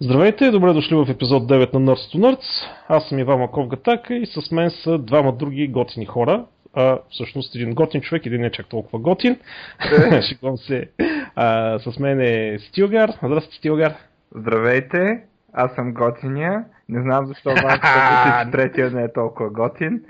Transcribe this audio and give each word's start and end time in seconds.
Здравейте, 0.00 0.50
добре 0.50 0.72
дошли 0.72 0.94
в 0.96 1.10
епизод 1.10 1.42
9 1.42 1.74
на 1.74 1.80
Nerds 1.80 2.16
to 2.16 2.18
Nerds. 2.18 2.68
Аз 2.88 3.08
съм 3.08 3.18
Иван 3.18 3.38
Маков 3.38 3.68
Гатака 3.68 4.14
и 4.14 4.26
с 4.26 4.50
мен 4.50 4.70
са 4.70 4.98
двама 4.98 5.32
други 5.32 5.68
готини 5.68 6.06
хора. 6.06 6.44
А, 6.74 6.98
всъщност 7.10 7.54
един 7.54 7.74
готин 7.74 8.00
човек, 8.00 8.26
един 8.26 8.40
не 8.40 8.50
чак 8.50 8.66
толкова 8.66 8.98
готин. 8.98 9.38
Шегувам 10.28 10.56
се. 10.56 10.90
А, 11.36 11.78
с 11.78 11.98
мен 11.98 12.20
е 12.20 12.58
Стилгар. 12.58 13.10
Здрасти, 13.22 13.56
Стилгар. 13.56 13.94
Здравейте, 14.34 15.22
аз 15.52 15.74
съм 15.74 15.94
готиния. 15.94 16.64
Не 16.88 17.02
знам 17.02 17.26
защо 17.26 17.50
вас 17.50 17.74
че 18.44 18.50
третия 18.50 18.90
не 18.90 19.02
е 19.02 19.12
толкова 19.12 19.50
готин. 19.50 20.04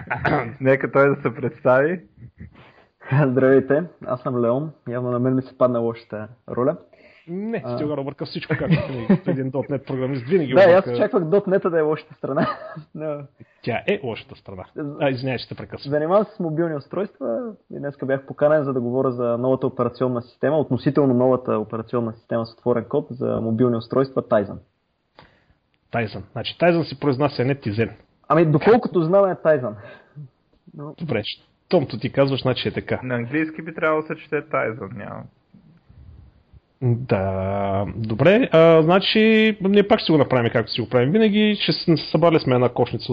Нека 0.60 0.92
той 0.92 1.08
да 1.08 1.22
се 1.22 1.34
представи. 1.34 2.00
Здравейте, 3.26 3.82
аз 4.06 4.20
съм 4.20 4.44
Леон. 4.44 4.72
Явно 4.88 5.10
на 5.10 5.18
мен 5.18 5.34
ми 5.34 5.42
се 5.42 5.58
падна 5.58 5.78
лошата 5.78 6.28
роля. 6.50 6.76
Не, 7.28 7.62
а... 7.64 7.74
Стилгар 7.74 7.98
обърка 7.98 8.26
всичко, 8.26 8.54
както 8.58 8.92
винаги. 8.92 9.20
Един 9.26 9.52
.NET 9.52 9.86
програмист 9.86 10.28
винаги 10.28 10.54
Да, 10.54 10.62
обърка... 10.64 10.90
аз 10.90 10.96
очаквах 10.96 11.22
.NET 11.22 11.70
да 11.70 11.78
е 11.78 11.82
лошата 11.82 12.14
страна. 12.14 12.48
Но... 12.94 13.22
Тя 13.62 13.82
е 13.86 14.00
лошата 14.04 14.36
страна. 14.36 14.64
А, 15.00 15.10
извинявай, 15.10 15.38
че 15.38 15.48
те 15.48 15.54
прекъсвам. 15.54 15.90
Занимавам 15.90 16.24
се 16.24 16.34
с 16.36 16.40
мобилни 16.40 16.74
устройства 16.74 17.52
и 17.74 17.78
днес 17.78 17.94
бях 18.04 18.26
поканен 18.26 18.64
за 18.64 18.72
да 18.72 18.80
говоря 18.80 19.12
за 19.12 19.38
новата 19.38 19.66
операционна 19.66 20.22
система, 20.22 20.58
относително 20.58 21.14
новата 21.14 21.58
операционна 21.58 22.12
система 22.12 22.46
с 22.46 22.52
отворен 22.52 22.84
код 22.84 23.06
за 23.10 23.40
мобилни 23.40 23.76
устройства 23.76 24.22
Tizen. 24.22 24.58
Tizen. 25.92 26.22
Значи 26.32 26.56
Tizen 26.60 26.82
си 26.82 27.00
произнася 27.00 27.44
не 27.44 27.56
Tizen. 27.56 27.90
Ами, 28.28 28.46
доколкото 28.46 29.02
знам 29.02 29.30
е 29.30 29.34
Tizen. 29.34 29.74
Но... 30.74 30.94
Добре, 30.98 31.22
томто 31.68 31.98
ти 31.98 32.12
казваш, 32.12 32.42
значи 32.42 32.68
е 32.68 32.72
така. 32.72 33.00
На 33.02 33.14
английски 33.14 33.62
би 33.62 33.74
трябвало 33.74 34.02
да 34.02 34.06
се 34.06 34.16
чете 34.16 34.42
Tizen, 34.42 34.96
няма. 34.96 35.22
Да, 36.86 37.86
добре. 37.96 38.48
А, 38.52 38.82
значи, 38.82 39.56
ние 39.60 39.88
пак 39.88 40.00
ще 40.00 40.12
го 40.12 40.18
направим 40.18 40.52
както 40.52 40.72
си 40.72 40.80
го 40.80 40.88
правим 40.88 41.12
винаги. 41.12 41.56
Ще 41.60 41.96
събрали 41.96 42.38
сме 42.38 42.54
една 42.54 42.68
кошница 42.68 43.12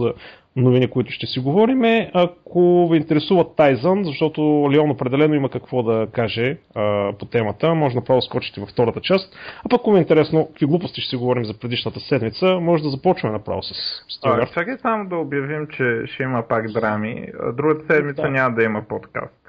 новини, 0.56 0.90
които 0.90 1.12
ще 1.12 1.28
си 1.28 1.40
говорим. 1.40 1.82
Ако 2.14 2.90
ви 2.92 2.98
интересува 2.98 3.56
Тайзън, 3.56 4.04
защото 4.04 4.42
Леон 4.72 4.92
определено 4.92 5.36
има 5.36 5.50
какво 5.50 5.84
да 5.84 6.08
каже 6.14 6.58
а, 6.76 7.14
по 7.20 7.26
темата, 7.26 7.76
може 7.76 7.96
направо 7.96 8.22
скочите 8.22 8.62
във 8.62 8.70
втората 8.70 9.02
част. 9.02 9.36
А 9.66 9.70
пък 9.70 9.82
ако 9.82 9.92
ви 9.92 9.98
е 9.98 10.02
интересно, 10.02 10.48
какви 10.48 10.66
глупости 10.66 11.02
ще 11.02 11.10
си 11.10 11.16
говорим 11.16 11.46
за 11.46 11.60
предишната 11.60 12.00
седмица, 12.00 12.60
може 12.62 12.84
да 12.84 12.90
започваме 12.90 13.34
направо 13.34 13.64
с 13.64 13.74
Стилгар. 14.10 14.50
Чакай 14.54 14.78
само 14.78 15.10
да 15.10 15.16
обявим, 15.16 15.68
че 15.68 16.02
ще 16.06 16.24
има 16.24 16.44
пак 16.50 16.72
драми. 16.72 17.28
Другата 17.54 17.94
седмица 17.94 18.22
да. 18.22 18.30
няма 18.30 18.56
да 18.56 18.64
има 18.64 18.82
подкаст. 18.90 19.41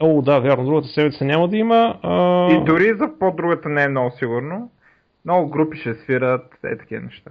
О, 0.00 0.22
да, 0.22 0.40
вярно, 0.40 0.64
другата 0.64 0.88
седмица 0.88 1.24
няма 1.24 1.48
да 1.48 1.56
има. 1.56 1.98
А... 2.02 2.46
И 2.52 2.64
дори 2.64 2.94
за 2.94 3.18
по-другата 3.18 3.68
не 3.68 3.82
е 3.82 3.88
много 3.88 4.10
сигурно. 4.10 4.70
Много 5.24 5.50
групи 5.50 5.78
ще 5.78 5.94
свират, 5.94 6.54
е 6.64 6.78
такива 6.78 7.02
неща. 7.02 7.30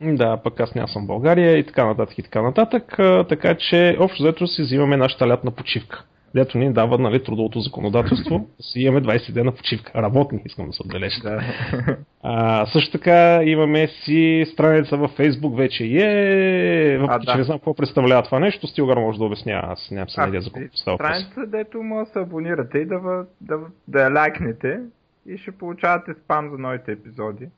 Да, 0.00 0.36
пък 0.36 0.60
аз 0.60 0.74
няма 0.74 0.88
съм 0.88 1.04
в 1.04 1.06
България 1.06 1.58
и 1.58 1.66
така 1.66 1.86
нататък 1.86 2.18
и 2.18 2.22
така 2.22 2.42
нататък. 2.42 2.98
А, 2.98 3.24
така 3.24 3.54
че 3.54 3.96
общо 4.00 4.22
взето 4.22 4.46
си 4.46 4.62
взимаме 4.62 4.96
нашата 4.96 5.28
лятна 5.28 5.50
почивка. 5.50 6.04
Дето 6.34 6.58
ни 6.58 6.72
дава 6.72 6.98
нали, 6.98 7.24
трудовото 7.24 7.60
законодателство, 7.60 8.48
си 8.60 8.80
имаме 8.80 9.02
20 9.02 9.32
дена 9.32 9.52
почивка. 9.52 10.02
Работни, 10.02 10.42
искам 10.44 10.66
да 10.66 10.72
се 10.72 10.82
отбележа. 10.82 11.20
Да. 11.22 11.40
А, 12.22 12.66
също 12.66 12.92
така 12.92 13.42
имаме 13.44 13.88
си 13.88 14.46
страница 14.52 14.96
във 14.96 15.10
Facebook 15.10 15.56
вече 15.56 15.84
е, 15.84 16.98
въпреки 16.98 17.26
че 17.26 17.32
да. 17.32 17.38
не 17.38 17.44
знам 17.44 17.58
какво 17.58 17.74
представлява 17.74 18.22
това 18.22 18.38
нещо, 18.38 18.66
Стилгар 18.66 18.96
може 18.96 19.18
да 19.18 19.24
обясня, 19.24 19.60
аз 19.64 19.90
нямам 19.90 20.08
се 20.08 20.22
идея 20.28 20.42
за 20.42 20.52
какво 20.52 20.76
става 20.76 20.96
Страница, 20.96 21.46
дето 21.46 21.82
може 21.82 22.06
да 22.06 22.12
се 22.12 22.18
абонирате 22.18 22.78
и 22.78 22.84
да, 22.84 23.24
да, 23.40 23.58
да 23.88 24.02
я 24.02 24.10
лайкнете 24.10 24.80
и 25.26 25.38
ще 25.38 25.52
получавате 25.52 26.14
спам 26.14 26.50
за 26.50 26.58
новите 26.58 26.92
епизоди. 26.92 27.48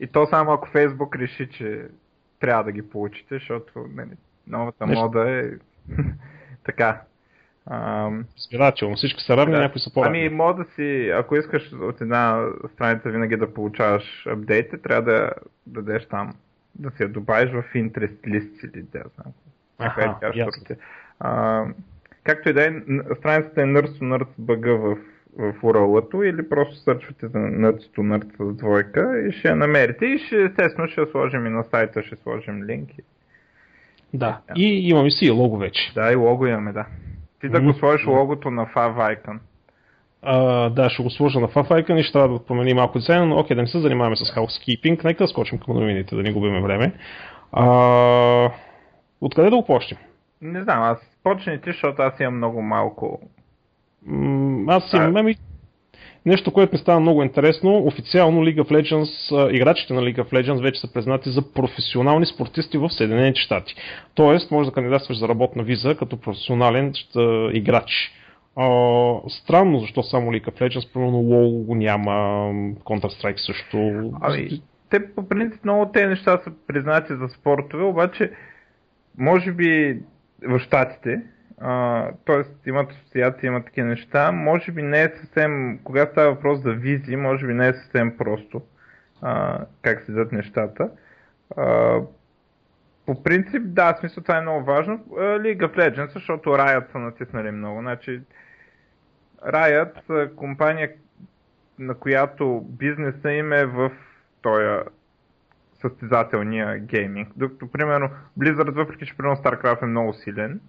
И 0.00 0.06
то 0.06 0.26
само 0.26 0.52
ако 0.52 0.68
Facebook 0.68 1.18
реши, 1.18 1.48
че 1.50 1.82
трябва 2.40 2.64
да 2.64 2.72
ги 2.72 2.88
получите, 2.88 3.34
защото 3.34 3.72
нали, 3.94 4.10
новата 4.46 4.86
Нещо. 4.86 5.02
мода 5.02 5.30
е 5.30 5.42
така. 6.64 7.00
Избирателно. 8.38 8.96
Всички 8.96 9.22
са 9.22 9.36
равни, 9.36 9.54
да. 9.54 9.60
някои 9.60 9.80
са 9.80 9.92
по-равни. 9.94 10.18
Ами, 10.18 10.34
може 10.34 10.56
да 10.56 10.64
си, 10.64 11.10
ако 11.14 11.36
искаш 11.36 11.72
от 11.72 12.00
една 12.00 12.48
страница 12.74 13.10
винаги 13.10 13.36
да 13.36 13.54
получаваш 13.54 14.26
апдейти, 14.26 14.82
трябва 14.82 15.02
да 15.02 15.32
дадеш 15.66 16.06
там, 16.06 16.34
да 16.74 16.90
я 17.00 17.08
добавиш 17.08 17.50
в 17.50 17.64
interest 17.74 18.20
list 18.26 18.70
или 18.74 18.82
да 18.82 19.02
знам. 19.14 19.32
Аха, 19.78 20.16
ясно. 20.34 20.76
А, 21.20 21.64
както 22.24 22.48
и 22.48 22.52
да 22.52 22.66
е, 22.66 22.72
страницата 23.18 23.62
е 23.62 23.64
Nerds 23.64 23.86
to 23.86 24.02
Nerds 24.02 24.28
бъга 24.38 24.72
в, 24.72 24.96
в 25.38 25.54
URL-ато 25.62 26.22
или 26.22 26.48
просто 26.48 26.76
сърчвате 26.76 27.26
за 27.26 27.38
Nerds 27.38 27.96
to 27.96 27.98
Nerds 27.98 28.52
с 28.52 28.56
двойка 28.56 29.20
и 29.28 29.32
ще 29.32 29.48
я 29.48 29.56
намерите 29.56 30.06
и 30.06 30.18
ще, 30.18 30.42
естествено 30.42 30.88
ще 30.88 31.06
сложим 31.06 31.46
и 31.46 31.50
на 31.50 31.64
сайта, 31.64 32.02
ще 32.02 32.16
сложим 32.16 32.64
линки. 32.64 33.02
Да, 34.14 34.40
и 34.56 34.88
имаме 34.88 35.10
си 35.10 35.26
и 35.26 35.30
лого 35.30 35.58
вече. 35.58 35.92
Да, 35.94 36.12
и 36.12 36.14
лого 36.14 36.46
имаме, 36.46 36.72
да. 36.72 36.86
Ти 37.40 37.48
да 37.48 37.60
го 37.60 37.72
сложиш 37.72 38.06
логото 38.06 38.50
на 38.50 38.66
Favicon. 38.66 39.38
Uh, 40.26 40.68
да, 40.68 40.90
ще 40.90 41.02
го 41.02 41.10
сложа 41.10 41.40
на 41.40 41.48
Favicon 41.48 41.96
и 41.96 42.02
ще 42.02 42.12
трябва 42.12 42.38
да 42.38 42.44
промени 42.44 42.74
малко 42.74 42.98
дизайна, 42.98 43.26
но 43.26 43.38
окей, 43.38 43.56
да 43.56 43.62
не 43.62 43.68
се 43.68 43.78
занимаваме 43.78 44.16
с 44.16 44.20
housekeeping, 44.20 45.04
нека 45.04 45.24
да 45.24 45.28
скочим 45.28 45.58
към 45.58 45.74
новините, 45.74 46.16
да 46.16 46.22
не 46.22 46.32
губиме 46.32 46.62
време. 46.62 46.92
Uh, 47.52 48.52
откъде 49.20 49.50
да 49.50 49.56
го 49.56 49.66
почнем? 49.66 49.98
Не 50.42 50.62
знам, 50.62 50.82
аз 50.82 50.98
почни 51.22 51.60
ти, 51.60 51.70
защото 51.70 52.02
аз 52.02 52.20
имам 52.20 52.36
много 52.36 52.62
малко. 52.62 53.20
Аз 54.68 54.92
имам, 54.92 55.16
ами, 55.16 55.36
Нещо, 56.26 56.52
което 56.52 56.74
ми 56.74 56.78
става 56.78 57.00
много 57.00 57.22
интересно, 57.22 57.76
официално 57.86 58.44
League 58.44 58.60
of 58.62 58.70
Legends, 58.70 59.50
играчите 59.54 59.94
на 59.94 60.00
League 60.00 60.18
of 60.18 60.32
Legends 60.32 60.62
вече 60.62 60.80
са 60.80 60.92
признати 60.92 61.30
за 61.30 61.52
професионални 61.52 62.26
спортисти 62.26 62.78
в 62.78 62.90
Съединените 62.90 63.40
щати. 63.40 63.74
Тоест, 64.14 64.50
може 64.50 64.68
да 64.68 64.74
кандидатстваш 64.74 65.18
за 65.18 65.28
работна 65.28 65.62
виза 65.62 65.94
като 65.94 66.20
професионален 66.20 66.92
играч. 67.52 68.12
странно, 69.28 69.78
защо 69.80 70.02
само 70.02 70.30
League 70.32 70.50
of 70.50 70.60
Legends, 70.60 70.92
примерно 70.92 71.18
WoW 71.18 71.66
го 71.66 71.74
няма, 71.74 72.12
Counter-Strike 72.84 73.46
също. 73.46 73.78
Ами, 74.20 74.62
те 74.90 75.14
по 75.14 75.28
принцип 75.28 75.64
много 75.64 75.90
те 75.92 76.06
неща 76.06 76.40
са 76.44 76.50
признати 76.66 77.12
за 77.14 77.28
спортове, 77.28 77.84
обаче 77.84 78.30
може 79.18 79.52
би 79.52 79.98
в 80.48 80.58
щатите, 80.58 81.22
т.е. 82.26 82.68
имат 82.68 82.90
асоциации, 82.90 83.46
имат 83.46 83.64
такива 83.64 83.86
неща. 83.86 84.32
Може 84.32 84.72
би 84.72 84.82
не 84.82 85.02
е 85.02 85.12
съвсем, 85.20 85.80
когато 85.84 86.12
става 86.12 86.34
въпрос 86.34 86.62
за 86.62 86.72
визи, 86.72 87.16
може 87.16 87.46
би 87.46 87.54
не 87.54 87.68
е 87.68 87.74
съвсем 87.74 88.16
просто 88.16 88.62
а, 89.22 89.64
как 89.82 90.02
се 90.02 90.12
дадат 90.12 90.32
нещата. 90.32 90.90
А, 91.56 91.98
по 93.06 93.22
принцип, 93.22 93.62
да, 93.64 93.96
смисъл 94.00 94.22
това 94.22 94.38
е 94.38 94.42
много 94.42 94.64
важно. 94.64 94.98
League 95.18 95.58
of 95.58 95.76
Legends, 95.76 96.12
защото 96.12 96.50
Riot 96.50 96.92
са 96.92 96.98
натиснали 96.98 97.50
много. 97.50 97.80
Значи, 97.80 98.20
Riot 99.46 100.34
компания, 100.34 100.92
на 101.78 101.94
която 101.94 102.66
бизнеса 102.68 103.32
им 103.32 103.52
е 103.52 103.66
в 103.66 103.90
този 104.42 104.66
състезателния 105.80 106.78
гейминг. 106.78 107.28
Докато, 107.36 107.70
примерно, 107.70 108.10
Blizzard, 108.38 108.70
въпреки 108.70 109.06
че 109.06 109.16
примерно 109.16 109.36
StarCraft 109.36 109.82
е 109.82 109.86
много 109.86 110.12
силен, 110.12 110.60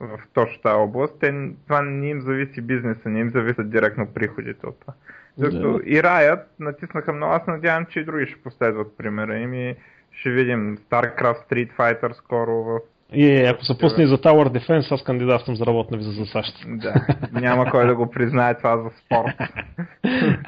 в 0.00 0.20
точно 0.32 0.62
тази 0.62 0.74
област, 0.74 1.14
те, 1.20 1.50
това 1.66 1.82
не 1.82 2.08
им 2.08 2.20
зависи 2.20 2.60
бизнеса, 2.60 3.08
не 3.08 3.20
им 3.20 3.30
зависят 3.30 3.70
директно 3.70 4.06
приходите 4.14 4.66
от 4.66 4.80
това. 4.80 4.92
Защото 5.38 5.78
да. 5.78 5.84
и 5.84 6.02
Riot 6.02 6.42
натиснаха 6.58 7.12
много, 7.12 7.32
аз 7.32 7.46
надявам, 7.46 7.86
че 7.86 8.00
и 8.00 8.04
други 8.04 8.26
ще 8.26 8.42
последват 8.42 8.96
примера 8.96 9.38
им 9.38 9.54
и 9.54 9.76
ще 10.12 10.30
видим 10.30 10.78
StarCraft 10.78 11.50
Street 11.50 11.76
Fighter 11.76 12.12
скоро 12.12 12.52
в 12.52 12.80
и 13.12 13.30
е, 13.30 13.46
ако 13.46 13.64
се 13.64 13.78
пусне 13.78 14.06
за 14.06 14.18
Tower 14.18 14.58
Defense, 14.58 14.94
аз 14.94 15.04
кандидатствам 15.04 15.56
за 15.56 15.66
работна 15.66 15.96
виза 15.96 16.10
за 16.10 16.26
САЩ. 16.26 16.66
Да, 16.66 17.06
няма 17.32 17.70
кой 17.70 17.86
да 17.86 17.94
го 17.94 18.10
признае 18.10 18.56
това 18.56 18.76
за 18.76 18.90
спорт. 19.04 19.34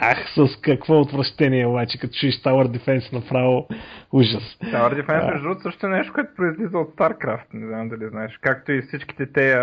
Ах, 0.00 0.18
с 0.36 0.60
какво 0.60 1.00
отвращение 1.00 1.66
обаче, 1.66 1.98
като 1.98 2.14
чуеш 2.20 2.34
Tower 2.34 2.78
Defense 2.78 3.12
направо 3.12 3.68
ужас. 4.12 4.58
Tower 4.62 5.02
Defense, 5.02 5.32
между 5.32 5.42
другото, 5.42 5.62
също 5.62 5.86
е 5.86 5.90
нещо, 5.90 6.12
което 6.12 6.34
произлиза 6.36 6.78
от 6.78 6.96
StarCraft, 6.96 7.44
не 7.52 7.66
знам 7.66 7.88
дали 7.88 8.08
знаеш. 8.08 8.38
Както 8.40 8.72
и 8.72 8.82
всичките 8.82 9.32
тези 9.32 9.56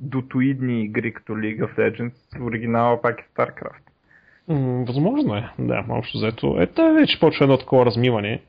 дотоидни 0.00 0.84
игри, 0.84 1.12
като 1.12 1.32
League 1.32 1.60
of 1.60 1.78
Legends, 1.78 2.46
оригинала 2.46 3.02
пак 3.02 3.20
е 3.20 3.28
StarCraft. 3.36 3.87
Възможно 4.86 5.36
е, 5.36 5.50
да, 5.58 5.84
общо 5.88 6.18
взето. 6.18 6.56
Ето 6.60 6.94
вече 6.94 7.20
почва 7.20 7.44
едно 7.44 7.58
такова 7.58 7.86
размиване, 7.86 8.42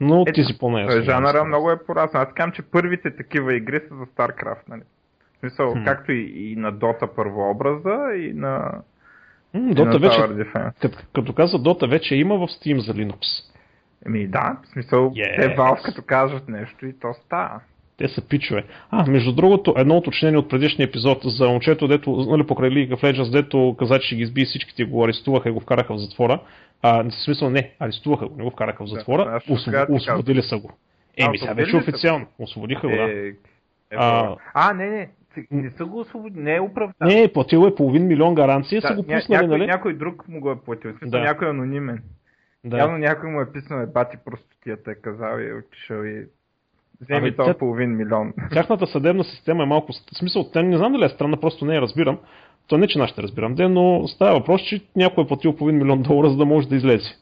но 0.00 0.24
ти 0.24 0.44
си 0.44 0.58
по-неясно. 0.58 1.02
Жанъра 1.02 1.44
много 1.44 1.70
е 1.70 1.84
порасна. 1.86 2.20
Аз 2.20 2.28
казвам, 2.34 2.52
че 2.52 2.62
първите 2.62 3.16
такива 3.16 3.54
игри 3.54 3.80
са 3.88 3.94
за 3.94 4.06
StarCraft, 4.06 4.68
нали? 4.68 4.82
В 5.36 5.38
смисъл, 5.40 5.72
хм. 5.72 5.84
както 5.84 6.12
и, 6.12 6.52
и 6.52 6.56
на 6.56 6.72
Dota 6.72 7.06
първообраза, 7.06 8.14
и 8.16 8.32
на, 8.32 8.82
М, 9.54 9.74
Dota 9.74 10.00
вече, 10.00 10.50
като, 10.80 10.98
като 11.14 11.32
каза 11.32 11.58
Dota 11.58 11.90
вече 11.90 12.14
има 12.14 12.34
в 12.34 12.46
Steam 12.48 12.78
за 12.78 12.92
Linux. 12.94 13.20
Еми 14.06 14.26
да, 14.26 14.56
в 14.62 14.68
смисъл, 14.68 15.10
yes. 15.10 15.40
те 15.40 15.56
Valve 15.56 15.84
като 15.84 16.02
кажат 16.02 16.48
нещо 16.48 16.86
и 16.86 16.98
то 16.98 17.14
става. 17.24 17.60
Те 17.98 18.08
са 18.08 18.28
пичове. 18.28 18.64
А, 18.90 19.10
между 19.10 19.32
другото, 19.32 19.74
едно 19.76 19.96
уточнение 19.96 20.38
от 20.38 20.50
предишния 20.50 20.86
епизод 20.86 21.18
за 21.24 21.48
момчето, 21.48 21.88
дето, 21.88 22.10
нали, 22.10 22.46
покрай 22.46 22.70
League 22.70 22.94
of 22.94 23.02
Legends, 23.02 23.32
дето 23.32 23.76
каза, 23.78 23.98
че 23.98 24.16
ги 24.16 24.22
изби 24.22 24.44
всичките 24.44 24.84
го 24.84 25.04
арестуваха 25.04 25.48
и 25.48 25.52
го 25.52 25.60
вкараха 25.60 25.94
в 25.94 25.98
затвора. 25.98 26.40
А, 26.82 27.02
в 27.02 27.12
смисъл 27.24 27.50
не, 27.50 27.72
арестуваха 27.78 28.28
го, 28.28 28.36
не 28.36 28.44
го 28.44 28.50
вкараха 28.50 28.84
в 28.84 28.88
затвора, 28.88 29.24
да, 29.24 29.54
освоб... 29.54 29.74
освободили 29.90 30.42
са 30.42 30.58
го. 30.58 30.70
Еми, 31.16 31.38
сега 31.38 31.52
вече 31.52 31.76
официално. 31.76 32.26
Освободиха 32.38 32.88
го, 32.88 32.96
да. 32.96 33.02
Е, 33.02 33.28
е, 33.28 33.34
а, 33.96 34.36
а, 34.54 34.74
не, 34.74 34.90
не, 34.90 35.08
не 35.50 35.70
са 35.70 35.84
го 35.84 36.00
освободили, 36.00 36.42
не 36.42 36.54
е 36.54 36.60
оправдан. 36.60 37.08
Не, 37.08 37.32
платил 37.32 37.66
е 37.66 37.74
половин 37.74 38.06
милион 38.06 38.34
гаранция, 38.34 38.80
да, 38.80 38.88
са 38.88 38.94
го 38.94 39.02
пуснали, 39.02 39.24
някой, 39.28 39.48
нали? 39.48 39.66
Някой 39.66 39.94
друг 39.94 40.28
му 40.28 40.40
го 40.40 40.50
е 40.50 40.60
платил, 40.60 40.92
да. 41.02 41.20
някой 41.20 41.48
анонимен. 41.48 42.02
Да. 42.64 42.78
Явно 42.78 42.98
някой 42.98 43.30
му 43.30 43.40
е 43.40 43.52
писнал, 43.52 43.80
е 43.80 43.86
бати 43.86 44.16
простотията, 44.24 44.90
е 44.90 44.94
казал 44.94 45.38
и 45.38 45.48
е 45.48 45.54
отишъл 45.54 46.02
и 46.04 46.26
вземи 47.00 47.28
ами, 47.28 47.36
този 47.36 47.54
половин 47.58 47.96
милион. 47.96 48.32
Тяхната 48.52 48.86
съдебна 48.86 49.24
система 49.24 49.62
е 49.62 49.66
малко, 49.66 49.92
в 49.92 50.18
смисъл, 50.18 50.50
те 50.50 50.62
не 50.62 50.76
знам 50.76 50.92
дали 50.92 51.04
е 51.04 51.08
странна, 51.08 51.36
просто 51.36 51.64
не 51.64 51.74
я 51.74 51.80
разбирам. 51.80 52.18
То 52.66 52.78
не, 52.78 52.86
че 52.86 52.98
нашите 52.98 53.22
разбирам, 53.22 53.54
де, 53.54 53.68
но 53.68 54.08
става 54.08 54.38
въпрос, 54.38 54.62
че 54.62 54.80
някой 54.96 55.24
е 55.24 55.26
платил 55.26 55.56
половин 55.56 55.78
милион 55.78 56.02
долара, 56.02 56.30
за 56.30 56.36
да 56.36 56.44
може 56.44 56.68
да 56.68 56.76
излезе. 56.76 57.14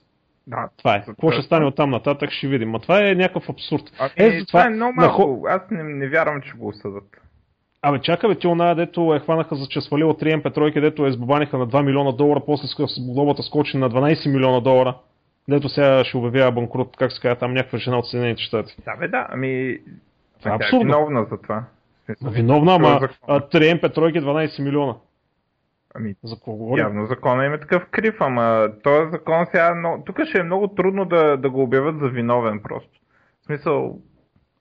Да, 0.46 0.68
това 0.78 0.94
е. 0.94 1.04
Какво 1.04 1.30
ще 1.30 1.42
стане 1.42 1.66
от 1.66 1.76
там 1.76 1.90
нататък, 1.90 2.30
ще 2.30 2.48
видим. 2.48 2.70
Но 2.70 2.78
това 2.78 3.08
е 3.08 3.14
някакъв 3.14 3.50
абсурд. 3.50 3.82
А, 3.98 4.10
е, 4.16 4.26
е, 4.26 4.44
това, 4.44 4.66
е 4.66 4.70
много 4.70 4.92
малко. 4.96 5.42
На... 5.44 5.50
Аз 5.50 5.62
не, 5.70 5.82
не 5.82 6.08
вярвам, 6.08 6.42
че 6.42 6.52
го 6.52 6.68
осъдат. 6.68 7.04
Абе, 7.82 7.98
чакай, 7.98 8.30
бе, 8.30 8.34
ти 8.34 8.46
оная, 8.46 8.74
дето 8.74 9.14
е 9.14 9.20
хванаха 9.20 9.56
за 9.56 9.66
че 9.66 9.80
свалила 9.80 10.14
3 10.14 10.42
MP3, 10.42 10.80
дето 10.80 11.06
е 11.06 11.12
сбабаниха 11.12 11.58
на 11.58 11.68
2 11.68 11.82
милиона 11.82 12.12
долара, 12.12 12.40
после 12.46 12.84
глобата 12.98 13.42
скочи 13.42 13.76
на 13.76 13.90
12 13.90 14.32
милиона 14.32 14.60
долара. 14.60 14.94
Дето 15.48 15.68
сега 15.68 16.04
ще 16.04 16.16
обявява 16.16 16.52
банкрут, 16.52 16.96
как 16.96 17.12
се 17.12 17.20
казва, 17.20 17.36
там 17.36 17.54
някаква 17.54 17.78
жена 17.78 17.98
от 17.98 18.08
Съединените 18.08 18.42
щати. 18.42 18.76
Да, 18.84 18.96
бе, 18.96 19.08
да, 19.08 19.26
ами... 19.30 19.78
Това 20.38 20.52
е 20.52 20.54
абсурдно. 20.54 20.84
виновна 20.84 21.26
за 21.30 21.40
това. 21.40 21.64
Виновна, 22.22 22.74
ама 22.74 23.00
3 23.40 23.80
MP3 23.80 24.20
12 24.20 24.62
милиона. 24.62 24.94
Ами, 25.94 26.14
за 26.24 26.36
какво 26.36 26.52
говорим? 26.52 26.84
Явно 26.84 27.06
закона 27.06 27.46
им 27.46 27.54
е 27.54 27.60
такъв 27.60 27.86
крив, 27.90 28.14
ама 28.20 28.68
този 28.82 29.10
закон 29.10 29.46
сега... 29.46 29.74
Но... 29.74 30.02
Тук 30.06 30.24
ще 30.24 30.38
е 30.38 30.42
много 30.42 30.68
трудно 30.68 31.04
да, 31.04 31.36
да 31.36 31.50
го 31.50 31.62
обявят 31.62 31.98
за 31.98 32.08
виновен 32.08 32.60
просто. 32.62 33.00
В 33.42 33.46
смисъл... 33.46 33.98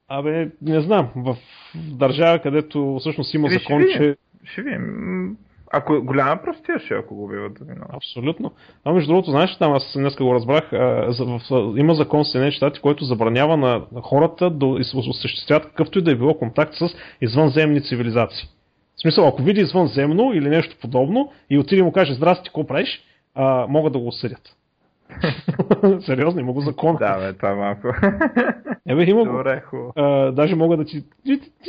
Абе, 0.07 0.49
не 0.61 0.81
знам. 0.81 1.11
В 1.15 1.35
държава, 1.75 2.39
където 2.39 2.97
всъщност 2.99 3.33
има 3.33 3.49
закон, 3.49 3.81
ще 3.81 3.97
че... 3.97 4.15
Ще 4.43 4.61
видим. 4.61 5.37
Ако 5.75 5.95
е 5.95 5.99
голяма 5.99 6.41
простия 6.43 6.79
ще, 6.79 6.93
ако 6.93 7.15
го 7.15 7.23
убиват 7.23 7.57
за 7.57 7.65
виновен. 7.65 7.95
Абсолютно. 7.95 8.51
А 8.85 8.93
между 8.93 9.07
другото, 9.07 9.31
знаеш, 9.31 9.57
там 9.57 9.73
аз 9.73 9.93
днес 9.95 10.15
го 10.15 10.33
разбрах, 10.33 10.73
а, 10.73 11.11
за, 11.11 11.25
в, 11.25 11.39
има 11.77 11.93
закон 11.93 12.23
в 12.23 12.27
Съединените 12.27 12.55
щати, 12.55 12.81
който 12.81 13.03
забранява 13.05 13.57
на, 13.57 13.81
хората 14.01 14.49
да 14.49 14.65
осъществяват 14.65 15.65
какъвто 15.65 15.99
и 15.99 16.01
да 16.01 16.11
е 16.11 16.15
било 16.15 16.37
контакт 16.37 16.75
с 16.75 16.89
извънземни 17.21 17.83
цивилизации. 17.83 18.47
В 18.95 19.01
смисъл, 19.01 19.27
ако 19.27 19.41
види 19.41 19.61
извънземно 19.61 20.33
или 20.33 20.49
нещо 20.49 20.77
подобно 20.81 21.31
и 21.49 21.57
отиде 21.57 21.79
и 21.79 21.83
му 21.83 21.91
каже, 21.91 22.13
здрасти, 22.13 22.49
какво 22.49 22.67
правиш, 22.67 23.03
а, 23.35 23.65
могат 23.69 23.93
да 23.93 23.99
го 23.99 24.07
осъдят. 24.07 24.41
Сериозно, 26.05 26.39
има 26.39 26.53
го 26.53 26.61
закон. 26.61 26.95
Да, 26.99 27.19
бе, 27.19 27.33
това 27.33 27.49
е 27.51 27.55
малко. 27.55 27.87
Ебе, 28.87 29.03
има 29.03 29.25
Добре, 29.25 29.63
го. 29.71 29.93
А, 29.95 30.31
даже 30.31 30.55
мога 30.55 30.77
да 30.77 30.85
ти... 30.85 31.03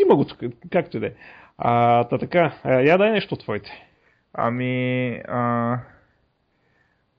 Има 0.03 0.17
го 0.17 0.27
както 0.71 0.97
и 0.97 1.01
да 1.01 1.07
е. 1.07 1.11
А, 1.59 2.05
та 2.05 2.19
така, 2.19 2.53
а, 2.65 2.73
я 2.73 2.99
дай 2.99 3.11
нещо 3.11 3.35
от 3.35 3.41
твоите. 3.41 3.71
Ами, 4.35 5.23
а, 5.29 5.79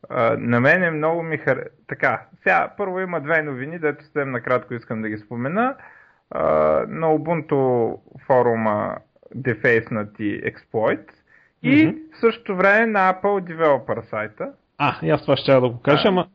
а, 0.10 0.38
на 0.38 0.60
мен 0.60 0.84
е 0.84 0.92
много 0.92 1.24
ми 1.24 1.38
хар... 1.38 1.64
Така, 1.88 2.22
сега 2.44 2.74
първо 2.78 3.00
има 3.00 3.22
две 3.22 3.42
новини, 3.42 3.80
дето 3.80 4.04
съвсем 4.04 4.32
накратко 4.32 4.74
искам 4.74 5.02
да 5.02 5.10
ги 5.10 5.18
спомена. 5.18 5.76
А, 6.32 6.44
на 6.88 7.08
Ubuntu 7.08 7.96
форума 8.26 8.98
дефейснати 9.36 10.42
експлойт 10.44 11.12
и 11.64 11.88
mm-hmm. 11.88 12.14
в 12.14 12.20
същото 12.20 12.56
време 12.56 12.86
на 12.86 13.14
Apple 13.14 13.54
Developer 13.54 14.10
сайта. 14.10 14.52
А, 14.78 14.96
и 15.02 15.10
аз 15.10 15.22
това 15.22 15.38
ще 15.38 15.52
да 15.52 15.70
го 15.70 15.82
кажа, 15.82 16.08
ама 16.08 16.28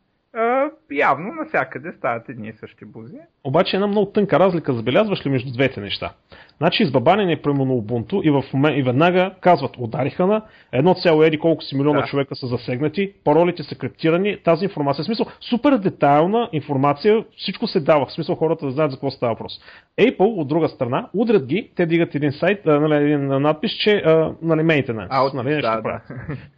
явно 0.91 1.33
навсякъде 1.33 1.93
стават 1.93 2.29
едни 2.29 2.49
и 2.49 2.53
същи 2.53 2.85
бузи. 2.85 3.19
Обаче 3.45 3.77
една 3.77 3.87
много 3.87 4.13
тънка 4.13 4.39
разлика 4.39 4.73
забелязваш 4.73 5.27
ли 5.27 5.31
между 5.31 5.53
двете 5.53 5.81
неща? 5.81 6.13
Значи 6.61 6.83
избабанен 6.83 7.31
е 7.31 7.43
прямо 7.43 7.65
на 7.65 7.73
Ubuntu 7.73 8.23
и, 8.23 8.31
в 8.31 8.45
момент, 8.55 8.79
и 8.79 8.83
веднага 8.83 9.31
казват, 9.41 9.71
удариха 9.79 10.27
на 10.27 10.43
едно 10.73 10.95
цяло 10.95 11.23
еди 11.23 11.39
колко 11.39 11.63
си 11.63 11.77
милиона 11.77 12.01
да. 12.01 12.07
човека 12.07 12.37
са 12.37 12.47
засегнати, 12.47 13.13
паролите 13.25 13.63
са 13.63 13.75
криптирани, 13.75 14.37
тази 14.45 14.65
информация, 14.65 15.03
в 15.03 15.07
смисъл, 15.07 15.27
супер 15.41 15.77
детайлна 15.77 16.49
информация, 16.53 17.25
всичко 17.37 17.67
се 17.67 17.81
дава, 17.81 18.07
в 18.07 18.13
смисъл 18.13 18.35
хората 18.35 18.67
да 18.67 18.73
знаят 18.73 18.91
за 18.91 18.97
какво 18.97 19.11
става 19.11 19.33
въпрос. 19.33 19.61
Apple, 20.01 20.21
от 20.21 20.49
друга 20.49 20.69
страна, 20.69 21.09
удрят 21.15 21.47
ги, 21.47 21.71
те 21.77 21.87
дигат 21.87 22.15
един 22.15 22.33
сайт, 22.33 22.67
а, 22.67 22.81
нали, 22.81 23.05
един 23.05 23.27
надпис, 23.27 23.73
че 23.73 23.91
а, 23.97 24.33
нали, 24.43 24.61
maintenance, 24.61 25.07
а, 25.11 25.31
нали, 25.35 25.55
нещо 25.55 25.71
да, 25.71 25.83
правят. 25.83 26.03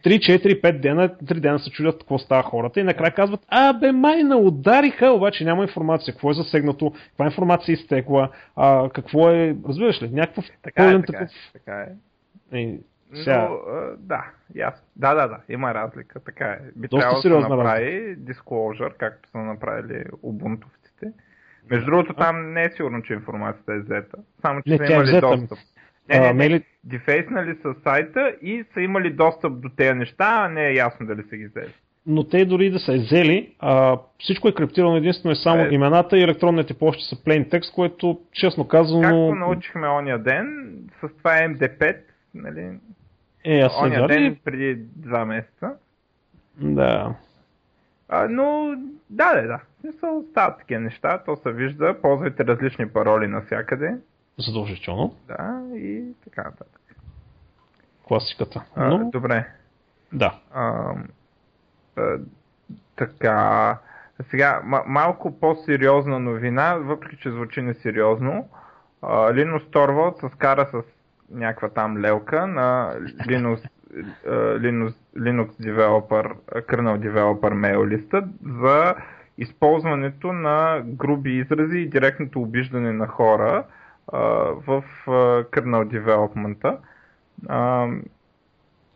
Да. 0.03 0.09
3, 0.09 0.19
4, 0.19 0.61
5 0.61 0.79
дена, 0.79 1.09
3 1.09 1.39
дена 1.39 1.59
се 1.59 1.71
чудят 1.71 1.99
какво 1.99 2.17
става 2.19 2.43
хората 2.43 2.79
и 2.79 2.83
накрая 2.83 3.11
казват, 3.11 3.39
а 3.47 3.73
бе 3.73 3.91
майна, 3.91 4.37
удариха, 4.37 5.11
обаче 5.11 5.45
няма 5.45 5.63
информация, 5.63 6.13
какво 6.13 6.31
е 6.31 6.33
засегнато, 6.33 6.93
каква 7.09 7.25
информация 7.25 7.73
е 7.73 7.75
изтекла, 7.75 8.29
а, 8.55 8.89
какво 8.89 9.29
е, 9.29 9.55
разбираш 9.69 9.92
разбираш 9.93 10.11
ли? 10.11 10.15
Някакъв 10.15 10.45
така 10.61 10.89
е, 10.89 11.01
така, 11.01 11.05
такъв... 11.05 11.29
е, 11.29 11.51
така 11.53 11.81
е. 11.81 12.57
И, 12.57 12.79
сега... 13.15 13.49
Но, 13.49 13.57
да, 13.97 14.25
ясно. 14.55 14.87
Да, 14.95 15.13
да, 15.13 15.27
да, 15.27 15.39
има 15.49 15.73
разлика, 15.73 16.19
така 16.19 16.45
е. 16.45 16.59
Би 16.75 16.87
трябвало 16.87 17.15
да 17.15 17.21
се 17.21 17.29
направи 17.29 18.17
disclosure, 18.17 18.97
както 18.97 19.29
са 19.29 19.37
направили 19.37 20.03
убунтовците. 20.21 21.11
Между 21.69 21.85
другото, 21.85 22.13
там 22.13 22.53
не 22.53 22.63
е 22.63 22.71
сигурно, 22.71 23.01
че 23.01 23.13
информацията 23.13 23.73
е 23.73 23.79
взета. 23.79 24.17
Само, 24.41 24.61
че 24.61 24.77
не, 24.77 24.87
са 24.87 24.93
имали 24.93 25.15
е 25.15 25.21
достъп. 25.21 25.59
Не, 26.09 26.19
не, 26.19 26.33
не, 26.33 26.49
не. 26.49 26.63
Дефейснали 26.83 27.57
са 27.61 27.75
сайта 27.83 28.35
и 28.41 28.65
са 28.73 28.81
имали 28.81 29.13
достъп 29.13 29.61
до 29.61 29.69
тези 29.69 29.93
неща, 29.93 30.43
а 30.45 30.49
не 30.49 30.67
е 30.67 30.73
ясно 30.73 31.05
дали 31.05 31.23
са 31.23 31.37
ги 31.37 31.47
взели 31.47 31.73
но 32.05 32.23
те 32.23 32.45
дори 32.45 32.69
да 32.69 32.79
са 32.79 32.93
взели, 32.93 33.55
а, 33.59 33.99
всичко 34.19 34.47
е 34.47 34.53
криптирано 34.53 34.95
единствено 34.95 35.31
е 35.31 35.35
само 35.35 35.61
е. 35.61 35.69
имената 35.71 36.17
и 36.17 36.23
електронните 36.23 36.73
почти 36.73 37.03
са 37.03 37.15
plain 37.15 37.49
text, 37.49 37.75
което 37.75 38.21
честно 38.31 38.67
казано... 38.67 39.01
Както 39.01 39.35
научихме 39.35 39.87
ония 39.87 40.19
ден, 40.19 40.75
с 41.01 41.17
това 41.17 41.31
MD5, 41.31 41.97
нали? 42.33 42.79
Е, 43.45 43.59
аз 43.59 43.81
ония 43.81 44.07
ден 44.07 44.37
преди 44.43 44.75
два 44.95 45.25
месеца. 45.25 45.71
Да. 46.57 47.15
А, 48.09 48.27
но, 48.29 48.75
да, 49.09 49.41
да, 49.41 49.47
да. 49.47 49.59
Смисъл, 49.81 50.23
стават 50.31 50.57
такива 50.57 50.81
неща, 50.81 51.23
то 51.25 51.35
се 51.35 51.51
вижда, 51.51 52.01
ползвайте 52.01 52.45
различни 52.45 52.89
пароли 52.89 53.27
навсякъде. 53.27 53.97
Задължително. 54.37 55.15
Да, 55.27 55.61
и 55.75 56.03
така 56.23 56.43
нататък. 56.43 56.81
Класиката. 58.03 58.63
Но... 58.77 58.95
А, 58.95 59.03
добре. 59.03 59.47
Да. 60.13 60.39
А, 60.53 60.93
така, 62.95 63.77
сега 64.29 64.61
малко 64.85 65.39
по-сериозна 65.39 66.19
новина, 66.19 66.75
въпреки 66.75 67.17
че 67.17 67.31
звучи 67.31 67.61
несериозно. 67.61 68.49
Linus 69.03 69.63
Torvalds 69.63 70.19
се 70.19 70.35
скара 70.35 70.65
с 70.71 70.83
някаква 71.31 71.69
там 71.69 71.97
лелка 71.97 72.47
на 72.47 72.93
Linux, 73.27 73.69
Linux, 74.27 74.93
Linux 75.17 75.47
Developer, 75.47 76.33
Kernel 76.51 76.97
Developer 76.97 77.53
mail 77.53 77.87
листа 77.87 78.27
за 78.59 78.95
използването 79.37 80.33
на 80.33 80.81
груби 80.85 81.37
изрази 81.37 81.77
и 81.77 81.89
директното 81.89 82.41
обиждане 82.41 82.91
на 82.91 83.07
хора 83.07 83.63
в 84.11 84.83
Kernel 85.51 85.85
Development. 85.99 86.77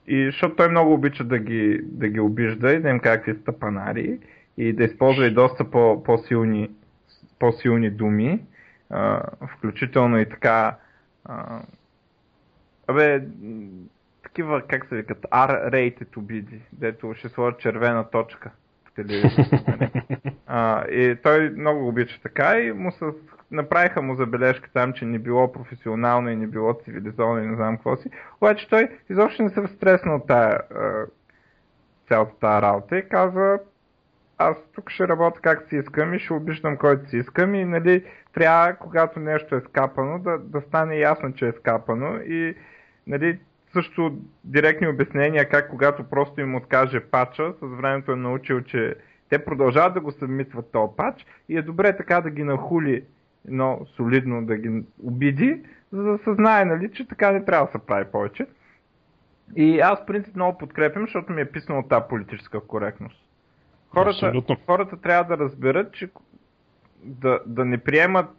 И 0.08 0.26
защото 0.26 0.56
той 0.56 0.70
много 0.70 0.94
обича 0.94 1.24
да 1.24 1.40
ги, 1.40 1.82
да 1.84 2.08
ги 2.08 2.20
обижда 2.20 2.74
и 2.74 2.80
да 2.80 2.90
им 2.90 3.00
какви 3.00 3.36
стъпанари 3.36 4.20
и 4.58 4.74
да 4.74 4.84
използва 4.84 5.26
и 5.26 5.34
доста 5.34 5.72
по, 5.72 6.04
по-силни, 6.04 6.72
по-силни 7.40 7.90
думи, 7.90 8.46
а, 8.90 9.22
включително 9.58 10.20
и 10.20 10.30
така 10.30 10.76
а, 11.26 11.62
абе, 12.88 13.22
такива, 14.24 14.62
как 14.68 14.86
се 14.86 14.96
викат, 14.96 15.22
R-rated 15.32 16.18
обиди, 16.18 16.62
дето 16.74 17.14
ще 17.14 17.30
сложат 17.30 17.60
червена 17.60 18.10
точка 18.10 18.52
по 18.86 18.92
телевизията. 18.92 19.90
и 20.92 21.18
той 21.24 21.50
много 21.50 21.88
обича 21.88 22.20
така 22.24 22.60
и 22.60 22.72
му 22.72 22.92
се 22.92 23.06
направиха 23.52 24.02
му 24.02 24.16
забележка 24.16 24.70
там, 24.74 24.94
че 24.94 25.06
не 25.06 25.20
било 25.20 25.52
професионално 25.52 26.30
и 26.30 26.36
не 26.36 26.48
било 26.48 26.74
цивилизовано 26.74 27.44
и 27.44 27.48
не 27.48 27.56
знам 27.56 27.76
какво 27.76 27.96
си. 27.96 28.10
Обаче 28.42 28.70
той 28.70 28.90
изобщо 29.10 29.44
не 29.44 29.50
се 29.50 29.68
стресна 29.68 30.16
от 30.16 30.28
тая, 30.28 30.60
цялата 32.08 32.40
тази 32.40 32.62
работа 32.62 32.98
и 32.98 33.10
каза 33.10 33.60
аз 34.38 34.58
тук 34.76 34.90
ще 34.90 35.08
работя 35.08 35.40
как 35.42 35.70
си 35.70 35.76
искам 35.76 36.14
и 36.14 36.20
ще 36.20 36.34
обиждам 36.34 36.78
който 36.78 37.10
си 37.10 37.18
искам 37.18 37.56
и 37.56 37.66
нали, 37.66 38.06
трябва, 38.34 38.74
когато 38.74 39.20
нещо 39.20 39.56
е 39.56 39.62
скапано, 39.62 40.20
да, 40.20 40.38
да 40.38 40.62
стане 40.62 40.98
ясно, 40.98 41.34
че 41.34 41.48
е 41.48 41.52
скапано 41.52 42.20
и 42.26 42.56
нали, 43.08 43.40
също 43.74 44.18
директни 44.44 44.88
обяснения 44.88 45.50
как 45.50 45.70
когато 45.70 46.04
просто 46.04 46.42
им 46.42 46.56
откаже 46.56 47.00
пача, 47.00 47.54
с 47.62 47.68
времето 47.68 48.12
е 48.12 48.16
научил, 48.16 48.62
че 48.62 48.96
те 49.30 49.46
продължават 49.46 49.94
да 49.94 50.00
го 50.00 50.12
съмитват 50.12 50.72
този 50.72 50.92
пач 50.98 51.26
и 51.50 51.58
е 51.58 51.62
добре 51.62 51.98
така 51.98 52.22
да 52.22 52.30
ги 52.30 52.44
нахули 52.44 53.04
но 53.48 53.80
солидно 53.96 54.46
да 54.46 54.58
ги 54.58 54.84
обиди, 55.04 55.64
за 55.92 56.04
да 56.04 56.18
се 56.18 56.34
знае, 56.34 56.66
нали, 56.66 56.92
че 56.94 57.08
така 57.08 57.32
не 57.32 57.46
трябва 57.46 57.66
да 57.66 57.72
се 57.72 57.86
прави 57.86 58.06
повече. 58.12 58.46
И 59.56 59.80
аз, 59.80 60.02
в 60.02 60.06
принцип, 60.06 60.36
много 60.36 60.58
подкрепям, 60.58 61.04
защото 61.04 61.34
ми 61.34 61.42
е 61.42 61.52
писано 61.52 61.84
тази 61.84 62.06
политическа 62.10 62.60
коректност. 62.60 63.24
Хората, 63.90 64.34
хората 64.66 65.02
трябва 65.02 65.36
да 65.36 65.44
разберат, 65.44 65.94
че 65.94 66.10
да, 67.04 67.40
да 67.46 67.66
не 67.66 67.78
приемат 67.78 68.30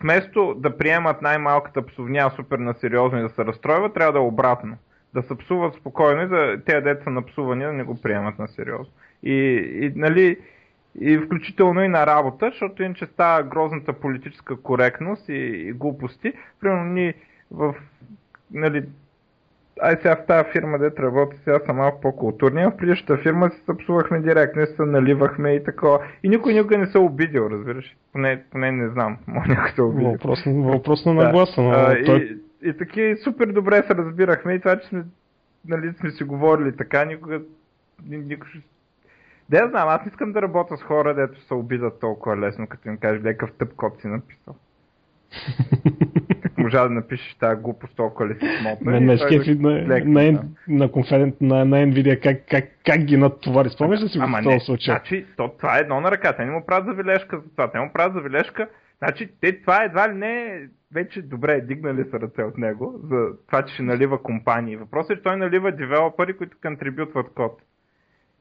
вместо 0.00 0.54
да 0.54 0.78
приемат 0.78 1.22
най-малката 1.22 1.86
псовня 1.86 2.30
супер 2.36 2.58
на 2.58 2.74
сериозно 2.74 3.18
и 3.18 3.22
да 3.22 3.28
се 3.28 3.44
разстройват, 3.44 3.94
трябва 3.94 4.12
да 4.12 4.18
е 4.18 4.22
обратно. 4.22 4.76
Да 5.14 5.22
се 5.22 5.38
псуват 5.38 5.74
спокойно 5.74 6.22
и 6.22 6.28
да 6.28 6.64
тези 6.64 6.84
деца 6.84 7.10
на 7.10 7.26
псувани 7.26 7.64
да 7.64 7.72
не 7.72 7.84
го 7.84 8.00
приемат 8.02 8.38
на 8.38 8.48
сериозно. 8.48 8.92
И, 9.22 9.34
и, 9.82 9.92
нали, 9.96 10.38
и 11.00 11.18
включително 11.18 11.82
и 11.82 11.88
на 11.88 12.06
работа, 12.06 12.50
защото 12.50 12.82
иначе 12.82 13.06
става 13.06 13.42
грозната 13.42 13.92
политическа 13.92 14.56
коректност 14.56 15.28
и, 15.28 15.32
и 15.32 15.72
глупости. 15.72 16.32
Примерно 16.60 16.84
ние 16.84 17.14
в 17.50 17.74
нали, 18.52 18.84
ай 19.82 19.96
сега 19.96 20.16
в 20.16 20.26
тази 20.26 20.50
фирма, 20.52 20.78
дето 20.78 21.02
работя, 21.02 21.36
сега 21.44 21.60
съм 21.66 21.76
малко 21.76 22.00
по-културни, 22.00 22.64
в 22.66 22.76
предишната 22.76 23.16
фирма 23.16 23.50
се 23.50 23.64
съпсувахме 23.66 24.20
директно 24.20 24.66
се 24.66 24.82
наливахме 24.82 25.54
и 25.54 25.64
такова. 25.64 25.98
И 26.22 26.28
никой 26.28 26.54
никога 26.54 26.78
не 26.78 26.86
се 26.86 26.98
обидил, 26.98 27.48
разбираш. 27.50 27.96
Поне, 28.12 28.42
поне 28.50 28.72
не 28.72 28.88
знам, 28.88 29.16
може 29.26 29.48
някой 29.48 29.70
се 29.70 29.82
обидил. 29.82 30.10
Въпрос, 30.10 30.42
въпрос 30.46 31.06
на 31.06 31.14
нагласа, 31.14 31.62
но 31.62 31.70
а, 31.70 32.04
той... 32.04 32.38
и, 32.62 32.68
и 32.68 32.76
таки 32.76 33.14
супер 33.24 33.46
добре 33.46 33.82
се 33.86 33.94
разбирахме 33.94 34.54
и 34.54 34.60
това, 34.60 34.76
че 34.80 34.88
сме, 34.88 35.04
нали, 35.68 35.92
сме 36.00 36.10
си 36.10 36.24
говорили 36.24 36.76
така, 36.76 37.04
никога, 37.04 37.40
никога 38.08 38.46
да, 39.48 39.68
знам, 39.68 39.88
аз 39.88 40.06
искам 40.06 40.32
да 40.32 40.42
работя 40.42 40.76
с 40.76 40.82
хора, 40.82 41.14
дето 41.14 41.40
се 41.40 41.54
обидат 41.54 42.00
толкова 42.00 42.36
лесно, 42.36 42.66
като 42.66 42.88
им 42.88 42.98
кажеш, 42.98 43.22
лекав 43.22 43.52
тъп 43.58 43.74
код 43.74 44.00
си 44.00 44.06
написал. 44.06 44.54
можа 46.68 46.82
да 46.82 46.90
напишеш 46.90 47.34
тази 47.34 47.62
глупост 47.62 47.96
толкова 47.96 48.28
ли 48.28 48.34
си 48.34 48.46
смотна. 48.60 48.92
Мен 48.92 49.04
ме 49.04 49.18
скефи 49.18 49.54
на, 49.54 49.70
на, 49.70 50.32
на, 50.32 50.42
на, 50.68 50.92
конферент, 50.92 51.34
на, 51.40 51.64
на 51.64 51.76
Nvidia 51.76 52.22
как, 52.22 52.36
как, 52.50 52.64
как 52.86 53.04
ги 53.04 53.16
натовари. 53.16 53.70
Спомняш 53.70 54.02
ли 54.02 54.08
си 54.08 54.18
в 54.18 54.42
този 54.44 54.58
случай? 54.60 54.94
Значи, 54.94 55.26
то, 55.36 55.48
това 55.58 55.78
е 55.78 55.80
едно 55.80 56.00
на 56.00 56.10
ръка. 56.10 56.32
Те 56.32 56.44
не 56.44 56.50
му 56.50 56.66
правят 56.66 56.86
завилешка 56.86 57.36
за 57.36 57.50
това. 57.50 57.70
Те 57.70 57.80
му 57.80 57.90
правят 57.92 58.14
завилешка. 58.14 58.68
Значи, 58.98 59.30
те, 59.40 59.60
това 59.60 59.84
едва 59.84 60.08
ли 60.08 60.14
не 60.14 60.62
вече 60.94 61.22
добре, 61.22 61.60
дигнали 61.60 62.04
са 62.10 62.20
ръце 62.20 62.42
от 62.42 62.58
него 62.58 63.00
за 63.04 63.28
това, 63.46 63.62
че 63.62 63.74
ще 63.74 63.82
налива 63.82 64.22
компании. 64.22 64.76
Въпросът 64.76 65.10
е, 65.10 65.16
че 65.16 65.22
той 65.22 65.36
налива 65.36 65.72
девелопери, 65.72 66.36
които 66.36 66.56
контрибютват 66.62 67.26
код. 67.34 67.62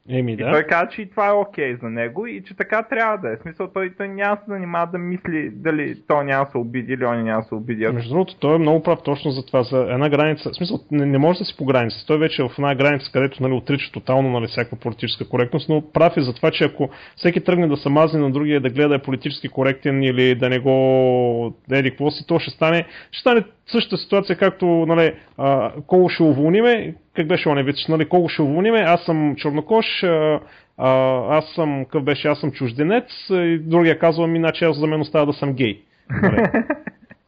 Еми, 0.10 0.36
да. 0.36 0.44
И 0.44 0.52
той 0.52 0.64
каза, 0.64 0.90
че 0.92 1.02
и 1.02 1.10
това 1.10 1.28
е 1.28 1.32
окей 1.32 1.74
okay 1.74 1.82
за 1.82 1.90
него 1.90 2.28
и 2.28 2.44
че 2.44 2.56
така 2.56 2.84
трябва 2.84 3.18
да 3.18 3.34
е. 3.34 3.38
В 3.38 3.42
смисъл, 3.42 3.68
той, 3.74 3.94
той 3.98 4.08
няма 4.08 4.36
се 4.36 4.44
занимава 4.48 4.92
да 4.92 4.98
мисли 4.98 5.50
дали 5.50 6.02
то 6.08 6.24
няма 6.24 6.48
се 6.52 6.58
обиди 6.58 6.94
или 6.94 7.06
он 7.06 7.24
няма 7.24 7.42
да 7.42 7.48
се 7.48 7.56
обиди. 7.56 7.88
Между 7.88 8.10
другото, 8.10 8.36
той 8.40 8.56
е 8.56 8.60
много 8.60 8.84
прав 8.84 9.00
точно 9.04 9.32
за 9.32 9.46
това. 9.46 9.64
За 9.64 9.78
една 9.78 10.10
граница, 10.10 10.50
в 10.50 10.56
смисъл, 10.56 10.80
не, 10.92 11.06
не 11.06 11.18
може 11.18 11.40
да 11.40 11.46
си 11.46 11.58
по 11.58 11.66
граница. 11.66 12.06
Той 12.08 12.18
вече 12.18 12.42
е 12.42 12.48
в 12.48 12.54
една 12.58 12.76
граница, 12.76 13.12
където 13.14 13.44
нали, 13.44 13.54
отрича 13.54 13.92
тотално 13.92 14.30
нали, 14.30 14.48
всякаква 14.48 14.78
политическа 14.78 15.30
коректност, 15.30 15.70
но 15.70 15.92
прав 15.92 16.18
е 16.18 16.22
за 16.22 16.34
това, 16.34 16.52
че 16.52 16.64
ако 16.64 16.90
всеки 17.16 17.44
тръгне 17.44 17.68
да 17.68 17.78
се 17.78 17.90
мази 17.90 18.18
на 18.18 18.32
другия, 18.32 18.62
да 18.62 18.70
гледа 18.70 18.96
е 18.96 19.02
политически 19.02 19.50
коректен 19.50 20.04
или 20.04 20.36
да 20.36 20.50
не 20.50 20.60
го 20.60 21.54
еди 21.72 21.90
какво 21.90 22.12
си, 22.12 22.28
то 22.28 22.40
ще 22.40 22.52
стане, 22.52 22.86
ще 23.12 23.22
стане 23.22 23.44
същата 23.68 23.98
ситуация, 23.98 24.38
както 24.38 24.66
нали, 24.66 25.14
а, 25.38 25.72
кого 25.88 26.10
ще 26.10 26.24
уволниме, 26.24 26.96
как 27.16 27.28
беше 27.28 27.50
он 27.50 27.64
вид, 27.64 27.76
нали, 27.90 28.10
кого 28.10 28.30
ще 28.30 28.42
уволниме, 28.42 28.80
аз 28.80 29.06
съм 29.06 29.36
чернокош, 29.38 30.04
а, 30.04 30.40
а, 30.78 30.90
аз 31.38 31.46
съм, 31.56 31.86
къв 31.86 32.04
беше, 32.04 32.28
аз 32.28 32.40
съм 32.40 32.52
чужденец 32.52 33.30
и 33.30 33.60
другия 33.60 34.00
казва 34.00 34.28
ми, 34.28 34.38
иначе 34.38 34.66
аз 34.66 34.80
за 34.80 34.88
мен 34.88 35.02
остава 35.02 35.26
да 35.26 35.34
съм 35.34 35.54
гей. 35.54 35.82
Нали. 36.22 36.50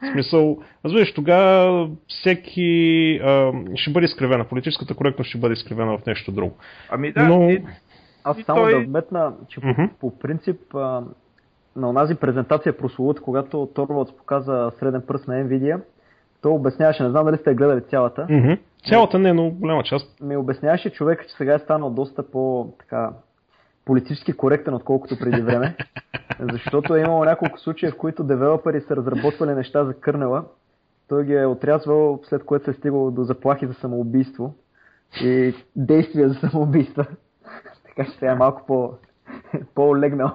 В 0.01 0.11
смисъл, 0.11 0.57
разбираш, 0.85 1.13
тогава 1.13 1.89
всеки 2.07 3.19
а, 3.23 3.51
ще 3.75 3.91
бъде 3.91 4.05
изкривена, 4.05 4.45
политическата 4.45 4.93
коректност 4.95 5.29
ще 5.29 5.37
бъде 5.37 5.53
изкривена 5.53 5.97
в 5.97 6.05
нещо 6.05 6.31
друго. 6.31 6.57
Ами 6.89 7.11
да, 7.11 7.23
Но... 7.23 7.49
и, 7.49 7.63
аз 8.23 8.37
само 8.45 8.61
той... 8.61 8.73
да 8.73 8.87
вметна, 8.87 9.33
че 9.47 9.59
uh-huh. 9.59 9.89
по, 9.89 9.99
по 9.99 10.19
принцип 10.19 10.75
а, 10.75 11.03
на 11.75 11.89
онази 11.89 12.15
презентация 12.15 12.77
прословут, 12.77 13.21
когато 13.21 13.69
Торвалдс 13.75 14.17
показа 14.17 14.71
среден 14.79 15.01
пръст 15.07 15.27
на 15.27 15.33
Nvidia, 15.33 15.81
той 16.41 16.51
обясняваше, 16.51 17.03
не 17.03 17.09
знам 17.09 17.25
дали 17.25 17.37
сте 17.37 17.53
гледали 17.53 17.81
цялата. 17.81 18.27
Mm-hmm. 18.29 18.59
Цялата 18.89 19.19
не, 19.19 19.33
но 19.33 19.49
голяма 19.49 19.83
част. 19.83 20.21
Ми 20.21 20.37
обясняваше 20.37 20.89
човек, 20.89 21.27
че 21.27 21.35
сега 21.35 21.53
е 21.53 21.59
станал 21.59 21.89
доста 21.89 22.31
по 22.31 22.73
така, 22.79 23.09
политически 23.85 24.33
коректен, 24.33 24.73
отколкото 24.73 25.19
преди 25.19 25.41
време. 25.41 25.75
Защото 26.51 26.95
е 26.95 27.01
имало 27.01 27.25
няколко 27.25 27.59
случаи, 27.59 27.91
в 27.91 27.97
които 27.97 28.23
девелопери 28.23 28.81
са 28.81 28.95
разработвали 28.95 29.53
неща 29.53 29.85
за 29.85 29.93
кърнела. 29.93 30.43
Той 31.07 31.25
ги 31.25 31.33
е 31.33 31.45
отрязвал, 31.45 32.19
след 32.23 32.45
което 32.45 32.65
се 32.65 32.71
е 32.71 32.73
стигало 32.73 33.11
до 33.11 33.23
заплахи 33.23 33.67
за 33.67 33.73
самоубийство 33.73 34.53
и 35.21 35.53
действия 35.75 36.29
за 36.29 36.35
самоубийства. 36.35 37.05
така 37.85 38.05
че 38.05 38.17
сега 38.17 38.31
е 38.31 38.35
малко 38.35 38.65
по, 38.65 38.93
по-легнал. 39.75 40.31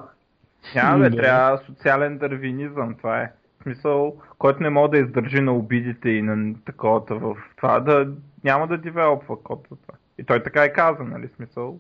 Няма 0.75 0.99
бе, 0.99 1.11
трябва 1.11 1.59
социален 1.67 2.19
дървинизъм, 2.19 2.95
това 2.95 3.21
е 3.21 3.33
смисъл, 3.65 4.17
който 4.39 4.63
не 4.63 4.71
може 4.71 4.91
да 4.91 4.99
издържи 4.99 5.41
на 5.41 5.53
обидите 5.53 6.09
и 6.09 6.23
на 6.23 6.55
таковата 6.65 7.15
в 7.15 7.37
това, 7.57 7.81
да 7.81 8.13
няма 8.45 8.67
да 8.67 8.79
девелопва 8.79 9.43
код 9.43 9.67
за 9.71 9.77
това. 9.77 9.99
И 10.19 10.25
той 10.25 10.43
така 10.43 10.65
е 10.65 10.73
казан, 10.73 11.11
нали, 11.11 11.29
смисъл. 11.37 11.79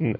Не, 0.00 0.14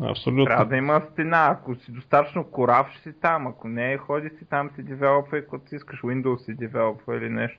абсолютно. 0.00 0.44
Трябва 0.44 0.64
да 0.64 0.76
има 0.76 1.02
стена. 1.12 1.48
Ако 1.50 1.74
си 1.74 1.92
достатъчно 1.92 2.44
корав, 2.44 2.90
ще 2.90 3.02
си 3.02 3.20
там. 3.20 3.46
Ако 3.46 3.68
не, 3.68 3.98
ходи 3.98 4.28
си 4.28 4.44
там, 4.50 4.70
си 4.74 4.82
девелопва 4.82 5.38
и 5.38 5.46
когато 5.46 5.68
си 5.68 5.76
искаш 5.76 6.00
Windows 6.00 6.36
си 6.36 6.54
девелопва 6.54 7.16
или 7.16 7.30
нещо. 7.30 7.58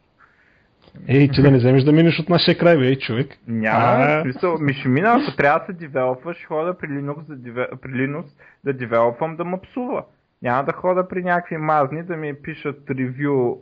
Ей, 1.07 1.29
ти 1.31 1.41
да 1.41 1.51
не 1.51 1.57
вземеш 1.57 1.83
да 1.83 1.91
минеш 1.91 2.19
от 2.19 2.29
нашия 2.29 2.57
край, 2.57 2.77
бе, 2.77 2.87
ей, 2.87 2.99
човек. 2.99 3.27
Няма, 3.47 4.21
смисъл, 4.21 4.57
ми 4.57 4.73
ще 4.73 4.89
мина, 4.89 5.19
ако 5.21 5.35
трябва 5.35 5.59
да 5.59 5.65
се 5.65 5.73
девелопва, 5.73 6.33
ще 6.33 6.45
хода 6.45 6.77
при 6.77 6.87
Linux, 6.87 7.23
да, 7.23 7.67
при 7.81 7.89
Linux 7.89 8.25
да 8.63 8.73
девелопвам 8.73 9.35
да 9.35 9.45
ме 9.45 9.61
псува. 9.61 10.05
Няма 10.41 10.63
да 10.63 10.73
хода 10.73 11.07
при 11.07 11.23
някакви 11.23 11.57
мазни 11.57 12.03
да 12.03 12.17
ми 12.17 12.41
пишат 12.41 12.89
ревю, 12.89 13.61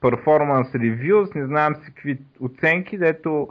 перформанс 0.00 0.74
ревю, 0.74 1.26
не 1.34 1.46
знам 1.46 1.74
си 1.74 1.84
какви 1.86 2.18
оценки, 2.40 2.98
дето 2.98 3.48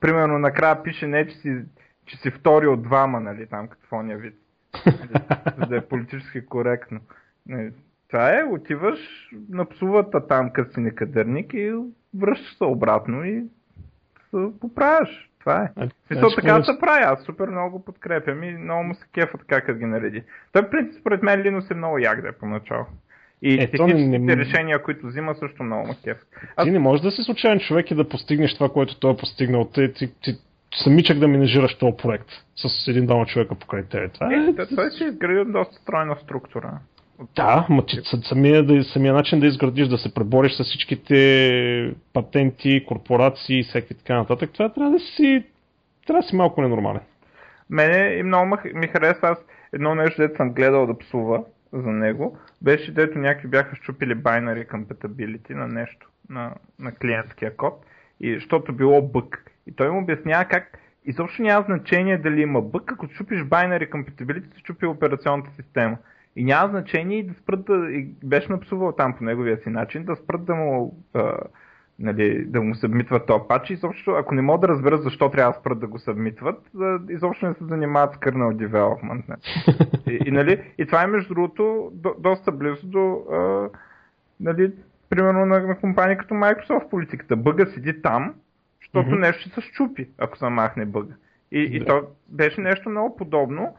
примерно 0.00 0.38
накрая 0.38 0.82
пише 0.82 1.06
не, 1.06 1.26
че 1.26 1.36
си, 1.36 1.64
че 2.06 2.16
си 2.16 2.30
втори 2.30 2.66
от 2.66 2.82
двама, 2.82 3.20
нали, 3.20 3.46
там 3.46 3.68
какво 3.68 4.02
ня 4.02 4.16
вид. 4.16 4.34
За 5.58 5.66
да 5.66 5.76
е 5.76 5.86
политически 5.86 6.46
коректно. 6.46 7.00
Не, 7.46 7.70
това 8.08 8.40
е, 8.40 8.44
отиваш 8.44 8.98
на 9.50 9.68
псувата 9.68 10.26
там, 10.26 10.50
като 10.50 10.72
си 10.72 10.80
некадърник 10.80 11.54
и 11.54 11.74
връщаш 12.14 12.56
се 12.56 12.64
обратно 12.64 13.24
и 13.24 13.44
се 14.30 14.50
поправяш. 14.60 15.30
Това 15.46 15.62
е. 15.62 15.88
Мисля, 16.10 16.28
така 16.36 16.64
се 16.64 16.78
прави, 16.80 17.04
аз 17.04 17.22
супер 17.22 17.48
много 17.48 17.84
подкрепям 17.84 18.42
и 18.42 18.52
много 18.52 18.84
му 18.84 18.94
се 18.94 19.06
кефа 19.14 19.38
така, 19.38 19.60
като 19.60 19.78
ги 19.78 19.84
нареди. 19.84 20.22
Той, 20.52 20.62
в 20.62 20.70
принцип, 20.70 21.00
според 21.00 21.22
мен 21.22 21.42
Linux 21.42 21.70
е 21.70 21.74
много 21.74 21.98
як 21.98 22.22
да 22.22 22.28
е 22.28 22.32
поначало. 22.32 22.86
И 23.42 23.54
е, 23.54 23.70
техническите 23.70 24.18
не... 24.18 24.36
решения, 24.36 24.82
които 24.82 25.06
взима, 25.06 25.34
също 25.34 25.62
много 25.62 25.88
ме 25.88 25.94
кеф. 26.04 26.18
Аз... 26.56 26.64
Ти 26.64 26.70
не 26.70 26.78
можеш 26.78 27.02
да 27.02 27.10
си 27.10 27.22
случайен 27.22 27.60
човек 27.60 27.90
и 27.90 27.94
да 27.94 28.08
постигнеш 28.08 28.54
това, 28.54 28.68
което 28.68 29.00
той 29.00 29.12
е 29.12 29.16
постигнал. 29.16 29.64
Ти, 29.64 29.92
ти, 29.92 30.12
ти 30.20 30.34
самичък 30.74 31.18
да 31.18 31.28
менежираш 31.28 31.74
този 31.74 31.96
проект 32.02 32.28
с 32.56 32.88
един 32.88 33.06
двама 33.06 33.26
човека 33.26 33.54
покрай 33.54 33.82
тебе. 33.82 34.08
Това 34.08 34.34
е, 34.34 34.36
е, 34.62 34.76
той 34.76 34.90
си 34.90 35.04
е 35.04 35.06
изградил 35.06 35.44
доста 35.44 35.74
стройна 35.74 36.16
структура. 36.22 36.78
Да, 37.36 37.66
ма 37.70 37.86
ти, 37.86 38.00
самия, 38.22 38.66
да, 38.66 38.84
самия 38.84 39.14
начин 39.14 39.40
да 39.40 39.46
изградиш, 39.46 39.88
да 39.88 39.98
се 39.98 40.14
пребориш 40.14 40.52
с 40.52 40.64
всичките 40.64 41.94
патенти, 42.12 42.84
корпорации 42.88 43.60
и 43.60 43.62
всеки 43.62 43.94
така 43.94 44.16
нататък, 44.16 44.50
това 44.52 44.72
трябва 44.72 44.92
да 44.92 44.98
си, 44.98 45.44
трябва 46.06 46.22
да 46.22 46.28
си 46.28 46.36
малко 46.36 46.62
ненормален. 46.62 47.00
Мене 47.70 48.14
и 48.14 48.22
много 48.22 48.56
ми 48.74 48.86
харесва, 48.86 49.28
аз 49.28 49.38
едно 49.72 49.94
нещо, 49.94 50.22
дето 50.22 50.36
съм 50.36 50.52
гледал 50.52 50.86
да 50.86 50.98
псува 50.98 51.44
за 51.72 51.90
него, 51.90 52.38
беше 52.62 52.94
дето 52.94 53.18
някакви 53.18 53.48
бяха 53.48 53.76
щупили 53.76 54.16
binary 54.16 54.68
compatibility 54.68 55.54
на 55.54 55.68
нещо, 55.68 56.08
на, 56.30 56.54
на 56.78 56.92
клиентския 56.94 57.56
код, 57.56 57.84
и, 58.20 58.34
защото 58.34 58.72
било 58.72 59.02
бък. 59.02 59.50
И 59.66 59.72
той 59.76 59.90
му 59.90 60.02
обяснява 60.02 60.44
как 60.44 60.78
изобщо 61.04 61.42
няма 61.42 61.64
значение 61.68 62.18
дали 62.18 62.40
има 62.40 62.60
бък, 62.62 62.92
ако 62.92 63.08
чупиш 63.08 63.40
binary 63.40 63.90
compatibility, 63.90 64.54
се 64.54 64.62
чупи 64.62 64.86
операционната 64.86 65.50
система. 65.56 65.96
И 66.36 66.44
няма 66.44 66.68
значение 66.68 67.18
и 67.18 67.26
да 67.26 67.34
спрат 67.34 67.64
да... 67.64 67.90
И 67.90 68.08
беше 68.24 68.52
напсувал 68.52 68.92
там 68.92 69.14
по 69.18 69.24
неговия 69.24 69.58
си 69.58 69.68
начин, 69.68 70.04
да 70.04 70.16
спрат 70.16 70.44
да 70.44 70.54
му... 70.54 70.98
А, 71.14 71.36
нали, 71.98 72.44
да 72.44 72.62
му 72.62 72.74
събмитват 72.74 73.26
този 73.26 73.44
пач. 73.48 73.70
Изобщо, 73.70 74.10
ако 74.10 74.34
не 74.34 74.42
могат 74.42 74.60
да 74.60 74.68
разберат 74.68 75.02
защо 75.02 75.30
трябва 75.30 75.52
да 75.52 75.58
спрат 75.58 75.80
да 75.80 75.86
го 75.86 75.98
събмитват, 75.98 76.70
да, 76.74 77.00
изобщо 77.10 77.46
не 77.46 77.54
се 77.54 77.64
занимават 77.64 78.14
с 78.14 78.16
kernel 78.16 78.68
development. 78.68 79.22
Не. 79.28 79.36
И, 80.12 80.18
и, 80.26 80.30
нали, 80.30 80.72
и 80.78 80.86
това 80.86 81.02
е 81.02 81.06
между 81.06 81.34
другото 81.34 81.90
до, 81.94 82.14
доста 82.18 82.52
близо 82.52 82.86
до 82.86 83.24
а, 83.32 83.68
нали, 84.40 84.72
примерно 85.10 85.46
на, 85.46 85.60
на 85.60 85.78
компания 85.78 86.18
като 86.18 86.34
Microsoft 86.34 86.88
политиката. 86.88 87.36
Бъга 87.36 87.66
седи 87.66 88.02
там, 88.02 88.34
защото 88.80 89.08
mm-hmm. 89.08 89.20
нещо 89.20 89.40
ще 89.40 89.60
се 89.60 89.60
щупи, 89.60 90.08
ако 90.18 90.38
се 90.38 90.48
махне 90.48 90.84
бъга. 90.84 91.14
И, 91.52 91.60
и 91.72 91.84
то 91.84 92.02
беше 92.28 92.60
нещо 92.60 92.90
много 92.90 93.16
подобно 93.16 93.76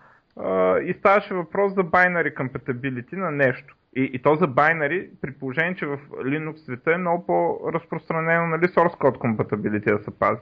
и 0.86 0.94
ставаше 1.00 1.34
въпрос 1.34 1.74
за 1.74 1.84
binary 1.84 2.34
compatibility 2.34 3.14
на 3.14 3.32
нещо. 3.32 3.76
И, 3.96 4.02
и 4.14 4.22
то 4.22 4.36
за 4.36 4.48
байнари, 4.48 5.10
при 5.22 5.32
положение, 5.32 5.76
че 5.76 5.86
в 5.86 6.00
Linux 6.12 6.56
света 6.58 6.94
е 6.94 6.98
много 6.98 7.26
по-разпространено 7.26 8.48
нали, 8.48 8.64
source 8.64 8.98
code 8.98 9.18
compatibility 9.18 9.98
да 9.98 10.04
се 10.04 10.20
пази. 10.20 10.42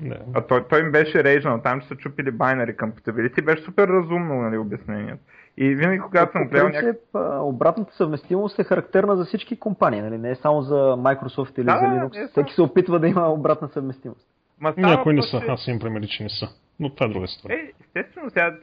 Да. 0.00 0.18
А 0.34 0.40
той, 0.40 0.64
той 0.68 0.80
им 0.80 0.92
беше 0.92 1.24
рейжнал, 1.24 1.60
там 1.62 1.80
че 1.80 1.88
са 1.88 1.96
чупили 1.96 2.32
binary 2.32 2.76
compatibility, 2.76 3.44
беше 3.44 3.62
супер 3.62 3.88
разумно 3.88 4.34
нали, 4.34 4.58
обяснението. 4.58 5.22
И 5.56 5.74
винаги 5.74 6.00
когато 6.00 6.32
съм 6.32 6.48
гледал 6.48 6.68
някакъв... 6.68 6.96
обратната 7.42 7.94
съвместимост 7.94 8.58
е 8.58 8.64
характерна 8.64 9.16
за 9.16 9.24
всички 9.24 9.58
компании, 9.58 10.00
нали? 10.00 10.18
не 10.18 10.30
е 10.30 10.34
само 10.34 10.62
за 10.62 10.74
Microsoft 10.74 11.58
или 11.58 11.64
Да, 11.64 11.78
за 11.78 11.86
Linux. 11.86 12.24
е 12.24 12.28
Всеки 12.28 12.54
се 12.54 12.62
опитва 12.62 12.98
да 12.98 13.08
има 13.08 13.32
обратна 13.32 13.68
съвместимост. 13.68 14.26
Ма 14.60 14.74
Някои 14.76 15.14
не 15.14 15.22
са, 15.22 15.42
аз 15.48 15.66
имам 15.66 15.80
примери, 15.80 16.06
че 16.06 16.22
не 16.22 16.28
са. 16.28 16.48
Но 16.80 16.94
това 16.94 17.06
е 17.06 17.08
друга 17.08 17.24
история. 17.24 17.58
Е, 17.58 17.72
естествено, 17.80 18.30
сега 18.30 18.56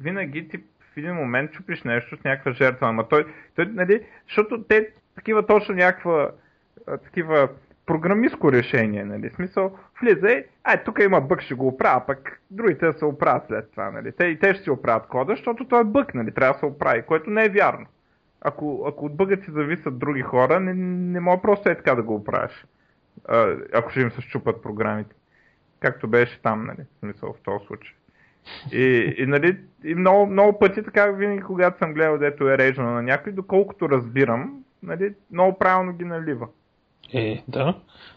винаги 0.00 0.48
ти 0.48 0.58
в 0.58 0.96
един 0.96 1.14
момент 1.14 1.52
чупиш 1.52 1.82
нещо 1.82 2.16
с 2.16 2.24
някаква 2.24 2.52
жертва, 2.52 2.88
ама 2.88 3.08
той, 3.08 3.26
той 3.54 3.66
нали, 3.66 4.06
защото 4.26 4.62
те 4.62 4.88
такива 5.14 5.46
точно 5.46 5.74
някаква 5.74 6.30
такива 7.04 7.48
програмистко 7.86 8.52
решение, 8.52 9.04
нали, 9.04 9.30
смисъл, 9.30 9.78
влиза 10.02 10.30
и, 10.30 10.44
ай, 10.64 10.84
тук 10.84 10.98
има 10.98 11.20
бък, 11.20 11.40
ще 11.40 11.54
го 11.54 11.68
оправя, 11.68 12.06
пък 12.06 12.40
другите 12.50 12.92
се 12.92 13.04
оправят 13.04 13.46
след 13.46 13.70
това, 13.70 13.90
нали, 13.90 14.12
те 14.12 14.24
и 14.24 14.38
те 14.38 14.54
ще 14.54 14.62
си 14.62 14.70
оправят 14.70 15.06
кода, 15.06 15.32
защото 15.32 15.68
той 15.68 15.80
е 15.80 15.84
бък, 15.84 16.14
нали, 16.14 16.34
трябва 16.34 16.52
да 16.52 16.58
се 16.58 16.66
оправи, 16.66 17.02
което 17.02 17.30
не 17.30 17.44
е 17.44 17.48
вярно. 17.48 17.86
Ако, 18.40 18.84
ако 18.88 19.06
от 19.06 19.16
бъгът 19.16 19.44
си 19.44 19.50
зависят 19.50 19.98
други 19.98 20.22
хора, 20.22 20.60
не, 20.60 20.74
не 20.74 21.20
мога 21.20 21.42
просто 21.42 21.70
е 21.70 21.74
така 21.74 21.94
да 21.94 22.02
го 22.02 22.14
оправиш, 22.14 22.66
ако 23.74 23.90
ще 23.90 24.00
им 24.00 24.10
се 24.10 24.20
щупат 24.20 24.62
програмите. 24.62 25.16
Както 25.80 26.08
беше 26.08 26.42
там, 26.42 26.66
нали, 26.66 26.86
смисъл 26.98 27.32
в 27.32 27.42
този 27.42 27.66
случай. 27.66 27.94
И, 28.72 29.14
и, 29.18 29.26
нали, 29.26 29.56
и 29.84 29.94
много, 29.94 30.26
много 30.26 30.58
пъти 30.58 30.82
така 30.82 31.06
винаги, 31.06 31.42
когато 31.42 31.78
съм 31.78 31.94
гледал, 31.94 32.18
дето 32.18 32.48
е 32.48 32.58
режено 32.58 32.90
на 32.90 33.02
някой, 33.02 33.32
доколкото 33.32 33.88
разбирам, 33.88 34.52
нали, 34.82 35.12
много 35.32 35.58
правилно 35.58 35.92
ги 35.92 36.04
налива. 36.04 36.46
Е, 37.14 37.42
да. 37.48 37.74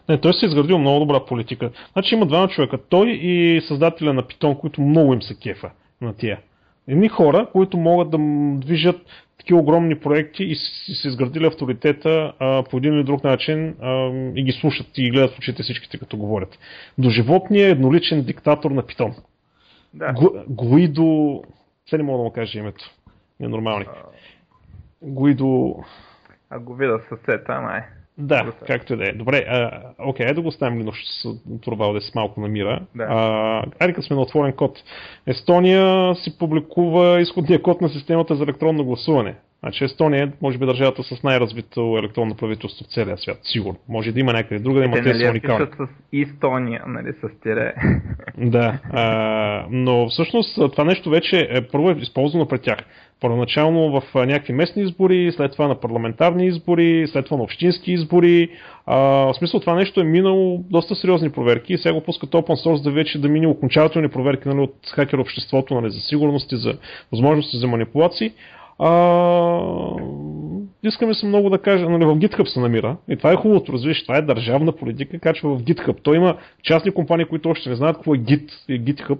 Не, 0.08 0.20
той 0.20 0.34
се 0.34 0.46
изградил 0.46 0.78
много 0.78 1.00
добра 1.00 1.24
политика. 1.24 1.70
Значи 1.92 2.14
има 2.14 2.26
двама 2.26 2.48
човека. 2.48 2.78
Той 2.88 3.08
и 3.10 3.60
създателя 3.60 4.12
на 4.12 4.22
Python, 4.22 4.60
които 4.60 4.80
много 4.80 5.14
им 5.14 5.22
се 5.22 5.38
кефа 5.38 5.70
на 6.00 6.14
тия. 6.14 6.38
Едни 6.88 7.08
хора, 7.08 7.48
които 7.52 7.76
могат 7.76 8.10
да 8.10 8.18
движат 8.66 8.96
такива 9.38 9.60
огромни 9.60 9.98
проекти 9.98 10.44
и 10.44 10.54
са 10.94 11.08
изградили 11.08 11.46
авторитета 11.46 12.32
а, 12.38 12.62
по 12.62 12.76
един 12.76 12.94
или 12.94 13.04
друг 13.04 13.24
начин 13.24 13.74
а, 13.82 14.10
и 14.34 14.44
ги 14.44 14.52
слушат 14.52 14.86
и 14.96 15.10
гледат 15.10 15.34
в 15.34 15.38
очите 15.38 15.62
всичките 15.62 15.98
като 15.98 16.16
говорят. 16.16 16.58
До 16.98 17.10
животния 17.10 17.68
едноличен 17.68 18.22
диктатор 18.22 18.70
на 18.70 18.82
Python. 18.82 19.14
Да. 19.94 20.12
Гу- 20.12 20.44
Гуидо... 20.48 21.42
Все 21.86 21.96
не 21.96 22.02
мога 22.02 22.18
да 22.18 22.24
му 22.24 22.30
кажа 22.30 22.58
името. 22.58 22.84
Ненормалник. 23.40 23.88
Гуидо... 25.02 25.76
А 26.50 26.58
го 26.58 26.74
видя 26.74 27.00
съсета, 27.08 27.44
ама 27.52 27.76
е. 27.76 27.82
Да, 28.18 28.44
Добре. 28.44 28.66
както 28.66 28.92
и 28.92 28.96
да 28.96 29.08
е. 29.08 29.12
Добре, 29.12 29.44
а, 29.48 29.82
окей, 29.98 30.26
айде 30.26 30.34
да 30.34 30.42
го 30.42 30.48
оставим 30.48 30.82
Linux 30.82 30.94
с 31.22 31.38
Турвалдес 31.60 32.14
малко 32.14 32.40
намира. 32.40 32.86
Да. 32.94 33.04
А, 33.10 33.64
айде 33.78 33.92
като 33.94 34.06
сме 34.06 34.16
на 34.16 34.22
отворен 34.22 34.52
код. 34.52 34.78
Естония 35.26 36.14
си 36.14 36.38
публикува 36.38 37.20
изходния 37.20 37.62
код 37.62 37.80
на 37.80 37.88
системата 37.88 38.36
за 38.36 38.42
електронно 38.42 38.84
гласуване. 38.84 39.34
Значи 39.62 39.84
Естония 39.84 40.24
е, 40.24 40.28
може 40.42 40.58
би, 40.58 40.66
държавата 40.66 41.02
с 41.02 41.22
най-развито 41.22 41.96
електронно 41.98 42.34
правителство 42.34 42.84
в 42.84 42.94
целия 42.94 43.18
свят. 43.18 43.38
Сигурно. 43.42 43.78
Може 43.88 44.12
да 44.12 44.20
има 44.20 44.32
някъде 44.32 44.60
друга, 44.60 44.78
да 44.78 44.84
има 44.84 44.96
Те 44.96 45.02
те 45.02 45.08
нали 45.08 45.24
са 45.24 45.30
уникални. 45.30 45.66
с 45.66 45.88
Естония, 46.12 46.84
нали, 46.86 47.12
с 47.12 47.42
тире. 47.42 47.74
Да, 48.38 48.78
а, 48.92 49.66
но 49.70 50.08
всъщност 50.08 50.54
това 50.54 50.84
нещо 50.84 51.10
вече 51.10 51.48
е 51.50 51.60
първо 51.60 51.90
е 51.90 51.96
използвано 51.98 52.48
пред 52.48 52.62
тях. 52.62 52.78
Първоначално 53.20 54.00
в 54.00 54.14
някакви 54.14 54.52
местни 54.52 54.82
избори, 54.82 55.32
след 55.32 55.52
това 55.52 55.68
на 55.68 55.80
парламентарни 55.80 56.46
избори, 56.46 57.06
след 57.08 57.24
това 57.24 57.36
на 57.36 57.42
общински 57.42 57.92
избори. 57.92 58.48
А, 58.86 58.96
в 58.98 59.34
смисъл 59.34 59.60
това 59.60 59.74
нещо 59.74 60.00
е 60.00 60.04
минало 60.04 60.64
доста 60.70 60.94
сериозни 60.94 61.30
проверки 61.30 61.72
и 61.72 61.78
сега 61.78 61.94
го 61.94 62.00
пускат 62.00 62.30
open 62.30 62.66
source 62.66 62.82
да 62.82 62.90
вече 62.90 63.20
да 63.20 63.28
мине 63.28 63.46
окончателни 63.46 64.08
проверки 64.08 64.48
нали, 64.48 64.60
от 64.60 64.74
хакер 64.94 65.18
обществото 65.18 65.80
нали, 65.80 65.90
за 65.90 66.00
сигурност 66.00 66.52
и 66.52 66.56
за 66.56 66.78
възможности 67.12 67.56
за 67.56 67.66
манипулации. 67.66 68.32
А, 68.82 68.90
искаме 70.82 71.14
се 71.14 71.26
много 71.26 71.50
да 71.50 71.58
кажа, 71.58 71.88
нали, 71.88 72.04
в 72.04 72.16
GitHub 72.16 72.44
се 72.44 72.60
намира. 72.60 72.96
И 73.08 73.16
това 73.16 73.32
е 73.32 73.36
хубавото, 73.36 73.72
разбираш, 73.72 74.02
това 74.02 74.16
е 74.16 74.22
държавна 74.22 74.72
политика, 74.72 75.18
качва 75.18 75.56
в 75.56 75.62
GitHub. 75.62 75.96
Той 76.02 76.16
има 76.16 76.36
частни 76.62 76.90
компании, 76.90 77.26
които 77.26 77.48
още 77.48 77.68
не 77.68 77.74
знаят 77.74 77.96
какво 77.96 78.14
е 78.14 78.18
Git 78.18 78.50
и 78.68 78.84
GitHub. 78.84 79.18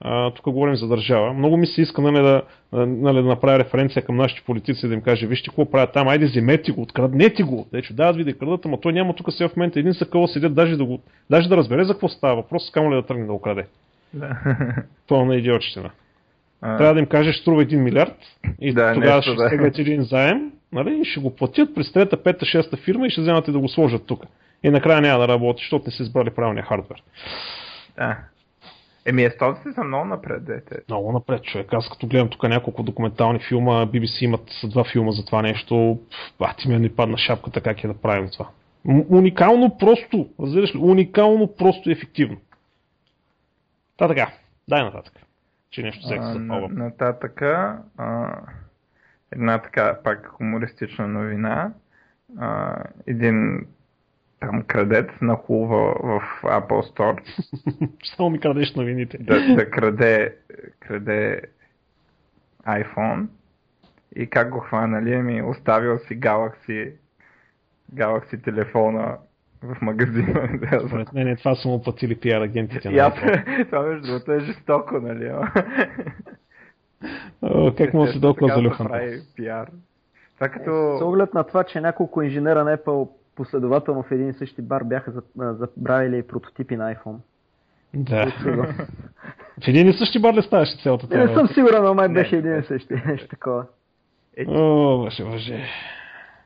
А, 0.00 0.30
тук 0.30 0.44
говорим 0.44 0.76
за 0.76 0.88
държава. 0.88 1.32
Много 1.32 1.56
ми 1.56 1.66
се 1.66 1.82
иска 1.82 2.02
нали, 2.02 2.22
да, 2.22 2.42
нали, 2.86 3.16
да 3.16 3.28
направя 3.28 3.58
референция 3.58 4.02
към 4.02 4.16
нашите 4.16 4.42
политици, 4.46 4.88
да 4.88 4.94
им 4.94 5.00
каже, 5.00 5.26
вижте 5.26 5.48
какво 5.50 5.70
правят 5.70 5.92
там, 5.92 6.08
айде 6.08 6.26
вземете 6.26 6.72
го, 6.72 6.82
откраднете 6.82 7.42
го. 7.42 7.66
Те 7.70 7.82
че 7.82 7.94
дават 7.94 8.16
ви 8.16 8.24
да 8.24 8.38
крадат, 8.38 8.66
ама 8.66 8.80
той 8.80 8.92
няма 8.92 9.14
тук 9.14 9.32
сега 9.32 9.48
в 9.48 9.56
момента 9.56 9.80
един 9.80 9.94
съкъл 9.94 10.26
седят, 10.26 10.54
даже 10.54 10.76
да, 10.76 10.84
го, 10.84 11.00
даже 11.30 11.48
да 11.48 11.56
разбере 11.56 11.84
за 11.84 11.92
какво 11.92 12.08
става 12.08 12.36
въпрос, 12.36 12.70
камо 12.70 12.90
ли 12.90 12.94
да 12.94 13.06
тръгне 13.06 13.26
да 13.26 13.32
го 13.32 13.40
краде. 13.40 13.66
да. 14.14 14.36
Пълна 15.08 15.36
идиотщина. 15.36 15.90
А, 16.66 16.76
Трябва 16.76 16.94
да 16.94 17.00
им 17.00 17.06
кажеш, 17.06 17.36
струва 17.36 17.64
1 17.64 17.76
милиард 17.76 18.16
и 18.60 18.72
Да, 18.72 18.94
тогава 18.94 19.16
нещо, 19.16 19.32
ще 19.32 19.42
да. 19.42 19.46
стегнат 19.48 19.78
един 19.78 20.02
заем 20.02 20.52
нали, 20.72 21.00
и 21.00 21.04
ще 21.04 21.20
го 21.20 21.36
платят 21.36 21.74
през 21.74 21.92
трета, 21.92 22.22
пета, 22.22 22.46
шеста 22.46 22.76
фирма 22.76 23.06
и 23.06 23.10
ще 23.10 23.20
вземат 23.20 23.48
и 23.48 23.52
да 23.52 23.58
го 23.58 23.68
сложат 23.68 24.06
тук. 24.06 24.24
И 24.62 24.70
накрая 24.70 25.00
няма 25.00 25.18
да 25.18 25.28
работи, 25.28 25.62
защото 25.62 25.84
не 25.86 25.92
са 25.92 26.02
избрали 26.02 26.30
правилния 26.30 26.64
хардвер. 26.64 27.02
да. 27.96 28.16
Еми, 29.06 29.24
естонците 29.24 29.72
са 29.72 29.84
много 29.84 30.04
напред, 30.04 30.44
дете. 30.44 30.76
Много 30.88 31.12
напред, 31.12 31.42
човек. 31.42 31.68
Аз 31.72 31.88
като 31.88 32.06
гледам 32.06 32.28
тук 32.28 32.42
няколко 32.42 32.82
документални 32.82 33.38
филма, 33.38 33.86
BBC 33.86 34.22
имат 34.22 34.50
два 34.64 34.84
филма 34.84 35.10
за 35.10 35.24
това 35.24 35.42
нещо, 35.42 35.98
а 36.40 36.54
ти 36.54 36.68
ми 36.68 36.78
не 36.78 36.94
падна 36.94 37.18
шапката 37.18 37.60
как 37.60 37.84
е 37.84 37.88
да 37.88 37.94
правим 37.94 38.28
това. 38.32 38.48
Уникално 39.08 39.78
просто, 39.78 40.28
разбираш 40.40 40.74
ли, 40.74 40.78
уникално 40.78 41.54
просто 41.58 41.88
и 41.88 41.92
ефективно. 41.92 42.36
Та 43.96 44.08
така, 44.08 44.32
дай 44.68 44.82
нататък. 44.82 45.12
Че 45.74 45.82
нещо 45.82 46.06
взех 46.06 46.22
за 46.22 46.38
на-. 46.38 46.68
Нататъка, 46.68 47.78
а, 47.96 48.36
една 49.32 49.58
така 49.58 49.98
пак 50.04 50.26
хумористична 50.26 51.08
новина. 51.08 51.72
А, 52.38 52.76
един 53.06 53.66
там 54.40 54.62
крадец 54.62 55.06
нахлува 55.20 55.92
в 55.92 56.22
Apple 56.42 56.94
Store 56.94 57.20
Само 58.16 58.30
ми 58.30 58.40
крадеш 58.40 58.74
новините. 58.74 59.18
да, 59.18 59.54
да 59.54 59.70
краде, 59.70 60.36
краде 60.80 61.42
iPhone 62.66 63.26
и 64.16 64.26
как 64.26 64.50
го 64.50 64.60
хванали, 64.60 65.16
ми 65.16 65.42
оставил 65.42 65.98
си 65.98 66.20
Galaxy, 66.20 66.92
Galaxy 67.94 68.44
телефона 68.44 69.18
в 69.64 69.82
магазина. 69.82 70.48
Според 70.86 71.12
мен 71.12 71.28
е 71.28 71.36
това 71.36 71.54
са 71.54 71.68
му 71.68 71.82
платили 71.82 72.16
пиар 72.16 72.40
агентите 72.40 72.88
И 72.88 72.92
на 72.92 73.02
аз, 73.02 73.14
това 73.66 73.82
между 73.82 74.06
другото 74.06 74.32
е 74.32 74.40
жестоко, 74.40 75.00
нали? 75.00 75.32
Как 77.76 77.94
му 77.94 78.06
се 78.06 78.20
толкова 78.20 78.54
залюхан? 78.54 78.88
пиар. 79.36 79.70
Това 80.34 80.48
С 80.48 80.50
като... 80.50 80.98
оглед 81.02 81.34
на 81.34 81.44
това, 81.44 81.64
че 81.64 81.80
няколко 81.80 82.22
инженера 82.22 82.64
на 82.64 82.76
Apple 82.76 83.08
последователно 83.36 84.02
в 84.02 84.10
един 84.10 84.28
и 84.28 84.32
същи 84.32 84.62
бар 84.62 84.84
бяха 84.84 85.12
забравили 85.36 86.22
прототипи 86.22 86.76
на 86.76 86.94
iPhone. 86.94 87.16
Да. 87.94 88.26
В 89.64 89.68
един 89.68 89.88
и 89.88 89.92
същи 89.92 90.18
бар 90.18 90.34
ли 90.34 90.42
ставаше 90.42 90.82
цялата 90.82 91.06
Не, 91.18 91.24
не 91.24 91.34
съм 91.34 91.48
сигурен, 91.48 91.82
но 91.84 91.94
май 91.94 92.08
беше 92.08 92.36
един 92.36 92.58
и 92.58 92.62
същи. 92.62 92.94
Нещо 93.06 93.28
такова. 93.28 93.66
Е, 94.36 94.44
О, 94.48 94.98
боже, 94.98 95.24
боже. 95.24 95.64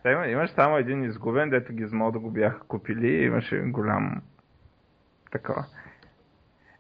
Та 0.03 0.13
има, 0.13 0.27
имаш 0.27 0.51
само 0.51 0.77
един 0.77 1.05
изгубен, 1.05 1.51
дето 1.51 1.73
Gizmo 1.73 2.13
да 2.13 2.19
го 2.19 2.31
бяха 2.31 2.61
купили 2.61 3.09
и 3.09 3.25
имаше 3.25 3.59
голям 3.59 4.23
такова. 5.31 5.65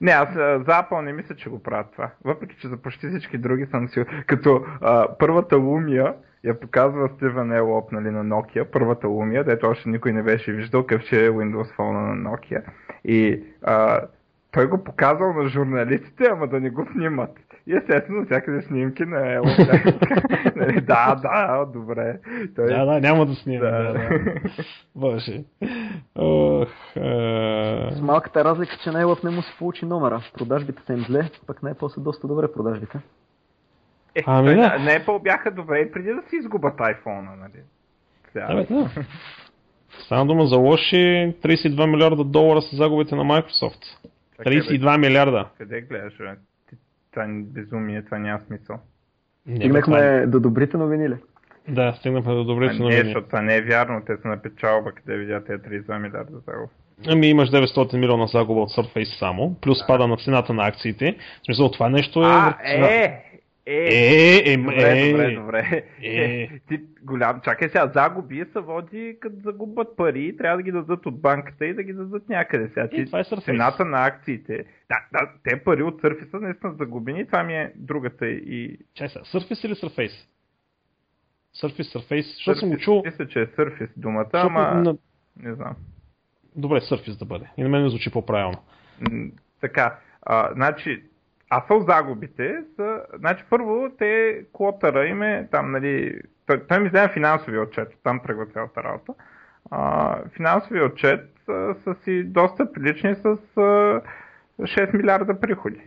Не, 0.00 0.10
аз 0.10 0.32
за 0.34 0.64
Apple 0.64 1.00
не 1.00 1.12
мисля, 1.12 1.34
че 1.34 1.50
го 1.50 1.62
правят 1.62 1.92
това. 1.92 2.10
Въпреки, 2.24 2.56
че 2.56 2.68
за 2.68 2.76
почти 2.76 3.08
всички 3.08 3.38
други 3.38 3.66
съм 3.66 3.88
си... 3.88 4.04
Като 4.26 4.66
а, 4.80 5.08
първата 5.18 5.56
Lumia 5.56 6.14
я 6.44 6.60
показва 6.60 7.08
Стивен 7.08 7.52
Елоп 7.52 7.92
нали, 7.92 8.10
на 8.10 8.24
Nokia, 8.24 8.64
първата 8.64 9.06
Lumia, 9.06 9.44
дето 9.44 9.66
още 9.66 9.88
никой 9.88 10.12
не 10.12 10.22
беше 10.22 10.52
виждал 10.52 10.86
какъв 10.86 11.06
ще 11.06 11.26
е 11.26 11.30
Windows 11.30 11.76
Phone 11.76 12.14
на 12.14 12.30
Nokia. 12.30 12.62
И 13.04 13.44
а, 13.62 14.00
той 14.50 14.66
го 14.66 14.84
показал 14.84 15.32
на 15.32 15.48
журналистите, 15.48 16.24
ама 16.30 16.48
да 16.48 16.60
не 16.60 16.70
го 16.70 16.86
снимат. 16.92 17.38
И 17.68 17.76
естествено, 17.76 18.24
всякъде 18.24 18.62
снимки 18.62 19.04
на 19.04 19.32
Елоп. 19.32 19.48
Нали, 20.56 20.80
да, 20.80 21.14
да, 21.14 21.64
добре. 21.66 22.18
Той... 22.56 22.66
Да, 22.66 22.84
да, 22.84 23.00
няма 23.00 23.26
да 23.26 23.34
снимам. 23.34 23.70
Да, 23.70 23.92
Да. 23.92 24.34
Боже. 24.96 25.44
Ох, 26.16 26.68
е... 26.96 27.90
С 27.92 28.00
малката 28.02 28.44
разлика, 28.44 28.76
че 28.84 28.90
на 28.90 29.00
Елъп 29.00 29.24
не 29.24 29.30
му 29.30 29.42
се 29.42 29.52
получи 29.58 29.86
номера. 29.86 30.22
Продажбите 30.34 30.82
са 30.82 30.92
им 30.92 31.00
зле, 31.00 31.30
пък 31.46 31.62
на 31.62 31.74
Apple 31.74 31.88
са 31.88 32.00
доста 32.00 32.26
добре 32.26 32.52
продажбите. 32.52 32.98
Е, 34.14 34.22
Ами 34.26 34.48
да. 34.48 34.56
на- 34.56 34.78
на 34.78 34.90
Apple 34.90 35.22
бяха 35.22 35.50
добре 35.50 35.78
и 35.80 35.92
преди 35.92 36.08
да 36.08 36.22
си 36.22 36.36
изгубят 36.36 36.76
iPhone-а, 36.76 37.36
нали? 37.36 37.62
Сега. 38.32 38.46
Да, 38.46 38.54
бе, 38.54 38.66
да. 40.10 40.24
Дума 40.24 40.46
за 40.46 40.56
лоши 40.56 40.96
32 41.42 41.86
милиарда 41.86 42.24
долара 42.24 42.62
са 42.62 42.76
загубите 42.76 43.14
на 43.14 43.22
Microsoft. 43.24 43.82
Така, 44.36 44.50
бе, 44.50 44.56
32 44.56 44.98
милиарда. 44.98 45.48
Къде 45.58 45.80
гледаш, 45.80 46.18
бе? 46.18 46.30
Това 47.10 47.24
е 47.24 47.28
безумие, 47.28 48.04
това 48.04 48.18
няма 48.18 48.40
смисъл. 48.46 48.78
Стигнахме 49.56 50.26
до 50.26 50.40
добрите 50.40 50.76
новини 50.76 51.08
ли? 51.08 51.16
Да, 51.68 51.94
стигнахме 51.98 52.34
до 52.34 52.44
добри 52.44 52.78
Не, 52.78 53.04
защото 53.04 53.26
това 53.26 53.42
не 53.42 53.56
е 53.56 53.62
вярно, 53.62 54.02
те 54.06 54.16
са 54.16 54.28
на 54.28 54.42
печалба, 54.42 54.92
къде 54.92 55.16
видят 55.16 55.46
тези 55.46 55.62
32 55.62 55.98
милиарда 55.98 56.38
загуба. 56.46 56.68
Ами 57.08 57.26
имаш 57.26 57.50
900 57.50 57.98
милиона 57.98 58.26
загуба 58.26 58.60
от 58.60 58.70
Surface 58.70 59.18
само, 59.18 59.56
плюс 59.60 59.86
пада 59.86 60.06
на 60.06 60.16
цената 60.16 60.52
на 60.52 60.66
акциите. 60.66 61.16
В 61.42 61.44
смисъл 61.44 61.70
това 61.70 61.88
нещо 61.88 62.22
е... 62.22 62.26
А, 62.26 62.56
е, 62.64 63.27
е, 63.68 63.88
Е, 64.44 64.52
е, 64.52 64.56
добре, 64.56 64.74
е, 64.98 65.10
добре, 65.10 65.30
добре. 65.32 65.84
е. 66.02 66.48
Ти 66.68 66.80
голям, 67.02 67.40
чакай 67.40 67.68
сега, 67.68 67.86
загуби 67.88 68.44
се 68.44 68.60
води 68.60 69.16
като 69.20 69.36
загубят 69.40 69.96
пари, 69.96 70.36
трябва 70.36 70.56
да 70.56 70.62
ги 70.62 70.72
дадат 70.72 71.06
от 71.06 71.20
банката 71.20 71.66
и 71.66 71.74
да 71.74 71.82
ги 71.82 71.92
дадат 71.92 72.28
някъде. 72.28 72.68
Сега, 72.68 72.82
Е, 72.82 72.88
ти, 72.88 73.04
това 73.06 73.18
е 73.20 73.24
Surface. 73.24 73.44
цената 73.44 73.84
на 73.84 74.06
акциите, 74.06 74.56
да, 74.88 74.96
да, 75.12 75.30
те 75.44 75.56
пари 75.56 75.82
от 75.82 76.02
Surface 76.02 76.34
наистина 76.34 76.74
загубени, 76.74 77.26
това 77.26 77.42
ми 77.42 77.54
е 77.54 77.72
другата 77.76 78.26
и... 78.26 78.78
Чай 78.94 79.08
сега, 79.08 79.24
Surface 79.24 79.66
или 79.66 79.74
Surface? 79.74 80.26
Surface, 81.56 81.98
Surface, 81.98 82.34
защото 82.36 82.58
съм 82.58 82.70
го 82.70 82.76
чул... 82.76 83.02
Мисля, 83.04 83.28
че 83.28 83.40
е 83.40 83.46
Surface 83.46 83.90
думата, 83.96 84.24
защото 84.24 84.46
ама 84.48 84.74
на- 84.74 84.96
не 85.42 85.54
знам. 85.54 85.76
Добре, 86.56 86.76
Surface 86.76 87.18
да 87.18 87.24
бъде. 87.24 87.46
И 87.56 87.62
на 87.62 87.68
мен 87.68 87.82
ми 87.82 87.90
звучи 87.90 88.10
по-правилно. 88.10 88.58
Така, 89.60 89.98
а, 90.22 90.52
значи, 90.54 91.02
а 91.50 91.64
са 91.68 91.80
загубите 91.80 92.56
са, 92.76 93.02
значи 93.14 93.44
първо 93.50 93.88
те, 93.98 94.40
клотъра 94.52 95.06
им 95.06 95.22
е 95.22 95.48
там, 95.50 95.70
нали, 95.70 96.20
той, 96.46 96.66
той 96.66 96.78
ми 96.78 96.88
взема 96.88 97.08
финансови 97.08 97.58
отчет, 97.58 97.88
там 98.02 98.20
тръгва 98.20 98.46
цялата 98.46 98.82
работа. 98.82 99.14
А, 99.70 100.16
финансови 100.36 100.82
отчет 100.82 101.30
а, 101.48 101.74
са 101.84 101.94
си 101.94 102.24
доста 102.24 102.72
прилични 102.72 103.14
с 103.14 103.24
а, 103.56 104.00
6 104.60 104.96
милиарда 104.96 105.40
приходи. 105.40 105.80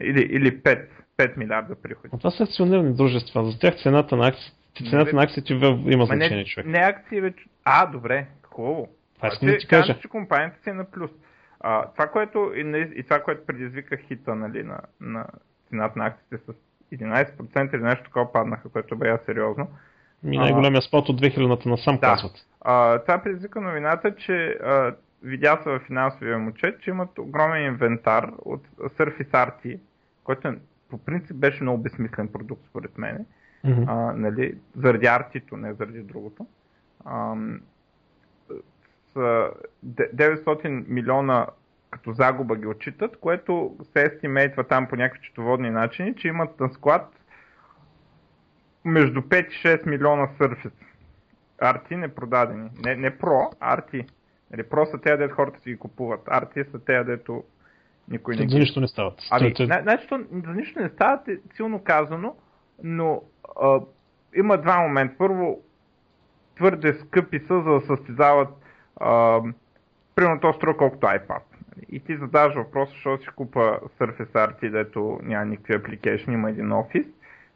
Или, 0.00 0.20
или 0.20 0.62
5, 0.62 0.86
5 1.18 1.36
милиарда 1.36 1.74
приходи. 1.74 2.08
Но 2.12 2.18
това 2.18 2.30
са 2.30 2.42
акционерни 2.42 2.94
дружества. 2.94 3.44
За 3.44 3.58
тях 3.58 3.74
цената 3.82 4.16
на 4.16 4.28
акциите, 4.28 4.90
цената 4.90 5.16
на 5.16 5.22
акциите 5.22 5.52
има 5.54 5.96
Ма 5.96 6.06
значение, 6.06 6.36
не, 6.36 6.44
човек. 6.44 6.66
не 6.66 6.78
акции 6.78 7.20
вече. 7.20 7.44
А, 7.64 7.86
добре, 7.86 8.26
хубаво. 8.42 8.88
Да 9.42 9.58
ти 9.58 9.66
кажа. 9.66 9.98
че 10.00 10.08
компанията 10.08 10.62
си 10.62 10.70
е 10.70 10.72
на 10.72 10.84
плюс. 10.84 11.10
А, 11.66 11.86
това, 11.92 12.06
което 12.06 12.52
и, 12.56 12.92
и 12.96 13.02
това, 13.02 13.20
което 13.20 13.46
предизвика 13.46 13.96
хита 13.96 14.34
нали, 14.34 14.62
на, 14.62 14.80
на 15.00 15.26
цената 15.68 15.98
на 15.98 16.06
акциите 16.06 16.38
с 16.38 16.52
11% 16.96 17.74
или 17.74 17.82
нещо 17.82 18.04
такова 18.04 18.32
паднаха, 18.32 18.68
което 18.68 18.96
бе 18.96 19.18
сериозно. 19.26 19.68
Ми 20.22 20.36
А. 20.36 20.40
най-големия 20.40 20.82
спад 20.82 21.08
от 21.08 21.20
2000-та 21.20 21.68
насам 21.68 21.94
Да. 21.94 22.00
казват. 22.00 22.32
А, 22.60 22.98
това 22.98 23.18
предизвика 23.18 23.60
новината, 23.60 24.14
че 24.16 24.58
а, 24.64 24.94
видя 25.22 25.60
се 25.62 25.70
в 25.70 25.80
финансовия 25.86 26.38
му 26.38 26.52
чет, 26.52 26.80
че 26.80 26.90
имат 26.90 27.18
огромен 27.18 27.64
инвентар 27.66 28.30
от 28.44 28.66
Surface 28.78 29.30
RT, 29.30 29.78
който 30.24 30.48
е- 30.48 30.58
по 30.90 30.98
принцип 30.98 31.36
беше 31.36 31.62
много 31.62 31.82
безсмислен 31.82 32.28
продукт 32.28 32.62
според 32.70 32.98
мен. 32.98 33.26
Мгм. 33.64 33.82
а, 33.86 33.94
нали, 34.16 34.58
заради 34.76 35.06
артито, 35.06 35.56
не 35.56 35.72
заради 35.74 36.02
другото. 36.02 36.46
Де- 37.06 37.60
900 39.14 40.84
милиона 40.88 41.46
като 41.90 42.12
загуба 42.12 42.56
ги 42.56 42.66
отчитат, 42.66 43.16
което 43.16 43.76
се 43.92 44.02
естимейтва 44.02 44.64
там 44.64 44.86
по 44.86 44.96
някакви 44.96 45.26
четоводни 45.26 45.70
начини, 45.70 46.16
че 46.16 46.28
имат 46.28 46.60
на 46.60 46.68
склад 46.68 47.10
между 48.84 49.20
5 49.20 49.48
и 49.48 49.50
6 49.50 49.86
милиона 49.86 50.28
Surface. 50.38 50.72
Арти 51.58 51.96
непродадени. 51.96 52.70
Не, 52.84 52.96
не 52.96 53.18
Pro, 53.18 53.56
Арти. 53.60 54.04
Нали, 54.50 54.62
Pro 54.62 54.84
са 54.84 55.00
тези, 55.00 55.16
дето 55.18 55.34
хората 55.34 55.60
си 55.60 55.70
ги 55.70 55.76
купуват. 55.76 56.20
Арти 56.26 56.64
са 56.70 56.84
тези, 56.84 57.04
дето 57.04 57.44
никой 58.08 58.34
не 58.36 58.42
За 58.42 58.46
ги 58.46 58.58
нищо 58.58 58.80
не 58.80 58.88
стават. 58.88 59.14
Ами, 59.30 59.54
значи, 59.58 60.08
за 60.46 60.52
нищо 60.54 60.80
не 60.80 60.88
става, 60.88 61.20
е 61.28 61.36
силно 61.54 61.84
казано, 61.84 62.36
но 62.82 63.22
а, 63.62 63.80
има 64.36 64.58
два 64.58 64.80
момента. 64.80 65.14
Първо, 65.18 65.60
твърде 66.56 66.94
скъпи 66.94 67.38
са, 67.38 67.62
за 67.62 67.70
да 67.70 67.80
състезават 67.80 68.48
примерно 70.14 70.40
то 70.40 70.52
струва 70.52 70.76
колкото 70.76 71.06
iPad. 71.06 71.40
И 71.88 72.00
ти 72.00 72.16
задаваш 72.16 72.54
въпрос, 72.54 72.90
защо 72.90 73.18
си 73.18 73.26
купа 73.36 73.78
Surface 74.00 74.32
RT, 74.32 74.70
дето 74.70 75.18
няма 75.22 75.44
никакви 75.44 75.74
апликейшни, 75.74 76.34
има 76.34 76.50
един 76.50 76.72
офис, 76.72 77.06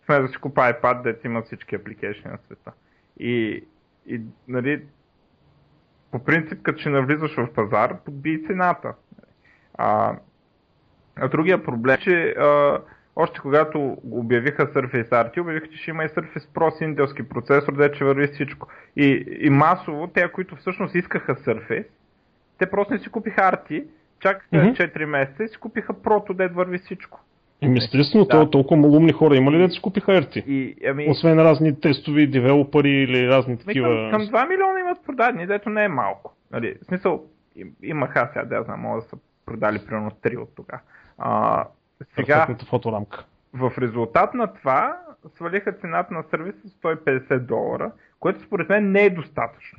сме 0.04 0.18
да 0.18 0.28
си 0.28 0.36
купа 0.36 0.60
iPad, 0.60 1.02
дето 1.02 1.26
има 1.26 1.42
всички 1.42 1.74
апликейшни 1.74 2.30
на 2.30 2.38
света. 2.46 2.72
И, 3.20 3.64
и 4.06 4.20
нали, 4.48 4.84
по 6.10 6.24
принцип, 6.24 6.62
като 6.62 6.80
ще 6.80 6.90
навлизаш 6.90 7.36
в 7.36 7.52
пазар, 7.54 7.98
подбий 8.04 8.42
цената. 8.46 8.94
А, 9.74 10.16
а 11.16 11.28
другия 11.28 11.64
проблем 11.64 11.94
е, 11.94 11.98
че 11.98 12.28
а, 12.28 12.80
още 13.18 13.40
когато 13.40 13.96
обявиха 14.10 14.66
Surface 14.66 15.08
RT, 15.08 15.40
обявиха, 15.40 15.66
че 15.68 15.78
ще 15.78 15.90
има 15.90 16.04
и 16.04 16.08
Surface 16.08 16.48
Pro 16.54 16.70
с 16.70 16.80
интелски 16.80 17.28
процесор, 17.28 17.76
де 17.76 17.92
че 17.92 18.04
върви 18.04 18.26
всичко. 18.26 18.68
И, 18.96 19.24
и 19.40 19.50
масово, 19.50 20.06
те, 20.06 20.32
които 20.32 20.56
всъщност 20.56 20.94
искаха 20.94 21.34
Surface, 21.34 21.86
те 22.58 22.70
просто 22.70 22.92
не 22.92 23.00
си 23.00 23.08
купиха 23.08 23.40
RT, 23.40 23.84
чакаха 24.20 24.46
Мгм. 24.56 24.66
4 24.68 25.04
месеца 25.04 25.44
и 25.44 25.48
си 25.48 25.56
купиха 25.56 25.94
Pro, 25.94 26.34
де 26.34 26.48
върви 26.48 26.78
всичко. 26.78 27.20
Еми, 27.62 27.78
естествено, 27.78 28.24
Да. 28.24 28.38
да. 28.38 28.50
толкова 28.50 28.80
малумни 28.80 29.12
хора 29.12 29.36
има 29.36 29.52
ли 29.52 29.58
да 29.58 29.68
си 29.70 29.82
купиха 29.82 30.12
RT? 30.12 30.36
И, 30.46 30.76
ами, 30.86 31.06
Освен 31.10 31.38
разни 31.38 31.80
тестови 31.80 32.26
девелопери 32.26 32.90
или 32.90 33.28
разни 33.28 33.52
Ми, 33.52 33.58
такива... 33.58 33.88
Към, 34.10 34.10
към 34.10 34.40
2 34.40 34.48
милиона 34.48 34.80
имат 34.80 34.98
продадени, 35.06 35.46
дето 35.46 35.70
не 35.70 35.84
е 35.84 35.88
малко. 35.88 36.34
Нали, 36.52 36.74
в 36.82 36.86
смисъл, 36.86 37.22
им- 37.56 37.72
имаха 37.82 38.28
сега, 38.32 38.44
да 38.44 38.62
знам, 38.62 38.80
може 38.80 39.04
да 39.04 39.08
са 39.08 39.16
продали 39.46 39.78
примерно 39.86 40.10
3 40.10 40.36
от 40.38 40.48
тогава. 40.56 40.80
Сега, 42.14 42.56
фоторамка. 42.68 43.24
в 43.52 43.72
резултат 43.78 44.34
на 44.34 44.54
това, 44.54 45.00
свалиха 45.36 45.72
цената 45.72 46.14
на 46.14 46.22
сервис 46.22 46.54
с 46.64 46.82
150 46.82 47.38
долара, 47.38 47.92
което 48.20 48.42
според 48.42 48.68
мен 48.68 48.92
не 48.92 49.04
е 49.04 49.10
достатъчно. 49.10 49.78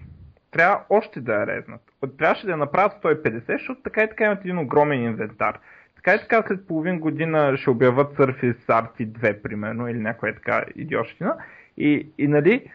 Трябва 0.51 0.83
още 0.89 1.21
да 1.21 1.33
я 1.33 1.47
резнат. 1.47 1.81
Трябваше 2.17 2.45
да 2.45 2.51
я 2.51 2.57
направят 2.57 3.03
150, 3.03 3.57
защото 3.57 3.81
така 3.81 4.03
и 4.03 4.09
така 4.09 4.25
имат 4.25 4.39
един 4.39 4.57
огромен 4.57 5.03
инвентар. 5.03 5.59
Така 5.95 6.15
и 6.15 6.19
така 6.19 6.43
след 6.47 6.67
половин 6.67 6.99
година 6.99 7.57
ще 7.57 7.69
обяват 7.69 8.17
Surface 8.17 8.65
RT 8.67 9.07
2, 9.07 9.41
примерно, 9.41 9.87
или 9.87 9.99
някоя 9.99 10.35
така 10.35 10.65
идиощина. 10.75 11.37
И, 11.77 12.07
и 12.17 12.27
нали, 12.27 12.71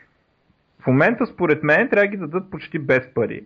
в 0.80 0.86
момента 0.86 1.26
според 1.26 1.62
мен 1.62 1.88
трябва 1.88 2.06
да 2.06 2.10
ги 2.10 2.16
дадат 2.16 2.50
почти 2.50 2.78
без 2.78 3.14
пари, 3.14 3.44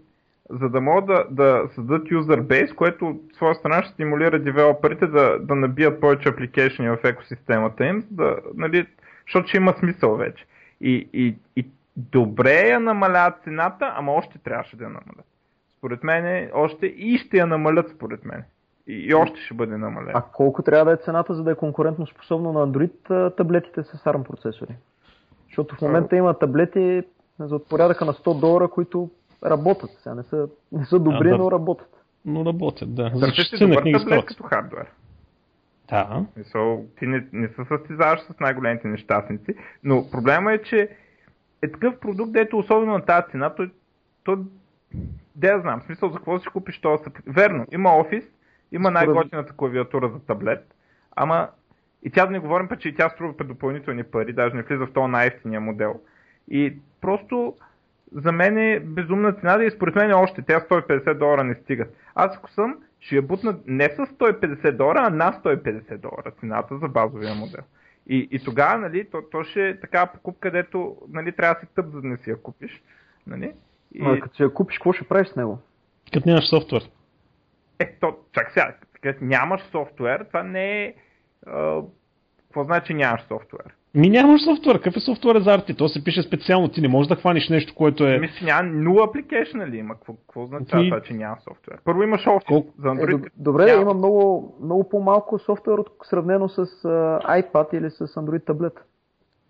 за 0.50 0.68
да 0.68 0.80
могат 0.80 1.06
да, 1.06 1.24
да 1.30 1.68
създадат 1.74 2.08
user 2.08 2.42
base, 2.42 2.74
което 2.74 3.08
от 3.08 3.20
своя 3.36 3.54
страна 3.54 3.82
ще 3.82 3.92
стимулира 3.92 4.38
девелоперите 4.38 5.06
да, 5.06 5.38
да 5.38 5.54
набият 5.54 6.00
повече 6.00 6.28
апликейшни 6.28 6.88
в 6.88 6.98
екосистемата 7.04 7.86
им, 7.86 8.04
да, 8.10 8.36
нали, 8.54 8.86
защото 9.26 9.48
ще 9.48 9.56
има 9.56 9.74
смисъл 9.78 10.16
вече. 10.16 10.46
И, 10.80 11.08
и, 11.12 11.36
и 11.56 11.66
добре 11.96 12.68
я 12.68 12.80
намаляват 12.80 13.34
цената, 13.44 13.92
ама 13.96 14.12
още 14.12 14.38
трябваше 14.38 14.76
да 14.76 14.84
я 14.84 14.90
намалят. 14.90 15.26
Според 15.78 16.04
мен 16.04 16.26
е 16.26 16.50
още 16.54 16.86
и 16.86 17.18
ще 17.18 17.36
я 17.36 17.46
намалят 17.46 17.90
според 17.90 18.24
мен. 18.24 18.44
И, 18.86 18.92
и 18.92 19.14
още 19.14 19.40
ще 19.40 19.54
бъде 19.54 19.76
намалена. 19.76 20.12
А 20.14 20.22
колко 20.22 20.62
трябва 20.62 20.84
да 20.84 20.92
е 20.92 21.04
цената, 21.04 21.34
за 21.34 21.42
да 21.42 21.50
е 21.50 21.54
конкурентно 21.54 22.06
способно 22.06 22.52
на 22.52 22.68
Android 22.68 23.36
таблетите 23.36 23.82
с 23.82 24.04
ARM 24.04 24.22
процесори? 24.22 24.76
Защото 25.46 25.76
в 25.76 25.80
момента 25.80 26.16
има 26.16 26.38
таблети 26.38 27.02
за 27.38 27.56
от 27.56 27.68
порядъка 27.68 28.04
на 28.04 28.12
100 28.12 28.40
долара, 28.40 28.68
които 28.68 29.10
работят. 29.44 29.90
Сега 30.02 30.14
не 30.14 30.22
са, 30.22 30.48
не 30.72 30.84
са 30.84 30.98
добри, 30.98 31.28
А, 31.28 31.30
да. 31.30 31.38
но 31.38 31.50
работят. 31.50 32.04
Но 32.24 32.44
работят, 32.44 32.94
да. 32.94 33.10
За 33.14 33.26
Търсиш 33.26 33.48
си 33.48 33.54
60 33.54 33.60
на 33.60 33.68
добър 33.68 33.82
таблет 33.82 34.02
стават. 34.02 34.26
като 34.26 34.42
хардвер. 34.42 34.86
Да. 35.88 36.24
Мисъл, 36.36 36.84
ти 36.98 37.06
не, 37.06 37.26
не 37.32 37.48
се 37.48 37.64
състезаваш 37.68 38.20
с 38.20 38.40
най-големите 38.40 38.88
нещастници, 38.88 39.54
но 39.84 40.10
проблема 40.10 40.52
е, 40.52 40.62
че 40.62 40.88
е 41.62 41.72
такъв 41.72 42.00
продукт, 42.00 42.32
дето 42.32 42.58
особено 42.58 42.92
на 42.92 43.04
тази 43.04 43.26
цена, 43.30 43.54
той, 43.54 43.70
той 44.24 44.36
де 45.36 45.48
я 45.48 45.60
знам, 45.60 45.82
смисъл 45.86 46.08
за 46.08 46.16
какво 46.16 46.34
да 46.34 46.40
си 46.40 46.48
купиш 46.48 46.80
този. 46.80 47.02
Верно, 47.26 47.66
има 47.72 47.96
офис, 47.96 48.24
има 48.72 48.90
най-готината 48.90 49.52
клавиатура 49.52 50.08
за 50.08 50.18
таблет, 50.18 50.74
ама 51.16 51.48
и 52.02 52.10
тя 52.10 52.26
да 52.26 52.32
не 52.32 52.38
говорим 52.38 52.68
пък, 52.68 52.80
че 52.80 52.88
и 52.88 52.94
тя 52.94 53.08
струва 53.08 53.34
допълнителни 53.44 54.04
пари, 54.04 54.32
даже 54.32 54.54
не 54.56 54.62
влиза 54.62 54.86
в 54.86 54.92
този 54.92 55.10
най-ефтиния 55.10 55.60
модел. 55.60 56.00
И 56.50 56.76
просто 57.00 57.54
за 58.12 58.32
мен 58.32 58.58
е 58.58 58.80
безумна 58.80 59.32
цена 59.32 59.56
да 59.56 59.64
и 59.64 59.70
според 59.70 59.94
мен 59.94 60.10
е 60.10 60.14
още. 60.14 60.42
Тя 60.42 60.60
150 60.60 61.14
долара 61.14 61.44
не 61.44 61.54
стигат. 61.54 61.96
Аз 62.14 62.36
ако 62.36 62.50
съм, 62.50 62.76
ще 63.00 63.16
я 63.16 63.22
бутна 63.22 63.58
не 63.66 63.84
с 63.84 63.96
150 63.96 64.72
долара, 64.72 64.98
а 65.06 65.10
на 65.10 65.32
150 65.32 65.98
долара 65.98 66.30
цената 66.40 66.78
за 66.78 66.88
базовия 66.88 67.34
модел. 67.34 67.62
И, 68.06 68.28
и 68.30 68.44
тогава, 68.44 68.78
нали, 68.78 69.10
то, 69.10 69.22
то 69.30 69.44
ще 69.44 69.68
е 69.68 69.80
такава 69.80 70.06
покупка, 70.12 70.40
където 70.40 70.96
нали, 71.08 71.32
трябва 71.32 71.54
да 71.54 71.60
си 71.60 71.66
тъп, 71.74 71.86
за 71.86 72.00
да 72.00 72.08
не 72.08 72.16
си 72.16 72.30
я 72.30 72.42
купиш. 72.42 72.82
Нали? 73.26 73.52
И, 73.94 74.02
Но 74.02 74.20
като 74.20 74.36
си 74.36 74.42
я 74.42 74.54
купиш, 74.54 74.78
какво 74.78 74.92
ще 74.92 75.08
правиш 75.08 75.28
с 75.28 75.36
него? 75.36 75.58
Като 76.12 76.28
нямаш 76.28 76.48
софтуер. 76.48 76.82
е, 77.78 77.96
то, 78.00 78.16
чак 78.32 78.50
сега, 78.50 78.74
като 79.02 79.24
нямаш 79.24 79.60
софтуер, 79.60 80.24
това 80.28 80.42
не 80.42 80.84
е... 80.84 80.94
а, 81.46 81.82
Какво 82.42 82.64
значи 82.64 82.94
нямаш 82.94 83.22
софтуер? 83.22 83.74
Ми 83.94 84.10
нямаш 84.10 84.44
софтуер. 84.44 84.76
Какъв 84.76 84.96
е 84.96 85.00
софтуер 85.00 85.38
за 85.38 85.54
арти? 85.54 85.74
То 85.74 85.88
се 85.88 86.04
пише 86.04 86.22
специално. 86.22 86.68
Ти 86.68 86.80
не 86.80 86.88
можеш 86.88 87.08
да 87.08 87.16
хванеш 87.16 87.48
нещо, 87.48 87.74
което 87.74 88.06
е... 88.06 88.18
Мисля, 88.18 88.46
няма 88.46 88.62
нула 88.62 89.04
апликейшн 89.04 89.62
ли 89.62 89.76
има? 89.76 89.94
Какво, 89.94 90.14
какво 90.14 90.42
означава 90.42 90.84
това, 90.84 91.00
че 91.00 91.14
няма 91.14 91.36
софтуер? 91.40 91.78
Първо 91.84 92.02
имаш 92.02 92.26
офис 92.26 92.46
Колко- 92.46 92.72
за 92.78 92.88
Е, 92.88 92.90
Android. 92.90 93.14
доб- 93.14 93.30
добре, 93.36 93.64
няма. 93.66 93.82
има 93.82 93.94
много, 93.94 94.54
много 94.62 94.88
по-малко 94.88 95.38
софтуер 95.38 95.78
сравнено 96.04 96.48
с 96.48 96.58
а, 96.58 96.88
iPad 97.42 97.74
или 97.74 97.90
с 97.90 98.06
Android 98.06 98.44
таблет. 98.44 98.72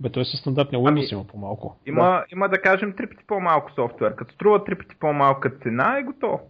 Бе, 0.01 0.11
той 0.11 0.25
със 0.25 0.41
стандартния 0.41 0.83
Windows 0.83 0.89
ами, 0.89 1.07
има 1.13 1.25
по-малко. 1.25 1.77
Има, 1.87 2.03
да. 2.03 2.25
има 2.33 2.49
да 2.49 2.61
кажем 2.61 2.93
три 2.93 3.07
пъти 3.07 3.25
по-малко 3.27 3.73
софтуер. 3.73 4.15
Като 4.15 4.35
струва 4.35 4.65
три 4.65 4.75
пъти 4.75 4.97
по-малка 5.01 5.51
цена 5.53 5.99
е 5.99 6.03
готово. 6.03 6.41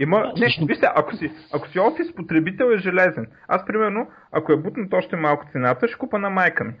Има, 0.00 0.32
не, 0.38 0.66
вижте, 0.66 0.86
ако 0.94 1.16
си, 1.16 1.30
ако 1.54 1.68
си 1.68 1.78
офис 1.78 2.14
потребител 2.14 2.64
е 2.64 2.78
железен. 2.78 3.26
Аз, 3.48 3.66
примерно, 3.66 4.10
ако 4.32 4.52
е 4.52 4.56
бутнат 4.56 4.92
още 4.92 5.16
малко 5.16 5.46
цената, 5.52 5.88
ще 5.88 5.98
купа 5.98 6.18
на 6.18 6.30
майка 6.30 6.64
ми. 6.64 6.72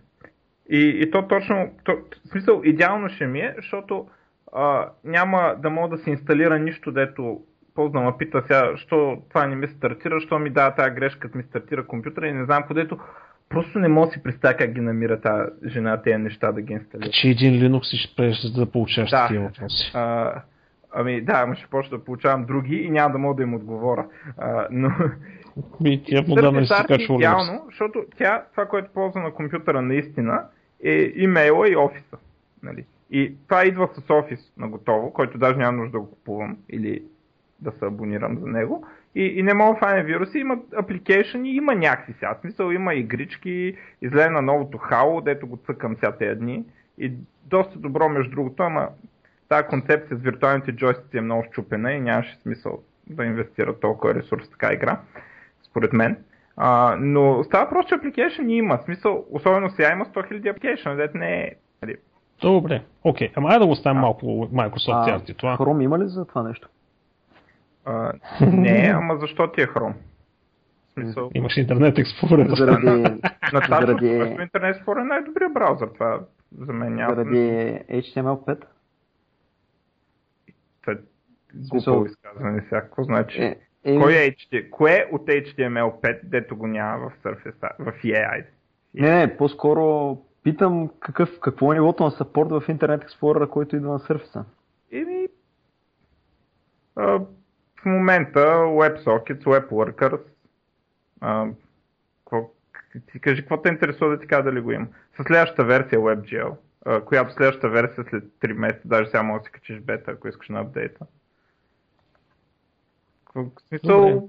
И, 0.70 0.80
и 1.02 1.10
то 1.10 1.28
точно, 1.28 1.70
то, 1.84 1.92
в 2.26 2.28
смисъл, 2.28 2.60
идеално 2.64 3.08
ще 3.08 3.26
ми 3.26 3.40
е, 3.40 3.54
защото 3.56 4.06
а, 4.52 4.88
няма 5.04 5.54
да 5.58 5.70
мога 5.70 5.96
да 5.96 6.02
се 6.02 6.10
инсталира 6.10 6.58
нищо, 6.58 6.92
дето 6.92 7.40
ползна 7.74 8.00
ме 8.00 8.12
пита 8.18 8.42
сега, 8.42 8.76
що 8.76 9.22
това 9.28 9.46
не 9.46 9.56
ми 9.56 9.66
стартира, 9.66 10.20
що 10.20 10.38
ми 10.38 10.50
дава 10.50 10.74
тази 10.74 10.90
грешка, 10.90 11.20
като 11.20 11.38
ми 11.38 11.44
стартира 11.44 11.86
компютъра 11.86 12.28
и 12.28 12.32
не 12.32 12.44
знам 12.44 12.62
където. 12.68 12.98
Просто 13.48 13.78
не 13.78 13.88
мога 13.88 14.06
да 14.06 14.12
си 14.12 14.22
представя 14.22 14.56
как 14.56 14.72
ги 14.72 14.80
намира 14.80 15.20
тази 15.20 15.50
жена 15.66 16.02
тези 16.02 16.16
неща 16.16 16.52
да 16.52 16.62
ги 16.62 16.72
инсталира. 16.72 17.10
Че 17.10 17.28
един 17.28 17.52
Linux 17.52 17.94
и 17.94 18.32
ще 18.34 18.60
да 18.60 18.70
получаваш 18.70 19.10
да. 19.10 19.22
такива 19.22 19.44
въпроси. 19.44 19.90
А, 19.94 20.32
ами 20.92 21.20
да, 21.20 21.32
ама 21.32 21.54
ще 21.54 21.66
почна 21.66 21.98
да 21.98 22.04
получавам 22.04 22.44
други 22.44 22.76
и 22.76 22.90
няма 22.90 23.12
да 23.12 23.18
мога 23.18 23.34
да 23.34 23.42
им 23.42 23.54
отговоря. 23.54 24.06
А, 24.38 24.66
но... 24.70 24.90
И 25.84 26.02
тя 26.04 26.24
подавна 26.24 26.66
си 26.66 26.74
качва 26.86 27.14
идеално, 27.14 27.62
защото 27.66 28.04
тя, 28.16 28.44
това, 28.50 28.66
което 28.66 28.90
ползва 28.94 29.20
на 29.20 29.30
компютъра 29.30 29.82
наистина, 29.82 30.44
е 30.84 31.12
имейла 31.16 31.68
и 31.68 31.76
офиса. 31.76 32.16
Нали? 32.62 32.84
И 33.10 33.34
това 33.48 33.64
идва 33.64 33.88
с 33.94 34.10
офис 34.10 34.52
на 34.58 34.68
готово, 34.68 35.12
който 35.12 35.38
даже 35.38 35.58
няма 35.58 35.78
нужда 35.78 35.92
да 35.92 36.00
го 36.00 36.10
купувам 36.10 36.56
или 36.68 37.02
да 37.60 37.72
се 37.72 37.84
абонирам 37.84 38.38
за 38.38 38.46
него. 38.46 38.86
И, 39.14 39.24
и 39.24 39.42
не 39.42 39.54
мога 39.54 39.74
да 39.74 39.78
файне 39.78 40.02
вируси, 40.02 40.38
има 40.38 40.58
апликейшн 40.76 41.44
и 41.44 41.56
има 41.56 41.74
някакси 41.74 42.12
сега. 42.12 42.36
Смисъл 42.40 42.70
има 42.70 42.94
игрички, 42.94 43.76
излезе 44.02 44.30
на 44.30 44.42
новото 44.42 44.78
Halo, 44.78 45.24
дето 45.24 45.46
го 45.46 45.56
цъкам 45.56 45.96
сега 45.96 46.12
тези 46.12 46.40
дни. 46.40 46.64
И 46.98 47.12
доста 47.44 47.78
добро 47.78 48.08
между 48.08 48.30
другото, 48.30 48.62
ама 48.62 48.88
тази 49.50 49.68
концепция 49.68 50.16
с 50.16 50.22
виртуалните 50.22 50.72
джойстици 50.72 51.18
е 51.18 51.20
много 51.20 51.44
щупена 51.52 51.92
и 51.92 52.00
нямаше 52.00 52.38
смисъл 52.42 52.78
да 53.06 53.24
инвестира 53.24 53.80
толкова 53.80 54.14
ресурс 54.14 54.46
в 54.46 54.50
така 54.50 54.72
игра, 54.72 55.00
според 55.70 55.92
мен. 55.92 56.16
А, 56.56 56.96
но 57.00 57.44
става 57.44 57.68
просто, 57.68 57.88
че 57.88 57.94
application 57.94 58.52
има. 58.52 58.78
Смисъл, 58.84 59.24
особено 59.30 59.70
сега 59.70 59.92
има 59.92 60.04
100 60.04 60.32
000 60.32 60.54
application, 60.54 60.96
дете 60.96 61.18
не 61.18 61.40
е... 61.40 61.54
Нали. 61.82 61.96
Добре, 62.40 62.82
окей. 63.04 63.28
Okay. 63.28 63.32
Ама 63.36 63.58
да 63.58 63.66
го 63.66 63.72
оставим 63.72 64.00
малко 64.00 64.26
Microsoft 64.26 65.30
а, 65.30 65.34
това. 65.34 65.56
Chrome 65.56 65.82
има 65.82 65.98
ли 65.98 66.06
за 66.06 66.24
това 66.24 66.42
нещо? 66.42 66.68
А, 67.84 68.12
не, 68.40 68.92
ама 68.94 69.16
защо 69.16 69.52
ти 69.52 69.60
е 69.60 69.66
Chrome? 69.66 69.94
Смисъл... 70.94 71.30
Имаш 71.34 71.56
интернет 71.56 71.96
Explorer. 71.96 72.54
Заради... 72.54 72.86
на 73.52 73.60
заради... 73.68 74.06
интернет 74.42 74.76
Explorer 74.76 75.00
е 75.00 75.04
най-добрият 75.04 75.52
браузър. 75.52 75.88
Това 75.94 76.20
за 76.58 76.72
мен 76.72 76.94
няма. 76.94 77.14
Заради 77.14 77.38
HTML5? 77.90 78.64
Глупо 81.54 82.06
изказване. 82.06 82.66
Какво 82.70 83.04
значи? 83.04 83.42
Е, 83.42 83.56
е... 83.84 83.98
Кой 83.98 84.12
е 84.12 84.30
HTML? 84.30 84.70
Кое 84.70 85.08
от 85.12 85.26
HTML5, 85.26 86.20
дето 86.24 86.56
го 86.56 86.66
няма 86.66 87.08
в 87.08 87.12
Surface, 87.24 87.72
в 87.78 87.92
EAI? 88.04 88.44
Не, 88.94 89.16
не, 89.16 89.36
по-скоро 89.36 90.16
питам 90.42 90.90
какъв, 91.00 91.40
какво 91.40 91.72
е 91.72 91.74
нивото 91.74 92.04
на 92.04 92.10
саппорт 92.10 92.48
в 92.48 92.60
Internet 92.68 93.06
Explorer, 93.06 93.48
който 93.48 93.76
идва 93.76 93.92
на 93.92 93.98
Surface. 93.98 94.44
Еми, 94.92 95.28
в 96.96 97.84
момента 97.84 98.40
WebSockets, 98.56 99.44
WebWorkers, 99.44 100.20
а, 101.20 101.46
какво, 102.24 102.50
ти 103.12 103.20
кажи, 103.20 103.42
какво 103.42 103.62
те 103.62 103.68
интересува 103.68 104.10
да 104.10 104.20
ти 104.20 104.26
кажа 104.26 104.42
дали 104.42 104.60
го 104.60 104.72
има? 104.72 104.86
С 105.16 105.24
следващата 105.24 105.64
версия 105.64 106.00
WebGL, 106.00 106.56
а, 106.84 107.00
която 107.00 107.32
следващата 107.32 107.68
версия 107.68 108.04
след 108.10 108.24
3 108.24 108.52
месеца, 108.52 108.88
даже 108.88 109.06
сега 109.06 109.22
може 109.22 109.40
да 109.40 109.44
си 109.44 109.52
качиш 109.52 109.80
бета, 109.80 110.10
ако 110.10 110.28
искаш 110.28 110.48
на 110.48 110.60
апдейта. 110.60 111.06
Смисъл, 113.68 114.28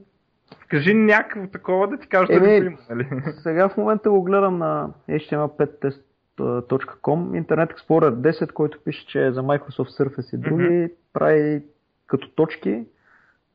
кажи 0.67 0.93
някакво 0.93 1.47
такова 1.47 1.87
да 1.87 1.97
ти 1.97 2.07
кажа 2.07 2.27
дали 2.27 2.59
го 2.59 2.65
има, 2.65 2.77
нали? 2.89 3.09
Сега 3.43 3.69
в 3.69 3.77
момента 3.77 4.09
го 4.09 4.23
гледам 4.23 4.57
на 4.57 4.89
html5test.com, 5.09 7.45
Internet 7.45 7.73
Explorer 7.73 8.13
10, 8.13 8.53
който 8.53 8.83
пише, 8.83 9.07
че 9.07 9.25
е 9.25 9.31
за 9.31 9.43
Microsoft 9.43 9.99
Surface 9.99 10.35
и 10.35 10.37
други, 10.37 10.63
mm-hmm. 10.63 10.91
прави 11.13 11.63
като 12.07 12.29
точки 12.29 12.85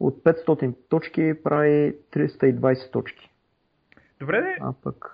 от 0.01 0.25
500 0.25 0.75
точки 0.89 1.35
прави 1.45 1.97
320 2.13 2.93
точки. 2.93 3.31
Добре, 4.21 4.41
де. 4.41 4.57
А 4.61 4.73
пък... 4.85 5.13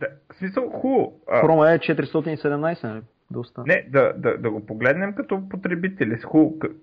Да, 0.00 0.06
смисъл, 0.38 0.70
хубаво. 0.70 1.20
Хрома 1.40 1.72
е 1.72 1.78
417, 1.78 2.84
нали? 2.84 3.02
Доста. 3.30 3.62
Не, 3.66 3.88
да, 3.90 4.12
да, 4.16 4.38
да 4.38 4.50
го 4.50 4.66
погледнем 4.66 5.14
като 5.14 5.48
потребители. 5.48 6.18
Хубаво. 6.18 6.74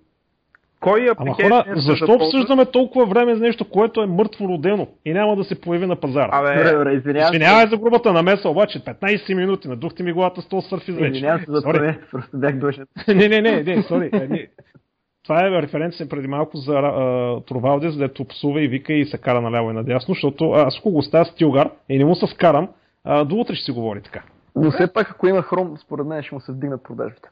Кой 0.86 1.10
Ама 1.18 1.34
хора, 1.34 1.66
защо 1.76 2.08
да 2.08 2.14
обсъждаме 2.14 2.66
толкова 2.66 3.06
време 3.06 3.36
за 3.36 3.42
нещо, 3.42 3.70
което 3.70 4.02
е 4.02 4.06
мъртво 4.06 4.48
родено 4.48 4.88
и 5.06 5.14
няма 5.14 5.36
да 5.36 5.44
се 5.44 5.62
появи 5.62 5.86
на 5.86 5.96
пазара? 5.96 6.30
Абе, 6.32 6.96
извинявай. 6.96 7.30
Извинявай 7.30 7.68
за 7.68 7.78
грубата 7.78 8.14
намеса, 8.14 8.50
обаче 8.50 8.80
15 8.80 9.34
минути, 9.34 9.68
надухте 9.68 10.04
ми 10.04 10.14
главата 10.14 10.42
с 10.42 10.48
този 10.48 10.68
сърф 10.68 10.88
изрече. 10.88 11.12
Извинявам 11.12 11.40
се 11.40 11.52
за 11.52 11.62
това, 11.62 11.96
просто 12.12 12.38
бях 12.38 12.56
дошъл. 12.56 12.86
не, 13.08 13.28
не, 13.28 13.42
не, 13.42 13.64
не, 13.64 13.84
сори. 13.84 14.10
Е, 14.14 14.48
това 15.24 15.48
е 15.48 15.62
референция 15.62 16.10
преди 16.10 16.28
малко 16.28 16.58
за 16.58 16.74
Тровалдес, 17.48 17.98
дето 17.98 18.26
псува 18.26 18.62
и 18.62 18.68
вика 18.68 18.94
и 18.94 19.06
се 19.06 19.18
кара 19.18 19.42
наляво 19.42 19.72
и 19.72 19.74
надясно, 19.74 20.14
защото 20.14 20.52
аз 20.52 20.78
ако 20.80 20.92
го 20.92 20.98
оставя 20.98 21.26
Стилгар 21.26 21.70
и 21.90 21.98
не 21.98 22.06
му 22.06 22.16
се 22.16 22.28
скарам, 22.28 22.70
до 23.26 23.36
утре 23.36 23.56
ще 23.56 23.66
си 23.66 23.72
говори 23.72 24.02
така. 24.02 24.22
Но 24.56 24.72
все 24.72 24.94
пак, 24.94 25.12
ако 25.12 25.28
има 25.28 25.42
хром, 25.42 25.78
според 25.78 26.08
мен 26.08 26.24
ще 26.24 26.36
му 26.36 26.42
се 26.42 26.52
вдигнат 26.52 26.84
продажбите. 26.84 27.30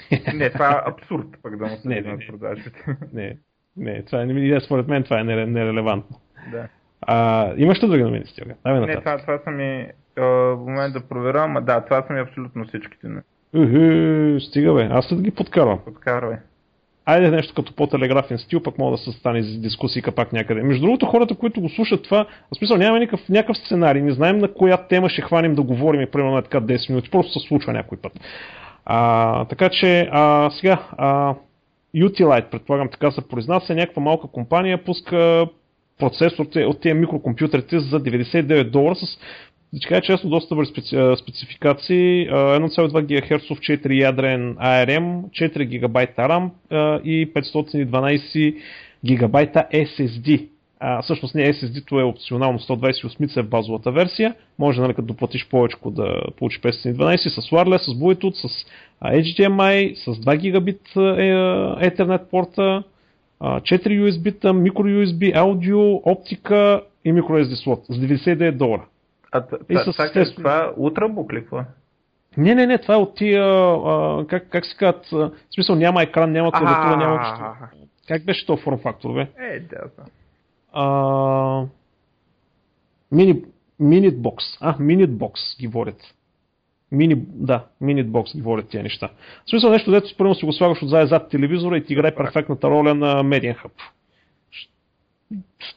не, 0.34 0.50
това 0.50 0.70
е 0.70 0.90
абсурд 0.90 1.26
пък 1.42 1.56
да 1.56 1.66
му 1.66 1.76
се 1.76 1.88
вдигнат 1.88 2.20
продажбите. 2.28 2.96
не, 3.12 3.36
не, 3.76 4.02
това 4.02 4.22
е, 4.22 4.60
според 4.60 4.88
мен 4.88 5.02
това 5.02 5.20
е 5.20 5.24
нерелевантно. 5.24 6.20
Да. 6.52 6.68
А, 7.00 7.48
имаш 7.56 7.82
ли 7.82 7.86
други 7.86 8.02
новини, 8.02 8.26
Стилгар? 8.26 8.56
не, 8.64 8.96
това, 8.96 9.18
това 9.18 9.38
са 9.38 9.50
ми 9.50 9.86
в 10.16 10.56
момент 10.56 10.92
да 10.92 11.08
проверявам, 11.08 11.56
а 11.56 11.60
да, 11.60 11.80
това 11.80 12.02
са 12.02 12.12
ми 12.12 12.20
абсолютно 12.20 12.64
всичките. 12.64 13.08
Уху, 13.54 14.40
стига 14.40 14.74
бе, 14.74 14.88
аз 14.90 15.14
да 15.16 15.22
ги 15.22 15.30
подкарвам. 15.30 15.78
Подкарвай 15.84 16.36
айде 17.06 17.30
нещо 17.30 17.54
като 17.54 17.76
по-телеграфен 17.76 18.38
стил, 18.38 18.62
пък 18.62 18.78
мога 18.78 18.96
да 18.96 18.98
се 18.98 19.12
стане 19.12 19.42
дискусии 19.42 20.02
пак 20.16 20.32
някъде. 20.32 20.62
Между 20.62 20.82
другото, 20.82 21.06
хората, 21.06 21.34
които 21.34 21.60
го 21.60 21.68
слушат 21.68 22.02
това, 22.04 22.26
в 22.52 22.58
смисъл 22.58 22.76
няма 22.76 22.98
някакъв, 22.98 23.28
някакъв 23.28 23.56
сценарий, 23.56 24.02
не 24.02 24.12
знаем 24.12 24.38
на 24.38 24.54
коя 24.54 24.76
тема 24.76 25.08
ще 25.08 25.22
хванем 25.22 25.54
да 25.54 25.62
говорим 25.62 26.00
и 26.00 26.06
примерно 26.06 26.34
на 26.34 26.42
така 26.42 26.60
10 26.60 26.90
минути, 26.90 27.10
просто 27.10 27.40
се 27.40 27.48
случва 27.48 27.72
някой 27.72 27.98
път. 27.98 28.12
А, 28.84 29.44
така 29.44 29.68
че 29.68 30.08
а, 30.12 30.50
сега 30.50 30.88
а, 30.98 31.34
Utilite, 31.96 32.50
предполагам 32.50 32.88
така 32.88 33.10
се 33.10 33.28
произнася, 33.28 33.74
някаква 33.74 34.02
малка 34.02 34.28
компания 34.28 34.84
пуска 34.84 35.46
процесорите 35.98 36.64
от 36.64 36.80
тези 36.80 36.94
микрокомпютрите 36.94 37.80
за 37.80 38.00
99 38.00 38.70
долара 38.70 38.94
с 38.94 39.18
да 39.72 39.88
кажа 39.88 40.00
честно, 40.00 40.30
доста 40.30 40.54
добри 40.54 40.66
специ... 40.66 40.96
спецификации. 41.22 42.28
1,2 42.28 43.02
ГГц 43.02 43.42
4 43.44 43.92
ядрен 43.92 44.56
ARM, 44.56 45.24
4 45.30 45.80
ГБ 45.80 45.98
RAM 46.18 46.50
и 47.04 47.32
512 47.34 48.56
ГБ 49.04 49.36
SSD. 49.72 50.48
А, 50.84 51.02
всъщност 51.02 51.34
не 51.34 51.52
SSD-то 51.52 52.00
е 52.00 52.04
опционално 52.04 52.58
128 52.58 53.40
е 53.40 53.42
в 53.42 53.48
базовата 53.48 53.92
версия. 53.92 54.34
Може 54.58 54.80
нали, 54.80 54.94
като 54.94 55.06
доплатиш 55.06 55.48
повече 55.48 55.76
да 55.86 56.22
получиш 56.36 56.60
512 56.60 57.28
с 57.28 57.50
wireless, 57.50 57.76
с 57.76 57.94
Bluetooth, 57.94 58.46
с 58.46 58.66
HDMI, 59.04 59.94
с 59.94 60.06
2 60.06 60.36
гигабит 60.36 60.80
Ethernet 60.94 62.24
порта, 62.30 62.82
4 63.40 64.10
USB-та, 64.10 64.48
micro 64.48 65.04
USB, 65.04 65.36
аудио, 65.36 65.94
оптика 65.94 66.82
и 67.04 67.12
microSD 67.12 67.54
слот 67.54 67.84
с 67.88 67.94
99 67.94 68.52
долара. 68.52 68.84
А 69.32 69.44
и 69.68 69.76
с 69.76 69.92
с 70.24 70.34
това 70.34 70.72
ултрабук 70.76 71.32
ли 71.32 71.40
какво? 71.40 71.60
Не, 72.36 72.54
не, 72.54 72.66
не, 72.66 72.78
това 72.78 72.94
е 72.94 72.98
от 72.98 73.14
тия, 73.14 73.44
а, 73.44 74.24
как, 74.28 74.48
как 74.48 74.66
се 74.66 74.76
казват, 74.76 75.06
в 75.10 75.30
смисъл 75.54 75.76
няма 75.76 76.02
екран, 76.02 76.32
няма 76.32 76.52
клавиатура, 76.52 76.96
няма. 76.96 77.56
Как 78.08 78.24
беше 78.24 78.46
то 78.46 78.56
форм 78.56 78.78
фактор, 78.78 79.14
бе? 79.14 79.20
Е, 79.20 79.60
да, 79.60 79.78
да. 79.98 80.04
А, 80.72 81.64
мини, 83.12 83.42
Minute 83.80 84.16
А, 84.60 84.78
Minute 84.78 85.56
ги 85.60 85.66
водят. 85.66 86.14
Мини, 86.92 87.14
да, 87.18 87.64
Minute 87.82 88.36
ги 88.36 88.42
водят 88.42 88.68
тия 88.68 88.82
неща. 88.82 89.08
В 89.46 89.50
смисъл 89.50 89.70
нещо, 89.70 89.90
дето 89.90 90.16
първо 90.16 90.34
си 90.34 90.44
го 90.44 90.52
слагаш 90.52 90.82
отзад 90.82 91.08
зад 91.08 91.28
телевизора 91.30 91.76
и 91.76 91.84
ти 91.84 91.92
играе 91.92 92.14
перфектната 92.14 92.70
роля 92.70 92.94
на 92.94 93.24
Median 93.24 93.56
Hub. 93.64 93.70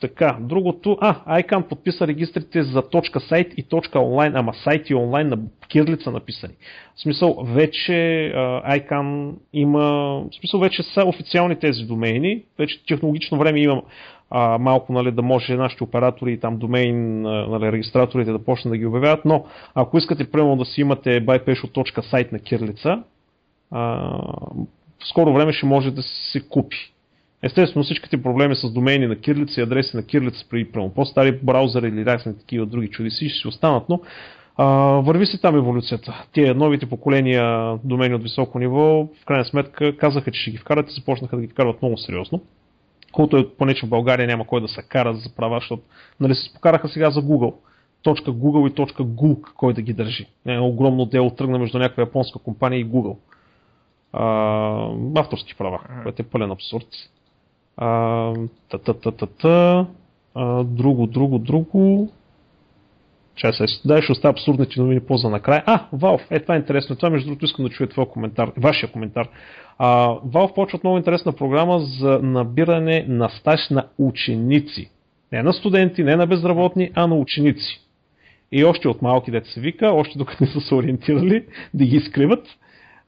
Така, 0.02 0.38
другото, 0.39 0.98
а, 1.02 1.41
ICANN 1.41 1.68
подписа 1.68 2.08
регистрите 2.08 2.63
за 2.63 2.89
точка 2.89 3.20
сайт 3.20 3.54
и 3.58 3.63
точка 3.63 4.00
онлайн, 4.00 4.36
ама 4.36 4.54
сайт 4.54 4.89
и 4.89 4.96
онлайн 4.96 5.30
на 5.30 5.38
кирлица 5.68 6.12
написани. 6.12 6.54
В 6.96 7.02
смисъл, 7.02 7.44
вече 7.44 7.91
uh, 7.91 8.80
ICANN 8.80 9.34
има, 9.54 9.84
в 10.32 10.36
смисъл, 10.39 10.60
вече 10.60 10.84
са 10.84 11.06
официални 11.06 11.60
тези 11.60 11.84
домейни, 11.84 12.44
вече 12.60 12.86
технологично 12.86 13.38
време 13.38 13.60
има 13.60 13.82
а, 14.30 14.58
малко 14.58 14.94
нали, 14.94 15.12
да 15.12 15.22
може 15.22 15.56
нашите 15.56 15.84
оператори 15.84 16.34
и 16.34 16.39
там 16.39 16.58
домейн, 16.58 17.22
нали, 17.22 17.72
регистраторите 17.72 18.32
да 18.32 18.44
почнат 18.44 18.72
да 18.72 18.78
ги 18.78 18.86
обявяват, 18.86 19.26
но 19.26 19.46
ако 19.76 19.98
искате 19.98 20.32
примерно 20.32 20.56
да 20.56 20.65
си 20.65 20.82
имате 20.82 21.26
bypesho.site 21.26 22.32
на 22.32 22.39
кирлица, 22.39 23.04
а, 23.72 23.82
в 25.00 25.08
скоро 25.10 25.34
време 25.34 25.54
ще 25.54 25.65
може 25.65 25.91
да 25.91 26.04
се 26.04 26.48
купи. 26.50 26.95
Естествено 27.46 27.84
всичките 27.84 28.24
проблеми 28.24 28.56
с 28.56 28.72
домейни 28.72 29.08
на 29.08 29.16
кирлица 29.16 29.62
и 29.62 29.64
адреси 29.64 29.98
на 29.98 30.04
кирлица 30.04 30.46
при 30.50 30.72
прямо 30.72 30.90
по-стари 30.90 31.40
браузъри 31.44 31.88
или 31.88 32.06
разни 32.06 32.38
такива 32.38 32.66
други 32.66 32.90
чудеси 32.90 33.30
ще 33.30 33.40
си 33.40 33.48
останат, 33.48 33.90
но 33.90 34.02
а, 34.58 34.66
върви 35.02 35.26
си 35.26 35.42
там 35.42 35.56
еволюцията. 35.56 36.26
Тия 36.32 36.56
новите 36.56 36.86
поколения 36.86 37.76
домени 37.84 38.16
от 38.16 38.24
високо 38.24 38.60
ниво, 38.60 39.08
в 39.22 39.26
крайна 39.26 39.46
сметка 39.46 39.98
казаха, 39.98 40.32
че 40.32 40.42
ще 40.42 40.52
ги 40.52 40.58
вкарат 40.58 40.90
и 40.90 40.94
започнаха 40.94 41.36
да 41.36 41.42
ги 41.42 41.48
вкарват 41.48 41.82
много 41.82 41.98
сериозно. 41.98 42.42
Колкото 43.12 43.38
е, 43.38 43.50
поне 43.50 43.74
че 43.74 43.86
в 43.86 43.90
България 43.90 44.28
няма 44.28 44.48
кой 44.48 44.62
да 44.62 44.68
се 44.68 44.82
кара 44.82 45.16
за 45.16 45.36
права, 45.36 45.58
защото 45.60 45.84
нали, 46.20 46.36
се 46.36 46.54
покараха 46.54 46.88
сега 46.88 47.10
за 47.10 47.22
Google. 47.22 47.54
Точка 48.02 48.32
Google 48.32 48.72
и 48.72 48.74
точка 48.74 49.04
Google, 49.04 49.54
кой 49.56 49.74
да 49.74 49.82
ги 49.82 49.94
държи. 49.94 50.28
Е, 50.48 50.58
огромно 50.58 51.06
дело 51.06 51.30
тръгна 51.30 51.60
между 51.60 51.78
някаква 51.78 52.04
японска 52.04 52.40
компания 52.40 52.80
и 52.80 52.88
Google. 52.88 53.18
А, 54.14 54.90
авторски 55.16 55.56
права, 55.58 55.80
което 56.04 56.22
е 56.22 56.26
пълен 56.26 56.52
абсурд. 56.52 56.88
Та, 57.76 58.34
та, 58.70 58.94
та, 58.94 59.12
та, 59.12 59.26
та. 59.26 59.88
А, 60.34 60.64
друго, 60.64 61.08
друго, 61.08 61.40
друго. 61.40 62.10
Чай 63.36 63.54
се, 63.54 63.66
дай 63.86 64.02
ще 64.02 64.12
оставя 64.12 64.32
абсурдните 64.32 64.80
новини 64.80 65.00
по-за 65.00 65.30
накрая. 65.30 65.64
А, 65.66 65.90
Valve, 65.94 66.22
е 66.30 66.40
това 66.40 66.56
е 66.56 66.58
интересно. 66.58 66.96
Това 66.96 67.10
между 67.10 67.28
другото 67.28 67.46
искам 67.46 67.66
да 67.66 67.72
чуя 67.72 67.90
твоя 67.90 68.10
коментар, 68.10 68.52
вашия 68.58 68.92
коментар. 68.92 69.28
А, 69.78 70.10
Valve 70.10 70.56
почват 70.56 70.84
много 70.84 70.98
интересна 70.98 71.32
програма 71.32 71.80
за 71.80 72.20
набиране 72.24 73.06
на 73.08 73.30
стаж 73.30 73.70
на 73.70 73.88
ученици. 73.98 74.90
Не 75.32 75.44
на 75.44 75.54
студенти, 75.54 76.04
не 76.04 76.16
на 76.16 76.28
безработни, 76.28 76.92
а 76.94 77.08
на 77.08 77.16
ученици. 77.16 77.82
И 78.52 78.64
още 78.64 78.88
от 78.88 79.02
малки 79.02 79.32
деца 79.32 79.52
се 79.52 79.60
вика, 79.60 79.88
още 79.88 80.18
докато 80.18 80.44
не 80.44 80.50
са 80.50 80.62
се 80.62 80.76
ориентирали, 80.76 81.46
да 81.74 81.86
ги 81.86 81.96
изкриват. 81.96 82.48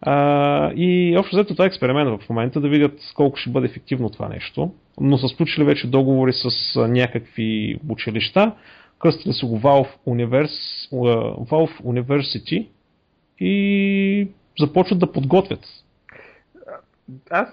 А, 0.02 0.72
и 0.76 1.18
общо 1.18 1.36
взето 1.36 1.54
това 1.54 1.66
е 1.66 1.68
експеримент 1.68 2.22
в 2.22 2.30
момента 2.30 2.62
да 2.62 2.70
видят 2.70 3.00
колко 3.16 3.38
ще 3.38 3.50
бъде 3.50 3.68
ефективно 3.68 4.10
това 4.10 4.30
нещо. 4.30 4.74
Но 5.00 5.18
са 5.18 5.28
сключили 5.28 5.66
вече 5.66 5.90
договори 5.90 6.34
с 6.34 6.76
някакви 6.88 7.80
училища, 7.90 8.56
кръстили 9.00 9.34
са 9.34 9.46
го 9.46 9.60
Valve, 9.60 9.90
Univers, 10.08 10.90
Valve 11.50 11.82
University 11.82 12.68
и 13.40 14.30
започват 14.60 15.00
да 15.00 15.12
подготвят. 15.12 15.60
Аз, 17.30 17.50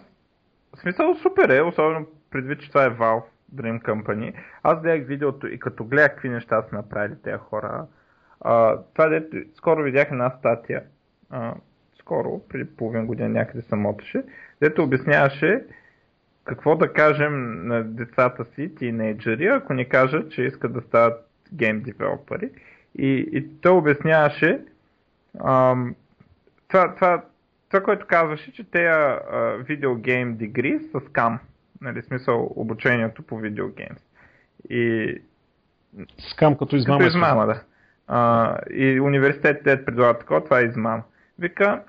смисъл 0.81 1.15
супер 1.23 1.49
е, 1.49 1.63
особено 1.63 2.07
предвид, 2.31 2.61
че 2.61 2.69
това 2.69 2.85
е 2.85 2.91
Valve 2.91 3.25
Dream 3.55 3.83
Company. 3.83 4.35
Аз 4.63 4.81
гледах 4.83 5.07
видеото 5.07 5.47
и 5.47 5.59
като 5.59 5.85
гледах 5.85 6.11
какви 6.11 6.29
неща 6.29 6.63
са 6.63 6.77
направили 6.77 7.15
тези 7.23 7.39
хора, 7.39 7.87
а, 8.41 8.79
това 8.95 9.09
дето, 9.09 9.37
скоро 9.57 9.83
видях 9.83 10.09
една 10.11 10.31
статия, 10.39 10.83
а, 11.31 11.55
скоро, 12.05 12.41
преди 12.49 12.77
половин 12.77 13.07
година 13.07 13.29
някъде 13.29 13.63
се 13.63 13.77
моташе, 13.77 14.23
дето 14.61 14.83
обясняваше 14.83 15.65
какво 16.45 16.77
да 16.77 16.93
кажем 16.93 17.67
на 17.69 17.85
децата 17.85 18.45
си, 18.45 18.75
тинейджери, 18.75 19.47
ако 19.47 19.75
ни 19.75 19.89
кажат, 19.89 20.33
че 20.33 20.43
искат 20.43 20.73
да 20.73 20.81
стават 20.81 21.29
гейм 21.53 21.83
девелопери. 21.83 22.51
И, 22.99 23.29
и 23.33 23.61
той 23.61 23.73
обясняваше 23.73 24.61
ам, 25.45 25.95
това, 26.69 26.95
това, 26.95 27.25
това, 27.69 27.83
което 27.83 28.07
казваше, 28.07 28.53
че 28.53 28.71
тези 28.71 29.19
видеогейм 29.65 30.37
дегри 30.37 30.81
са 30.93 31.01
скам. 31.01 31.39
Нали, 31.81 32.03
смисъл 32.03 32.53
обучението 32.57 33.23
по 33.23 33.39
видеогеймс. 33.39 34.03
И... 34.71 35.15
Скам 36.31 36.59
като 36.59 36.77
измама. 36.77 36.99
Като 36.99 37.09
измама, 37.09 37.47
да. 37.47 37.63
А, 38.07 38.59
и 38.71 39.01
университетите 39.01 39.85
предлагат 39.85 40.21
такова, 40.21 40.45
това 40.45 40.61
е 40.61 40.65
измама. 40.65 41.03
Вика, 41.39 41.83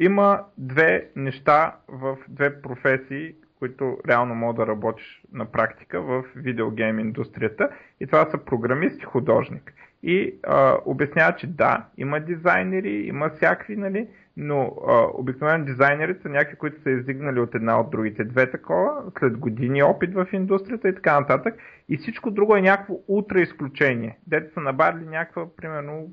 има 0.00 0.44
две 0.58 1.08
неща 1.16 1.76
в 1.88 2.16
две 2.28 2.62
професии, 2.62 3.34
които 3.58 3.98
реално 4.08 4.34
мога 4.34 4.54
да 4.54 4.66
работиш 4.66 5.22
на 5.32 5.44
практика 5.44 6.00
в 6.02 6.24
видеогейм 6.36 6.98
индустрията 6.98 7.70
и 8.00 8.06
това 8.06 8.30
са 8.30 8.38
програмист 8.38 9.02
и 9.02 9.04
художник. 9.04 9.72
И 10.02 10.34
а, 10.42 10.76
обяснява, 10.84 11.36
че 11.36 11.46
да, 11.46 11.86
има 11.98 12.20
дизайнери, 12.20 13.06
има 13.06 13.28
всякакви, 13.28 13.76
нали, 13.76 14.08
но 14.36 14.76
обикновено 15.14 15.64
дизайнерите 15.64 16.22
са 16.22 16.28
някакви, 16.28 16.56
които 16.56 16.82
са 16.82 16.90
издигнали 16.90 17.40
от 17.40 17.54
една 17.54 17.80
от 17.80 17.90
другите 17.90 18.24
две 18.24 18.50
такова, 18.50 19.02
след 19.18 19.38
години 19.38 19.82
опит 19.82 20.14
в 20.14 20.26
индустрията 20.32 20.88
и 20.88 20.94
така 20.94 21.20
нататък. 21.20 21.54
И 21.88 21.96
всичко 21.96 22.30
друго 22.30 22.56
е 22.56 22.62
някакво 22.62 22.94
утра 23.08 23.40
изключение. 23.40 24.18
Дете 24.26 24.54
са 24.54 24.60
набавили 24.60 25.06
някаква, 25.06 25.56
примерно, 25.56 26.08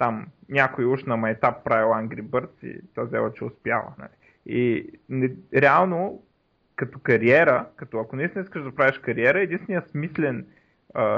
там 0.00 0.26
някой 0.48 0.84
уж 0.84 1.04
на 1.04 1.16
майтап 1.16 1.64
правил 1.64 1.88
Angry 1.88 2.22
Birds 2.22 2.66
и 2.66 2.80
то 2.94 3.06
взела, 3.06 3.32
че 3.32 3.44
успява. 3.44 3.92
Нали. 3.98 4.08
И 4.46 4.90
не, 5.08 5.30
реално, 5.54 6.22
като 6.76 6.98
кариера, 6.98 7.66
като 7.76 8.00
ако 8.00 8.16
наистина 8.16 8.44
искаш 8.44 8.62
да 8.62 8.74
правиш 8.74 8.98
кариера, 8.98 9.40
единственият 9.40 9.90
смислен, 9.90 10.46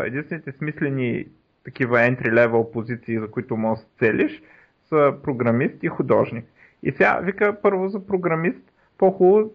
единствените 0.05 0.53
смислени 0.53 1.27
такива 1.65 1.99
entry-level 1.99 2.73
позиции, 2.73 3.19
за 3.19 3.31
които 3.31 3.57
можеш 3.57 3.85
да 3.85 3.91
целиш, 3.99 4.43
са 4.89 5.15
програмист 5.23 5.83
и 5.83 5.89
художник. 5.89 6.45
И 6.83 6.93
сега 6.93 7.21
вика 7.23 7.61
първо 7.63 7.89
за 7.89 8.07
програмист, 8.07 8.73
по-хубаво 8.99 9.53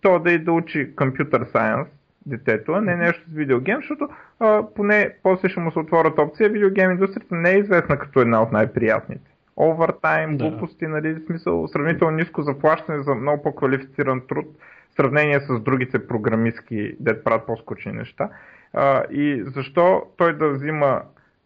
то 0.00 0.18
да 0.18 0.32
и 0.32 0.38
да 0.38 0.52
учи 0.52 0.96
компютър 0.96 1.46
сайенс, 1.52 1.88
детето, 2.26 2.72
а 2.72 2.80
не 2.80 2.96
нещо 2.96 3.30
с 3.30 3.34
видеогейм, 3.34 3.78
защото 3.78 4.08
а, 4.40 4.62
поне 4.74 5.14
после 5.22 5.48
ще 5.48 5.60
му 5.60 5.72
се 5.72 5.78
отворят 5.78 6.18
опция, 6.18 6.48
видеогейм 6.48 6.90
индустрията 6.90 7.34
не 7.34 7.50
е 7.50 7.58
известна 7.58 7.98
като 7.98 8.20
една 8.20 8.42
от 8.42 8.52
най-приятните. 8.52 9.30
Овертайм, 9.56 10.36
да. 10.36 10.44
глупости, 10.44 10.86
нали, 10.86 11.14
в 11.14 11.26
смисъл 11.26 11.68
сравнително 11.68 12.16
ниско 12.16 12.42
заплащане 12.42 13.02
за 13.02 13.14
много 13.14 13.42
по-квалифициран 13.42 14.22
труд, 14.28 14.46
в 14.90 14.94
сравнение 14.94 15.40
с 15.40 15.60
другите 15.60 16.06
програмистки, 16.06 16.96
дет 17.00 17.24
правят 17.24 17.46
по-скучни 17.46 17.92
неща. 17.92 18.28
А, 18.72 19.04
и 19.10 19.42
защо 19.46 20.02
той 20.16 20.32
да 20.32 20.48
взима 20.48 21.02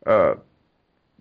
а, 0.06 0.34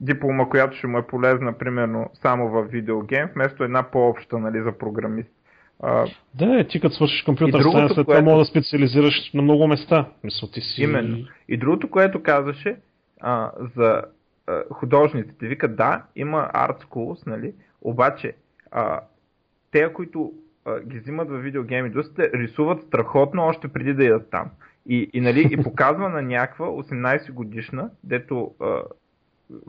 диплома, 0.02 0.50
която 0.50 0.78
ще 0.78 0.88
му 0.88 0.98
е 0.98 1.08
полезна, 1.08 1.54
примерно, 1.54 2.10
само 2.14 2.50
в 2.50 2.64
видеогейм, 2.64 3.30
вместо 3.36 3.64
една 3.64 3.84
по-обща, 3.84 4.40
нали, 4.40 4.62
за 4.62 4.72
програмист. 4.72 5.32
А, 5.86 6.06
да, 6.36 6.68
ти 6.68 6.80
като 6.80 6.96
свършиш 6.96 7.22
компютър 7.22 7.62
сайенс, 7.62 7.94
след 7.94 8.08
това 8.08 8.22
мога 8.22 8.40
да 8.40 8.46
специализираш 8.46 9.32
на 9.34 9.42
много 9.42 9.68
места. 9.68 10.10
Мисъл, 10.24 10.50
ти 10.50 10.62
си... 10.62 10.84
Именно. 10.84 11.18
И 11.48 11.58
другото, 11.58 11.90
което 11.90 12.24
казаше 12.24 12.76
а, 13.22 13.52
за 13.76 14.02
а, 14.48 14.64
художниците, 14.72 15.48
вика 15.48 15.76
да, 15.76 16.04
има 16.16 16.50
art 16.56 16.84
schools, 16.84 17.28
нали, 17.28 17.54
обаче 17.82 18.34
а, 18.72 19.00
те, 19.72 19.94
които 19.94 20.32
а, 20.66 20.80
ги 20.80 21.00
взимат 21.00 21.30
в 21.30 21.38
видеогейм 21.38 21.86
индустрията, 21.86 22.38
рисуват 22.38 22.84
страхотно 22.84 23.44
още 23.44 23.68
преди 23.68 23.94
да 23.94 24.04
идат 24.04 24.30
там. 24.32 24.50
И, 24.90 25.10
и, 25.14 25.22
нали, 25.22 25.50
и 25.52 25.58
показва 25.64 26.10
на 26.10 26.22
някаква 26.22 26.66
18 26.66 27.32
годишна, 27.32 27.90
дето 28.04 28.52
а, 28.62 28.82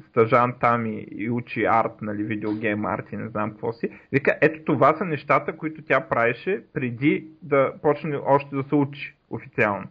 стъжан 0.09 0.55
там 0.61 0.87
и, 0.87 1.07
и 1.11 1.31
учи 1.31 1.65
арт, 1.65 1.93
нали, 2.03 2.23
видеогейм 2.23 2.85
арт 2.85 3.13
и 3.13 3.17
не 3.17 3.29
знам 3.29 3.51
какво 3.51 3.73
си. 3.73 3.89
Вика, 4.13 4.39
ето 4.41 4.65
това 4.65 4.97
са 4.97 5.05
нещата, 5.05 5.57
които 5.57 5.83
тя 5.83 6.01
правеше 6.01 6.63
преди 6.73 7.27
да 7.43 7.73
почне 7.83 8.17
още 8.27 8.57
да 8.57 8.63
се 8.63 8.75
учи 8.75 9.17
официално. 9.31 9.87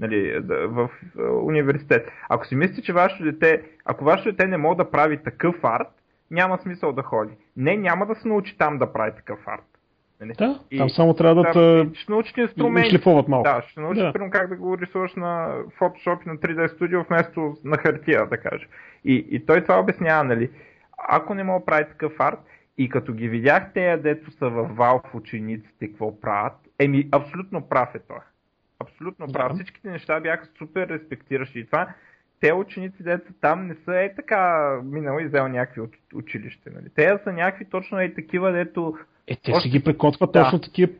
Нали, 0.00 0.40
да, 0.42 0.68
в 0.68 0.90
университет. 1.42 2.10
Ако 2.28 2.46
си 2.46 2.54
мислите, 2.54 2.82
че 2.82 2.92
вашето 2.92 3.24
дете, 3.24 3.62
ако 3.84 4.04
вашето 4.04 4.30
дете 4.30 4.46
не 4.46 4.56
може 4.56 4.76
да 4.76 4.90
прави 4.90 5.22
такъв 5.22 5.56
арт, 5.62 5.88
няма 6.30 6.58
смисъл 6.58 6.92
да 6.92 7.02
ходи. 7.02 7.34
Не, 7.56 7.76
няма 7.76 8.06
да 8.06 8.14
се 8.14 8.28
научи 8.28 8.58
там 8.58 8.78
да 8.78 8.92
прави 8.92 9.12
такъв 9.16 9.38
арт. 9.46 9.75
Нали? 10.20 10.32
Да, 10.38 10.60
и, 10.70 10.78
там 10.78 10.90
само 10.90 11.14
трябва 11.14 11.42
да, 11.42 11.52
да 11.52 11.94
ще 11.94 12.12
научите 12.12 12.40
инструменти. 12.40 12.90
Шлифоват 12.90 13.28
малко. 13.28 13.44
Да, 13.44 13.62
ще 13.68 13.80
научиш 13.80 14.02
да. 14.02 14.30
как 14.30 14.48
да 14.48 14.56
го 14.56 14.78
рисуваш 14.78 15.14
на 15.14 15.58
Photoshop 15.80 16.26
и 16.26 16.28
на 16.28 16.36
3D 16.36 16.78
Studio 16.78 17.08
вместо 17.08 17.56
на 17.64 17.76
хартия, 17.76 18.26
да 18.26 18.36
кажа. 18.36 18.66
И, 19.04 19.26
и 19.30 19.46
той 19.46 19.62
това 19.62 19.80
обяснява, 19.80 20.24
нали? 20.24 20.50
Ако 21.08 21.34
не 21.34 21.44
мога 21.44 21.60
да 21.60 21.64
прави 21.64 21.84
такъв 21.84 22.12
арт, 22.18 22.38
и 22.78 22.88
като 22.88 23.12
ги 23.12 23.28
видях 23.28 23.72
те, 23.74 23.96
дето 23.96 24.30
са 24.30 24.48
в 24.48 24.68
Valve 24.68 25.14
учениците, 25.14 25.88
какво 25.88 26.20
правят, 26.20 26.52
еми, 26.78 27.08
абсолютно 27.12 27.68
прав 27.68 27.94
е 27.94 27.98
той. 27.98 28.18
Абсолютно 28.78 29.26
прав. 29.32 29.48
Да. 29.48 29.54
Всичките 29.54 29.90
неща 29.90 30.20
бяха 30.20 30.48
супер 30.58 30.88
респектиращи. 30.88 31.58
И 31.58 31.66
това, 31.66 31.88
те 32.40 32.52
ученици, 32.52 33.02
дето 33.02 33.32
там 33.40 33.66
не 33.66 33.74
са 33.84 34.00
е 34.00 34.14
така 34.14 34.70
минало 34.84 35.18
и 35.18 35.26
взел 35.26 35.48
някакви 35.48 35.80
от 35.80 35.92
училище. 36.14 36.70
Нали? 36.70 36.86
Те 36.94 37.18
са 37.24 37.32
някакви 37.32 37.64
точно 37.64 38.00
е 38.00 38.14
такива, 38.14 38.52
дето... 38.52 38.98
Е, 39.26 39.36
те 39.36 39.52
още... 39.52 39.62
си 39.62 39.68
ги 39.68 39.84
прекотват 39.84 40.32
да. 40.32 40.42
точно 40.42 40.60
такива 40.60 40.92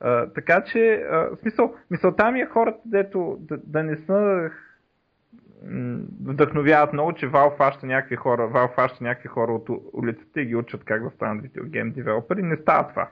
А, 0.00 0.26
така 0.26 0.64
че, 0.64 0.94
а, 0.94 1.36
смисъл, 1.40 1.74
мисълта 1.90 2.30
ми 2.30 2.40
е 2.40 2.46
хората, 2.46 2.78
дето 2.84 3.36
да, 3.40 3.58
да 3.66 3.82
не 3.82 3.96
са 3.96 4.50
вдъхновяват 6.24 6.92
много, 6.92 7.12
че 7.12 7.26
Valve 7.26 7.56
фаща 7.56 7.86
някакви 7.86 8.16
хора, 8.16 8.42
Valve 8.42 8.74
фаща 8.74 9.04
някакви 9.04 9.28
хора 9.28 9.52
от 9.52 9.68
улицата 9.92 10.40
и 10.40 10.46
ги 10.46 10.56
учат 10.56 10.84
как 10.84 11.04
да 11.04 11.10
станат 11.10 11.42
видеогейм 11.42 11.92
девелопери. 11.92 12.42
Не 12.42 12.56
става 12.56 12.88
това. 12.88 13.08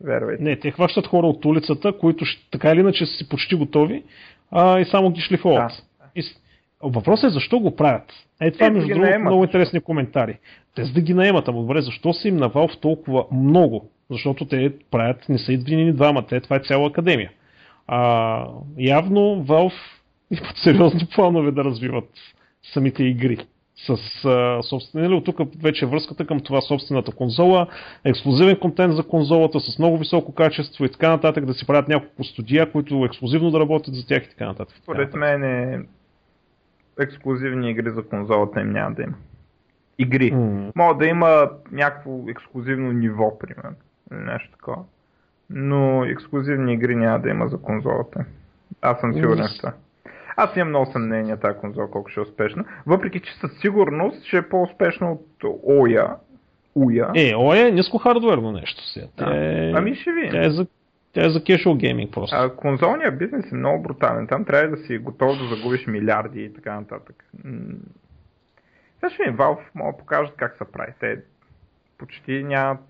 Вервайте. 0.00 0.42
Не, 0.42 0.58
те 0.58 0.70
хващат 0.70 1.06
хора 1.06 1.26
от 1.26 1.44
улицата, 1.44 1.98
които 1.98 2.24
така 2.52 2.70
или 2.70 2.80
иначе 2.80 3.06
са 3.06 3.12
си 3.12 3.28
почти 3.28 3.54
готови 3.54 4.04
а, 4.50 4.80
и 4.80 4.84
само 4.84 5.10
ги 5.10 5.20
шлифоват. 5.20 5.72
Да. 5.98 6.04
И, 6.14 6.22
въпросът 6.82 7.30
е 7.30 7.34
защо 7.34 7.60
го 7.60 7.76
правят. 7.76 8.12
Е, 8.40 8.50
това 8.50 8.66
е, 8.66 8.70
между 8.70 8.88
другото 8.88 9.18
много 9.18 9.44
интересни 9.44 9.80
коментари. 9.80 10.38
Те 10.74 10.84
за 10.84 10.92
да 10.92 11.00
ги 11.00 11.14
наемат, 11.14 11.48
ама 11.48 11.60
добре, 11.60 11.80
защо 11.80 12.12
са 12.12 12.28
им 12.28 12.36
на 12.36 12.50
Valve 12.50 12.80
толкова 12.80 13.24
много? 13.32 13.90
Защото 14.10 14.44
те 14.44 14.72
правят, 14.90 15.28
не 15.28 15.38
са 15.38 15.52
едвинени 15.52 15.92
двама, 15.92 16.26
те, 16.26 16.40
това 16.40 16.56
е 16.56 16.60
цяла 16.60 16.88
академия. 16.88 17.30
А, 17.86 18.46
явно 18.78 19.20
Valve 19.20 19.74
имат 20.30 20.56
сериозни 20.56 21.08
планове 21.14 21.50
да 21.50 21.64
развиват 21.64 22.10
самите 22.72 23.04
игри 23.04 23.38
с 23.86 24.24
а, 24.24 24.62
собствен, 24.62 25.02
нали, 25.02 25.14
от 25.14 25.24
тук 25.24 25.40
вече 25.62 25.86
връзката 25.86 26.26
към 26.26 26.40
това 26.40 26.60
собствената 26.60 27.12
конзола, 27.12 27.66
ексклюзивен 28.04 28.56
контент 28.56 28.94
за 28.94 29.02
конзолата 29.02 29.60
с 29.60 29.78
много 29.78 29.98
високо 29.98 30.34
качество 30.34 30.84
и 30.84 30.88
така 30.88 31.08
нататък, 31.08 31.46
да 31.46 31.54
си 31.54 31.66
правят 31.66 31.88
няколко 31.88 32.24
студия, 32.24 32.72
които 32.72 33.04
ексклюзивно 33.04 33.50
да 33.50 33.60
работят 33.60 33.94
за 33.94 34.06
тях 34.06 34.24
и 34.24 34.30
така 34.30 34.46
нататък. 34.46 34.76
Според 34.82 35.14
мен 35.14 35.44
е 35.44 35.78
ексклюзивни 36.98 37.70
игри 37.70 37.90
за 37.90 38.02
конзолата 38.02 38.60
им 38.60 38.70
няма 38.70 38.94
да 38.94 39.02
има. 39.02 39.14
Игри. 39.98 40.32
Mm. 40.32 40.72
Мога 40.76 40.98
да 40.98 41.06
има 41.06 41.50
някакво 41.72 42.24
ексклюзивно 42.28 42.92
ниво, 42.92 43.38
примерно. 43.38 43.76
Нещо 44.10 44.50
такова. 44.50 44.84
Но 45.50 46.04
ексклюзивни 46.04 46.72
игри 46.72 46.96
няма 46.96 47.18
да 47.18 47.28
има 47.28 47.48
за 47.48 47.58
конзолата. 47.58 48.24
Аз 48.82 49.00
съм 49.00 49.14
сигурен 49.14 49.44
в 49.44 49.58
това. 49.58 49.72
Аз 50.36 50.56
имам 50.56 50.68
много 50.68 50.92
съмнение 50.92 51.36
тази 51.36 51.58
конзола 51.58 51.90
колко 51.90 52.10
ще 52.10 52.20
е 52.20 52.22
успешна. 52.22 52.64
Въпреки, 52.86 53.20
че 53.20 53.34
със 53.34 53.60
сигурност 53.60 54.24
ще 54.24 54.36
е 54.36 54.48
по-успешна 54.48 55.12
от 55.12 55.26
Оя. 55.62 56.16
Уя. 56.74 57.10
Е, 57.14 57.34
Оя 57.36 57.68
е 57.68 57.70
ниско 57.70 57.98
хардуерно 57.98 58.52
нещо. 58.52 58.82
Да. 59.18 59.36
Е... 59.36 59.72
Ами 59.76 59.94
ще 59.94 60.12
ви. 60.12 60.30
Тя 60.30 60.46
е 60.46 60.50
за 60.50 60.66
тя 61.12 61.26
е 61.26 61.30
за 61.30 61.40
casual 61.40 61.76
гейминг 61.76 62.12
просто. 62.12 62.36
А, 62.36 62.56
конзолният 62.56 63.18
бизнес 63.18 63.52
е 63.52 63.54
много 63.54 63.82
брутален. 63.82 64.26
Там 64.26 64.44
трябва 64.44 64.76
да 64.76 64.76
си 64.76 64.98
готов 64.98 65.38
да 65.38 65.56
загубиш 65.56 65.86
милиарди 65.86 66.42
и 66.42 66.54
така 66.54 66.74
нататък. 66.74 67.24
Сега 69.00 69.10
ще 69.10 69.30
ми 69.30 69.36
Valve 69.36 69.58
могат 69.74 69.96
да 69.96 69.98
покажат 69.98 70.34
как 70.36 70.56
се 70.58 70.72
прави. 70.72 70.92
Те 71.00 71.18
почти 71.98 72.44
нямат 72.44 72.80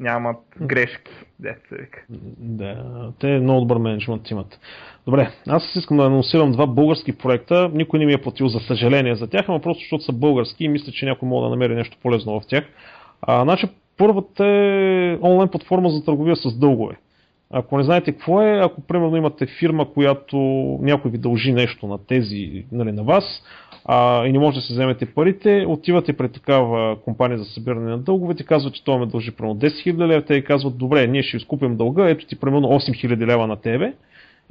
нямат 0.00 0.36
грешки, 0.60 1.12
деца 1.40 1.76
вика. 1.76 2.04
Да, 2.38 3.12
те 3.20 3.26
много 3.26 3.60
добър 3.60 3.78
менеджмент 3.78 4.30
имат. 4.30 4.60
Добре, 5.06 5.30
аз 5.48 5.76
искам 5.76 5.96
да 5.96 6.04
анонсирам 6.06 6.52
два 6.52 6.66
български 6.66 7.18
проекта. 7.18 7.70
Никой 7.74 7.98
не 7.98 8.06
ми 8.06 8.12
е 8.12 8.22
платил 8.22 8.48
за 8.48 8.60
съжаление 8.60 9.14
за 9.14 9.26
тях, 9.26 9.44
ама 9.48 9.60
просто 9.60 9.80
защото 9.80 10.04
са 10.04 10.12
български 10.12 10.64
и 10.64 10.68
мисля, 10.68 10.92
че 10.92 11.06
някой 11.06 11.28
мога 11.28 11.44
да 11.44 11.50
намери 11.50 11.74
нещо 11.74 11.96
полезно 12.02 12.40
в 12.40 12.46
тях. 12.48 12.64
А, 13.22 13.42
значи, 13.42 13.66
първата 13.98 14.46
е 14.46 15.18
онлайн 15.22 15.48
платформа 15.48 15.90
за 15.90 16.04
търговия 16.04 16.36
с 16.36 16.58
дългове. 16.58 16.96
Ако 17.50 17.78
не 17.78 17.84
знаете 17.84 18.12
какво 18.12 18.42
е, 18.42 18.60
ако 18.62 18.80
примерно 18.80 19.16
имате 19.16 19.46
фирма, 19.46 19.92
която 19.92 20.36
някой 20.82 21.10
ви 21.10 21.18
дължи 21.18 21.52
нещо 21.52 21.86
на 21.86 21.98
тези, 22.06 22.64
нали, 22.72 22.92
на 22.92 23.02
вас, 23.02 23.42
а, 23.84 24.26
и 24.26 24.32
не 24.32 24.38
може 24.38 24.54
да 24.54 24.60
се 24.60 24.72
вземете 24.72 25.06
парите, 25.06 25.64
отивате 25.68 26.12
пред 26.12 26.32
такава 26.32 26.96
компания 27.00 27.38
за 27.38 27.44
събиране 27.44 27.90
на 27.90 27.98
дълговете, 27.98 28.44
казват, 28.44 28.74
че 28.74 28.84
това 28.84 28.98
ме 28.98 29.06
дължи 29.06 29.30
примерно 29.30 29.56
10 29.56 29.68
000 29.68 30.06
лева, 30.06 30.24
те 30.24 30.44
казват, 30.44 30.78
добре, 30.78 31.06
ние 31.06 31.22
ще 31.22 31.36
изкупим 31.36 31.76
дълга, 31.76 32.08
ето 32.08 32.26
ти 32.26 32.40
примерно 32.40 32.68
8 32.68 33.06
000 33.06 33.26
лева 33.26 33.46
на 33.46 33.56
тебе 33.56 33.92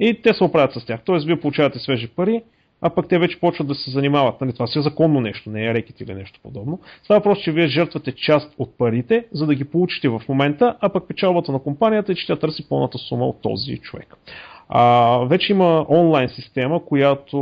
и 0.00 0.22
те 0.22 0.34
се 0.34 0.44
оправят 0.44 0.72
с 0.72 0.86
тях. 0.86 1.00
Тоест, 1.04 1.26
вие 1.26 1.40
получавате 1.40 1.78
свежи 1.78 2.08
пари, 2.08 2.42
а 2.80 2.90
пък 2.90 3.08
те 3.08 3.18
вече 3.18 3.40
почват 3.40 3.68
да 3.68 3.74
се 3.74 3.90
занимават. 3.90 4.40
Нали, 4.40 4.52
това 4.52 4.66
си 4.66 4.78
е 4.78 4.82
законно 4.82 5.20
нещо, 5.20 5.50
не 5.50 5.66
е 5.66 5.74
рекет 5.74 6.00
или 6.00 6.14
нещо 6.14 6.40
подобно. 6.42 6.80
Става 7.02 7.20
просто, 7.20 7.44
че 7.44 7.52
вие 7.52 7.66
жертвате 7.66 8.12
част 8.12 8.54
от 8.58 8.78
парите, 8.78 9.26
за 9.32 9.46
да 9.46 9.54
ги 9.54 9.64
получите 9.64 10.08
в 10.08 10.22
момента, 10.28 10.76
а 10.80 10.88
пък 10.88 11.08
печалбата 11.08 11.52
на 11.52 11.58
компанията 11.58 12.12
е, 12.12 12.14
че 12.14 12.26
тя 12.26 12.36
търси 12.36 12.68
пълната 12.68 12.98
сума 12.98 13.26
от 13.26 13.42
този 13.42 13.78
човек. 13.78 14.14
А, 14.68 15.18
вече 15.18 15.52
има 15.52 15.86
онлайн 15.88 16.28
система, 16.28 16.84
която 16.84 17.38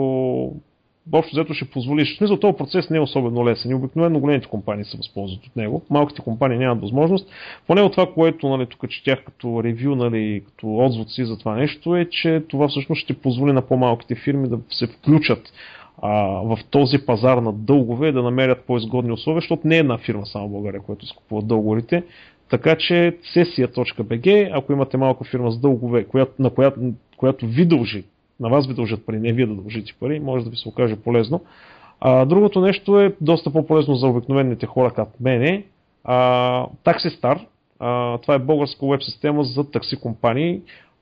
общо 1.12 1.36
взето 1.36 1.54
ще 1.54 1.70
позволиш. 1.70 2.16
Смисъл, 2.16 2.36
този 2.36 2.56
процес 2.56 2.90
не 2.90 2.96
е 2.96 3.00
особено 3.00 3.46
лесен 3.46 3.70
и 3.70 3.74
обикновено 3.74 4.20
големите 4.20 4.48
компании 4.48 4.84
се 4.84 4.96
възползват 4.96 5.46
от 5.46 5.56
него. 5.56 5.82
Малките 5.90 6.22
компании 6.22 6.58
нямат 6.58 6.80
възможност. 6.80 7.28
Поне 7.66 7.82
от 7.82 7.92
това, 7.92 8.12
което 8.12 8.48
нали, 8.48 8.66
тук 8.66 8.90
четях 8.90 9.24
като 9.24 9.64
ревю, 9.64 9.94
нали, 9.94 10.42
като 10.46 10.76
отзвуци 10.78 11.24
за 11.24 11.38
това 11.38 11.54
нещо 11.54 11.96
е, 11.96 12.04
че 12.04 12.42
това 12.48 12.68
всъщност 12.68 13.02
ще 13.02 13.14
позволи 13.14 13.52
на 13.52 13.62
по-малките 13.62 14.14
фирми 14.14 14.48
да 14.48 14.58
се 14.70 14.86
включат 14.86 15.52
а, 16.02 16.10
в 16.24 16.58
този 16.70 16.98
пазар 16.98 17.38
на 17.38 17.52
дългове, 17.52 18.12
да 18.12 18.22
намерят 18.22 18.64
по-изгодни 18.66 19.12
условия, 19.12 19.40
защото 19.40 19.68
не 19.68 19.76
е 19.76 19.78
една 19.78 19.98
фирма 19.98 20.26
само 20.26 20.48
в 20.48 20.52
България, 20.52 20.80
която 20.80 21.04
изкупува 21.04 21.42
дълговорите. 21.42 22.02
Така 22.50 22.76
че 22.76 23.16
сесия.bg, 23.32 24.50
ако 24.52 24.72
имате 24.72 24.96
малка 24.96 25.24
фирма 25.24 25.50
с 25.50 25.58
дългове, 25.58 26.04
която, 26.04 26.32
на 26.38 26.50
която, 26.50 26.80
която 27.16 27.46
ви 27.46 27.64
дължи 27.64 28.04
на 28.40 28.48
вас 28.48 28.66
ви 28.66 28.74
дължат 28.74 29.06
пари, 29.06 29.20
не 29.20 29.32
вие 29.32 29.46
да 29.46 29.54
дължите 29.54 29.92
пари, 30.00 30.20
може 30.20 30.44
да 30.44 30.50
ви 30.50 30.56
се 30.56 30.68
окаже 30.68 30.96
полезно. 30.96 31.40
А, 32.00 32.24
другото 32.24 32.60
нещо 32.60 33.00
е 33.00 33.14
доста 33.20 33.52
по-полезно 33.52 33.94
за 33.94 34.06
обикновените 34.06 34.66
хора 34.66 34.90
като 34.90 35.12
мене. 35.20 35.64
А, 36.04 36.66
това 38.18 38.34
е 38.34 38.38
българска 38.38 38.86
веб 38.86 39.02
система 39.02 39.44
за 39.44 39.70
такси 39.70 40.00
компании. 40.00 40.60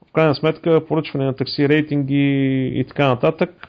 В 0.09 0.13
крайна 0.13 0.35
сметка 0.35 0.87
поръчване 0.87 1.25
на 1.25 1.37
такси 1.37 1.69
рейтинги 1.69 2.67
и 2.75 2.85
така 2.85 3.09
нататък. 3.09 3.69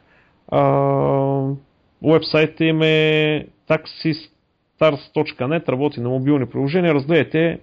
Уебсайта 2.01 2.65
им 2.65 2.81
е 2.81 3.45
taxistars.net, 3.69 5.69
работи 5.69 6.01
на 6.01 6.09
мобилни 6.09 6.45
приложения. 6.45 6.93
Разгледайте 6.93 7.59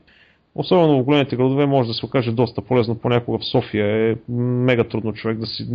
Особено 0.54 0.98
в 0.98 1.04
големите 1.04 1.36
градове 1.36 1.66
може 1.66 1.88
да 1.88 1.94
се 1.94 2.06
окаже 2.06 2.32
доста 2.32 2.62
полезно. 2.62 2.98
Понякога 2.98 3.38
в 3.38 3.44
София 3.44 4.10
е 4.10 4.16
мега 4.32 4.84
трудно 4.84 5.12
човек 5.12 5.38
да 5.38 5.46
си 5.46 5.68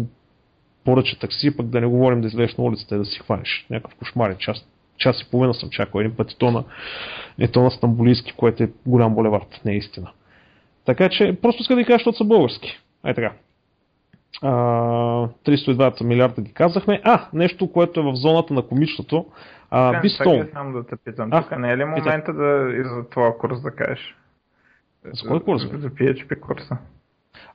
поръча 0.85 1.19
такси, 1.19 1.57
пък 1.57 1.67
да 1.67 1.81
не 1.81 1.87
говорим 1.87 2.21
да 2.21 2.27
излезеш 2.27 2.55
на 2.55 2.63
улицата 2.63 2.95
и 2.95 2.97
да 2.97 3.05
си 3.05 3.19
хванеш. 3.19 3.65
Някакъв 3.69 3.95
кошмар 3.95 4.29
е. 4.29 4.37
Час, 4.37 4.67
час 4.97 5.21
и 5.21 5.31
половина 5.31 5.53
съм 5.53 5.69
чакал 5.69 5.99
един 5.99 6.15
път 6.15 6.31
и 6.31 6.37
то 6.37 6.51
на, 6.51 6.63
и 7.39 7.47
то 7.47 7.63
на 7.63 7.71
Стамбулийски, 7.71 8.33
което 8.37 8.63
е 8.63 8.69
голям 8.85 9.15
булевард, 9.15 9.61
не 9.65 9.73
е 9.73 9.77
истина. 9.77 10.11
Така 10.85 11.09
че, 11.09 11.37
просто 11.41 11.61
иска 11.61 11.73
да 11.73 11.81
ви 11.81 11.85
кажа, 11.85 11.97
защото 11.97 12.17
са 12.17 12.23
български. 12.23 12.79
Ай 13.03 13.13
така. 13.13 13.33
А, 14.41 14.51
302 15.45 16.03
милиарда 16.03 16.41
ги 16.41 16.53
казахме. 16.53 17.01
А, 17.03 17.27
нещо, 17.33 17.71
което 17.71 17.99
е 17.99 18.03
в 18.03 18.15
зоната 18.15 18.53
на 18.53 18.61
комичното. 18.61 19.25
А, 19.69 20.01
Бистон. 20.01 20.47
Само 20.53 20.73
да 20.73 20.85
те 20.85 20.95
питам. 21.05 21.31
Тук 21.31 21.57
не 21.57 21.71
е 21.71 21.77
ли 21.77 21.85
момента 21.85 22.33
да 22.33 22.73
и 22.79 22.83
за 22.83 23.09
това 23.09 23.33
курс 23.39 23.61
да 23.61 23.71
кажеш? 23.71 24.15
За 25.05 25.27
кой 25.27 25.39
курс? 25.39 25.61
За 25.61 25.89
PHP 25.89 26.39
курса. 26.39 26.77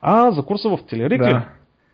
А, 0.01 0.31
за 0.31 0.43
курса 0.43 0.69
в 0.69 0.79
Телерик 0.89 1.21
да. 1.21 1.49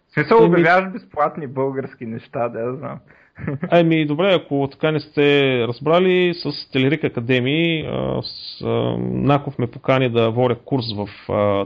В 0.10 0.14
смисъл 0.14 0.46
обявяваш 0.46 0.92
безплатни 0.92 1.48
български 1.48 2.06
неща, 2.06 2.50
да 2.50 2.60
я 2.60 2.76
знам. 2.76 3.00
Ами 3.72 4.06
добре, 4.06 4.34
ако 4.34 4.68
така 4.72 4.92
не 4.92 5.00
сте 5.00 5.58
разбрали, 5.68 6.34
с 6.34 6.72
Телерик 6.72 7.04
Академии 7.04 7.86
с, 8.22 8.66
Наков 9.00 9.60
ме 9.60 9.68
покани 9.68 10.10
да 10.10 10.32
воря 10.32 10.56
курс 10.56 10.86
в 10.96 11.10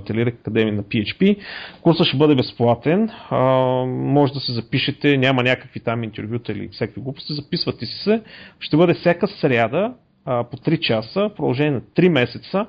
Телерик 0.05 0.35
Академии 0.35 0.73
на 0.73 0.83
PHP. 0.83 1.37
Курсът 1.81 2.07
ще 2.07 2.17
бъде 2.17 2.35
безплатен. 2.35 3.09
А, 3.29 3.39
може 3.85 4.33
да 4.33 4.39
се 4.39 4.53
запишете, 4.53 5.17
няма 5.17 5.43
някакви 5.43 5.79
там 5.79 6.03
интервюта 6.03 6.51
или 6.51 6.69
всякакви 6.71 7.01
глупости, 7.01 7.33
записвате 7.33 7.85
си 7.85 8.03
се. 8.03 8.21
Ще 8.59 8.77
бъде 8.77 8.93
всяка 8.93 9.27
сряда 9.27 9.93
а, 10.25 10.43
по 10.43 10.57
3 10.57 10.79
часа, 10.79 11.29
продължение 11.35 11.71
на 11.71 11.81
3 11.81 12.09
месеца 12.09 12.65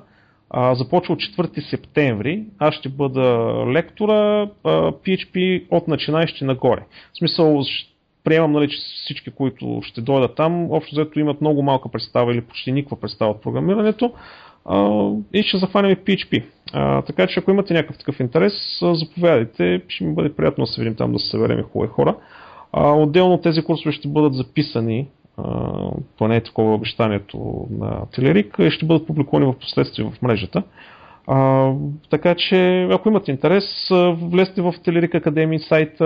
а, 0.57 0.75
започва 0.75 1.13
от 1.13 1.19
4 1.19 1.69
септември. 1.69 2.43
Аз 2.59 2.75
ще 2.75 2.89
бъда 2.89 3.53
лектора 3.67 4.13
а, 4.63 4.91
PHP 4.91 5.63
от 5.71 5.87
начинаещи 5.87 6.43
нагоре. 6.43 6.85
В 7.13 7.17
смисъл, 7.17 7.61
приемам, 8.23 8.51
нали, 8.51 8.69
че 8.69 8.77
всички, 8.77 9.31
които 9.31 9.79
ще 9.83 10.01
дойдат 10.01 10.35
там, 10.35 10.71
общо 10.71 10.95
взето 10.95 11.19
имат 11.19 11.41
много 11.41 11.63
малка 11.63 11.89
представа 11.89 12.33
или 12.33 12.41
почти 12.41 12.71
никаква 12.71 12.99
представа 12.99 13.31
от 13.31 13.41
програмирането 13.41 14.13
а, 14.65 15.09
и 15.33 15.43
ще 15.43 15.57
захванем 15.57 15.91
и 15.91 15.95
PHP. 15.95 16.43
А, 16.73 17.01
така 17.01 17.27
че 17.27 17.39
ако 17.39 17.51
имате 17.51 17.73
някакъв 17.73 17.97
такъв 17.97 18.19
интерес, 18.19 18.53
заповядайте. 18.93 19.81
Ще 19.87 20.03
ми 20.03 20.15
бъде 20.15 20.35
приятно 20.35 20.63
да 20.63 20.67
се 20.67 20.81
видим 20.81 20.95
там, 20.95 21.13
да 21.13 21.19
се 21.19 21.29
съберем 21.29 21.63
хубави 21.63 21.91
хора. 21.91 22.15
А, 22.71 22.91
отделно 22.91 23.41
тези 23.41 23.63
курсове 23.63 23.91
ще 23.91 24.07
бъдат 24.07 24.33
записани 24.33 25.07
поне 26.17 26.35
е 26.35 26.43
такова 26.43 26.73
обещанието 26.73 27.67
на 27.71 28.05
Телерик, 28.11 28.57
ще 28.69 28.85
бъдат 28.85 29.07
публикувани 29.07 29.45
в 29.45 29.59
последствие 29.59 30.05
в 30.05 30.21
мрежата. 30.21 30.63
А, 31.27 31.71
така 32.09 32.35
че, 32.35 32.87
ако 32.91 33.09
имате 33.09 33.31
интерес, 33.31 33.63
влезте 34.15 34.61
в 34.61 34.73
Телерик 34.83 35.15
Академии 35.15 35.59
сайта, 35.59 36.05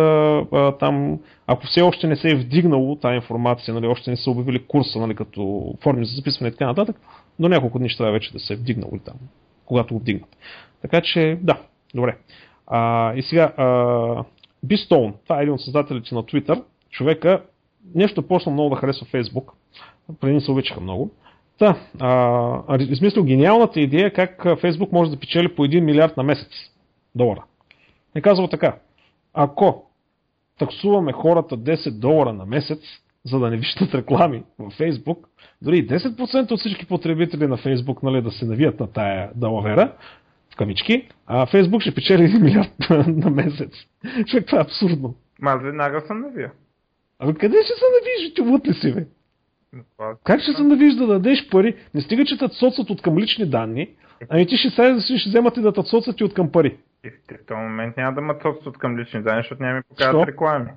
а, 0.51 0.71
там, 0.71 1.19
ако 1.47 1.65
все 1.65 1.81
още 1.81 2.07
не 2.07 2.15
се 2.15 2.29
е 2.29 2.35
вдигнало 2.35 2.95
тази 2.95 3.15
информация, 3.15 3.73
нали, 3.73 3.87
още 3.87 4.09
не 4.09 4.17
са 4.17 4.31
обявили 4.31 4.65
курса 4.67 4.99
нали, 4.99 5.15
като 5.15 5.73
форми 5.83 6.05
за 6.05 6.15
записване 6.15 6.47
и 6.47 6.51
така 6.51 6.65
нататък, 6.65 6.95
до 7.39 7.49
няколко 7.49 7.79
дни 7.79 7.89
ще 7.89 7.97
трябва 7.97 8.13
вече 8.13 8.33
да 8.33 8.39
се 8.39 8.53
е 8.53 8.57
вдигнало 8.57 8.91
там, 9.05 9.15
когато 9.65 9.93
го 9.93 9.99
вдигнат. 9.99 10.37
Така 10.81 11.01
че, 11.01 11.37
да, 11.41 11.57
Добре. 11.95 12.17
А, 12.67 13.13
и 13.15 13.21
сега, 13.21 13.53
Бистон, 14.63 15.13
това 15.23 15.39
е 15.39 15.41
един 15.41 15.53
от 15.53 15.61
създателите 15.61 16.15
на 16.15 16.23
Twitter, 16.23 16.63
човека, 16.89 17.43
нещо 17.95 18.27
почна 18.27 18.51
много 18.51 18.69
да 18.69 18.75
харесва 18.75 19.07
Facebook, 19.07 19.51
преди 20.19 20.39
се 20.39 20.51
обичаха 20.51 20.81
много. 20.81 21.11
Та, 21.59 21.75
а, 21.99 22.77
измислил 22.79 23.23
гениалната 23.23 23.79
идея 23.79 24.13
как 24.13 24.43
Facebook 24.43 24.91
може 24.91 25.11
да 25.11 25.19
печели 25.19 25.55
по 25.55 25.65
1 25.65 25.79
милиард 25.79 26.17
на 26.17 26.23
месец 26.23 26.51
долара. 27.15 27.43
И 28.15 28.21
казва 28.21 28.49
така, 28.49 28.75
ако 29.33 29.85
таксуваме 30.59 31.11
хората 31.11 31.57
10 31.57 31.91
долара 31.99 32.33
на 32.33 32.45
месец, 32.45 32.79
за 33.25 33.39
да 33.39 33.49
не 33.49 33.57
виждат 33.57 33.95
реклами 33.95 34.43
в 34.59 34.71
Facebook, 34.71 35.17
дори 35.61 35.87
10% 35.87 36.51
от 36.51 36.59
всички 36.59 36.85
потребители 36.85 37.47
на 37.47 37.57
Facebook 37.57 38.03
нали, 38.03 38.21
да 38.21 38.31
се 38.31 38.45
навият 38.45 38.79
на 38.79 38.87
тая 38.87 39.31
далавера, 39.35 39.93
в 40.53 40.55
камички, 40.55 41.07
а 41.27 41.45
Facebook 41.45 41.79
ще 41.79 41.95
печели 41.95 42.21
1 42.21 42.41
милиард 42.41 43.07
на, 43.07 43.29
месец. 43.29 43.71
Човек, 44.25 44.45
това 44.45 44.57
е 44.57 44.61
абсурдно. 44.61 45.15
Ма 45.41 45.57
веднага 45.57 46.01
съм 46.01 46.21
навия. 46.21 46.51
Ами 47.19 47.35
къде 47.35 47.57
ще 47.63 47.73
се 47.73 47.85
навиш, 47.85 48.33
ти 48.33 48.41
лут 48.41 48.67
ли 48.67 48.73
си, 48.73 48.95
бе? 48.95 49.05
Как 50.23 50.41
ще 50.41 50.53
се 50.53 50.63
навиш 50.63 50.95
да 50.95 51.07
дадеш 51.07 51.49
пари? 51.49 51.75
Не 51.93 52.01
стига, 52.01 52.25
че 52.25 52.37
те 52.37 52.47
соцат 52.47 52.89
от 52.89 53.01
към 53.01 53.17
лични 53.17 53.45
данни, 53.45 53.95
ами 54.29 54.47
ти 54.47 54.57
ще 54.57 54.69
сега 54.69 54.99
ще 54.99 55.29
вземат 55.29 55.57
и 55.57 55.61
да 55.61 55.73
те 55.73 55.81
соцат 55.83 56.19
и 56.19 56.23
от 56.23 56.33
към 56.33 56.51
пари. 56.51 56.77
И 57.05 57.09
в 57.09 57.45
този 57.47 57.59
момент 57.59 57.97
няма 57.97 58.15
да 58.15 58.21
имат 58.21 58.41
соцат 58.41 58.65
от 58.65 58.77
към 58.77 58.97
лични 58.97 59.21
данни, 59.21 59.39
защото 59.39 59.63
няма 59.63 59.75
ми 59.75 59.81
покажат 59.89 60.27
реклами. 60.27 60.71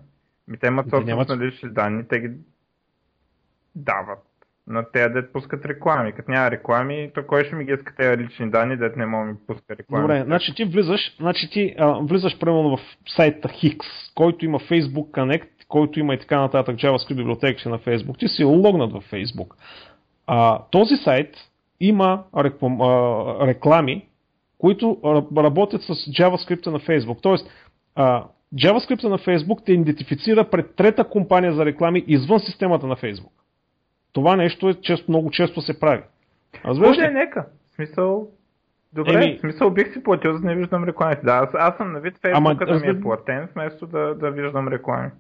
Ми 0.49 0.59
те 0.59 0.67
имат 0.67 0.87
соцат 0.91 1.07
нямат... 1.07 1.29
на 1.29 1.39
лични 1.39 1.69
данни, 1.69 2.09
те 2.09 2.21
ги 2.21 2.31
дават 3.75 4.19
на 4.67 4.91
тези 4.93 5.13
дет 5.13 5.33
пускат 5.33 5.67
реклами. 5.67 6.13
Като 6.13 6.31
няма 6.31 6.51
реклами, 6.51 7.11
то 7.15 7.27
кой 7.27 7.45
ще 7.45 7.57
ми 7.57 7.65
ги 7.65 7.73
иска 7.73 7.95
тези 7.95 8.23
лични 8.23 8.51
данни, 8.51 8.77
дет 8.77 8.97
не 8.97 9.07
мога 9.07 9.25
ми 9.25 9.35
пуска 9.47 9.77
реклами. 9.77 10.03
Добре, 10.03 10.23
значи 10.27 10.55
ти 10.55 10.65
влизаш, 10.65 11.17
значи 11.21 11.51
ти 11.51 11.75
а, 11.79 11.99
влизаш 12.03 12.39
примерно 12.39 12.77
в 12.77 12.81
сайта 13.17 13.49
Hix, 13.49 13.81
който 14.15 14.45
има 14.45 14.59
Facebook 14.59 15.11
Connect, 15.11 15.49
който 15.73 16.01
има 16.01 16.15
и 16.15 16.19
така 16.19 16.41
нататък 16.41 16.77
JavaScript 16.77 17.17
библиотеките 17.17 17.69
на 17.69 17.79
Facebook. 17.79 18.19
Ти 18.19 18.29
си 18.29 18.45
логнат 18.45 18.93
в 18.93 19.11
Facebook. 19.13 19.55
А, 20.27 20.59
този 20.71 20.97
сайт 20.97 21.37
има 21.81 22.25
реклами, 23.47 24.07
които 24.59 24.99
работят 25.37 25.83
с 25.83 25.95
JavaScript 25.95 26.67
на 26.67 26.81
Facebook. 26.81 27.23
Тоест, 27.23 27.51
а, 27.95 28.25
JavaScript 28.55 29.09
на 29.09 29.19
Facebook 29.19 29.65
те 29.65 29.73
идентифицира 29.73 30.51
пред 30.51 30.77
трета 30.77 31.05
компания 31.05 31.53
за 31.53 31.65
реклами 31.65 32.05
извън 32.07 32.41
системата 32.41 32.87
на 32.87 32.97
Facebook. 32.97 33.33
Това 34.13 34.37
нещо 34.37 34.69
е 34.69 34.75
често, 34.75 35.11
много 35.11 35.31
често 35.31 35.61
се 35.61 35.81
прави. 35.81 36.03
Разбираш 36.65 36.99
ли? 36.99 37.11
нека. 37.11 37.47
В 37.73 37.75
смисъл, 37.75 38.29
Добре, 38.93 39.15
Еми... 39.15 39.37
в 39.37 39.41
смисъл 39.41 39.71
бих 39.71 39.93
си 39.93 40.03
платил, 40.03 40.33
за 40.33 40.41
да 40.41 40.47
не 40.47 40.57
виждам 40.57 40.85
реклами. 40.85 41.17
Да, 41.25 41.33
аз, 41.33 41.49
аз 41.55 41.77
съм 41.77 41.93
на 41.93 42.01
вид 42.01 42.19
Фейсбука 42.23 42.67
да 42.67 42.75
ми 42.75 42.87
е 42.87 43.01
платен, 43.01 43.49
вместо 43.55 43.87
да, 43.87 44.15
да 44.15 44.31
виждам 44.31 44.69
реклами. 44.69 45.11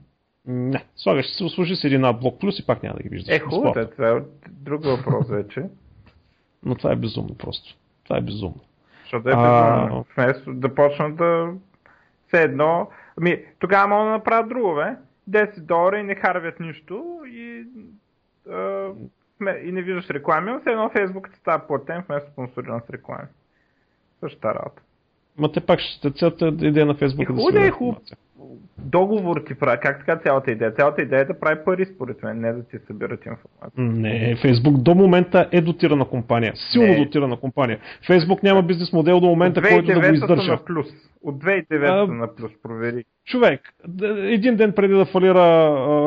Не, 0.46 0.84
слагаш 0.96 1.26
се, 1.26 1.48
служи 1.48 1.76
си 1.76 1.86
един 1.86 2.02
блок 2.20 2.40
плюс 2.40 2.58
и 2.58 2.66
пак 2.66 2.82
няма 2.82 2.96
да 2.96 3.02
ги 3.02 3.08
виждаш. 3.08 3.36
Е, 3.36 3.38
хубаво, 3.38 3.86
това 3.92 4.08
е 4.08 4.22
друг 4.50 4.84
въпрос 4.84 5.28
вече. 5.28 5.62
Но 6.64 6.74
това 6.74 6.92
е 6.92 6.96
безумно 6.96 7.34
просто. 7.34 7.74
Това 8.04 8.18
е 8.18 8.20
безумно. 8.20 8.60
Защото 9.02 9.28
е 9.28 9.32
безумно. 9.32 10.04
А... 10.16 10.22
Вместо 10.22 10.54
да 10.54 10.74
почна 10.74 11.14
да... 11.14 11.52
Все 12.28 12.42
едно... 12.42 12.90
Ами, 13.20 13.44
тогава 13.58 13.88
мога 13.88 14.04
да 14.04 14.10
направя 14.10 14.48
друго, 14.48 14.74
бе. 14.74 14.96
10 15.30 15.60
долара 15.60 15.98
и 15.98 16.02
не 16.02 16.14
харвят 16.14 16.60
нищо 16.60 17.20
и 17.26 17.64
и 19.64 19.72
не 19.72 19.82
виждаш 19.82 20.10
реклами, 20.10 20.50
но 20.50 20.60
все 20.60 20.70
едно 20.70 20.90
Фейсбук 20.90 21.30
ти 21.30 21.38
става 21.38 21.66
платен 21.66 22.04
вместо 22.08 22.30
спонсориран 22.30 22.80
с 22.86 22.90
реклами. 22.90 23.28
Същата 24.20 24.54
работа. 24.54 24.82
Ма 25.38 25.52
те 25.52 25.60
пак 25.60 25.80
ще 25.80 26.10
целта 26.10 26.46
идея 26.46 26.86
на 26.86 26.94
Фейсбук 26.94 27.32
да 27.32 27.42
се 27.50 27.70
хуб... 27.70 27.98
Договор 28.78 29.42
ти 29.46 29.54
прави. 29.54 29.78
Как 29.82 29.98
така 29.98 30.16
цялата 30.16 30.50
идея? 30.50 30.70
Цялата 30.70 31.02
идея 31.02 31.20
е 31.20 31.24
да 31.24 31.40
прави 31.40 31.60
пари 31.64 31.86
според 31.94 32.22
мен, 32.22 32.40
не 32.40 32.52
да 32.52 32.64
ти 32.64 32.76
събират 32.86 33.26
информация. 33.26 34.00
Не, 34.00 34.36
Фейсбук 34.36 34.76
до 34.78 34.94
момента 34.94 35.48
е 35.52 35.60
дотирана 35.60 36.04
компания. 36.04 36.52
Силно 36.72 36.88
не. 36.88 37.04
дотирана 37.04 37.36
компания. 37.36 37.78
Фейсбук 38.06 38.42
няма 38.42 38.62
бизнес 38.62 38.92
модел 38.92 39.20
до 39.20 39.26
момента, 39.26 39.62
който 39.62 39.92
да 39.92 40.00
го 40.00 40.14
издържа. 40.14 40.50
на 40.52 40.64
плюс. 40.64 40.86
От 41.22 41.44
2009 41.44 42.10
а, 42.10 42.12
на 42.12 42.34
плюс, 42.34 42.52
провери. 42.62 43.04
Човек, 43.24 43.60
един 44.16 44.56
ден 44.56 44.72
преди 44.72 44.94
да 44.94 45.04
фалира 45.04 45.38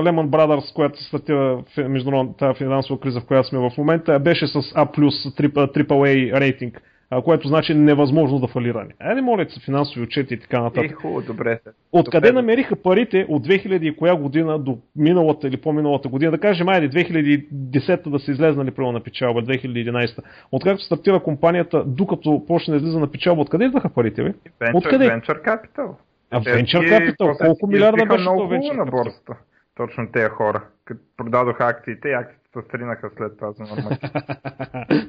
Lehman 0.04 0.28
Brothers, 0.28 0.76
която 0.76 1.00
се 1.00 1.08
стартира 1.08 1.64
международната 1.78 2.54
финансова 2.54 3.00
криза, 3.00 3.22
в 3.22 3.26
която 3.26 3.48
сме 3.48 3.60
в 3.60 3.72
момента, 3.78 4.20
беше 4.20 4.48
с 4.48 4.54
A+, 4.54 4.86
AAA 4.86 6.40
рейтинг 6.40 6.82
което 7.24 7.48
значи 7.48 7.74
невъзможно 7.74 8.40
да 8.40 8.48
фалиране. 8.48 8.94
Айде, 9.00 9.22
моля 9.22 9.46
се, 9.50 9.60
финансови 9.60 10.02
отчети 10.02 10.34
и 10.34 10.40
така 10.40 10.62
нататък. 10.62 10.92
Е, 10.92 10.94
хубаво, 10.94 11.22
добре. 11.22 11.60
Откъде 11.92 12.32
намериха 12.32 12.76
парите 12.76 13.26
от 13.30 13.48
2000 13.48 13.82
и 13.82 13.96
коя 13.96 14.16
година 14.16 14.60
до 14.60 14.78
миналата 14.96 15.48
или 15.48 15.58
по-миналата 15.58 16.10
година, 16.10 16.32
да 16.32 16.38
кажем, 16.38 16.70
айде 16.70 16.90
2010 16.90 18.10
да 18.10 18.20
са 18.20 18.32
излезнали 18.32 18.72
право 18.72 18.92
на 18.92 19.00
печалба, 19.00 19.42
2011. 19.42 20.20
Откакто 20.52 20.84
стартира 20.84 21.20
компанията, 21.20 21.84
докато 21.88 22.46
почне 22.48 22.72
да 22.72 22.78
излиза 22.78 23.00
на 23.00 23.12
печалба, 23.12 23.42
откъде 23.42 23.66
идваха 23.66 23.90
парите 23.90 24.24
ви? 24.24 24.34
Venture, 24.62 24.76
откъде? 24.76 25.10
Venture 25.10 25.46
Capital. 25.46 25.90
А 26.32 26.42
Venture 26.42 27.16
Capital, 27.16 27.46
колко 27.46 27.68
милиарда 27.68 28.06
беше 28.06 28.22
много 28.22 28.42
Venture 28.42 28.78
на 28.78 28.86
борста? 28.86 29.36
Точно 29.76 30.12
тези 30.12 30.30
хора. 30.30 30.64
Като 30.86 31.02
продадоха 31.18 31.66
акциите 31.66 32.10
и 32.10 32.14
акциите 32.14 32.45
се 32.62 32.68
стринаха 32.68 33.10
след 33.18 33.38
това 33.38 33.52
за 33.52 33.64
нормати. 33.64 34.08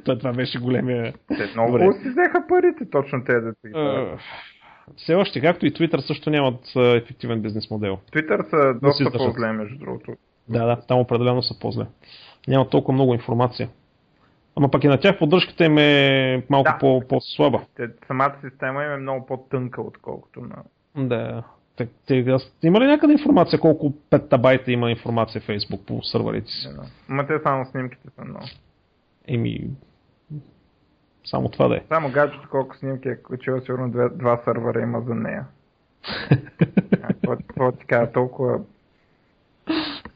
Той 0.04 0.18
това 0.18 0.32
беше 0.32 0.60
големия... 0.60 1.14
Те 1.28 1.50
много 1.54 1.92
си 1.92 2.08
взеха 2.08 2.44
парите, 2.48 2.90
точно 2.90 3.24
те 3.24 3.40
да 3.40 3.52
си 3.52 3.72
все 4.96 5.14
още, 5.14 5.40
както 5.40 5.66
и 5.66 5.72
Twitter 5.72 6.00
също 6.06 6.30
нямат 6.30 6.60
ефективен 6.76 7.42
бизнес 7.42 7.70
модел. 7.70 7.98
Twitter 8.12 8.50
са 8.50 8.80
доста 8.82 9.18
по-зле, 9.18 9.52
между 9.52 9.78
другото. 9.78 10.12
Да, 10.48 10.66
да, 10.66 10.80
там 10.88 10.98
определено 10.98 11.42
са 11.42 11.58
по-зле. 11.58 11.86
Няма 12.48 12.68
толкова 12.68 12.94
много 12.94 13.14
информация. 13.14 13.68
Ама 14.56 14.70
пък 14.70 14.84
и 14.84 14.88
на 14.88 15.00
тях 15.00 15.18
поддръжката 15.18 15.64
им 15.64 15.78
е 15.78 16.44
малко 16.50 16.70
да. 16.72 16.78
по- 16.80 17.02
по-слаба. 17.08 17.60
Самата 18.06 18.34
система 18.44 18.84
им 18.84 18.90
е 18.90 18.96
много 18.96 19.26
по-тънка, 19.26 19.82
отколкото 19.82 20.40
на... 20.40 20.56
Да. 21.06 21.42
Има 22.62 22.80
ли 22.80 22.86
някъде 22.86 23.12
информация 23.12 23.60
колко 23.60 23.92
петабайта 24.10 24.72
има 24.72 24.90
информация 24.90 25.40
в 25.40 25.46
Facebook 25.46 25.86
по 25.86 26.02
сървърите 26.02 26.50
си? 26.50 26.68
Да, 26.76 26.82
Ма 27.08 27.26
те 27.26 27.38
само 27.42 27.64
снимките 27.64 28.08
са 28.16 28.24
много. 28.24 28.46
Еми, 29.28 29.70
само 31.24 31.48
това 31.48 31.68
да 31.68 31.76
е. 31.76 31.80
Само 31.88 32.10
гаджето 32.10 32.48
колко 32.50 32.76
снимки 32.76 33.08
е 33.08 33.16
качила, 33.16 33.60
сигурно 33.60 33.90
два, 33.90 34.08
два 34.08 34.40
сървъра 34.44 34.80
има 34.80 35.00
за 35.00 35.14
нея. 35.14 35.44
Какво 37.26 37.72
ти 37.72 37.86
кажа 37.86 38.12
толкова... 38.12 38.60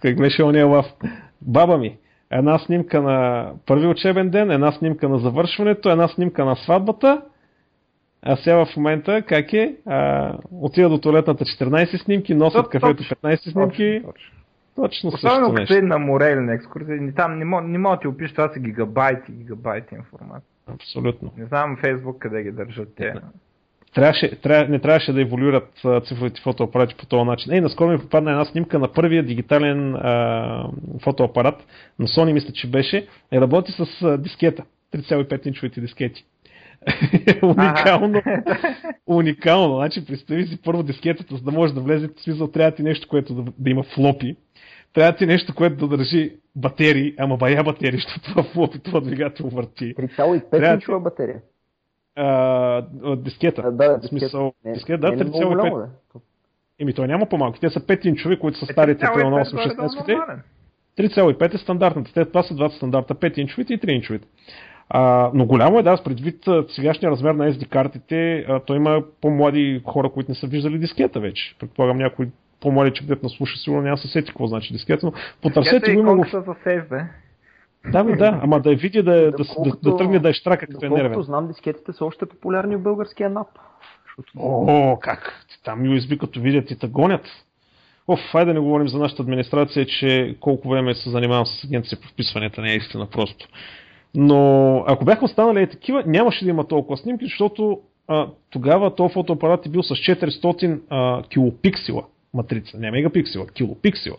Как 0.03 0.17
беше 0.17 0.45
ония 0.45 0.67
лав? 0.67 0.87
Баба 1.41 1.79
ми, 1.79 1.99
една 2.31 2.59
снимка 2.59 3.03
на 3.03 3.51
първи 3.67 3.87
учебен 3.87 4.31
ден, 4.31 4.51
една 4.51 4.73
снимка 4.73 5.09
на 5.09 5.19
завършването, 5.19 5.91
една 5.91 6.09
снимка 6.09 6.45
на 6.45 6.57
сватбата, 6.57 7.23
а 8.23 8.37
сега 8.37 8.65
в 8.65 8.77
момента 8.77 9.23
как 9.23 9.53
е? 9.53 9.77
А, 9.87 10.33
отида 10.53 10.89
до 10.89 10.99
туалетната 10.99 11.45
14 11.45 12.05
снимки, 12.05 12.35
носят 12.35 12.69
кафето 12.69 13.03
15 13.03 13.53
снимки. 13.53 14.03
Точно, 14.05 14.13
точно. 14.13 14.41
Точно 14.77 15.09
Особено 15.09 15.55
като 15.55 15.75
е 15.75 15.81
на 15.83 15.99
море 15.99 16.33
или 16.33 16.41
на 16.41 16.55
екскурзия, 16.55 17.15
там 17.17 17.39
не 17.39 17.45
мога, 17.45 17.63
не 17.63 17.79
мога 17.79 17.97
да 17.97 18.01
ти 18.01 18.09
опиша, 18.09 18.35
това 18.35 18.49
са 18.49 18.61
гигабайти, 18.61 19.33
гигабайти 19.33 19.95
информация. 19.95 20.49
Абсолютно. 20.75 21.33
Не 21.37 21.45
знам 21.45 21.77
Фейсбук 21.81 22.19
къде 22.19 22.43
ги 22.43 22.51
държат 22.51 22.89
те. 22.97 23.15
Трябваше, 23.95 24.41
тря, 24.41 24.69
не 24.69 24.79
трябваше 24.79 25.13
да 25.13 25.21
еволюират 25.21 25.73
цифровите 26.05 26.41
фотоапарати 26.41 26.95
по 26.95 27.07
този 27.07 27.25
начин. 27.25 27.53
Ей, 27.53 27.61
наскоро 27.61 27.91
ми 27.91 27.99
попадна 27.99 28.31
една 28.31 28.45
снимка 28.45 28.79
на 28.79 28.93
първия 28.93 29.23
дигитален 29.23 29.95
а, 29.95 30.71
фотоапарат 31.03 31.67
на 31.99 32.07
Sony, 32.07 32.33
мисля, 32.33 32.53
че 32.53 32.71
беше, 32.71 33.07
и 33.33 33.41
работи 33.41 33.73
с 33.73 34.03
а, 34.03 34.19
дискета. 34.19 34.65
3,5 34.95 35.47
инчовите 35.47 35.81
дискети. 35.81 36.25
уникално. 37.43 38.23
уникално. 39.07 39.77
Значи, 39.77 40.07
представи 40.07 40.47
си 40.47 40.63
първо 40.65 40.83
дискетата, 40.83 41.37
за 41.37 41.43
да 41.43 41.53
може 41.53 41.75
да 41.75 41.81
влезе, 41.81 42.09
в 42.09 42.21
смисъл 42.21 42.49
трябва 42.49 42.75
ти 42.75 42.83
нещо, 42.83 43.09
което 43.09 43.35
да, 43.35 43.53
да 43.59 43.71
има 43.71 43.83
флопи. 43.83 44.37
Трябва 44.93 45.17
ти 45.17 45.27
нещо, 45.27 45.55
което 45.55 45.89
да 45.89 45.97
държи 45.97 46.37
батерии, 46.57 47.15
ама 47.19 47.37
бая 47.37 47.65
батерии, 47.65 48.01
защото 48.01 48.31
това 48.31 48.43
флопи, 48.43 48.79
това 48.79 49.01
двигател 49.01 49.49
върти. 49.49 49.95
3,5 49.95 50.75
инчова 50.75 51.01
батерия. 51.01 51.41
А, 52.15 53.17
дискета. 53.17 53.63
Да, 53.63 53.99
да, 53.99 54.09
смисъл, 54.09 54.53
не, 54.65 54.73
дискета, 54.73 54.99
да, 54.99 55.25
3,5. 55.25 55.89
Еми, 56.79 56.95
той 56.95 57.09
няма 57.09 57.27
по-малко. 57.27 57.59
Те 57.61 57.71
са 57.71 57.81
5 57.81 58.07
инчови, 58.07 58.39
които 58.39 58.59
са 58.59 58.67
старите 58.67 59.07
при 59.15 59.23
8-16. 59.23 60.41
3,5 60.99 61.55
е 61.55 61.59
стандартната. 61.59 62.13
Те, 62.15 62.25
това 62.25 62.43
са 62.43 62.55
двата 62.55 62.77
стандарта. 62.77 63.15
5 63.15 63.39
инчовите 63.39 63.75
и 63.75 63.81
3 63.81 63.91
инчовите. 63.91 64.29
А, 64.91 65.31
но 65.35 65.47
голямо 65.47 65.79
е, 65.79 65.83
да, 65.83 65.97
с 65.97 66.05
предвид 66.05 66.45
сегашния 66.69 67.11
размер 67.11 67.35
на 67.35 67.53
SD 67.53 67.69
картите, 67.69 68.45
а, 68.49 68.61
той 68.61 68.77
има 68.77 69.03
по-млади 69.21 69.83
хора, 69.87 70.11
които 70.11 70.31
не 70.31 70.35
са 70.35 70.47
виждали 70.47 70.79
дискета 70.79 71.21
вече. 71.21 71.57
Предполагам 71.59 71.99
някой 71.99 72.29
по-млади 72.61 72.93
че 72.95 73.05
на 73.23 73.29
слуша, 73.29 73.59
сигурно 73.59 73.83
няма 73.83 73.99
се 73.99 74.09
сети 74.09 74.29
какво 74.29 74.47
значи 74.47 74.73
дискета, 74.73 75.07
но 75.07 75.13
потърсете 75.43 75.95
го 75.95 76.01
има 76.01 76.25
в... 76.25 76.31
за 76.33 76.55
сейф, 76.65 76.89
бе. 76.89 77.03
Да, 77.93 78.05
бе, 78.05 78.17
да, 78.17 78.41
ама 78.43 78.61
да 78.61 78.71
я 78.71 78.77
види 78.77 79.03
да, 79.03 79.13
да, 79.13 79.31
да, 79.31 79.45
да, 79.65 79.91
да, 79.91 79.97
тръгне 79.97 80.19
да 80.19 80.29
е 80.29 80.33
штрака, 80.33 80.67
като 80.67 80.87
е 80.87 80.89
нервен. 80.89 81.23
знам, 81.23 81.49
дискетите 81.49 81.93
са 81.93 82.05
още 82.05 82.27
популярни 82.27 82.77
в 82.77 82.83
българския 82.83 83.31
НАП. 83.31 83.49
защото... 84.05 84.33
О, 84.37 84.99
как? 85.01 85.45
Там 85.65 85.83
USB 85.83 86.19
като 86.19 86.41
видят 86.41 86.71
и 86.71 86.79
те 86.79 86.89
гонят. 86.89 87.27
Оф, 88.09 88.21
хайде 88.33 88.47
да 88.47 88.55
не 88.55 88.61
говорим 88.61 88.89
за 88.89 88.99
нашата 88.99 89.23
администрация, 89.23 89.87
че 89.87 90.37
колко 90.41 90.69
време 90.69 90.95
се 90.95 91.11
занимавам 91.11 91.47
с 91.47 91.65
агенция 91.65 91.99
по 92.01 92.09
вписванията, 92.09 92.63
не 92.63 92.73
е 92.73 92.77
истина 92.77 93.07
просто. 93.07 93.49
Но 94.15 94.85
ако 94.87 95.05
бяха 95.05 95.25
останали 95.25 95.71
такива, 95.71 96.03
нямаше 96.07 96.45
да 96.45 96.51
има 96.51 96.65
толкова 96.65 96.97
снимки, 96.97 97.25
защото 97.25 97.81
а, 98.09 98.27
тогава 98.51 98.95
този 98.95 99.13
фотоапарат 99.13 99.67
е 99.67 99.69
бил 99.69 99.83
с 99.83 99.95
400 99.95 100.81
а, 100.91 101.23
килопиксела 101.23 102.05
матрица, 102.35 102.79
не 102.79 102.91
мегапиксела, 102.91 103.47
килопиксела. 103.47 104.17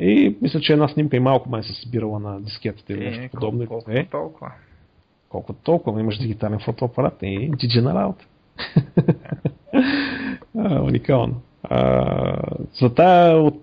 И 0.00 0.36
мисля, 0.42 0.60
че 0.60 0.72
една 0.72 0.88
снимка 0.88 1.16
и 1.16 1.20
малко 1.20 1.48
май 1.48 1.62
се 1.62 1.72
събирала 1.72 2.18
на 2.18 2.40
дискетата 2.40 2.92
или 2.92 3.04
нещо 3.04 3.28
подобно. 3.32 3.66
Колко, 3.66 3.90
е. 3.90 4.06
толкова. 4.10 4.52
Колко 5.28 5.52
толкова, 5.52 6.00
имаш 6.00 6.18
дигитален 6.18 6.58
фотоапарат 6.58 7.18
и 7.22 7.50
джиджи 7.56 7.80
на 7.80 7.94
работа. 7.94 8.24
а, 10.58 10.82
уникално. 10.82 11.40
А, 11.62 12.56
за, 12.80 12.94
тая, 12.94 13.36
от, 13.36 13.62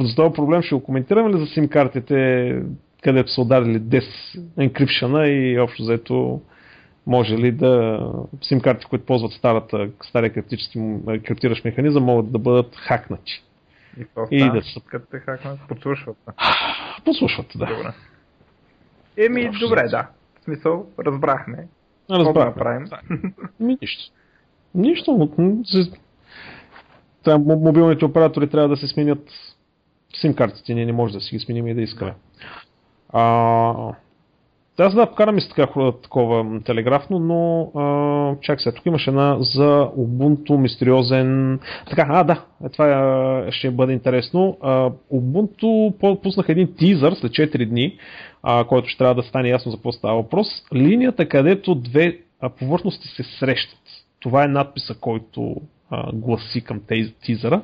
за 0.00 0.14
този 0.16 0.34
проблем 0.34 0.62
ще 0.62 0.74
го 0.74 0.82
коментираме 0.82 1.34
ли 1.34 1.38
за 1.38 1.46
сим 1.46 1.68
картите, 1.68 2.62
където 3.02 3.30
са 3.30 3.40
ударили 3.40 3.80
DES 3.80 4.04
encryption 4.58 5.26
и 5.26 5.58
общо 5.58 5.82
заето 5.84 6.40
може 7.06 7.36
ли 7.36 7.52
да 7.52 8.00
сим 8.42 8.60
карти, 8.60 8.86
които 8.86 9.04
ползват 9.06 9.32
старата, 9.32 9.90
стария 10.04 10.32
криптиращ 11.22 11.64
механизъм, 11.64 12.04
могат 12.04 12.32
да 12.32 12.38
бъдат 12.38 12.76
хакнати. 12.76 13.42
И, 13.98 14.04
И 14.30 14.50
да 14.50 14.62
се- 14.62 14.80
като 14.80 15.06
те 15.10 15.18
хакнат, 15.18 15.58
подслушват. 15.68 16.16
Послушват, 17.04 17.46
да. 17.56 17.66
Добре. 17.66 17.92
Еми, 19.16 19.48
Общо 19.48 19.68
добре, 19.68 19.80
взето. 19.82 19.90
да. 19.90 20.08
В 20.40 20.44
смисъл, 20.44 20.86
разбрахме. 20.98 21.56
Какво 21.56 22.22
да 22.24 22.24
Разбрах. 22.24 22.46
направим? 22.46 22.86
Ми, 23.60 23.78
нищо. 23.80 24.12
Нищо. 24.74 25.28
Та, 27.24 27.30
мо- 27.30 27.54
мобилните 27.56 28.04
оператори 28.04 28.48
трябва 28.48 28.68
да 28.68 28.76
се 28.76 28.86
сменят 28.88 29.28
сим 30.14 30.34
картите. 30.34 30.74
Ние 30.74 30.86
не 30.86 30.92
може 30.92 31.14
да 31.14 31.20
си 31.20 31.36
ги 31.36 31.44
сменим 31.44 31.66
и 31.66 31.74
да 31.74 31.82
искаме. 31.82 32.14
А, 33.12 33.94
аз 34.78 34.94
да 34.94 35.06
покарам 35.06 35.38
и 35.38 35.40
с 35.40 35.48
така, 35.48 35.66
такова 36.02 36.60
телеграфно, 36.64 37.18
но 37.18 37.70
а, 37.80 38.36
чак 38.40 38.60
сега, 38.60 38.76
тук 38.76 38.86
имаше 38.86 39.10
една 39.10 39.36
за 39.40 39.90
Ubuntu 39.98 40.56
мистериозен... 40.56 41.60
Така, 41.90 42.06
а 42.08 42.24
да, 42.24 42.44
е, 42.64 42.68
това 42.68 43.46
ще 43.50 43.70
бъде 43.70 43.92
интересно. 43.92 44.58
А, 44.60 44.90
Ubuntu 45.12 45.94
пуснах 46.22 46.48
един 46.48 46.74
тизър 46.78 47.12
след 47.12 47.32
4 47.32 47.68
дни, 47.68 47.98
а, 48.42 48.64
който 48.64 48.88
ще 48.88 48.98
трябва 48.98 49.14
да 49.14 49.22
стане 49.22 49.48
ясно 49.48 49.70
за 49.70 49.76
какво 49.76 49.92
става 49.92 50.14
въпрос. 50.14 50.48
Линията, 50.74 51.28
където 51.28 51.74
две 51.74 52.18
повърхности 52.58 53.08
се 53.08 53.22
срещат. 53.22 53.80
Това 54.20 54.44
е 54.44 54.48
надписа, 54.48 54.94
който 55.00 55.56
а, 55.90 56.12
гласи 56.12 56.64
към 56.64 56.80
тизъра. 57.24 57.60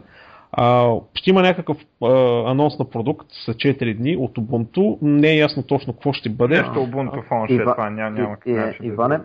А, 0.53 0.95
ще 1.15 1.31
има 1.31 1.43
някакъв 1.43 1.77
а, 2.03 2.09
анонс 2.51 2.79
на 2.79 2.85
продукт 2.85 3.27
след 3.31 3.57
4 3.57 3.97
дни 3.97 4.17
от 4.17 4.37
Ubuntu. 4.37 4.99
Не 5.03 5.31
е 5.31 5.37
ясно 5.37 5.63
точно 5.63 5.93
какво 5.93 6.13
ще 6.13 6.29
бъде. 6.29 6.55
Нещо 6.57 6.73
Ubuntu 6.75 7.29
фон 7.29 7.45
ще 7.47 7.55
е 7.55 7.57
Ива- 7.57 7.73
това, 7.73 7.91
няма, 7.91 8.11
няма 8.11 8.35
как 8.35 8.47
И- 8.47 8.53
да 8.53 8.75
и- 8.83 8.87
Иване, 8.87 9.21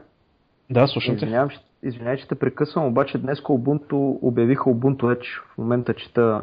Да, 0.69 0.87
слушам 0.87 1.15
те. 1.15 1.25
извинявам, 1.25 1.49
извинявай, 1.83 2.17
че 2.17 2.27
те 2.27 2.35
прекъсвам, 2.35 2.85
обаче 2.85 3.17
днес 3.17 3.39
Ubuntu 3.39 3.93
обявиха 4.21 4.63
Ubuntu 4.63 5.01
Edge. 5.03 5.25
В 5.53 5.57
момента 5.57 5.93
чета 5.93 6.41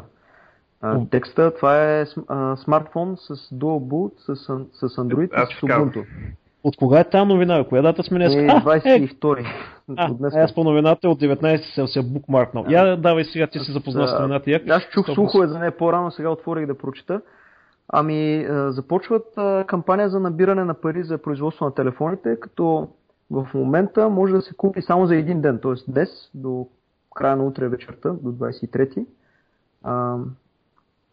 а, 0.81 0.99
текста. 1.11 1.55
Това 1.55 1.99
е 1.99 2.05
а, 2.27 2.55
смартфон 2.55 3.15
с 3.17 3.35
Dual 3.35 3.79
Boot, 3.81 4.11
с, 4.17 4.35
с 4.87 4.95
Android 4.97 5.43
и 5.43 5.55
с. 5.55 5.61
Ubuntu. 5.61 6.05
От 6.63 6.77
кога 6.77 6.99
е 6.99 7.09
тази 7.09 7.25
новина? 7.25 7.63
Коя 7.69 7.81
дата 7.81 8.03
сме 8.03 8.17
днес? 8.17 8.33
Е, 8.33 8.47
А, 8.49 8.57
е, 8.57 8.61
22. 8.61 9.45
а, 9.97 10.11
От 10.11 10.17
днес. 10.17 10.35
аз 10.35 10.55
по 10.55 10.63
новината 10.63 11.09
от 11.09 11.19
19 11.19 11.75
съм 11.75 11.87
се 11.87 12.01
букмаркнал. 12.01 12.65
Я 12.69 12.97
давай 12.97 13.23
сега, 13.23 13.47
ти 13.47 13.59
си 13.59 13.71
запознал 13.71 14.07
с 14.07 14.11
Да, 14.11 14.19
новината. 14.19 14.51
Я, 14.51 14.61
Аз 14.69 14.83
чух 14.83 15.05
слухове 15.13 15.47
за 15.47 15.59
нея 15.59 15.77
по-рано, 15.77 16.11
сега 16.11 16.29
отворих 16.29 16.65
да 16.67 16.77
прочита. 16.77 17.21
Ами, 17.93 18.47
започват 18.49 19.25
кампания 19.67 20.09
за 20.09 20.19
набиране 20.19 20.63
на 20.63 20.73
пари 20.73 21.03
за 21.03 21.17
производство 21.17 21.65
на 21.65 21.73
телефоните, 21.73 22.39
като 22.39 22.87
в 23.31 23.47
момента 23.53 24.09
може 24.09 24.33
да 24.33 24.41
се 24.41 24.53
купи 24.53 24.81
само 24.81 25.05
за 25.05 25.15
един 25.15 25.41
ден, 25.41 25.59
т.е. 25.63 25.91
днес 25.91 26.09
до 26.33 26.67
края 27.15 27.35
на 27.35 27.43
утре 27.43 27.67
вечерта, 27.67 28.09
до 28.09 28.31
23 28.31 29.05
а, 29.83 30.17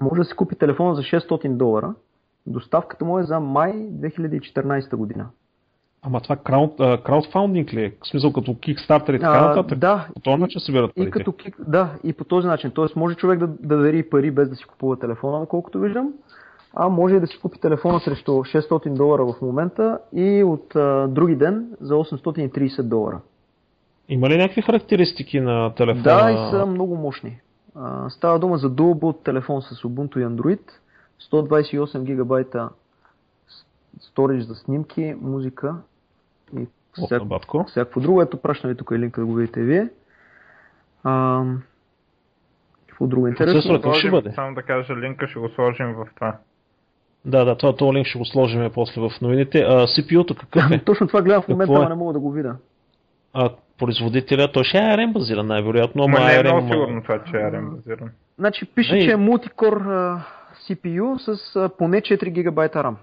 може 0.00 0.18
да 0.18 0.24
се 0.24 0.36
купи 0.36 0.56
телефон 0.56 0.94
за 0.94 1.02
600 1.02 1.56
долара. 1.56 1.94
Доставката 2.46 3.04
му 3.04 3.18
е 3.18 3.22
за 3.22 3.40
май 3.40 3.72
2014 3.72 4.96
година. 4.96 5.26
Ама 6.02 6.20
това 6.20 6.36
крауд, 6.36 6.80
а, 6.80 7.02
краудфаундинг 7.02 7.72
ли 7.72 7.84
е? 7.84 7.92
В 8.02 8.08
смисъл 8.08 8.32
като 8.32 8.50
Kickstarter 8.54 9.16
и 9.16 9.20
така 9.20 9.46
нататък? 9.46 9.78
да, 9.78 10.08
По 10.14 10.20
този 10.20 10.40
начин 10.40 10.60
събират 10.60 10.90
И 10.90 10.94
парите. 10.94 11.10
като 11.10 11.32
кик, 11.32 11.56
да, 11.68 11.94
и 12.04 12.12
по 12.12 12.24
този 12.24 12.46
начин. 12.46 12.70
Тоест 12.70 12.96
може 12.96 13.16
човек 13.16 13.38
да, 13.38 13.46
да 13.46 13.76
дари 13.76 14.10
пари 14.10 14.30
без 14.30 14.48
да 14.48 14.56
си 14.56 14.64
купува 14.64 14.98
телефона, 14.98 15.46
колкото 15.46 15.80
виждам. 15.80 16.12
А 16.74 16.88
може 16.88 17.14
и 17.14 17.20
да 17.20 17.26
си 17.26 17.38
купи 17.40 17.60
телефона 17.60 18.00
срещу 18.00 18.30
600 18.32 18.92
долара 18.92 19.26
в 19.26 19.42
момента 19.42 19.98
и 20.12 20.42
от 20.44 20.76
а, 20.76 21.08
други 21.08 21.36
ден 21.36 21.66
за 21.80 21.94
830 21.94 22.82
долара. 22.82 23.20
Има 24.08 24.28
ли 24.28 24.36
някакви 24.36 24.62
характеристики 24.62 25.40
на 25.40 25.74
телефона? 25.74 26.02
Да, 26.02 26.30
и 26.30 26.50
са 26.50 26.66
много 26.66 26.96
мощни. 26.96 27.40
А, 27.74 28.10
става 28.10 28.38
дума 28.38 28.56
за 28.56 28.70
Dual 28.70 28.94
Boot 28.94 29.24
телефон 29.24 29.62
с 29.62 29.82
Ubuntu 29.82 30.18
и 30.18 30.24
Android, 30.24 30.60
128 31.32 32.02
гигабайта 32.02 32.68
сторидж 34.00 34.44
за 34.44 34.54
снимки, 34.54 35.14
музика 35.20 35.74
и 36.58 36.66
всяко, 36.92 37.64
всякакво 37.68 38.00
друго. 38.00 38.22
Ето, 38.22 38.36
пращам 38.36 38.70
ви 38.70 38.76
тук 38.76 38.90
е 38.90 38.98
линка 38.98 39.20
да 39.20 39.26
го 39.26 39.34
видите 39.34 39.62
вие. 39.62 39.88
А, 41.04 41.42
какво 42.88 43.06
друго 43.06 43.28
интересно? 43.28 43.60
Процесор- 43.60 43.74
Какво 43.74 43.92
ще 43.92 44.00
Сложим, 44.00 44.10
бъде? 44.10 44.32
Само 44.34 44.54
да 44.54 44.62
кажа, 44.62 44.96
линка 44.96 45.28
ще 45.28 45.38
го 45.38 45.48
сложим 45.48 45.94
в 45.94 46.06
това. 46.14 46.36
Да, 47.24 47.44
да, 47.44 47.56
това, 47.56 47.76
този 47.76 47.92
линк 47.92 48.06
ще 48.06 48.18
го 48.18 48.24
сложим 48.24 48.70
после 48.74 49.00
в 49.00 49.10
новините. 49.22 49.58
А, 49.58 49.86
CPU-то 49.86 50.34
какъв 50.34 50.70
е? 50.70 50.78
Точно 50.84 51.06
това 51.06 51.22
гледам 51.22 51.42
в 51.42 51.48
момента, 51.48 51.72
е? 51.74 51.78
но 51.78 51.88
не 51.88 51.94
мога 51.94 52.12
да 52.12 52.20
го 52.20 52.32
видя. 52.32 52.56
А, 53.32 53.50
производителя, 53.78 54.52
той 54.52 54.64
ще 54.64 54.78
е 54.78 54.80
ARM 54.80 55.12
базиран 55.12 55.46
най-вероятно, 55.46 56.04
ама 56.04 56.16
Ама 56.16 56.26
не 56.26 56.34
е 56.34 56.38
ARM... 56.38 56.52
много 56.52 56.72
сигурно 56.72 57.02
това, 57.02 57.24
че 57.24 57.36
е 57.36 57.40
ARM 57.40 57.70
базиран. 57.70 58.10
Значи 58.38 58.66
пише, 58.66 58.94
Ей. 58.94 59.06
че 59.06 59.12
е 59.12 59.16
мултикор 59.16 59.82
CPU 60.68 61.16
с 61.18 61.56
а, 61.56 61.68
поне 61.68 62.00
4 62.00 62.30
гигабайта 62.30 62.78
RAM. 62.78 62.94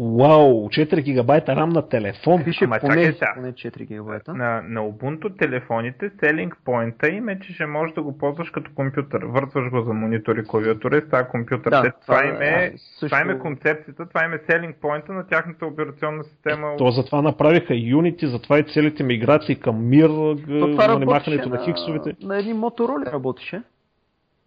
Вау, 0.00 0.68
4 0.68 1.00
гигабайта 1.00 1.52
RAM 1.52 1.74
на 1.74 1.88
телефон. 1.88 2.44
Пише 2.44 2.64
Ама 2.64 2.78
поне, 2.80 3.04
сега. 3.04 3.32
поне 3.34 3.52
4 3.52 3.84
гигабайта. 3.84 4.34
На, 4.34 4.62
на 4.62 4.80
Ubuntu 4.82 5.38
телефоните 5.38 6.10
selling 6.10 6.52
point 6.66 7.08
им 7.08 7.28
е, 7.28 7.40
че 7.40 7.52
ще 7.52 7.66
можеш 7.66 7.94
да 7.94 8.02
го 8.02 8.18
ползваш 8.18 8.50
като 8.50 8.70
компютър. 8.74 9.24
Вързваш 9.24 9.70
го 9.70 9.80
за 9.80 9.92
монитор 9.92 10.36
и 10.36 10.44
клавиатура 10.44 10.98
и 10.98 11.02
става 11.06 11.28
компютър. 11.28 11.70
Да, 11.70 11.82
Те, 11.82 11.90
това, 11.90 12.16
това 12.18 12.26
им 12.26 12.42
е, 12.42 12.64
е, 12.64 12.72
също- 12.78 13.06
това 13.06 13.20
им 13.20 13.30
е 13.30 13.38
концепцията, 13.38 14.08
това 14.08 14.24
им 14.24 14.32
е 14.32 14.38
selling 14.38 14.74
point 14.74 15.08
на 15.08 15.26
тяхната 15.26 15.66
операционна 15.66 16.24
система. 16.24 16.76
То 16.78 16.90
затова 16.90 17.22
направиха 17.22 17.74
Unity, 17.74 18.26
затова 18.26 18.58
и 18.58 18.64
целите 18.64 19.02
миграции 19.02 19.56
към 19.56 19.76
Mir, 19.76 20.08
То 20.08 20.66
работеше 20.68 20.88
нанимахането 20.88 21.48
на, 21.48 21.54
на, 21.56 21.64
хиксовете. 21.64 22.12
на 22.22 22.38
едни 22.38 22.52
мотороли 22.54 23.04
работеше. 23.06 23.62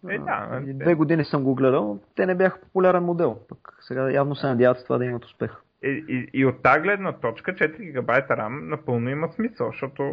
Е, 0.08 0.18
да, 0.18 0.62
е. 0.68 0.72
Две 0.72 0.94
години 0.94 1.24
съм 1.24 1.44
го 1.44 1.54
гледал. 1.54 1.98
Те 2.16 2.26
не 2.26 2.34
бяха 2.34 2.60
популярен 2.60 3.02
модел. 3.02 3.38
Пък 3.48 3.58
сега 3.80 4.10
явно 4.10 4.36
се 4.36 4.46
надяват 4.46 4.78
с 4.78 4.84
това 4.84 4.98
да 4.98 5.04
имат 5.04 5.24
успех. 5.24 5.50
И, 5.84 6.04
и, 6.08 6.40
и 6.40 6.46
от 6.46 6.62
тази 6.62 6.80
гледна 6.80 7.12
точка 7.12 7.54
4 7.54 7.82
гигабайта 7.82 8.34
RAM 8.34 8.68
напълно 8.68 9.10
има 9.10 9.28
смисъл, 9.32 9.70
защото 9.70 10.12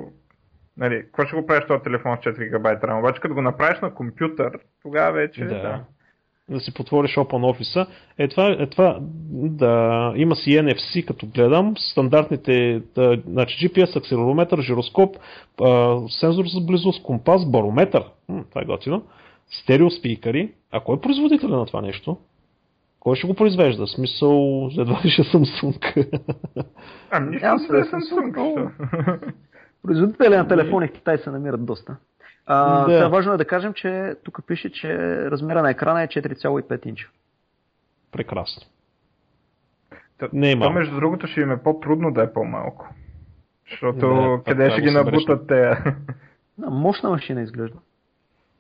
нали, 0.78 1.04
какво 1.06 1.26
ще 1.26 1.36
го 1.36 1.46
правиш 1.46 1.66
този 1.68 1.84
телефон 1.84 2.18
с 2.18 2.26
4 2.26 2.44
гигабайта 2.44 2.88
RAM? 2.88 3.00
Обаче 3.00 3.22
като 3.22 3.34
го 3.34 3.42
направиш 3.42 3.80
на 3.82 3.94
компютър, 3.94 4.60
тогава 4.82 5.12
вече 5.12 5.46
Да. 5.46 5.56
да. 5.62 5.84
да 6.50 6.60
си 6.60 6.74
потвориш 6.74 7.16
Open 7.16 7.54
Office. 7.54 7.88
Е 8.18 8.28
това, 8.28 8.56
е 8.60 8.68
това 8.70 8.98
да, 9.32 10.14
има 10.16 10.36
си 10.36 10.50
NFC, 10.50 11.06
като 11.06 11.28
гледам, 11.28 11.74
стандартните, 11.78 12.82
да, 12.96 13.22
значи 13.28 13.70
GPS, 13.70 13.96
акселерометър, 13.96 14.62
жироскоп, 14.62 15.16
а, 15.64 16.00
сензор 16.20 16.46
за 16.46 16.62
близост, 16.62 17.04
компас, 17.04 17.52
барометър, 17.52 18.04
М, 18.30 18.44
това 18.50 18.62
е 18.62 18.66
готино, 18.66 19.04
стерео 19.50 19.90
спикъри. 19.90 20.54
А 20.72 20.80
кой 20.80 20.96
е 20.96 21.02
производител 21.02 21.50
на 21.50 21.66
това 21.66 21.82
нещо? 21.82 22.18
Кой 23.00 23.16
ще 23.16 23.28
го 23.28 23.34
произвежда? 23.34 23.88
Смисъл, 23.88 24.32
едва 24.80 25.00
ли 25.04 25.10
ще 25.10 25.24
Samsung. 25.24 26.08
Ами 27.12 27.30
нищо 27.30 27.46
Няма 27.46 27.60
не 27.62 27.80
е 27.80 27.84
Samsung. 27.84 28.70
Производители 29.84 30.30
на 30.30 30.48
телефони 30.48 30.88
в 30.88 30.92
Китай 30.92 31.18
се 31.18 31.32
намират 31.32 31.66
доста. 31.66 31.96
А, 32.46 32.80
Да. 32.80 32.94
Сега 32.94 33.08
важно 33.08 33.34
е 33.34 33.38
да 33.38 33.46
кажем, 33.46 33.74
че 33.74 34.16
тук 34.24 34.40
пише, 34.48 34.72
че 34.72 34.98
размера 35.22 35.62
на 35.62 35.70
екрана 35.70 36.04
е 36.04 36.08
4,5 36.08 36.86
инча. 36.86 37.10
Прекрасно. 38.12 38.62
Та- 40.18 40.30
Не 40.34 40.50
е 40.50 40.54
То 40.54 40.60
малко. 40.60 40.74
между 40.74 40.96
другото 40.96 41.28
ще 41.28 41.42
им 41.42 41.52
е 41.52 41.64
по-трудно 41.64 42.14
да 42.14 42.24
е 42.24 42.34
по-малко. 42.34 42.90
Защото 43.72 43.98
Да, 44.00 44.42
къде 44.46 44.72
ще 44.72 44.82
ги 44.82 44.92
набутат 44.92 45.48
те? 45.48 45.78
Да, 46.58 46.70
мощна 46.70 47.10
машина 47.10 47.42
изглежда. 47.42 47.78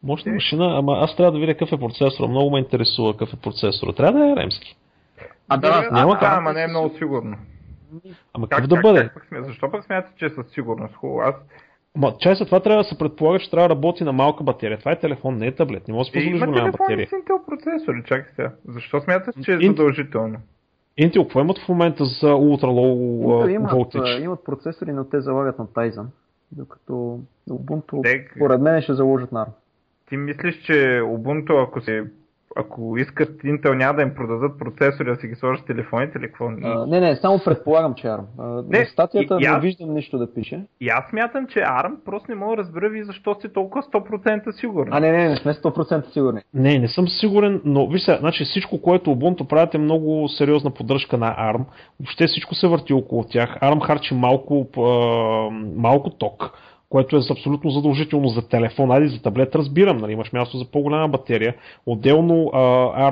Мощна 0.04 0.32
Е. 0.32 0.36
машина, 0.36 0.78
ама 0.78 0.94
аз 0.94 1.16
трябва 1.16 1.32
да 1.32 1.40
видя 1.40 1.54
какъв 1.54 1.72
е 1.72 1.80
процесор. 1.80 2.28
Много 2.28 2.52
ме 2.52 2.60
интересува 2.60 3.14
какъв 3.14 3.34
е 3.34 3.38
процесор. 3.38 3.88
Трябва 3.88 4.20
да 4.20 4.32
е 4.32 4.36
ремски. 4.36 4.76
А, 5.50 5.58
да, 5.58 5.90
няма 5.92 6.14
да, 6.14 6.20
как. 6.20 6.34
ама 6.34 6.54
не 6.54 6.64
е 6.64 6.68
много 6.68 6.90
сигурно. 6.90 7.38
Ама 8.34 8.48
Как, 8.48 8.58
какъв 8.58 8.70
да 8.70 8.76
как, 8.76 8.84
бъде? 8.84 9.00
Как, 9.00 9.14
пък. 9.32 9.46
Защо 9.46 9.72
пък 9.72 9.84
смятате, 9.86 10.14
че 10.18 10.26
е 10.26 10.30
със 10.30 10.48
сигурност? 10.48 10.96
Хубаво, 10.96 11.20
аз 11.20 11.36
Ма, 11.98 12.14
чай 12.20 12.36
за 12.36 12.46
това 12.46 12.60
трябва 12.60 12.84
да 12.84 12.90
се 12.90 12.98
предполага, 12.98 13.40
че 13.40 13.52
трябва 13.52 13.68
да 13.68 13.76
работи 13.76 14.04
на 14.04 14.14
малка 14.14 14.44
батерия. 14.44 14.80
Това 14.80 14.92
е 14.92 15.00
телефон, 15.00 15.38
не 15.38 15.48
е 15.48 15.56
таблет. 15.56 15.88
Не 15.88 15.94
може 15.94 16.08
да 16.08 16.12
се 16.12 16.20
Е, 16.20 16.22
позволиш 16.22 16.38
има 16.38 16.48
голяма 16.48 16.72
батерия. 16.72 17.08
с 17.08 17.12
Intel 17.12 17.46
процесори, 17.48 18.04
чакай 18.06 18.32
сега. 18.36 18.52
Защо 18.66 19.02
смяташ, 19.02 19.36
че 19.44 19.54
е 19.54 19.58
задължително? 19.58 20.38
Intel, 21.02 21.22
какво 21.22 21.42
имат 21.42 21.60
в 21.60 21.70
момента 21.70 22.06
за 22.06 22.28
Ultra 22.28 22.64
Low 22.64 22.96
Intel 23.26 23.50
имат, 23.50 23.72
Voltage? 23.72 24.18
а, 24.18 24.24
имат 24.24 24.44
процесори, 24.46 24.94
но 24.94 25.04
те 25.06 25.22
залагат 25.22 25.60
на 25.60 25.66
Tizen. 25.68 26.06
Докато 26.52 27.20
Ubuntu, 27.50 28.04
Те- 28.04 28.28
според 28.36 28.62
мен, 28.62 28.82
ще 28.82 28.94
заложат 28.94 29.32
на 29.32 29.46
ARM. 29.46 29.50
Ти 30.10 30.18
мислиш, 30.18 30.56
че 30.58 30.74
Ubuntu, 31.04 31.64
ако 31.64 31.82
се 31.82 32.04
ако 32.58 32.98
искат 32.98 33.42
Intel 33.42 33.74
няма 33.74 33.94
да 33.94 34.02
им 34.02 34.14
продадат 34.16 34.60
процесори 34.60 35.06
да 35.06 35.16
си 35.16 35.28
ги 35.28 35.36
сложат 35.36 35.66
телефоните 35.66 36.18
или 36.18 36.28
какво? 36.28 36.46
А, 36.64 36.86
не, 36.88 37.00
не, 37.00 37.16
само 37.16 37.40
предполагам, 37.40 37.94
че 37.94 38.08
ARM. 38.08 38.24
А, 38.40 38.64
Не, 38.70 38.86
статията 38.86 39.36
и- 39.36 39.38
не 39.40 39.48
аз- 39.48 39.62
виждам 39.62 39.94
нищо 39.94 40.18
да 40.18 40.34
пише. 40.34 40.64
И 40.82 40.90
аз 40.90 41.10
смятам, 41.10 41.48
че 41.48 41.60
ARM 41.60 41.94
просто 42.06 42.26
не 42.30 42.36
мога 42.36 42.56
да 42.56 42.62
разбера 42.62 42.90
ви 42.90 43.04
защо 43.04 43.34
сте 43.34 43.50
толкова 43.50 43.84
100% 43.84 44.52
сигурни. 44.52 44.90
А, 44.94 45.00
не, 45.00 45.12
не, 45.12 45.30
не 45.30 45.36
сме 45.36 45.54
100% 45.54 46.06
сигурни. 46.06 46.42
Не, 46.54 46.80
не 46.80 46.88
съм 46.88 47.08
сигурен, 47.10 47.62
но 47.66 47.88
виж 47.88 48.02
сега, 48.02 48.18
значи 48.18 48.44
всичко, 48.44 48.82
което 48.82 49.10
Ubuntu 49.10 49.48
правят 49.48 49.74
е 49.74 49.78
много 49.78 50.28
сериозна 50.28 50.72
поддръжка 50.72 51.18
на 51.18 51.36
ARM. 51.36 51.66
Въобще 52.00 52.28
всичко 52.28 52.56
се 52.56 52.68
върти 52.68 52.94
около 52.94 53.24
тях. 53.24 53.58
ARM 53.62 53.82
харчи 53.82 54.14
малко, 54.14 54.68
малко 55.76 56.10
ток, 56.10 56.52
което 56.90 57.16
е 57.16 57.20
абсолютно 57.32 57.70
задължително 57.70 58.28
за 58.28 58.48
телефон. 58.48 58.92
Айде 58.92 59.08
за 59.08 59.22
таблет 59.22 59.56
разбирам, 59.56 59.98
нали, 59.98 60.12
имаш 60.12 60.34
място 60.34 60.58
за 60.58 60.66
по-голяма 60.66 61.08
батерия. 61.08 61.56
Отделно 61.86 62.50
а, 62.54 62.60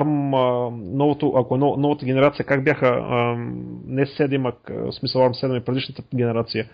ARM, 0.00 0.34
а, 0.34 0.70
новото, 0.96 1.32
ако 1.36 1.54
е 1.54 1.58
нов- 1.58 1.76
новата 1.76 2.04
генерация, 2.06 2.46
как 2.46 2.64
бяха, 2.64 2.86
а, 2.86 3.36
не 3.86 4.06
7, 4.06 4.52
а 4.70 4.72
в 4.72 4.92
смисъл 4.92 5.22
ARM 5.22 5.46
7 5.46 5.56
е 5.56 5.64
предишната 5.64 6.02
генерация, 6.14 6.66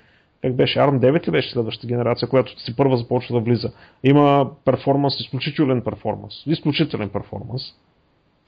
как 0.43 0.55
беше, 0.55 0.79
ARM 0.79 0.99
9 0.99 1.29
ли 1.29 1.31
беше 1.31 1.51
следващата 1.53 1.87
генерация, 1.87 2.29
която 2.29 2.61
си 2.61 2.77
първа 2.77 2.97
започва 2.97 3.35
да 3.35 3.41
влиза. 3.41 3.73
Има 4.05 4.51
перформанс, 4.65 5.21
изключителен 5.21 5.83
перформанс. 5.83 6.35
Изключителен 6.47 7.09
перформанс. 7.09 7.63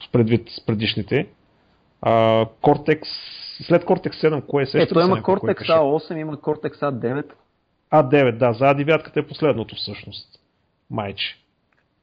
С 0.07 0.11
предвид 0.11 0.49
с 0.49 0.65
предишните. 0.65 1.27
А, 2.01 2.45
Cortex, 2.45 3.01
след 3.67 3.83
Cortex 3.83 4.13
7, 4.13 4.45
кое 4.45 4.61
е 4.61 4.63
Е, 4.63 4.65
сещате 4.65 4.93
той 4.93 5.03
се 5.03 5.09
има 5.09 5.17
Cortex 5.21 5.59
беше? 5.59 5.71
A8, 5.71 6.17
има 6.17 6.37
Cortex 6.37 6.73
A9. 6.73 7.25
А9, 7.93 8.37
да, 8.37 8.53
за 8.53 8.65
А9 8.65 9.17
е 9.17 9.27
последното 9.27 9.75
всъщност. 9.75 10.39
Майче. 10.89 11.37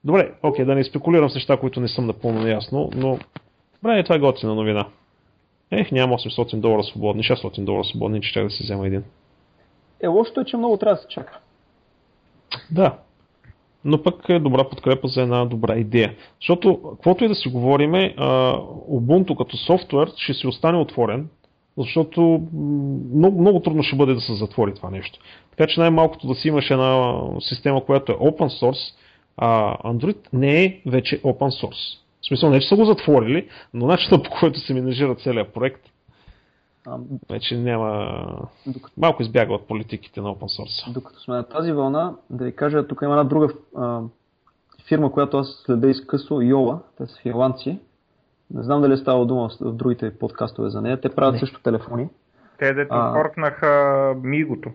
Добре, 0.05 0.33
окей, 0.43 0.65
да 0.65 0.75
не 0.75 0.85
спекулирам 0.85 1.31
с 1.31 1.35
неща, 1.35 1.57
които 1.57 1.81
не 1.81 1.89
съм 1.89 2.07
напълно 2.07 2.49
ясно, 2.49 2.91
но 2.95 3.19
добре, 3.83 4.03
това 4.03 4.17
е 4.17 4.19
готина 4.19 4.55
новина. 4.55 4.87
Ех, 5.71 5.93
нямам 5.93 6.19
800 6.19 6.61
долара 6.61 6.83
свободни, 6.83 7.23
600 7.23 7.65
долара 7.65 7.85
свободни, 7.85 8.21
че 8.21 8.33
чак 8.33 8.45
да 8.45 8.51
си 8.51 8.63
взема 8.63 8.87
един. 8.87 9.05
Е, 10.03 10.07
лошото 10.07 10.41
е, 10.41 10.45
че 10.45 10.57
много 10.57 10.77
трябва 10.77 10.95
да 10.95 11.03
се 11.03 11.09
чака. 11.09 11.39
Да. 12.71 12.99
Но 13.85 14.03
пък 14.03 14.29
е 14.29 14.39
добра 14.39 14.69
подкрепа 14.69 15.09
за 15.09 15.23
една 15.23 15.45
добра 15.45 15.77
идея. 15.77 16.15
Защото, 16.41 16.81
каквото 16.83 17.25
и 17.25 17.29
да 17.29 17.35
си 17.35 17.49
говориме, 17.49 18.15
Ubuntu 18.91 19.37
като 19.37 19.57
софтуер 19.57 20.13
ще 20.17 20.35
си 20.35 20.47
остане 20.47 20.79
отворен, 20.79 21.29
защото 21.79 22.43
много, 23.15 23.41
много 23.41 23.61
трудно 23.61 23.83
ще 23.83 23.97
бъде 23.97 24.15
да 24.15 24.21
се 24.21 24.35
затвори 24.35 24.75
това 24.75 24.91
нещо. 24.91 25.19
Така 25.51 25.67
че 25.67 25.81
най-малкото 25.81 26.27
да 26.27 26.35
си 26.35 26.49
имаш 26.49 26.71
една 26.71 27.21
система, 27.41 27.85
която 27.85 28.13
е 28.13 28.17
open 28.17 28.63
source, 28.63 28.95
а 29.37 29.77
Android 29.77 30.17
не 30.33 30.65
е 30.65 30.81
вече 30.87 31.23
open 31.23 31.65
source. 31.65 31.99
В 32.23 32.27
смисъл 32.27 32.51
не, 32.51 32.61
че 32.61 32.69
са 32.69 32.77
го 32.77 32.85
затворили, 32.85 33.49
но 33.75 33.87
начинът 33.87 34.25
по 34.25 34.31
който 34.41 34.59
се 34.59 34.75
менежира 34.75 35.15
целият 35.15 35.55
проект, 35.55 35.83
вече 37.31 37.57
няма... 37.57 38.17
докато, 38.67 39.01
Малко 39.01 39.23
избяга 39.23 39.55
от 39.55 39.67
политиките 39.69 40.21
на 40.21 40.29
open 40.29 40.61
source. 40.61 40.93
докато 40.93 41.21
сме 41.21 41.35
на 41.35 41.43
тази 41.43 41.73
вълна, 41.73 42.15
да 42.31 42.45
ви 42.45 42.57
кажа, 42.57 42.87
тук 42.87 43.01
има 43.03 43.13
една 43.13 43.25
друга 43.25 43.49
а, 43.77 44.01
фирма, 44.89 45.13
която 45.13 45.37
аз 45.39 45.63
следа 45.67 45.89
изкъсо, 45.89 46.41
Йола, 46.41 46.81
те 46.99 47.07
са 47.07 47.21
финландци. 47.23 47.79
Не 48.55 48.63
знам 48.63 48.81
дали 48.81 48.93
е 48.93 48.97
става 48.97 49.27
дума 49.27 49.49
в, 49.61 49.73
другите 49.73 50.19
подкастове 50.19 50.71
за 50.71 50.81
нея. 50.81 51.01
Те 51.01 51.09
правят 51.09 51.33
Не. 51.33 51.39
също 51.39 51.63
телефони. 51.63 52.09
Те 52.59 52.75
дето 52.75 52.95
А. 52.95 53.15
форкнаха 53.15 54.15
Мигото. 54.23 54.71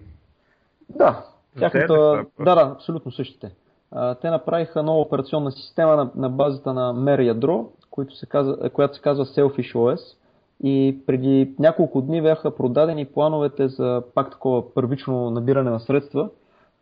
Да, 0.90 1.26
тяхната... 1.60 2.26
Да, 2.40 2.56
да, 2.56 2.72
абсолютно 2.76 3.12
същите. 3.12 3.52
А, 3.92 4.16
те 4.16 4.30
направиха 4.30 4.84
нова 4.84 5.02
операционна 5.02 5.52
система 5.52 5.96
на, 5.96 6.12
на 6.16 6.30
базата 6.30 6.74
на 6.74 6.94
Mer 6.94 7.26
ядро, 7.26 7.70
която 7.92 8.16
се 8.16 8.26
казва, 8.26 8.70
която 8.70 8.96
се 8.96 9.02
казва 9.02 9.26
Selfish 9.26 9.74
OS. 9.76 10.18
И 10.64 11.02
преди 11.06 11.56
няколко 11.60 12.02
дни 12.02 12.22
бяха 12.22 12.56
продадени 12.56 13.06
плановете 13.06 13.68
за 13.68 14.04
пак 14.16 14.32
такова 14.32 14.74
първично 14.74 15.32
набиране 15.32 15.70
на 15.70 15.80
средства. 15.80 16.30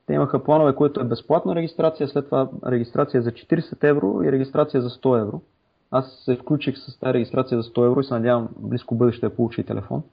Те 0.08 0.14
имаха 0.14 0.44
планове, 0.44 0.76
които 0.76 1.02
е 1.02 1.04
безплатна 1.04 1.56
регистрация, 1.56 2.08
след 2.08 2.26
това 2.26 2.50
регистрация 2.68 3.22
за 3.22 3.32
40 3.32 3.90
евро 3.90 4.22
и 4.24 4.32
регистрация 4.32 4.82
за 4.82 4.90
100 4.90 5.22
евро. 5.22 5.42
Аз 5.96 6.22
се 6.26 6.36
включих 6.36 6.78
с 6.78 7.00
тази 7.00 7.14
регистрация 7.14 7.62
за 7.62 7.70
100 7.70 7.86
евро 7.86 8.00
и 8.00 8.04
се 8.04 8.14
надявам 8.14 8.50
близко 8.60 8.96
бъдеще 8.96 9.22
да 9.22 9.36
получа 9.36 9.62
и 9.62 9.66
телефон. 9.66 10.04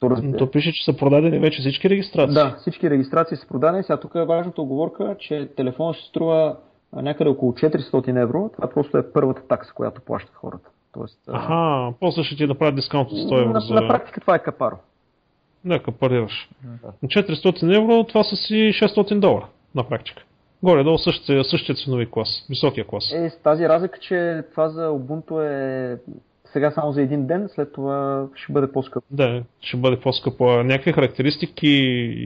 То, 0.00 0.10
разбира- 0.10 0.36
То 0.36 0.50
пише, 0.50 0.72
че 0.72 0.84
са 0.84 0.96
продадени 0.96 1.38
вече 1.38 1.60
всички 1.60 1.90
регистрации. 1.90 2.34
да, 2.34 2.56
всички 2.58 2.90
регистрации 2.90 3.36
са 3.36 3.46
продадени. 3.46 3.82
Сега 3.82 3.96
тук 3.96 4.14
е 4.14 4.24
важната 4.24 4.62
оговорка, 4.62 5.16
че 5.18 5.48
телефонът 5.56 5.96
ще 5.96 6.08
струва 6.08 6.56
някъде 6.92 7.30
около 7.30 7.52
400 7.52 8.22
евро. 8.22 8.50
Това 8.56 8.70
просто 8.70 8.98
е 8.98 9.12
първата 9.12 9.42
такса, 9.48 9.72
която 9.74 10.00
плащат 10.00 10.34
хората. 10.34 10.68
Тоест, 10.92 11.18
Аха, 11.28 11.92
после 12.00 12.22
ще 12.24 12.36
ти 12.36 12.46
направят 12.46 12.74
дискаунт 12.74 13.08
от 13.10 13.18
100 13.18 13.40
евро 13.40 13.52
на, 13.52 13.60
за... 13.60 13.74
на 13.74 13.88
практика 13.88 14.20
това 14.20 14.34
е 14.34 14.42
капаро. 14.42 14.76
Нека 15.64 15.92
парираш. 15.92 16.50
На 17.02 17.08
400 17.08 17.76
евро 17.76 18.04
това 18.04 18.24
са 18.24 18.36
си 18.36 18.54
600 18.54 19.18
долара 19.20 19.46
на 19.74 19.84
практика. 19.84 20.22
Горе-долу 20.62 20.98
същия, 20.98 21.44
същия 21.44 21.74
ценови 21.76 22.10
клас, 22.10 22.46
високия 22.50 22.86
клас. 22.86 23.12
Е, 23.14 23.30
с 23.30 23.36
тази 23.36 23.68
разлика, 23.68 23.98
че 23.98 24.42
това 24.50 24.68
за 24.68 24.88
Ubuntu 24.88 25.42
е 25.42 25.98
сега 26.44 26.70
само 26.70 26.92
за 26.92 27.02
един 27.02 27.26
ден, 27.26 27.48
след 27.48 27.72
това 27.72 28.26
ще 28.34 28.52
бъде 28.52 28.72
по-скъпо. 28.72 29.06
Да, 29.10 29.42
ще 29.60 29.76
бъде 29.76 30.00
по-скъпо. 30.00 30.44
Някакви 30.44 30.92
характеристики 30.92 31.68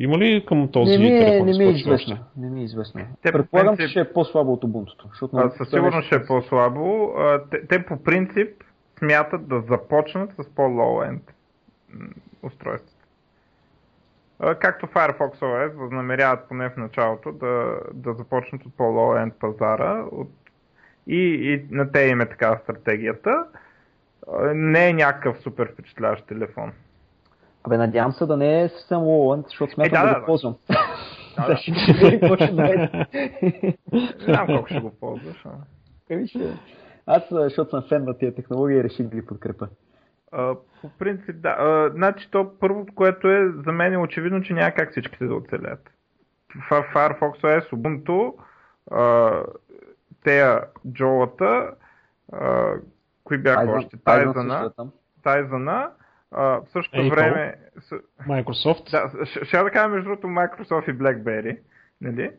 има 0.03 0.19
ли 0.19 0.45
към 0.47 0.69
този 0.69 0.91
Не 0.91 0.99
ми, 0.99 1.17
е, 1.17 1.21
телефон? 1.21 1.47
не 1.47 1.59
ми 1.59 1.65
е 1.65 1.69
известно. 1.69 2.19
Не 2.37 2.51
ми 2.51 2.61
е 2.61 2.65
известно. 2.65 3.01
Те, 3.23 3.33
по 3.33 3.39
Предполагам, 3.39 3.77
принцип- 3.77 3.81
че 3.81 3.91
ще 3.91 4.01
е 4.01 4.13
по-слабо 4.13 4.53
от 4.53 4.63
Ubuntu. 4.65 5.09
Защото 5.11 5.37
А, 5.37 5.51
със 5.51 5.69
сигурност 5.71 6.07
ще 6.07 6.17
е 6.17 6.27
по-слабо. 6.27 7.11
Те, 7.51 7.67
те 7.67 7.85
по 7.85 8.03
принцип 8.03 8.49
смятат 8.99 9.49
да 9.49 9.61
започнат 9.61 10.31
с 10.31 10.39
устройства. 12.43 12.91
А, 12.91 12.96
Както 14.39 14.87
Firefox 14.87 15.39
OS 15.39 15.75
възнамеряват 15.75 16.49
поне 16.49 16.71
в 16.71 16.77
началото 16.77 17.33
да, 17.33 17.81
да 17.95 18.15
започнат 18.15 18.67
от 18.67 18.77
по-low-end 18.77 19.33
пазара 19.33 20.05
от... 20.13 20.29
и, 21.07 21.19
и 21.19 21.67
на 21.71 21.93
те 21.93 22.01
им 22.01 22.21
е 22.21 22.29
така 22.29 22.61
стратегията. 22.63 23.45
Не 24.55 24.89
е 24.89 24.93
някакъв 24.93 25.39
супер 25.39 25.73
впечатляващ 25.73 26.27
телефон. 26.27 26.73
Абе, 27.65 27.77
надявам 27.77 28.13
се 28.13 28.27
да 28.27 28.37
не 28.37 28.63
е 28.63 28.69
съвсем 28.69 28.99
low 28.99 29.45
защото 29.47 29.73
смятам 29.73 29.99
Е, 29.99 30.03
да, 30.03 30.09
да, 30.09 30.15
да, 30.15 30.21
го 30.21 30.27
ползвам. 30.27 30.57
Да, 31.37 31.47
да. 31.47 31.59
Не 33.93 34.25
знам 34.25 34.47
колко 34.47 34.67
ще 34.67 34.81
го 34.81 34.91
ползваш. 34.91 35.45
Ами 36.11 36.29
ще- 36.29 36.59
Аз, 37.07 37.23
защото 37.31 37.71
съм 37.71 37.85
фен 37.89 38.05
на 38.05 38.19
тия 38.19 38.35
технологии, 38.35 38.85
реших 38.85 39.07
да 39.07 39.17
ги 39.17 39.27
подкрепа. 39.27 39.69
А, 40.33 40.55
по 40.81 40.91
принцип, 40.99 41.37
да. 41.37 41.49
А, 41.49 41.91
значи 41.95 42.31
то 42.31 42.59
първото, 42.61 42.95
което 42.95 43.29
е 43.29 43.53
за 43.65 43.73
мен 43.73 43.93
е 43.93 43.99
очевидно, 43.99 44.43
че 44.43 44.55
няма 44.55 44.71
как 44.71 44.91
всичките 44.91 45.27
да 45.27 45.35
оцелят. 45.35 45.91
В 46.71 46.85
Firefox 46.95 47.43
OS, 47.43 47.71
Ubuntu, 47.73 48.35
а, 48.91 49.43
тея 50.25 50.61
Джолата, 50.93 51.71
а, 52.33 52.73
кои 53.25 53.39
бяха 53.39 53.61
Тайзън- 53.61 53.79
още? 53.79 53.97
Тайзана, 54.05 54.73
е. 54.79 54.83
Тайзана, 55.23 55.91
а, 56.31 56.43
в 56.43 56.63
същото 56.73 57.03
Apple. 57.03 57.11
време, 57.11 57.55
с, 57.81 57.91
Microsoft. 58.29 58.91
да, 58.91 59.27
ще, 59.27 59.45
ще 59.45 59.63
да 59.63 59.71
кажа 59.71 59.89
между 59.89 60.09
другото 60.09 60.27
Microsoft 60.27 60.91
и 60.91 60.99
BlackBerry, 60.99 61.59
нали? 62.01 62.31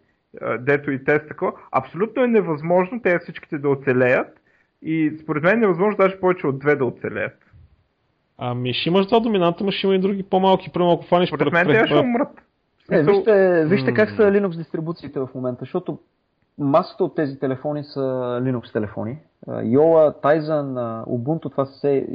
Дето 0.59 0.91
и 0.91 1.03
те 1.03 1.19
са 1.19 1.27
такова. 1.27 1.53
Абсолютно 1.71 2.23
е 2.23 2.27
невъзможно 2.27 3.01
те 3.01 3.19
всичките 3.19 3.57
да 3.57 3.69
оцелеят 3.69 4.39
и 4.81 5.19
според 5.23 5.43
мен 5.43 5.53
е 5.53 5.61
невъзможно 5.61 5.97
даже 5.97 6.19
повече 6.19 6.47
от 6.47 6.59
две 6.59 6.75
да 6.75 6.85
оцелеят. 6.85 7.46
Ами 8.37 8.73
ще 8.73 8.89
имаш 8.89 9.07
два 9.07 9.19
доминанта, 9.19 9.63
но 9.63 9.71
ще 9.71 9.87
има 9.87 9.95
и 9.95 9.99
други 9.99 10.23
по-малки, 10.23 10.69
примерно 10.69 10.93
ако 10.93 11.03
фанеш 11.03 11.29
Според 11.29 11.53
мен 11.53 11.67
те 11.67 11.85
ще 11.85 11.95
умрат. 11.95 12.29
Е, 12.91 13.03
вижте, 13.03 13.65
вижте 13.65 13.93
как 13.93 14.09
са. 14.09 14.21
Linux 14.21 14.57
дистрибуциите 14.57 15.19
в 15.19 15.29
момента, 15.35 15.59
защото 15.59 15.99
масата 16.57 17.03
от 17.03 17.15
тези 17.15 17.39
телефони 17.39 17.83
са 17.83 17.99
Linux 18.41 18.73
телефони. 18.73 19.17
Yola, 19.47 20.21
Tizen, 20.23 21.03
Ubuntu, 21.05 21.51
това 21.51 21.65
са 21.65 21.71
все 21.71 22.07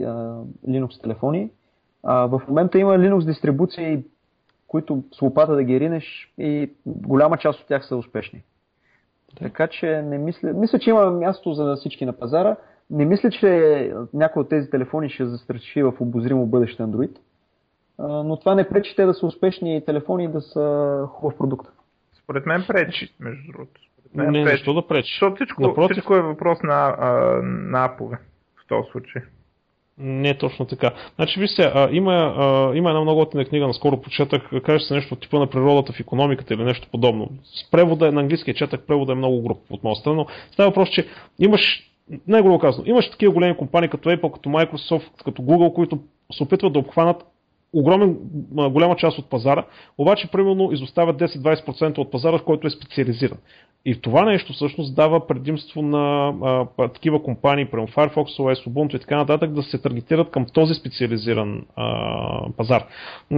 Linux 0.69 1.03
телефони. 1.03 1.51
А, 2.03 2.27
в 2.27 2.43
момента 2.49 2.79
има 2.79 2.97
Linux 2.97 3.27
дистрибуции, 3.27 4.05
които 4.69 5.03
с 5.15 5.23
лопата 5.23 5.55
да 5.55 5.65
ги 5.65 5.81
ринеш 5.81 6.33
и 6.39 6.71
голяма 6.87 7.37
част 7.37 7.61
от 7.61 7.67
тях 7.67 7.87
са 7.87 7.97
успешни. 7.97 8.43
Така 9.39 9.67
че 9.67 10.03
не 10.03 10.19
мисля, 10.19 10.53
мисля, 10.53 10.79
че 10.79 10.91
има 10.91 11.11
място 11.11 11.53
за 11.53 11.77
всички 11.77 12.07
на 12.07 12.13
пазара. 12.13 12.57
Не 12.91 13.05
мисля, 13.05 13.31
че 13.31 13.93
някой 14.15 14.41
от 14.41 14.49
тези 14.49 14.71
телефони 14.71 15.11
ще 15.11 15.27
застраши 15.27 15.83
в 15.83 15.93
обозримо 16.01 16.47
бъдеще 16.47 16.83
Android. 16.83 17.17
Но 17.99 18.37
това 18.37 18.55
не 18.55 18.69
пречи 18.69 18.97
те 18.97 19.07
да 19.07 19.15
са 19.15 19.27
успешни 19.27 19.85
телефони 19.85 20.25
и 20.25 20.29
да 20.29 20.41
са 20.41 21.05
хубав 21.09 21.39
продукт. 21.39 21.67
Според 22.23 22.47
мен 22.47 22.65
пречи, 22.69 23.15
между 23.21 23.53
другото. 23.53 23.81
Не, 24.15 24.31
не 24.31 24.51
защо 24.51 24.75
да 24.75 24.87
пречи? 24.87 25.13
Защото 25.15 25.35
всичко, 25.35 25.63
Напротив... 25.63 25.95
всичко 25.95 26.15
е 26.15 26.23
въпрос 26.23 26.59
на, 26.63 26.97
а, 26.99 27.11
на 27.43 27.85
апове 27.85 28.19
в 28.65 28.69
този 28.69 28.91
случай. 28.93 29.23
Не 29.99 30.29
е 30.29 30.39
точно 30.39 30.67
така. 30.67 30.91
Значи, 31.15 31.41
вижте, 31.41 31.63
а, 31.75 31.89
има, 31.93 32.13
а, 32.13 32.77
има 32.77 32.91
една 32.91 33.01
много 33.01 33.21
готина 33.21 33.45
книга, 33.45 33.67
наскоро 33.67 34.01
почетах, 34.01 34.51
каже 34.65 34.85
се 34.85 34.95
нещо 34.95 35.15
от 35.15 35.21
типа 35.21 35.39
на 35.39 35.51
природата 35.51 35.93
в 35.93 36.01
економиката 36.01 36.55
или 36.55 36.65
нещо 36.65 36.89
подобно. 36.93 37.29
С 37.45 37.71
превода 37.71 38.13
на 38.13 38.21
английския 38.21 38.55
четах, 38.55 38.81
превода 38.87 39.13
е 39.13 39.17
много 39.17 39.43
груп 39.43 39.59
от 39.71 39.85
моя 39.85 39.97
страна, 39.97 40.17
но 40.17 40.27
става 40.53 40.71
въпрос, 40.71 40.91
че 40.91 41.07
имаш, 41.39 41.92
най-грубо 42.27 42.59
казано, 42.59 42.85
имаш 42.87 43.11
такива 43.11 43.33
големи 43.33 43.57
компании 43.57 43.91
като 43.91 44.09
Apple, 44.09 44.33
като 44.33 44.49
Microsoft, 44.49 45.25
като 45.25 45.43
Google, 45.43 45.73
които 45.73 45.99
се 46.33 46.43
опитват 46.43 46.73
да 46.73 46.79
обхванат 46.79 47.25
огромен, 47.73 48.17
голяма 48.53 48.97
част 48.97 49.19
от 49.19 49.31
пазара, 49.31 49.65
обаче 49.99 50.31
примерно 50.31 50.73
изоставят 50.73 51.17
10-20% 51.17 51.99
от 51.99 52.11
пазара, 52.11 52.39
който 52.39 52.67
е 52.67 52.71
специализиран. 52.71 53.39
И 53.85 54.01
това 54.01 54.25
нещо 54.25 54.53
всъщност 54.53 54.95
дава 54.95 55.27
предимство 55.27 55.83
на 55.83 56.35
а, 56.79 56.89
такива 56.89 57.23
компании, 57.23 57.65
прямо 57.65 57.87
Firefox, 57.87 58.27
OS, 58.27 58.69
Ubuntu 58.69 58.97
и 58.97 59.01
така 59.01 59.17
нататък, 59.17 59.53
да 59.53 59.63
се 59.63 59.83
таргетират 59.83 60.31
към 60.31 60.47
този 60.53 60.75
специализиран 60.75 61.67
а, 61.77 62.53
пазар. 62.57 62.87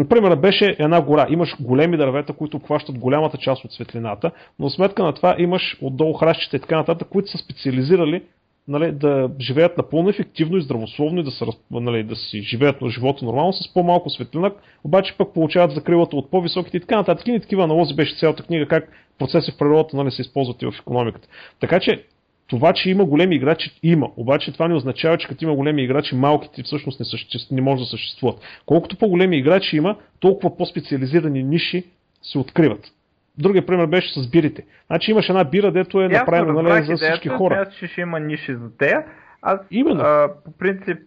Примерът 0.08 0.40
беше 0.40 0.76
една 0.78 1.00
гора. 1.00 1.26
Имаш 1.30 1.56
големи 1.60 1.96
дървета, 1.96 2.32
които 2.32 2.56
обхващат 2.56 2.98
голямата 2.98 3.38
част 3.38 3.64
от 3.64 3.72
светлината, 3.72 4.30
но 4.58 4.70
сметка 4.70 5.02
на 5.04 5.12
това 5.12 5.36
имаш 5.38 5.78
отдолу 5.82 6.12
хращите 6.12 6.56
и 6.56 6.60
така 6.60 6.76
нататък, 6.76 7.08
които 7.08 7.30
са 7.30 7.38
специализирали 7.38 8.22
нали, 8.68 8.92
да 8.92 9.30
живеят 9.40 9.76
напълно 9.76 10.08
ефективно 10.08 10.56
и 10.56 10.62
здравословно 10.62 11.20
и 11.20 11.24
да, 11.24 11.30
се, 11.30 11.44
нали, 11.70 12.02
да 12.02 12.16
си 12.16 12.42
живеят 12.42 12.80
на 12.80 12.90
живота 12.90 13.24
нормално 13.24 13.52
с 13.52 13.74
по-малко 13.74 14.10
светлина, 14.10 14.52
обаче 14.84 15.14
пък 15.18 15.34
получават 15.34 15.72
закрилата 15.72 16.16
от 16.16 16.30
по-високите 16.30 16.76
и 16.76 16.80
така 16.80 16.96
нататък. 16.96 17.28
И 17.28 17.40
такива 17.40 17.64
аналози 17.64 17.94
беше 17.94 18.16
цялата 18.16 18.42
книга, 18.42 18.68
как 18.68 18.92
процеси 19.18 19.52
в 19.52 19.58
природата 19.58 19.96
нали, 19.96 20.10
се 20.10 20.22
използват 20.22 20.62
и 20.62 20.66
в 20.66 20.74
економиката. 20.80 21.28
Така 21.60 21.80
че 21.80 22.04
това, 22.46 22.72
че 22.72 22.90
има 22.90 23.04
големи 23.04 23.36
играчи, 23.36 23.78
има. 23.82 24.10
Обаче 24.16 24.52
това 24.52 24.68
не 24.68 24.74
означава, 24.74 25.18
че 25.18 25.28
като 25.28 25.44
има 25.44 25.54
големи 25.54 25.82
играчи, 25.82 26.14
малките 26.14 26.62
всъщност 26.62 27.00
не, 27.00 27.06
съществ... 27.06 27.54
не 27.54 27.62
може 27.62 27.82
да 27.82 27.86
съществуват. 27.86 28.40
Колкото 28.66 28.96
по-големи 28.96 29.36
играчи 29.36 29.76
има, 29.76 29.96
толкова 30.20 30.56
по-специализирани 30.56 31.42
ниши 31.42 31.84
се 32.22 32.38
откриват. 32.38 32.92
Другия 33.38 33.66
пример 33.66 33.86
беше 33.86 34.20
с 34.20 34.30
бирите. 34.30 34.66
Значи 34.86 35.10
имаш 35.10 35.28
една 35.28 35.44
бира, 35.44 35.72
дето 35.72 36.00
е 36.00 36.08
направена 36.08 36.62
нали, 36.62 36.84
за 36.84 36.96
всички 36.96 37.28
идеята, 37.28 37.38
хора. 37.38 37.64
Аз 37.68 37.74
че 37.74 37.86
ще 37.86 38.00
има 38.00 38.20
ниши 38.20 38.54
за 38.54 38.76
тея. 38.76 39.04
Аз 39.42 39.60
Именно. 39.70 40.00
А, 40.00 40.28
по 40.44 40.52
принцип 40.52 40.98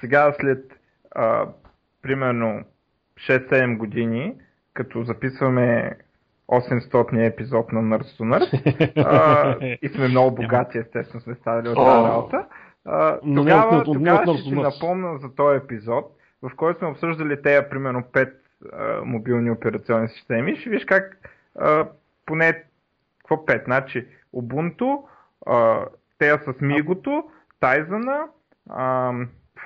сега 0.00 0.32
след 0.40 0.64
а, 1.14 1.46
примерно 2.02 2.64
6-7 3.28 3.76
години, 3.76 4.34
като 4.74 5.04
записваме 5.04 5.92
800 6.48 7.26
епизод 7.26 7.72
на 7.72 7.80
Nerds 7.80 8.20
to 8.20 8.22
Nerds 8.22 9.78
и 9.82 9.88
сме 9.88 10.08
много 10.08 10.34
богати, 10.34 10.78
естествено 10.78 11.20
сме 11.20 11.34
ставали 11.34 11.68
от 11.68 11.76
тази 11.76 12.08
работа. 12.08 12.46
тогава, 13.34 13.84
тогава 13.84 14.38
ще 14.38 14.42
си 14.42 14.54
напомня 14.54 15.18
за 15.18 15.34
този 15.34 15.56
епизод, 15.56 16.04
в 16.42 16.50
който 16.56 16.78
сме 16.78 16.88
обсъждали 16.88 17.42
тези 17.42 17.66
примерно 17.70 18.02
5 18.02 18.32
а, 18.72 19.04
мобилни 19.04 19.50
операционни 19.50 20.08
системи. 20.08 20.56
Ще 20.56 20.70
виж 20.70 20.84
как 20.84 21.30
а, 21.58 21.88
поне 22.26 22.64
какво 23.18 23.36
5? 23.36 23.64
Значи 23.64 24.06
Ubuntu, 24.34 24.98
а, 25.46 25.84
те 26.18 26.38
с 26.38 26.60
Мигото, 26.60 27.24
Тайзана, 27.60 28.28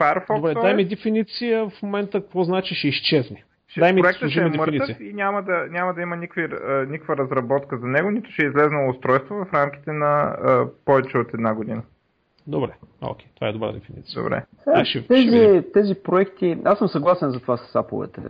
Firefox. 0.01 0.37
Добре, 0.37 0.55
дай 0.55 0.75
ми 0.75 0.85
дефиниция 0.85 1.69
в 1.71 1.83
момента 1.83 2.21
какво 2.21 2.45
значи 2.45 2.75
ще 2.75 2.89
изчезне. 2.89 3.45
Ще, 3.69 3.81
дай 3.81 3.93
ми 3.93 4.03
проектът 4.03 4.31
ще 4.31 4.41
е 4.41 4.49
мъртъв 4.49 5.01
и 5.01 5.13
няма 5.13 5.43
да, 5.43 5.67
няма 5.71 5.95
да 5.95 6.03
има 6.03 6.17
никакви, 6.17 6.49
никаква 6.89 7.17
разработка 7.17 7.79
за 7.79 7.87
него, 7.87 8.11
нито 8.11 8.31
ще 8.31 8.43
е 8.43 8.49
излезнало 8.49 8.91
устройство 8.91 9.35
в 9.35 9.55
рамките 9.55 9.93
на 9.93 10.07
а, 10.07 10.67
повече 10.85 11.19
от 11.19 11.35
една 11.35 11.55
година. 11.55 11.83
Добре, 12.47 12.73
окей, 13.03 13.27
това 13.35 13.49
е 13.49 13.53
добра 13.53 13.73
дефиниция. 13.73 14.23
Добре. 14.23 14.45
Сега, 14.65 14.85
ще, 14.85 15.07
тези, 15.07 15.29
ще 15.29 15.73
тези 15.73 15.95
проекти, 16.05 16.59
аз 16.65 16.79
съм 16.79 16.89
съгласен 16.89 17.31
за 17.31 17.41
това 17.41 17.57
с 17.57 17.77
аповете 17.77 18.21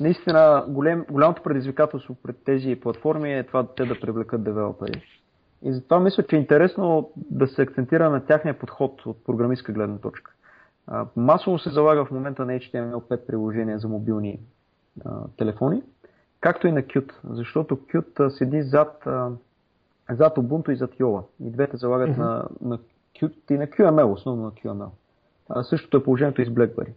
наистина 0.00 0.64
голем, 0.68 1.04
голямото 1.10 1.42
предизвикателство 1.42 2.14
пред 2.14 2.36
тези 2.44 2.76
платформи 2.80 3.34
е 3.34 3.42
това 3.42 3.66
те 3.66 3.84
да 3.84 4.00
привлекат 4.00 4.44
девелопери. 4.44 5.02
И 5.62 5.72
затова 5.72 6.00
мисля, 6.00 6.22
че 6.22 6.36
е 6.36 6.38
интересно 6.38 7.10
да 7.16 7.46
се 7.46 7.62
акцентира 7.62 8.10
на 8.10 8.26
тяхния 8.26 8.58
подход 8.58 9.06
от 9.06 9.24
програмистка 9.24 9.72
гледна 9.72 9.98
точка. 9.98 10.32
А, 10.86 11.06
масово 11.16 11.58
се 11.58 11.70
залага 11.70 12.04
в 12.04 12.10
момента 12.10 12.44
на 12.44 12.52
HTML5 12.52 13.26
приложения 13.26 13.78
за 13.78 13.88
мобилни 13.88 14.40
а, 15.04 15.10
телефони, 15.36 15.82
както 16.40 16.66
и 16.66 16.72
на 16.72 16.82
Qt, 16.82 17.12
защото 17.24 17.76
Qt 17.76 18.28
седи 18.28 18.62
зад, 18.62 19.06
а, 19.06 19.30
зад 20.10 20.36
Ubuntu 20.36 20.70
и 20.70 20.76
зад 20.76 20.94
Yola. 20.94 21.22
И 21.40 21.50
двете 21.50 21.76
залагат 21.76 22.10
mm-hmm. 22.10 22.18
на, 22.18 22.48
на 22.60 22.78
Qt 23.20 23.50
и 23.50 23.58
на 23.58 23.66
QML, 23.66 24.12
основно 24.12 24.42
на 24.42 24.50
QML. 24.50 24.88
А 25.48 25.62
същото 25.62 25.96
е 25.96 26.02
положението 26.02 26.42
и 26.42 26.46
с 26.46 26.48
BlackBerry. 26.48 26.92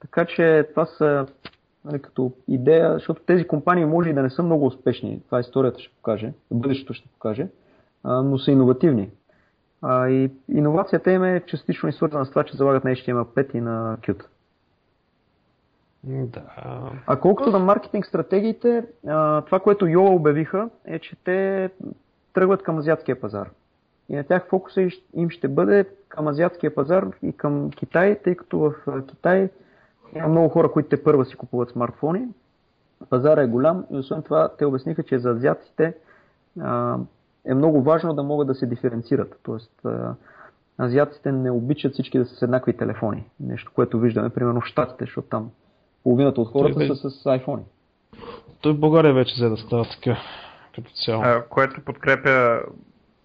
Така 0.00 0.24
че 0.24 0.68
това 0.70 0.86
са 0.86 1.26
нали, 1.84 2.02
като 2.02 2.32
идея, 2.48 2.92
защото 2.92 3.22
тези 3.22 3.44
компании 3.44 3.84
може 3.84 4.10
и 4.10 4.14
да 4.14 4.22
не 4.22 4.30
са 4.30 4.42
много 4.42 4.66
успешни, 4.66 5.22
това 5.26 5.40
историята 5.40 5.80
ще 5.80 5.94
покаже, 5.94 6.32
бъдещето 6.50 6.94
ще 6.94 7.08
покаже, 7.08 7.48
а, 8.04 8.22
но 8.22 8.38
са 8.38 8.50
иновативни. 8.50 9.10
А, 9.82 10.08
и 10.08 10.30
иновацията 10.48 11.12
им 11.12 11.24
е 11.24 11.42
частично 11.46 11.88
и 11.88 11.92
свързана 11.92 12.26
с 12.26 12.30
това, 12.30 12.44
че 12.44 12.56
залагат 12.56 12.84
на 12.84 12.90
HTML5 12.90 13.54
и 13.54 13.60
на 13.60 13.98
Qt. 14.00 14.24
Да. 16.04 16.42
А 17.06 17.16
колкото 17.16 17.50
на 17.50 17.58
маркетинг 17.58 18.06
стратегиите, 18.06 18.86
това, 19.46 19.60
което 19.62 19.86
Yola 19.86 20.16
обявиха, 20.16 20.68
е, 20.84 20.98
че 20.98 21.16
те 21.24 21.70
тръгват 22.32 22.62
към 22.62 22.78
азиатския 22.78 23.20
пазар. 23.20 23.50
И 24.08 24.16
на 24.16 24.24
тях 24.24 24.48
фокуса 24.48 24.88
им 25.14 25.30
ще 25.30 25.48
бъде 25.48 25.84
към 26.08 26.28
азиатския 26.28 26.74
пазар 26.74 27.06
и 27.22 27.32
към 27.32 27.70
Китай, 27.70 28.18
тъй 28.24 28.34
като 28.34 28.58
в 28.58 28.74
Китай 29.06 29.50
има 30.16 30.28
много 30.28 30.48
хора, 30.48 30.72
които 30.72 30.88
те 30.88 31.04
първа 31.04 31.24
си 31.24 31.36
купуват 31.36 31.70
смартфони. 31.70 32.28
Пазара 33.10 33.42
е 33.42 33.46
голям 33.46 33.84
и 33.90 33.96
освен 33.96 34.22
това 34.22 34.48
те 34.58 34.66
обясниха, 34.66 35.02
че 35.02 35.18
за 35.18 35.30
азиатите 35.30 35.94
а, 36.60 36.98
е 37.44 37.54
много 37.54 37.82
важно 37.82 38.14
да 38.14 38.22
могат 38.22 38.46
да 38.46 38.54
се 38.54 38.66
диференцират. 38.66 39.40
Тоест, 39.42 39.72
а, 39.84 40.14
азиатите 40.80 41.32
не 41.32 41.50
обичат 41.50 41.92
всички 41.92 42.18
да 42.18 42.24
са 42.24 42.34
с 42.34 42.42
еднакви 42.42 42.76
телефони. 42.76 43.24
Нещо, 43.40 43.72
което 43.74 44.00
виждаме, 44.00 44.30
примерно 44.30 44.60
в 44.60 44.66
Штатите, 44.66 45.04
защото 45.04 45.28
там 45.28 45.50
половината 46.02 46.40
от 46.40 46.48
хората 46.48 46.74
Той, 46.74 46.96
са 46.96 47.10
с 47.10 47.24
iPhone. 47.24 47.60
Той 48.60 48.72
в 48.72 48.80
България 48.80 49.14
вече 49.14 49.34
взе 49.34 49.48
да 49.48 49.56
става 49.56 49.84
така, 49.84 50.16
като 50.74 50.90
цяло. 51.04 51.22
А, 51.22 51.44
което 51.48 51.84
подкрепя 51.84 52.60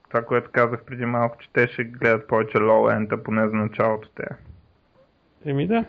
това, 0.10 0.22
което 0.22 0.50
казах 0.52 0.86
преди 0.86 1.06
малко, 1.06 1.38
че 1.40 1.50
те 1.54 1.68
ще 1.68 1.84
гледат 1.84 2.28
повече 2.28 2.58
low-end, 2.58 3.24
поне 3.24 3.48
за 3.48 3.56
началото 3.56 4.10
те. 4.16 4.28
Еми 5.46 5.68
да. 5.68 5.86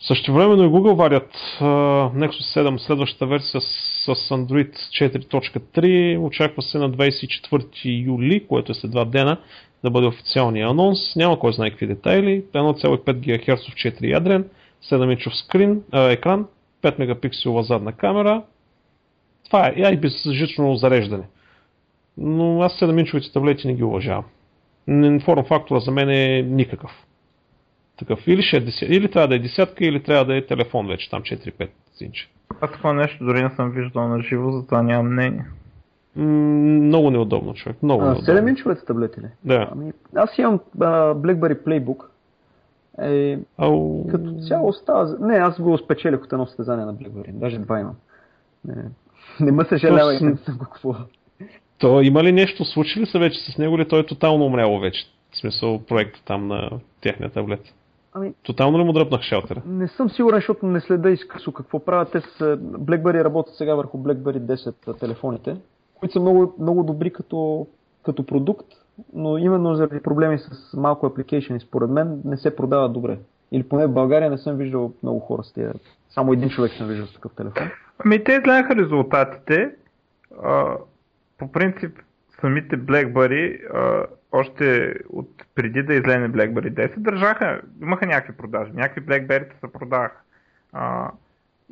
Също 0.00 0.34
времено 0.34 0.64
и 0.64 0.68
Google 0.68 0.94
варят 0.94 1.30
uh, 1.60 2.12
Nexus 2.12 2.60
7 2.60 2.76
следващата 2.76 3.26
версия 3.26 3.60
с, 3.60 3.66
с 4.14 4.14
Android 4.14 4.74
4.3. 4.74 6.18
Очаква 6.18 6.62
се 6.62 6.78
на 6.78 6.90
24 6.90 8.06
юли, 8.06 8.46
което 8.48 8.72
е 8.72 8.74
след 8.74 8.90
два 8.90 9.04
дена, 9.04 9.38
да 9.84 9.90
бъде 9.90 10.06
официалния 10.06 10.68
анонс. 10.68 11.16
Няма 11.16 11.38
кой 11.38 11.52
знае 11.52 11.70
какви 11.70 11.86
детайли. 11.86 12.44
1,5 12.52 13.12
ГГц 13.12 13.60
4 13.60 14.10
ядрен, 14.10 14.48
7 14.90 15.12
инчов 15.12 15.36
скрин, 15.36 15.80
uh, 15.80 16.12
екран, 16.12 16.46
5 16.82 16.98
мегапикселова 16.98 17.62
задна 17.62 17.92
камера. 17.92 18.42
Това 19.44 19.72
е 19.76 19.92
и 19.92 19.96
безжично 19.96 20.74
зареждане. 20.74 21.24
Но 22.18 22.62
аз 22.62 22.80
7 22.80 23.00
инчовите 23.00 23.32
таблети 23.32 23.66
не 23.66 23.74
ги 23.74 23.84
уважавам. 23.84 24.24
Форм 25.24 25.44
фактора 25.44 25.80
за 25.80 25.90
мен 25.90 26.10
е 26.10 26.42
никакъв 26.42 27.06
такъв. 27.96 28.28
Или, 28.28 28.42
ще 28.42 28.56
е 28.56 28.60
десят, 28.60 28.88
или 28.88 29.10
трябва 29.10 29.28
да 29.28 29.34
е 29.34 29.38
десятка, 29.38 29.84
или 29.84 30.02
трябва 30.02 30.24
да 30.24 30.36
е 30.36 30.46
телефон 30.46 30.86
вече, 30.86 31.10
там 31.10 31.22
4-5 31.22 31.68
инча. 32.00 32.28
Аз 32.60 32.72
такова 32.72 32.94
нещо 32.94 33.24
дори 33.24 33.42
не 33.42 33.50
съм 33.50 33.70
виждал 33.70 34.08
на 34.08 34.22
живо, 34.22 34.50
затова 34.50 34.82
нямам 34.82 35.12
мнение. 35.12 35.44
много 36.16 37.10
неудобно, 37.10 37.54
човек. 37.54 37.82
Много 37.82 38.02
а, 38.02 38.06
неудобно. 38.06 38.34
7 38.34 38.50
инчовете 38.50 38.84
таблети 38.84 39.20
ли? 39.20 39.26
Да. 39.44 39.68
Ами, 39.72 39.92
аз 40.16 40.38
имам 40.38 40.60
а, 40.80 41.14
BlackBerry 41.14 41.64
Playbook. 41.64 42.04
Е, 43.00 43.38
Ау... 43.58 44.06
Като 44.06 44.34
цяло 44.48 44.72
става... 44.72 45.16
Не, 45.20 45.34
аз 45.34 45.60
го 45.60 45.78
спечелих 45.78 46.24
от 46.24 46.32
едно 46.32 46.46
състезание 46.46 46.84
на 46.84 46.94
BlackBerry. 46.94 47.32
Даже 47.32 47.58
два 47.58 47.80
имам. 47.80 47.94
Не, 48.64 48.84
не 49.40 49.52
ме 49.52 49.64
съжалява 49.64 50.14
и 50.14 50.24
не 50.24 50.36
съм 50.36 50.58
го 50.58 50.66
купувал. 50.72 51.04
То 51.78 52.00
има 52.00 52.24
ли 52.24 52.32
нещо, 52.32 52.64
случи 52.64 53.00
ли 53.00 53.06
се 53.06 53.18
вече 53.18 53.52
с 53.52 53.58
него 53.58 53.76
или 53.76 53.88
той 53.88 54.00
е 54.00 54.06
тотално 54.06 54.44
умряло 54.44 54.80
вече? 54.80 55.06
В 55.30 55.38
смисъл 55.38 55.78
проекта 55.78 56.22
там 56.24 56.48
на 56.48 56.70
техния 57.00 57.30
таблет. 57.30 57.74
Ами, 58.16 58.34
Тотално 58.42 58.78
ли 58.78 58.84
му 58.84 58.92
дръпнах 58.92 59.22
шелтера? 59.22 59.62
Не 59.66 59.88
съм 59.88 60.10
сигурен, 60.10 60.38
защото 60.38 60.66
не 60.66 60.80
следа 60.80 61.10
изкъсо 61.10 61.52
какво 61.52 61.84
правят. 61.84 62.12
Те 62.12 62.20
с 62.20 62.56
BlackBerry 62.58 63.24
работят 63.24 63.54
сега 63.54 63.74
върху 63.74 63.98
BlackBerry 63.98 64.38
10 64.38 65.00
телефоните, 65.00 65.56
които 65.94 66.12
са 66.12 66.20
много, 66.20 66.54
много 66.60 66.82
добри 66.82 67.12
като, 67.12 67.66
като 68.04 68.26
продукт, 68.26 68.66
но 69.14 69.38
именно 69.38 69.74
заради 69.74 70.02
проблеми 70.02 70.38
с 70.38 70.76
малко 70.76 71.06
application, 71.06 71.58
според 71.58 71.90
мен 71.90 72.20
не 72.24 72.36
се 72.36 72.56
продават 72.56 72.92
добре. 72.92 73.18
Или 73.52 73.62
поне 73.62 73.86
в 73.86 73.92
България 73.92 74.30
не 74.30 74.38
съм 74.38 74.56
виждал 74.56 74.92
много 75.02 75.20
хора 75.20 75.42
с 75.44 75.52
тези. 75.52 75.72
Само 76.10 76.32
един 76.32 76.48
човек 76.48 76.72
съм 76.72 76.88
виждал 76.88 77.06
с 77.06 77.14
такъв 77.14 77.32
телефон. 77.32 77.70
Ами 78.04 78.24
те 78.24 78.32
изгледаха 78.32 78.76
резултатите 78.76 79.74
а, 80.42 80.76
по 81.38 81.52
принцип 81.52 81.98
самите 82.40 82.78
BlackBerry 82.78 83.74
а, 83.74 84.06
още 84.32 84.94
от 85.08 85.44
преди 85.54 85.82
да 85.82 85.94
излезе 85.94 86.28
BlackBerry 86.28 86.70
10 86.70 86.98
държаха, 86.98 87.60
имаха 87.82 88.06
някакви 88.06 88.36
продажи, 88.36 88.72
някакви 88.74 89.02
BlackBerry 89.02 89.60
се 89.60 89.72
продаваха. 89.72 90.20
А, 90.72 91.10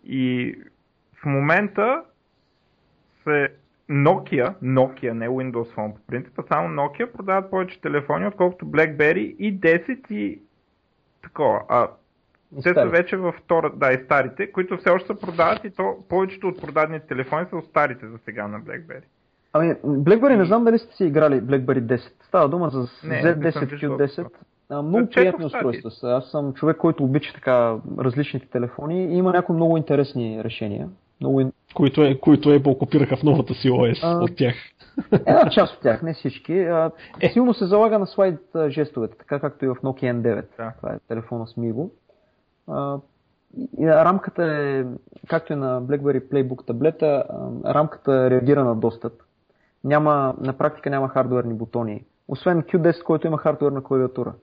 и 0.05 0.55
в 1.23 1.25
момента 1.25 2.03
се 3.25 3.49
Nokia, 3.91 4.55
Nokia, 4.63 5.13
не 5.13 5.29
Windows 5.29 5.75
Phone 5.75 5.95
по 5.95 6.01
принцип, 6.07 6.39
а 6.39 6.43
само 6.43 6.69
Nokia 6.69 7.13
продават 7.13 7.51
повече 7.51 7.81
телефони, 7.81 8.27
отколкото 8.27 8.67
BlackBerry 8.67 9.37
и 9.37 9.61
10 9.61 10.13
и 10.13 10.43
такова. 11.23 11.63
А 11.69 11.89
те 12.63 12.75
са 12.75 12.87
вече 12.87 13.17
във 13.17 13.35
втора, 13.35 13.73
да, 13.77 13.93
и 13.93 14.05
старите, 14.05 14.53
които 14.53 14.77
все 14.77 14.91
още 14.91 15.07
се 15.07 15.21
продават 15.21 15.65
и 15.65 15.71
то 15.71 16.05
повечето 16.09 16.49
от 16.49 16.61
продадените 16.61 17.07
телефони 17.07 17.47
са 17.51 17.57
от 17.57 17.65
старите 17.65 18.07
за 18.07 18.19
сега 18.19 18.49
на 18.49 18.61
BlackBerry. 18.61 19.05
Ами, 19.57 19.75
BlackBerry 19.85 20.37
не 20.37 20.45
знам 20.45 20.65
дали 20.65 20.79
сте 20.79 20.97
си 20.97 21.05
играли 21.05 21.43
BlackBerry 21.43 21.81
10. 21.81 22.01
Става 22.29 22.49
дума 22.49 22.71
за 22.71 22.79
Z10, 22.83 23.83
Q10. 23.83 24.27
А, 24.71 24.83
много 24.83 25.07
приятни 25.07 25.45
устройства 25.45 25.91
са. 25.91 26.09
Аз 26.09 26.31
съм 26.31 26.53
човек, 26.53 26.77
който 26.77 27.05
обича 27.05 27.33
така 27.35 27.77
различните 27.99 28.47
телефони 28.47 29.05
и 29.05 29.17
има 29.17 29.33
някои 29.33 29.57
много 29.57 29.77
интересни 29.77 30.45
решения. 30.45 30.89
Много... 31.21 31.51
Които, 31.75 32.03
е, 32.03 32.21
които 32.21 32.49
Apple 32.49 32.79
копираха 32.79 33.17
в 33.17 33.23
новата 33.23 33.55
си 33.55 33.71
OS 33.71 34.01
а, 34.03 34.25
от 34.25 34.37
тях. 34.37 34.55
Една 35.13 35.51
част 35.51 35.75
от 35.75 35.81
тях, 35.81 36.03
не 36.03 36.15
всички. 36.15 36.59
А, 36.59 36.91
е. 37.21 37.29
Силно 37.29 37.55
се 37.55 37.67
залага 37.67 37.99
на 37.99 38.07
слайд 38.07 38.41
жестовете, 38.69 39.19
така 39.19 39.41
както 39.41 39.65
и 39.65 39.69
в 39.69 39.75
Nokia 39.75 40.13
N9. 40.13 40.45
Да. 40.57 40.73
Това 40.77 40.93
е 40.93 40.99
телефона 41.09 41.47
с 41.47 41.55
Migo. 41.55 41.91
А, 42.69 42.99
и 43.79 43.87
рамката 43.87 44.45
е, 44.45 44.85
както 45.29 45.53
и 45.53 45.57
на 45.57 45.83
BlackBerry 45.83 46.23
Playbook 46.29 46.67
таблета, 46.67 47.25
рамката 47.65 48.31
реагира 48.31 48.65
на 48.65 48.75
достъп. 48.75 49.13
Няма, 49.85 50.35
на 50.41 50.59
практика 50.59 50.91
няма 50.91 51.09
хардуерни 51.09 51.55
бутони. 51.55 52.05
Освен 52.28 52.62
Q10, 52.62 53.03
който 53.03 53.26
има 53.26 53.39
хардуерна 53.39 53.82
клавиатура. 53.82 54.35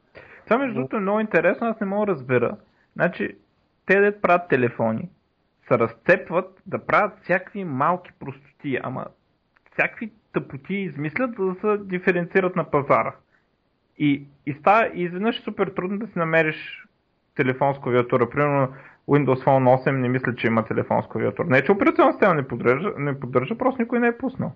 Това 0.46 0.58
между 0.58 0.76
другото 0.76 0.96
е 0.96 1.00
много 1.00 1.20
интересно, 1.20 1.68
аз 1.68 1.80
не 1.80 1.88
мога 1.88 2.06
да 2.06 2.12
разбера. 2.12 2.58
Значи, 2.94 3.38
те 3.86 4.00
да 4.00 4.22
правят 4.22 4.50
телефони, 4.50 5.10
се 5.68 5.80
разцепват 5.80 6.62
да 6.66 6.86
правят 6.86 7.14
всякакви 7.24 7.64
малки 7.64 8.12
простоти, 8.20 8.80
ама 8.84 9.06
всякакви 9.74 10.12
тъпоти 10.34 10.74
измислят, 10.74 11.32
за 11.38 11.46
да 11.46 11.56
се 11.62 11.84
диференцират 11.84 12.56
на 12.56 12.64
пазара. 12.64 13.16
И, 13.98 14.28
и 14.46 14.54
става 14.54 14.90
изведнъж 14.94 15.42
супер 15.44 15.68
трудно 15.68 16.00
да 16.00 16.08
си 16.08 16.14
намериш 16.16 16.88
телефон 17.36 17.76
с 17.76 17.80
клавиатура. 17.80 18.30
Примерно 18.30 18.74
Windows 19.10 19.46
Phone 19.46 19.86
8 19.86 19.92
не 19.92 20.10
мисля, 20.10 20.36
че 20.36 20.48
има 20.48 20.66
телефон 20.66 21.04
с 21.04 21.08
клавиатура. 21.08 21.48
Не, 21.48 21.64
че 21.64 21.72
операционна 21.72 22.12
система 22.12 22.34
не 22.34 22.48
поддържа, 22.48 22.94
не 22.98 23.20
поддържа, 23.20 23.58
просто 23.58 23.82
никой 23.82 24.00
не 24.00 24.08
е 24.08 24.18
пуснал. 24.18 24.54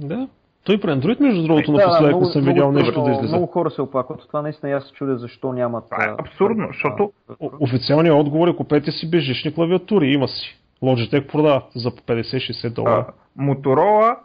Да. 0.00 0.28
Той 0.64 0.80
при 0.80 0.88
Android, 0.88 1.20
между 1.20 1.42
другото, 1.42 1.72
да, 1.72 1.78
напоследък 1.78 2.18
да, 2.20 2.26
съм 2.26 2.42
видял 2.42 2.72
нещо 2.72 3.02
да 3.02 3.10
излезе. 3.10 3.36
Много 3.36 3.46
хора 3.46 3.70
се 3.70 3.82
оплакват. 3.82 4.26
Това 4.26 4.42
наистина 4.42 4.72
аз 4.72 4.84
се 4.84 4.92
чудя 4.92 5.16
защо 5.16 5.52
нямат. 5.52 5.84
Това 5.90 6.04
е 6.04 6.14
абсурдно, 6.18 6.66
защото... 6.66 7.12
Официалният 7.40 8.16
отговор 8.16 8.48
е 8.48 8.56
купете 8.56 8.90
си 8.90 9.10
бежични 9.10 9.54
клавиатури. 9.54 10.06
Има 10.06 10.28
си. 10.28 10.60
Logitech 10.82 11.26
продава 11.26 11.62
за 11.74 11.90
50-60 11.90 12.74
долара. 12.74 13.06
Моторола, 13.36 14.16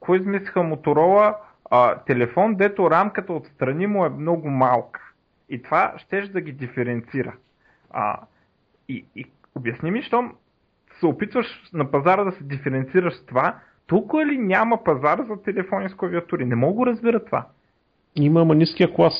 кой 0.00 0.18
измислиха 0.18 0.62
Моторола? 0.62 1.34
А, 1.70 1.98
телефон, 1.98 2.54
дето 2.54 2.90
рамката 2.90 3.32
отстрани 3.32 3.86
му 3.86 4.04
е 4.04 4.08
много 4.08 4.50
малка. 4.50 5.00
И 5.50 5.62
това 5.62 5.94
щеш 5.96 6.28
да 6.28 6.40
ги 6.40 6.52
диференцира. 6.52 7.34
А, 7.90 8.20
и, 8.88 9.04
и 9.16 9.24
обясни 9.54 9.90
ми, 9.90 10.02
щом 10.02 10.32
се 11.00 11.06
опитваш 11.06 11.46
на 11.72 11.90
пазара 11.90 12.24
да 12.24 12.32
се 12.32 12.44
диференцираш 12.44 13.14
с 13.14 13.26
това, 13.26 13.54
толкова 13.86 14.26
ли 14.26 14.38
няма 14.38 14.84
пазар 14.84 15.18
за 15.28 15.42
телефони 15.42 15.88
с 15.88 15.94
клавиатури? 15.94 16.44
Не 16.44 16.54
мога 16.54 16.84
да 16.84 16.90
разбера 16.90 17.24
това. 17.24 17.46
Има, 18.16 18.40
ама 18.40 18.54
ниския 18.54 18.94
клас. 18.94 19.14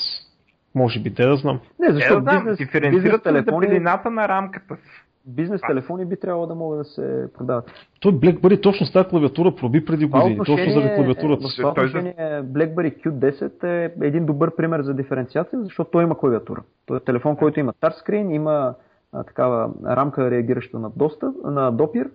Може 0.74 1.02
би, 1.02 1.14
те 1.14 1.26
да 1.26 1.36
знам. 1.36 1.60
Не, 1.78 1.92
защо? 1.92 2.18
Е, 2.18 2.20
да 2.20 2.32
бизнес, 2.32 2.58
бизнес 2.90 3.22
телефони... 3.22 3.66
дебелината 3.66 4.10
на 4.10 4.28
рамката 4.28 4.76
си. 4.76 5.04
Бизнес 5.26 5.60
телефони 5.66 6.04
би 6.04 6.16
трябвало 6.16 6.46
да 6.46 6.54
могат 6.54 6.78
да 6.78 6.84
се 6.84 7.28
продават. 7.34 7.70
Той 8.00 8.12
BlackBerry 8.12 8.62
точно 8.62 8.86
с 8.86 8.92
тази 8.92 9.08
клавиатура 9.08 9.54
проби 9.54 9.84
преди 9.84 10.06
години. 10.06 10.36
Точно 10.36 10.70
заради 10.70 10.94
клавиатурата. 10.94 11.48
В 11.48 11.56
това 11.56 11.70
отношение 11.70 12.14
BlackBerry 12.44 13.06
Q10 13.06 13.64
е 13.64 14.06
един 14.06 14.26
добър 14.26 14.56
пример 14.56 14.82
за 14.82 14.94
диференциация, 14.94 15.62
защото 15.62 15.90
той 15.90 16.02
има 16.02 16.18
клавиатура. 16.18 16.62
Той 16.86 16.96
е 16.96 17.00
телефон, 17.00 17.36
който 17.36 17.60
има 17.60 17.72
тачскрин, 17.80 18.30
има 18.30 18.74
а, 19.12 19.24
такава 19.24 19.70
рамка 19.86 20.30
реагираща 20.30 20.78
на, 20.78 20.90
доста, 20.96 21.32
на 21.44 21.70
допир 21.70 22.10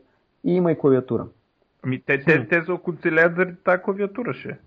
и 0.46 0.54
има 0.56 0.72
и 0.72 0.78
клавиатура. 0.78 1.26
Ами 1.84 2.02
те, 2.06 2.20
те, 2.20 2.48
те 2.48 2.64
се 2.66 2.72
оконцелят 2.72 3.36
заради 3.36 3.56
тази 3.64 3.82
клавиатура 3.82 4.34
ще. 4.34 4.58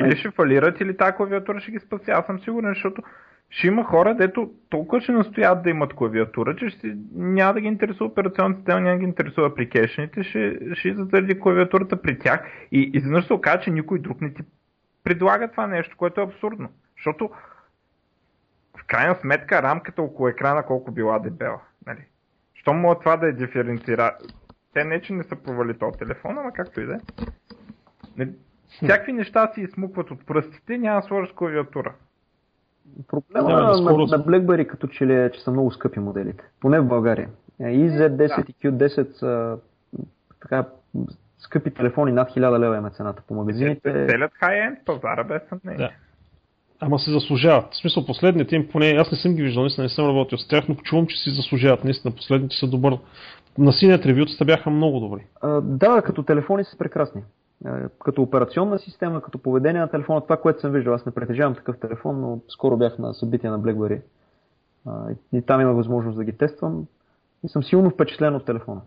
Или 0.00 0.16
ще 0.16 0.30
фалират, 0.30 0.80
или 0.80 0.96
тази 0.96 1.12
клавиатура 1.12 1.60
ще 1.60 1.70
ги 1.70 1.78
спаси. 1.78 2.10
Аз 2.10 2.26
съм 2.26 2.40
сигурен, 2.40 2.70
защото 2.74 3.02
ще 3.50 3.66
има 3.66 3.84
хора, 3.84 4.14
дето 4.14 4.50
толкова 4.68 5.00
ще 5.00 5.12
настоят 5.12 5.62
да 5.62 5.70
имат 5.70 5.94
клавиатура, 5.94 6.56
че 6.56 6.70
ще, 6.70 6.96
няма 7.14 7.54
да 7.54 7.60
ги 7.60 7.66
интересува 7.66 8.10
операционната 8.10 8.58
система, 8.58 8.80
няма 8.80 8.94
да 8.94 8.98
ги 8.98 9.04
интересува 9.04 9.48
апликейшените, 9.48 10.22
ще, 10.22 10.58
ще 10.74 10.88
идват 10.88 11.10
заради 11.10 11.40
клавиатурата 11.40 12.02
при 12.02 12.18
тях 12.18 12.40
и 12.72 12.90
изведнъж 12.94 13.26
се 13.26 13.32
окаже, 13.32 13.62
че 13.62 13.70
никой 13.70 13.98
друг 13.98 14.20
не 14.20 14.34
ти 14.34 14.42
предлага 15.04 15.50
това 15.50 15.66
нещо, 15.66 15.96
което 15.96 16.20
е 16.20 16.24
абсурдно. 16.24 16.68
Защото 16.96 17.30
в 18.80 18.86
крайна 18.86 19.14
сметка 19.14 19.62
рамката 19.62 20.02
около 20.02 20.28
екрана 20.28 20.62
колко 20.62 20.92
била 20.92 21.18
дебела. 21.18 21.60
Нали? 21.86 22.04
Що 22.54 22.72
мога 22.72 22.98
това 22.98 23.16
да 23.16 23.28
е 23.28 23.32
диференцира? 23.32 24.16
Те 24.74 24.84
не, 24.84 25.00
че 25.00 25.12
не 25.12 25.22
са 25.22 25.36
провали 25.36 25.78
този 25.78 25.98
телефон, 25.98 26.38
ама 26.38 26.52
както 26.52 26.80
и 26.80 26.86
да 26.86 26.94
е. 26.94 28.26
Всякакви 28.68 29.12
неща 29.12 29.52
си 29.54 29.60
измукват 29.60 30.10
от 30.10 30.26
пръстите, 30.26 30.78
няма 30.78 31.00
да 31.00 31.06
сложиш 31.06 31.32
клавиатура. 31.32 31.94
Проблема 33.08 33.48
да, 33.48 33.54
на, 33.54 33.80
на, 33.82 33.92
на 33.92 34.24
BlackBerry 34.24 34.66
като 34.66 34.86
че 34.86 35.06
ли 35.06 35.14
е, 35.14 35.30
че 35.30 35.40
са 35.40 35.50
много 35.50 35.70
скъпи 35.70 36.00
моделите. 36.00 36.44
Поне 36.60 36.80
в 36.80 36.88
България. 36.88 37.28
И 37.60 37.90
Z10 37.90 38.16
да. 38.16 38.44
и 38.48 38.54
Q10 38.54 39.12
са 39.12 39.58
така 40.40 40.64
скъпи 41.38 41.70
телефони 41.70 42.12
над 42.12 42.30
1000 42.30 42.58
лева 42.58 42.76
има 42.76 42.90
цената 42.90 43.22
по 43.28 43.34
магазините. 43.34 44.06
Целят 44.08 44.32
хай-енд 44.34 44.78
пазара 44.86 45.24
без 45.24 45.42
съмнение. 45.48 45.86
Да. 45.86 45.90
Ама 46.80 46.98
се 46.98 47.10
заслужават. 47.10 47.72
В 47.72 47.76
смисъл, 47.76 48.06
последните 48.06 48.56
им, 48.56 48.68
поне 48.68 48.90
аз 48.90 49.12
не 49.12 49.18
съм 49.18 49.34
ги 49.34 49.42
виждал, 49.42 49.62
наистина 49.62 49.84
не 49.84 49.88
съм 49.88 50.06
работил 50.06 50.38
с 50.38 50.48
тях, 50.48 50.68
но 50.68 50.74
чувам, 50.74 51.06
че 51.06 51.16
си 51.16 51.30
заслужават. 51.30 51.84
Наистина, 51.84 52.14
последните 52.14 52.56
са 52.56 52.66
добър. 52.66 52.98
На 53.58 53.72
синят 53.72 54.06
ревютата 54.06 54.44
бяха 54.44 54.70
много 54.70 55.00
добри. 55.00 55.26
А, 55.40 55.60
да, 55.60 56.02
като 56.02 56.22
телефони 56.22 56.64
са 56.64 56.78
прекрасни. 56.78 57.22
Като 58.04 58.22
операционна 58.22 58.78
система, 58.78 59.22
като 59.22 59.38
поведение 59.38 59.80
на 59.80 59.88
телефона, 59.88 60.20
това, 60.20 60.36
което 60.36 60.60
съм 60.60 60.72
виждал. 60.72 60.94
Аз 60.94 61.06
не 61.06 61.12
притежавам 61.12 61.54
такъв 61.54 61.78
телефон, 61.78 62.20
но 62.20 62.40
скоро 62.48 62.76
бях 62.76 62.98
на 62.98 63.14
събитие 63.14 63.50
на 63.50 63.60
BlackBerry. 63.60 64.00
И 65.32 65.42
там 65.42 65.60
има 65.60 65.72
възможност 65.72 66.18
да 66.18 66.24
ги 66.24 66.32
тествам. 66.32 66.86
И 67.44 67.48
съм 67.48 67.62
силно 67.62 67.90
впечатлен 67.90 68.34
от 68.34 68.44
телефона. 68.44 68.80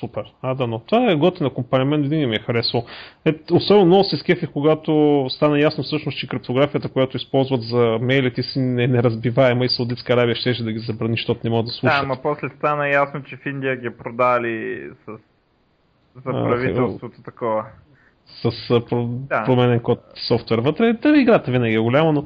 Супер. 0.00 0.24
А, 0.42 0.54
да, 0.54 0.66
но 0.66 0.78
това 0.78 1.10
е 1.10 1.14
готина 1.14 1.50
компания, 1.50 1.86
мен 1.86 2.02
винаги 2.02 2.26
ми 2.26 2.36
е 2.36 2.38
харесал. 2.38 2.84
Е, 3.24 3.34
особено 3.52 3.86
много 3.86 4.04
се 4.04 4.16
скефих, 4.16 4.50
когато 4.50 5.26
стана 5.30 5.60
ясно 5.60 5.84
всъщност, 5.84 6.18
че 6.18 6.28
криптографията, 6.28 6.88
която 6.88 7.16
използват 7.16 7.62
за 7.62 7.98
мейлите 8.00 8.42
си 8.42 8.60
не 8.60 8.84
е 8.84 8.88
неразбиваема 8.88 9.64
и 9.64 9.68
Саудитска 9.68 10.12
Аравия 10.12 10.36
ще 10.36 10.62
да 10.62 10.72
ги 10.72 10.78
забрани, 10.78 11.12
защото 11.12 11.40
не 11.44 11.50
могат 11.50 11.66
да 11.66 11.72
слушат. 11.72 12.00
Да, 12.00 12.04
ама 12.04 12.16
после 12.22 12.48
стана 12.48 12.88
ясно, 12.88 13.22
че 13.22 13.36
в 13.36 13.46
Индия 13.46 13.76
ги 13.76 13.90
продали 13.90 14.88
с... 15.06 15.12
за 16.16 16.32
правителството 16.32 17.16
а, 17.20 17.22
такова. 17.22 17.64
С 18.26 18.80
про... 18.88 19.04
да. 19.06 19.44
променен 19.44 19.80
код 19.80 20.00
софтуер 20.28 20.58
вътре. 20.58 20.96
Та 20.96 21.16
играта 21.16 21.50
винаги 21.50 21.74
е 21.74 21.78
голяма, 21.78 22.12
но 22.12 22.24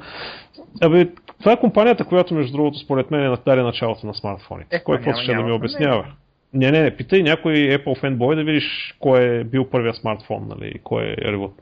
Абе, 0.83 1.09
това 1.39 1.53
е 1.53 1.61
компанията, 1.61 2.05
която 2.05 2.35
между 2.35 2.53
другото 2.53 2.79
според 2.79 3.11
мен 3.11 3.33
е 3.33 3.37
даде 3.47 3.63
началото 3.63 4.07
на 4.07 4.15
смартфоните. 4.15 4.77
Е, 4.77 4.85
Кой 4.85 4.97
какво 4.97 5.13
ще 5.13 5.35
да 5.35 5.43
ми 5.43 5.53
обяснява? 5.53 6.03
Не. 6.03 6.13
Не, 6.53 6.71
не, 6.71 6.83
не, 6.83 6.97
питай 6.97 7.23
някой 7.23 7.53
Apple 7.53 8.01
фенбой 8.01 8.37
да 8.37 8.45
видиш 8.45 8.97
кой 9.01 9.21
е 9.21 9.45
бил 9.45 9.65
първия 9.71 9.95
смартфон, 9.95 10.49
нали, 10.49 10.81
кой 10.85 11.05
е 11.05 11.33
ревот. 11.33 11.53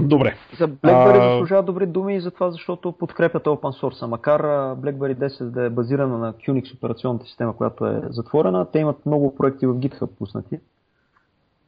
Добре. 0.00 0.36
За 0.58 0.68
BlackBerry 0.68 1.26
а... 1.26 1.30
заслужава 1.30 1.62
добри 1.62 1.86
думи 1.86 2.16
и 2.16 2.20
за 2.20 2.30
това, 2.30 2.50
защото 2.50 2.92
подкрепят 2.92 3.44
open 3.44 3.82
source. 3.82 4.06
Макар 4.06 4.42
BlackBerry 4.76 5.14
10 5.14 5.44
да 5.44 5.64
е 5.64 5.70
базирана 5.70 6.18
на 6.18 6.32
QNX 6.32 6.76
операционната 6.76 7.26
система, 7.26 7.56
която 7.56 7.86
е 7.86 8.02
затворена, 8.10 8.70
те 8.70 8.78
имат 8.78 9.06
много 9.06 9.36
проекти 9.36 9.66
в 9.66 9.74
GitHub 9.74 10.10
пуснати. 10.18 10.58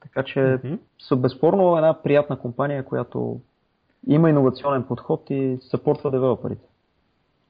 Така 0.03 0.23
че 0.23 0.39
mm-hmm. 0.39 0.79
са 0.99 1.17
безспорно 1.17 1.77
една 1.77 2.03
приятна 2.03 2.39
компания, 2.39 2.85
която 2.85 3.41
има 4.07 4.31
иновационен 4.31 4.83
подход 4.83 5.31
и 5.31 5.59
съпортва 5.61 6.11
девелоперите. 6.11 6.67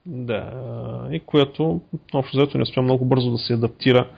Да, 0.06 0.52
и 1.10 1.20
което 1.20 1.80
общо 2.14 2.36
взето 2.36 2.58
не 2.58 2.62
успя 2.62 2.82
много 2.82 3.04
бързо 3.04 3.30
да 3.30 3.38
се 3.38 3.52
адаптира 3.52 4.08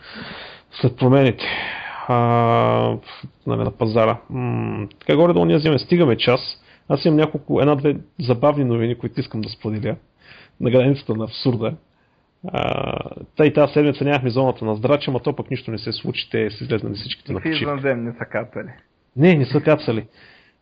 след 0.81 0.97
промените 0.97 1.45
а, 2.09 2.17
нали, 3.47 3.61
на 3.65 3.71
пазара. 3.71 4.19
М- 4.31 4.89
така 5.01 5.17
горе-долу 5.17 5.45
ние 5.45 5.57
вземе, 5.57 5.79
стигаме 5.79 6.17
час. 6.17 6.41
Аз 6.89 7.05
имам 7.05 7.17
няколко, 7.17 7.61
една-две 7.61 7.97
забавни 8.21 8.65
новини, 8.65 8.99
които 8.99 9.21
искам 9.21 9.41
да 9.41 9.49
споделя 9.49 9.97
на 10.61 10.71
границата 10.71 11.15
на 11.15 11.25
абсурда. 11.25 11.75
Та 13.37 13.47
и 13.47 13.53
тази 13.53 13.73
седмица 13.73 14.05
нямахме 14.05 14.31
зоната 14.31 14.65
на 14.65 14.75
здрача, 14.75 15.11
но 15.11 15.19
то 15.19 15.37
пък 15.37 15.51
нищо 15.51 15.71
не 15.71 15.79
се 15.79 15.93
случи, 15.93 16.31
те 16.31 16.51
си 16.51 16.65
излезнали 16.65 16.95
всичките 16.95 17.33
на 17.33 17.41
почивка. 17.41 17.59
извънземни 17.59 18.13
са 18.19 18.25
кацали. 18.25 18.69
Не, 19.17 19.35
не 19.35 19.45
са 19.47 19.61
кацали. 19.61 20.07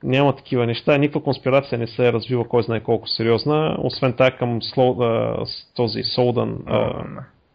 Няма 0.03 0.37
такива 0.37 0.67
неща, 0.67 0.99
никаква 0.99 1.23
конспирация 1.23 1.79
не 1.79 1.87
се 1.87 2.09
е 2.09 2.13
развива 2.13 2.49
кой 2.49 2.63
знае 2.63 2.81
колко 2.81 3.09
сериозна, 3.09 3.77
освен 3.79 4.13
тази 4.13 4.37
към 4.37 4.63
Сло, 4.63 5.03
а, 5.03 5.45
този 5.75 6.03
Солдън, 6.03 6.59
а, 6.67 7.05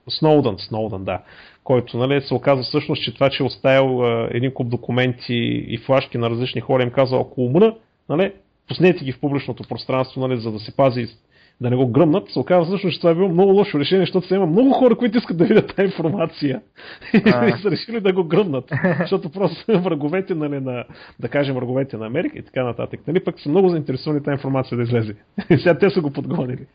Сноудън, 0.10 0.60
Сноудън, 0.60 1.04
да, 1.04 1.22
който 1.64 1.98
нали, 1.98 2.22
се 2.22 2.34
оказва 2.34 2.64
всъщност, 2.64 3.04
че 3.04 3.14
това, 3.14 3.30
че 3.30 3.44
е 3.44 3.46
оставил 3.46 4.04
а, 4.04 4.30
един 4.32 4.54
куп 4.54 4.70
документи 4.70 5.66
и 5.68 5.78
флашки 5.78 6.18
на 6.18 6.30
различни 6.30 6.62
хора, 6.62 6.84
им 6.84 6.92
казва, 6.92 7.22
ако 7.22 7.42
умра, 7.42 7.76
нали, 8.10 8.34
пуснете 8.68 9.06
ги 9.06 9.12
в 9.12 9.20
публичното 9.20 9.64
пространство, 9.70 10.28
нали, 10.28 10.40
за 10.40 10.52
да 10.52 10.60
се 10.60 10.76
пази 10.76 11.08
да 11.62 11.70
не 11.70 11.76
го 11.76 11.88
гръмнат, 11.88 12.30
се 12.30 12.40
оказва 12.40 12.66
всъщност, 12.66 12.94
че 12.94 13.00
това 13.00 13.12
е 13.12 13.16
било 13.16 13.30
много 13.30 13.52
лошо 13.52 13.80
решение, 13.80 14.06
защото 14.06 14.28
се 14.28 14.36
има 14.36 14.46
много 14.46 14.72
хора, 14.72 14.96
които 14.96 15.18
искат 15.18 15.38
да 15.38 15.46
видят 15.46 15.76
тази 15.76 15.86
информация 15.86 16.62
и 17.14 17.62
са 17.62 17.72
решили 17.72 18.00
да 18.00 18.14
го 18.14 18.24
гръмнат, 18.24 18.72
защото 19.00 19.30
просто 19.30 19.82
враговете, 19.82 20.36
нали, 20.36 20.60
на, 20.60 20.84
да 21.20 21.30
кажем, 21.30 21.56
враговете 21.56 21.98
на 21.98 22.06
Америка 22.06 22.40
и 22.40 22.42
така 22.42 22.64
нататък, 22.64 23.00
нали, 23.08 23.24
пък 23.24 23.40
са 23.40 23.50
много 23.50 23.70
заинтересовани 23.70 24.24
тази 24.24 24.34
информация 24.34 24.78
да 24.78 24.84
излезе. 24.84 25.16
Сега 25.48 25.78
те 25.78 25.90
са 25.90 26.02
го 26.02 26.12
подгонили. 26.12 26.66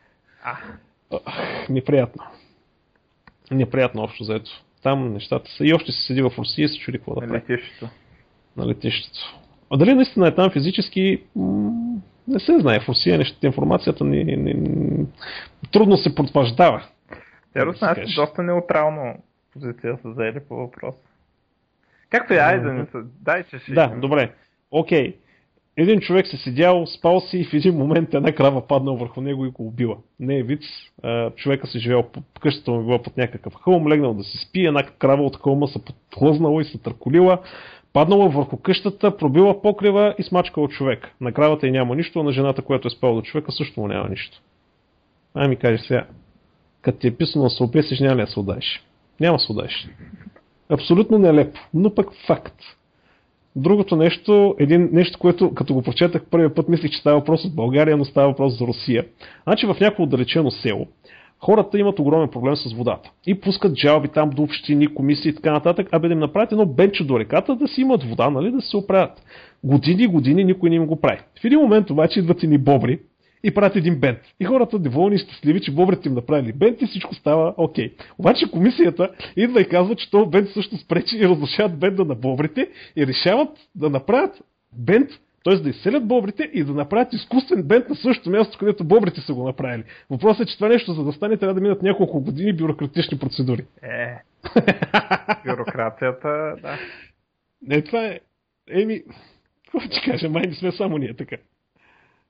Неприятно. 1.70 2.22
Неприятно 3.50 4.02
общо 4.02 4.24
заето. 4.24 4.50
Там 4.82 5.12
нещата 5.12 5.50
са. 5.50 5.64
И 5.64 5.74
още 5.74 5.92
се 5.92 6.02
седи 6.06 6.22
в 6.22 6.32
Русия 6.38 6.64
и 6.64 6.68
се 6.68 6.78
чуди 6.78 6.98
какво 6.98 7.14
да 7.14 7.20
прави. 7.20 7.32
На 7.32 7.38
летището. 7.38 7.88
На 8.56 8.66
летището. 8.66 9.40
А 9.70 9.76
дали 9.76 9.94
наистина 9.94 10.28
е 10.28 10.34
там 10.34 10.50
физически, 10.50 11.22
не 12.28 12.38
се 12.40 12.58
знае. 12.58 12.80
В 12.80 12.88
Русия 12.88 13.18
нещата, 13.18 13.46
информацията 13.46 14.04
ни, 14.04 14.24
ни, 14.24 14.36
ни, 14.36 15.06
трудно 15.72 15.96
се 15.96 16.14
потвърждава. 16.14 16.84
Те 17.52 17.66
руснаци 17.66 18.00
да 18.00 18.22
доста 18.22 18.42
неутрално 18.42 19.14
позиция 19.52 19.98
са 20.02 20.12
заели 20.12 20.40
по 20.48 20.56
въпроса. 20.56 20.98
Както 22.10 22.32
и 22.32 22.36
айде 22.36 22.72
не 22.72 22.86
са. 22.86 23.02
Дай, 23.20 23.42
че 23.42 23.58
ще... 23.58 23.72
Да, 23.72 23.88
добре. 23.88 24.32
Окей. 24.70 25.12
Okay. 25.12 25.16
Един 25.78 26.00
човек 26.00 26.26
се 26.26 26.36
седял, 26.36 26.86
спал 26.86 27.20
си 27.20 27.38
и 27.38 27.44
в 27.44 27.54
един 27.54 27.74
момент 27.74 28.14
една 28.14 28.32
крава 28.32 28.66
паднала 28.66 28.96
върху 28.96 29.20
него 29.20 29.46
и 29.46 29.50
го 29.50 29.66
убила. 29.66 29.96
Не 30.20 30.38
е 30.38 30.42
виц. 30.42 30.62
Човека 31.36 31.66
си 31.66 31.78
живял, 31.78 32.08
къщата 32.40 32.70
му 32.70 32.84
била 32.84 33.02
под 33.02 33.16
някакъв 33.16 33.54
хълм, 33.54 33.88
легнал 33.88 34.14
да 34.14 34.24
се 34.24 34.38
спи, 34.38 34.66
една 34.66 34.82
крава 34.82 35.22
от 35.22 35.36
хълма 35.42 35.66
се 35.66 35.84
подхлъзнала 35.84 36.62
и 36.62 36.64
се 36.64 36.78
търколила, 36.78 37.38
паднала 37.96 38.28
върху 38.28 38.56
къщата, 38.56 39.16
пробила 39.16 39.62
покрива 39.62 40.14
и 40.18 40.22
смачкала 40.22 40.68
човек. 40.68 41.10
На 41.20 41.32
кравата 41.32 41.66
и 41.66 41.70
няма 41.70 41.96
нищо, 41.96 42.20
а 42.20 42.22
на 42.22 42.32
жената, 42.32 42.62
която 42.62 42.88
е 42.88 42.90
спала 42.90 43.14
до 43.14 43.22
човека, 43.22 43.52
също 43.52 43.80
му 43.80 43.88
няма 43.88 44.08
нищо. 44.08 44.42
Ай 45.34 45.48
ми 45.48 45.56
кажеш 45.56 45.80
сега, 45.80 46.06
като 46.82 46.98
ти 46.98 47.06
е 47.06 47.16
писано 47.16 47.44
да 47.44 47.50
се 47.50 47.62
обесиш, 47.62 48.00
няма 48.00 48.16
ли 48.16 48.20
да 48.20 48.26
се 48.26 48.40
удаеш? 48.40 48.84
Няма 49.20 49.38
се 49.38 49.52
удаеш. 49.52 49.88
Абсолютно 50.68 51.18
нелепо, 51.18 51.60
но 51.74 51.94
пък 51.94 52.08
факт. 52.26 52.56
Другото 53.56 53.96
нещо, 53.96 54.54
един 54.58 54.88
нещо, 54.92 55.18
което 55.18 55.54
като 55.54 55.74
го 55.74 55.82
прочетах 55.82 56.24
първия 56.30 56.54
път, 56.54 56.68
мислих, 56.68 56.90
че 56.90 56.98
става 56.98 57.18
въпрос 57.18 57.44
от 57.44 57.54
България, 57.54 57.96
но 57.96 58.04
става 58.04 58.28
въпрос 58.28 58.58
за 58.58 58.66
Русия. 58.66 59.06
Значи 59.44 59.66
в 59.66 59.76
някакво 59.80 60.02
отдалечено 60.02 60.50
село, 60.50 60.86
хората 61.40 61.78
имат 61.78 61.98
огромен 61.98 62.28
проблем 62.28 62.56
с 62.56 62.74
водата. 62.74 63.10
И 63.26 63.40
пускат 63.40 63.76
жалби 63.76 64.08
там 64.08 64.30
до 64.30 64.42
общини, 64.42 64.94
комисии 64.94 65.28
и 65.28 65.34
така 65.34 65.52
нататък, 65.52 65.88
абе 65.92 66.08
да 66.08 66.14
им 66.14 66.20
направят 66.20 66.52
едно 66.52 66.66
бенче 66.66 67.04
до 67.04 67.18
реката, 67.18 67.56
да 67.56 67.68
си 67.68 67.80
имат 67.80 68.04
вода, 68.04 68.30
нали, 68.30 68.50
да 68.50 68.60
се 68.60 68.76
оправят. 68.76 69.22
Години 69.64 70.02
и 70.02 70.06
години 70.06 70.44
никой 70.44 70.70
не 70.70 70.76
им 70.76 70.86
го 70.86 71.00
прави. 71.00 71.20
В 71.40 71.44
един 71.44 71.58
момент 71.58 71.90
обаче 71.90 72.20
идват 72.20 72.42
ни 72.42 72.58
бобри, 72.58 72.98
и 73.46 73.54
правят 73.54 73.76
един 73.76 74.00
бент. 74.00 74.18
И 74.40 74.44
хората 74.44 74.78
доволни 74.78 75.14
и 75.14 75.18
щастливи, 75.18 75.60
че 75.60 75.72
бобрите 75.74 76.08
им 76.08 76.14
направили 76.14 76.52
бент 76.52 76.82
и 76.82 76.86
всичко 76.86 77.14
става 77.14 77.54
окей. 77.56 77.88
Okay. 77.88 78.02
Обаче 78.18 78.50
комисията 78.50 79.10
идва 79.36 79.60
и 79.60 79.68
казва, 79.68 79.94
че 79.94 80.10
този 80.10 80.30
бент 80.30 80.48
също 80.48 80.76
спречи 80.76 81.16
и 81.16 81.28
разрушават 81.28 81.78
бенда 81.78 82.04
на 82.04 82.14
бобрите 82.14 82.68
и 82.96 83.06
решават 83.06 83.48
да 83.74 83.90
направят 83.90 84.42
бент, 84.78 85.10
т.е. 85.46 85.56
да 85.56 85.68
изселят 85.68 86.08
бобрите 86.08 86.50
и 86.52 86.64
да 86.64 86.72
направят 86.72 87.12
изкуствен 87.12 87.62
бент 87.62 87.88
на 87.88 87.94
същото 87.94 88.30
място, 88.30 88.58
където 88.58 88.84
бобрите 88.84 89.20
са 89.20 89.34
го 89.34 89.44
направили. 89.44 89.84
Въпросът 90.10 90.42
е, 90.42 90.50
че 90.50 90.56
това 90.56 90.68
нещо, 90.68 90.92
за 90.92 91.04
да 91.04 91.12
стане, 91.12 91.36
трябва 91.36 91.54
да 91.54 91.60
минат 91.60 91.82
няколко 91.82 92.20
години 92.20 92.56
бюрократични 92.56 93.18
процедури. 93.18 93.66
Е, 93.82 94.22
бюрокрацията, 95.44 96.56
да. 96.62 96.78
Не, 97.62 97.82
това 97.82 98.06
е... 98.06 98.20
Еми, 98.70 99.02
какво 99.64 99.88
ти 99.88 100.10
кажа, 100.10 100.30
май 100.30 100.42
не 100.42 100.54
сме 100.54 100.72
само 100.72 100.98
ние 100.98 101.16
така. 101.16 101.36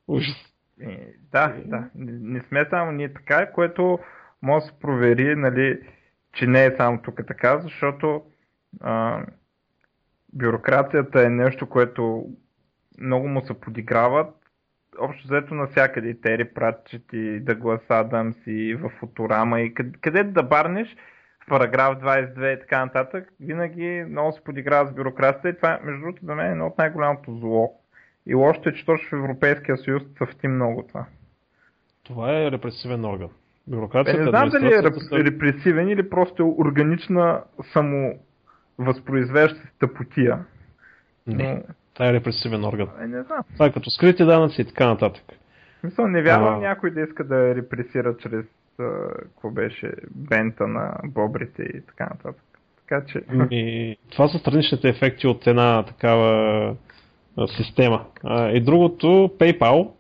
Ужас. 0.09 0.37
Е, 0.81 0.99
да, 1.33 1.55
да. 1.65 1.85
Не 1.95 2.41
сме 2.49 2.67
само 2.71 2.93
ние 2.93 3.13
така, 3.13 3.53
което 3.53 3.99
може 4.43 4.65
да 4.65 4.71
се 4.71 4.79
провери, 4.81 5.37
нали, 5.37 5.79
че 6.33 6.47
не 6.47 6.65
е 6.65 6.77
само 6.77 7.03
тук 7.03 7.21
така, 7.27 7.59
защото 7.59 8.23
а, 8.81 9.25
бюрокрацията 10.33 11.23
е 11.23 11.31
нещо, 11.31 11.69
което 11.69 12.27
много 12.99 13.29
му 13.29 13.41
се 13.47 13.61
подиграват. 13.61 14.35
Общо 14.99 15.29
взето 15.29 15.55
навсякъде 15.55 16.09
и 16.09 16.21
Тери 16.21 16.45
Пратчет 16.45 17.03
и 17.13 17.41
Дъглас 17.41 17.81
Адамс 17.89 18.37
и 18.47 18.75
в 18.75 18.89
Футурама 18.89 19.61
и 19.61 19.75
къде, 19.75 19.99
къде 20.01 20.25
да 20.25 20.43
барнеш 20.43 20.97
в 21.45 21.49
параграф 21.49 21.99
22 21.99 22.57
и 22.57 22.61
така 22.61 22.85
нататък, 22.85 23.33
винаги 23.41 24.05
много 24.09 24.33
се 24.33 24.45
подиграва 24.45 24.89
с 24.89 24.95
бюрокрацията 24.95 25.49
и 25.49 25.57
това 25.57 25.81
между 25.85 26.01
другото 26.01 26.27
за 26.27 26.35
мен 26.35 26.47
е 26.47 26.51
едно 26.51 26.67
от 26.67 26.79
най-голямото 26.79 27.37
зло 27.39 27.81
и 28.27 28.35
лошото 28.35 28.69
е, 28.69 28.73
че 28.73 28.87
точно 28.87 29.09
в 29.09 29.13
Европейския 29.13 29.77
съюз 29.77 30.03
цъфти 30.19 30.49
много 30.49 30.83
това. 30.83 31.07
Това 32.05 32.39
е 32.39 32.51
репресивен 32.51 33.05
орган. 33.05 33.29
Бюрокрацията, 33.67 34.21
е, 34.21 34.25
не 34.25 34.31
знам 34.31 34.49
дали 34.49 34.75
е 34.75 35.25
репресивен 35.25 35.89
или 35.89 36.11
просто 36.11 36.43
е 36.43 36.65
органична 36.65 37.43
само 37.73 38.19
възпроизвеждаща 38.79 39.69
тъпотия. 39.79 40.45
Не, 41.27 41.55
но... 41.55 41.63
това 41.97 42.09
е 42.09 42.13
репресивен 42.13 42.65
орган. 42.65 42.89
Е, 43.03 43.07
не 43.07 43.23
знам. 43.23 43.43
Това 43.53 43.67
е 43.67 43.73
като 43.73 43.91
скрити 43.91 44.25
данъци 44.25 44.61
и 44.61 44.65
така 44.65 44.87
нататък. 44.87 45.25
Мисля, 45.83 46.09
не 46.09 46.23
вярвам 46.23 46.55
а... 46.55 46.59
някой 46.59 46.91
да 46.91 47.01
иска 47.01 47.25
да 47.25 47.55
репресира 47.55 48.17
чрез 48.17 48.45
какво 49.21 49.51
беше 49.51 49.93
бента 50.11 50.67
на 50.67 50.95
бобрите 51.05 51.63
и 51.63 51.81
така 51.87 52.05
нататък. 52.05 52.45
Така 52.81 53.07
че... 53.07 53.23
И, 53.51 53.97
това 54.11 54.29
са 54.29 54.39
страничните 54.39 54.89
ефекти 54.89 55.27
от 55.27 55.47
една 55.47 55.83
такава 55.83 56.77
система. 57.47 58.05
И 58.53 58.61
другото, 58.61 59.07
PayPal, 59.39 59.91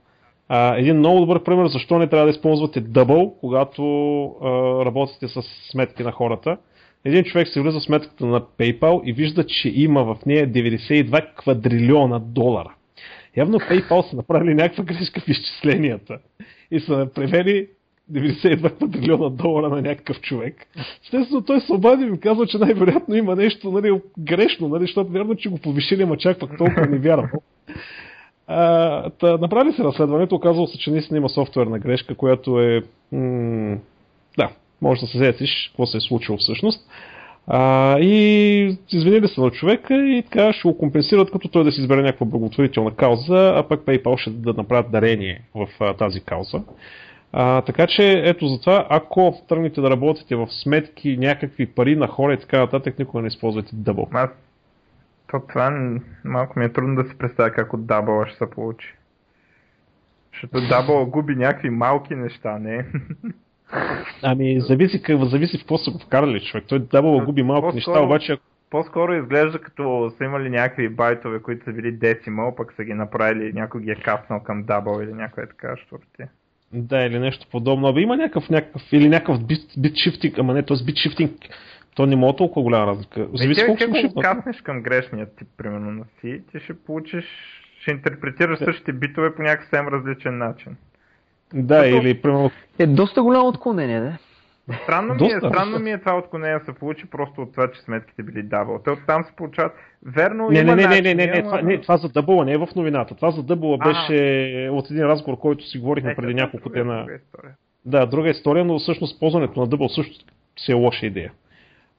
един 0.77 0.99
много 0.99 1.21
добър 1.21 1.45
пример 1.45 1.67
защо 1.67 1.99
не 1.99 2.09
трябва 2.09 2.27
да 2.27 2.31
използвате 2.31 2.85
Double, 2.85 3.41
когато 3.41 3.83
работите 4.87 5.29
с 5.29 5.43
сметки 5.71 6.03
на 6.03 6.13
хората. 6.13 6.57
Един 7.07 7.25
човек 7.25 7.49
се 7.49 7.61
влиза 7.61 7.81
в 7.81 7.83
сметката 7.83 8.27
на 8.27 8.41
PayPal 8.41 9.03
и 9.05 9.13
вижда, 9.13 9.47
че 9.47 9.69
има 9.69 10.05
в 10.05 10.17
нея 10.27 10.49
92 10.49 11.35
квадрилиона 11.37 12.19
долара. 12.19 12.75
Явно 13.37 13.59
PayPal 13.59 14.11
са 14.11 14.17
направили 14.17 14.55
някаква 14.55 14.85
грешка 14.85 15.21
в 15.21 15.29
изчисленията 15.29 16.19
и 16.71 16.81
са 16.81 17.09
превели 17.15 17.69
92 18.13 18.77
квадрилиона 18.77 19.29
долара 19.29 19.69
на 19.69 19.83
някакъв 19.83 20.21
човек. 20.21 20.67
Естествено, 21.05 21.43
той 21.43 21.61
се 21.61 21.73
обади 21.73 22.03
и 22.05 22.11
ми 22.11 22.21
казва, 22.21 22.47
че 22.47 22.59
най-вероятно 22.59 23.15
има 23.15 23.37
нещо 23.37 23.71
нали, 23.71 24.01
грешно, 24.19 24.69
нали, 24.69 24.83
защото 24.83 25.13
вярно, 25.13 25.35
че 25.37 25.49
го 25.49 25.59
повишили, 25.59 26.03
ама 26.03 26.17
чак 26.17 26.39
пък 26.39 26.59
толкова 26.59 26.87
не 26.87 26.99
вярвам. 26.99 27.31
А, 28.47 29.11
та, 29.11 29.39
направили 29.39 29.73
се 29.73 29.85
разследването, 29.85 30.35
оказало 30.35 30.67
се, 30.67 30.79
че 30.79 30.91
наистина 30.91 31.19
има 31.19 31.29
софтуерна 31.29 31.79
грешка, 31.79 32.15
която 32.15 32.61
е... 32.61 32.83
М- 33.13 33.77
да, 34.39 34.51
може 34.83 35.01
да 35.01 35.07
се 35.07 35.19
сетиш 35.19 35.69
какво 35.69 35.87
се 35.87 35.97
е 35.97 36.01
случило 36.01 36.39
всъщност. 36.39 36.91
А, 37.47 37.99
и 37.99 38.79
извинили 38.91 39.29
се 39.29 39.41
на 39.41 39.51
човека 39.51 39.95
и 39.95 40.23
така 40.23 40.53
ще 40.53 40.69
го 40.69 40.79
компенсират, 40.79 41.31
като 41.31 41.49
той 41.49 41.65
да 41.65 41.73
си 41.73 41.81
избере 41.81 42.03
някаква 42.03 42.27
благотворителна 42.27 42.95
кауза, 42.95 43.53
а 43.57 43.69
пък 43.69 43.81
PayPal 43.81 44.17
ще 44.17 44.31
да 44.31 44.53
направят 44.53 44.91
дарение 44.91 45.43
в 45.55 45.69
а, 45.81 45.95
тази 45.95 46.21
кауза. 46.21 46.63
А, 47.33 47.63
така 47.63 47.87
че, 47.87 48.23
ето 48.25 48.49
затова, 48.49 48.87
ако 48.91 49.43
тръгнете 49.49 49.81
да 49.81 49.91
работите 49.91 50.37
в 50.37 50.49
сметки, 50.51 51.17
някакви 51.17 51.67
пари 51.67 51.97
на 51.97 52.07
хора 52.07 52.35
и 52.35 52.41
така 52.41 52.59
нататък, 52.59 52.99
никога 52.99 53.23
не 53.23 53.29
използвайте 53.29 53.71
дъбъл. 53.77 54.09
Аз, 54.13 54.31
то 55.31 55.43
това 55.49 55.99
малко 56.25 56.59
ми 56.59 56.65
е 56.65 56.73
трудно 56.73 57.03
да 57.03 57.09
си 57.09 57.19
представя 57.19 57.51
как 57.51 57.73
от 57.73 57.87
дабъла 57.87 58.27
ще 58.27 58.39
се 58.39 58.51
получи. 58.51 58.95
Защото 60.33 60.69
дабъл 60.69 61.07
губи 61.07 61.35
някакви 61.35 61.71
малки 61.71 62.15
неща, 62.15 62.59
не? 62.59 62.87
Ами, 64.23 64.61
зависи, 64.61 65.03
зависи 65.09 65.59
в 65.59 65.61
какво 65.61 65.79
са 65.79 65.91
го 65.91 65.99
вкарали 65.99 66.41
човек. 66.41 66.65
Той 66.69 66.79
дабъл 66.79 67.25
губи 67.25 67.43
малки 67.43 67.75
неща, 67.75 68.03
обаче 68.03 68.39
по-скоро 68.71 69.15
изглежда 69.15 69.59
като 69.59 70.13
са 70.19 70.25
имали 70.25 70.51
някакви 70.51 70.89
байтове, 70.89 71.43
които 71.43 71.65
са 71.65 71.73
били 71.73 71.93
децимал, 71.93 72.55
пък 72.55 72.73
са 72.73 72.85
ги 72.85 72.95
направили, 72.95 73.53
някой 73.53 73.83
ги 73.83 73.91
е 73.91 73.95
капнал 73.95 74.41
към 74.41 74.65
дабъл 74.65 75.01
или 75.03 75.13
някоя 75.13 75.49
така 75.49 75.77
штурти. 75.77 76.23
Да, 76.73 77.07
или 77.07 77.19
нещо 77.19 77.47
подобно. 77.51 77.89
Абе 77.89 78.01
има 78.01 78.17
някакъв, 78.17 78.51
някакъв 78.51 78.83
или 78.93 79.09
някакъв 79.09 79.47
бит, 79.47 79.63
бит 79.79 79.97
шифтинг, 79.97 80.39
ама 80.39 80.55
не, 80.55 80.63
т.е. 80.63 80.85
бит 80.85 80.97
шифтинг, 80.97 81.33
то 81.95 82.07
не 82.07 82.17
мога 82.17 82.37
толкова 82.37 82.63
голяма 82.63 82.87
разлика. 82.87 83.29
Зависи 83.35 83.67
колко 83.67 83.81
ще 83.81 84.01
шифтнат. 84.01 84.25
каснеш 84.25 84.63
към 84.63 84.83
грешния 84.83 85.27
тип, 85.37 85.49
примерно 85.57 85.91
на 85.91 86.05
си, 86.21 86.43
ти 86.53 86.61
ще 86.61 86.75
получиш, 86.75 87.25
ще 87.81 87.91
интерпретираш 87.91 88.59
същите 88.59 88.93
битове 88.93 89.35
по 89.35 89.43
някакъв 89.43 89.69
съвсем 89.69 89.89
различен 89.89 90.39
начин. 90.39 90.77
Да, 91.55 91.83
Като... 91.83 91.97
или 91.97 92.23
примерно... 92.23 92.51
Е 92.79 92.87
доста 92.87 93.23
голямо 93.23 93.49
отклонение, 93.49 94.01
да? 94.01 94.19
Странно 94.83 95.15
ми, 95.15 95.27
е, 95.27 95.39
странно 95.39 95.79
ми 95.79 95.91
е 95.91 95.99
това 95.99 96.19
отклонение 96.19 96.61
се 96.65 96.73
получи 96.73 97.07
просто 97.07 97.43
от 97.43 97.53
това, 97.53 97.71
че 97.73 97.81
сметките 97.81 98.23
били 98.23 98.43
дабъл. 98.43 98.79
Те 98.85 98.91
оттам 98.91 99.25
се 99.25 99.33
получават. 99.37 99.73
Верно, 100.07 100.51
не, 100.51 100.59
има 100.59 100.77
не, 100.77 100.83
не, 100.83 100.89
начин, 100.89 101.03
не, 101.03 101.15
не, 101.15 101.27
не, 101.27 101.33
ама- 101.33 101.43
това, 101.43 101.63
не, 101.63 101.81
това 101.81 101.97
за 101.97 102.09
дъбъла 102.09 102.45
не 102.45 102.53
е 102.53 102.59
в 102.59 102.69
новината. 102.77 103.15
Това 103.15 103.31
за 103.31 103.43
дъбъла 103.43 103.79
А. 103.81 103.89
беше 103.89 104.69
от 104.73 104.91
един 104.91 105.05
разговор, 105.05 105.39
който 105.39 105.67
си 105.67 105.79
говорихме 105.79 106.11
Не, 106.11 106.17
преди 106.17 106.35
няколко 106.35 106.69
дена. 106.69 106.99
друга 107.01 107.15
история. 107.15 107.55
Да, 107.85 108.07
друга 108.07 108.31
история, 108.31 108.65
но 108.65 108.79
всъщност 108.79 109.21
ползването 109.21 109.61
на 109.61 109.67
дъбъл 109.67 109.89
също 109.89 110.25
си 110.59 110.73
е 110.73 110.75
лоша 110.75 111.07
идея. 111.07 111.33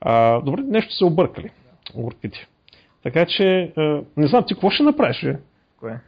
А, 0.01 0.41
добре, 0.41 0.61
нещо 0.61 0.93
се 0.93 1.05
объркали. 1.05 1.49
Объркати. 1.95 2.47
Така 3.03 3.25
че, 3.25 3.73
а, 3.77 4.01
не 4.17 4.27
знам, 4.27 4.43
ти 4.47 4.53
какво 4.53 4.69
ще 4.69 4.83
направиш, 4.83 5.23
бе? 5.23 5.35
Кое? 5.79 5.99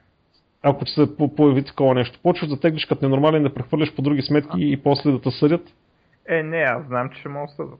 Ако 0.64 0.86
се 0.86 1.18
по- 1.18 1.36
появи 1.36 1.64
такова 1.64 1.94
нещо? 1.95 2.19
Почваш 2.23 2.49
да 2.49 2.60
теглиш 2.60 2.86
като 2.86 3.06
ненормален, 3.06 3.44
да 3.44 3.53
прехвърляш 3.53 3.95
по 3.95 4.02
други 4.02 4.22
сметки 4.22 4.57
и 4.60 4.77
после 4.77 5.11
да 5.11 5.22
те 5.22 5.31
съдят? 5.31 5.61
Е, 6.30 6.44
не, 6.44 6.57
аз 6.57 6.86
знам, 6.88 7.10
че 7.10 7.19
ще 7.19 7.30
ме 7.30 7.40
осъдат. 7.41 7.80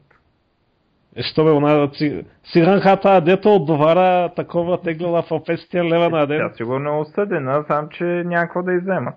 Е, 1.16 1.24
що 1.24 1.44
бе, 1.44 1.52
она 1.52 1.90
си, 1.94 2.26
сиранхата, 2.44 3.22
дето 3.22 3.56
отговаря 3.56 4.30
такова 4.36 4.82
теглила 4.82 5.22
в 5.22 5.30
500 5.30 5.84
лева 5.92 6.10
на 6.10 6.28
ден. 6.28 6.50
Тя 6.50 6.56
сигурно 6.56 6.90
е 6.90 7.00
осъдена, 7.00 7.64
сам, 7.68 7.90
че 7.90 8.04
някакво 8.04 8.64
да 8.64 8.74
иземат. 8.74 9.16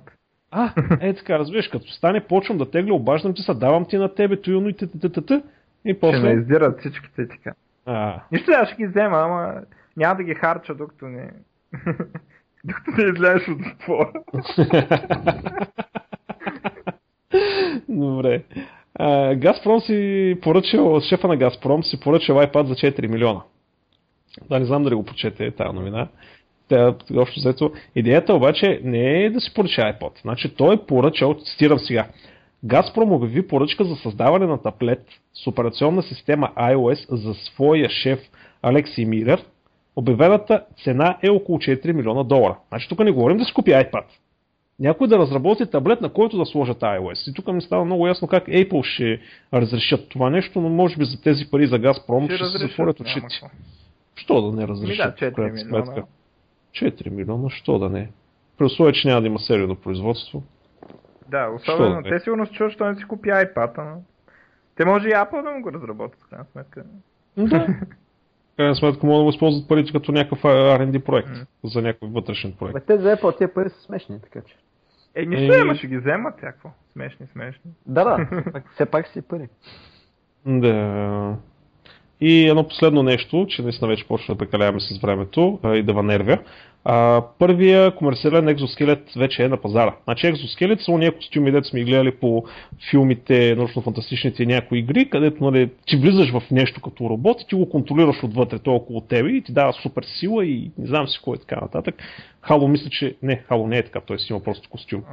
А, 0.51 0.73
е 1.01 1.15
така, 1.15 1.39
разбираш, 1.39 1.69
като 1.69 1.87
стане, 1.87 2.21
почвам 2.21 2.59
да 2.59 2.71
тегля, 2.71 2.95
обаждам 2.95 3.35
ти 3.35 3.43
се, 3.43 3.55
давам 3.55 3.85
ти 3.89 3.97
на 3.97 4.15
тебе, 4.15 4.41
туилно 4.41 4.69
и 4.69 4.77
т-т-т-т. 4.77 5.43
И 5.85 5.91
Ще 5.91 5.93
ме 5.93 5.99
после... 6.01 6.33
издират 6.33 6.81
всичките 6.81 7.29
така. 7.29 7.53
А, 7.87 8.21
Нищо, 8.33 8.51
аз 8.55 8.69
ще 8.69 8.77
ги 8.77 8.87
взема, 8.87 9.19
ама 9.19 9.55
няма 9.97 10.17
да 10.17 10.23
ги 10.23 10.35
харча, 10.35 10.75
докато 10.75 11.07
не... 11.07 11.31
докато 12.65 12.91
не 12.91 13.13
излезеш 13.13 13.49
от 13.49 13.59
затвора. 13.59 14.13
Добре. 17.89 18.43
Газпром 19.37 19.81
си 19.81 20.39
поръчал, 20.43 21.01
шефа 21.01 21.29
на 21.29 21.37
Газпром 21.37 21.85
си 21.85 22.01
поръчал 22.01 22.37
iPad 22.37 22.63
за 22.63 22.75
4 22.75 23.07
милиона. 23.07 23.41
Да, 24.49 24.59
не 24.59 24.65
знам 24.65 24.83
дали 24.83 24.95
го 24.95 25.05
прочете 25.05 25.51
тази 25.51 25.75
новина. 25.75 26.09
Тя, 26.69 26.95
общо 27.17 27.41
взето, 27.41 27.73
идеята 27.95 28.35
обаче 28.35 28.81
не 28.85 29.25
е 29.25 29.31
да 29.31 29.41
си 29.41 29.55
поръча 29.55 29.81
iPod. 29.81 30.21
Значи 30.23 30.55
той 30.55 30.75
е 30.75 30.87
поръчал, 30.87 31.35
цитирам 31.35 31.79
сега, 31.79 32.07
Газпром 32.65 33.13
обяви 33.13 33.49
поръчка 33.49 33.85
за 33.85 33.97
създаване 33.97 34.47
на 34.47 34.63
таблет 34.63 35.05
с 35.35 35.47
операционна 35.47 36.03
система 36.03 36.51
iOS 36.57 37.15
за 37.15 37.35
своя 37.35 37.91
шеф 37.91 38.21
Алекси 38.63 39.05
Мирер. 39.05 39.45
Обявената 39.97 40.65
цена 40.85 41.19
е 41.23 41.31
около 41.31 41.59
4 41.59 41.93
милиона 41.93 42.25
долара. 42.25 42.59
Значи 42.69 42.89
тук 42.89 42.99
не 42.99 43.13
говорим 43.13 43.37
да 43.37 43.45
си 43.45 43.55
купи 43.55 43.71
iPad 43.71 44.05
някой 44.83 45.09
да 45.09 45.19
разработи 45.19 45.67
таблет, 45.67 46.01
на 46.01 46.13
който 46.13 46.39
да 46.39 46.47
сложат 46.47 46.81
iOS. 46.81 47.31
И 47.31 47.35
тук 47.35 47.53
ми 47.53 47.63
става 47.63 47.85
много 47.85 48.07
ясно 48.07 48.29
как 48.29 48.47
Apple 48.47 48.83
ще 48.83 49.21
разрешат 49.55 50.09
това 50.09 50.31
нещо, 50.31 50.61
но 50.61 50.69
може 50.69 50.97
би 50.97 51.05
за 51.05 51.23
тези 51.23 51.51
пари 51.51 51.67
за 51.67 51.79
Газпром 51.79 52.25
ще, 52.25 52.37
ще 52.37 52.45
се 52.47 52.59
затворят 52.59 53.01
очите. 53.01 53.27
Що 54.15 54.51
да 54.51 54.57
не 54.57 54.69
разрешат? 54.69 55.15
да, 55.21 55.31
в 55.31 55.35
крайна 55.35 55.57
4 55.57 55.65
милиона. 55.65 55.87
сметка? 55.87 56.05
4 56.75 57.11
милиона, 57.11 57.51
що 57.51 57.79
да 57.79 57.89
не? 57.89 58.11
При 58.59 58.65
условие, 58.65 58.93
че 58.93 59.09
няма 59.09 59.21
да 59.21 59.27
има 59.27 59.39
серийно 59.39 59.77
производство. 59.77 60.43
Да, 61.29 61.49
особено 61.49 62.03
да 62.03 62.09
те 62.09 62.21
сигурно 62.21 62.47
се 62.47 62.53
чуват, 62.53 62.73
що 62.73 62.85
не 62.85 62.97
си 62.97 63.05
купи 63.05 63.29
iPad, 63.29 63.73
ама... 63.77 63.97
Те 64.77 64.85
може 64.85 65.09
и 65.09 65.13
Apple 65.13 65.43
да 65.43 65.51
му 65.51 65.63
го 65.63 65.73
разработят, 65.73 66.21
в 66.21 66.29
крайна 66.29 66.45
сметка. 66.53 66.85
Да. 67.37 67.67
Крайна 68.57 68.75
сметка 68.75 69.07
могат 69.07 69.21
да 69.21 69.25
го 69.25 69.31
използват 69.31 69.69
парите 69.69 69.93
като 69.93 70.13
някакъв 70.13 70.43
R&D 70.43 70.99
проект 71.05 71.29
М. 71.29 71.47
за 71.65 71.83
някой 71.83 72.09
вътрешен 72.09 72.53
проект. 72.59 72.75
Бе, 72.75 72.81
те 72.81 72.99
за 72.99 73.17
Apple 73.17 73.39
тия 73.39 73.55
пари 73.55 73.71
са 73.71 73.81
смешни, 73.81 74.21
така 74.23 74.41
че. 74.47 74.57
Е, 75.15 75.27
нищо 75.27 75.71
Е. 75.71 75.75
ще 75.75 75.87
ги 75.87 75.99
вземат 75.99 76.43
някакво. 76.43 76.71
Смешни, 76.93 77.27
смешни. 77.27 77.71
Да, 77.87 78.05
да, 78.05 78.27
все 78.75 78.87
пак 78.87 79.07
си 79.07 79.23
пари. 79.23 79.49
Да. 80.47 81.37
И 82.25 82.49
едно 82.49 82.69
последно 82.69 83.03
нещо, 83.03 83.47
че 83.49 83.63
наистина 83.63 83.89
вече 83.89 84.09
почва 84.09 84.35
да 84.35 84.39
прекаляваме 84.39 84.81
с 84.81 84.99
времето 84.99 85.59
а, 85.63 85.77
и 85.77 85.83
да 85.83 86.03
нервя. 86.03 86.39
А, 86.85 87.25
първия 87.39 87.95
комерциален 87.95 88.49
екзоскелет 88.49 89.13
вече 89.17 89.45
е 89.45 89.49
на 89.49 89.57
пазара. 89.57 89.95
Значи 90.05 90.27
екзоскелет 90.27 90.81
са 90.81 90.93
уния 90.93 91.17
костюми, 91.17 91.53
дето 91.53 91.69
сме 91.69 91.85
гледали 91.85 92.11
по 92.11 92.45
филмите, 92.91 93.57
научно-фантастичните 93.57 94.47
някои 94.47 94.79
игри, 94.79 95.11
където 95.11 95.45
нали, 95.45 95.71
ти 95.87 95.97
влизаш 95.97 96.33
в 96.33 96.43
нещо 96.51 96.81
като 96.81 97.11
робот 97.11 97.41
и 97.41 97.47
ти 97.47 97.55
го 97.55 97.69
контролираш 97.69 98.25
отвътре, 98.25 98.59
той 98.59 98.75
е 98.75 98.77
около 98.77 99.01
тебе 99.01 99.31
и 99.31 99.43
ти 99.43 99.53
дава 99.53 99.73
супер 99.73 100.05
сила 100.21 100.47
и 100.47 100.71
не 100.79 100.87
знам 100.87 101.09
си 101.09 101.21
кой 101.25 101.37
е 101.37 101.41
така 101.41 101.57
нататък. 101.61 101.95
Хало 102.41 102.69
мисля, 102.69 102.91
че 102.91 103.17
не, 103.23 103.37
Хало 103.37 103.67
не 103.67 103.79
е 103.79 103.85
така, 103.85 104.01
той 104.01 104.19
си 104.19 104.33
има 104.33 104.43
просто 104.43 104.71
костюм. 104.71 105.05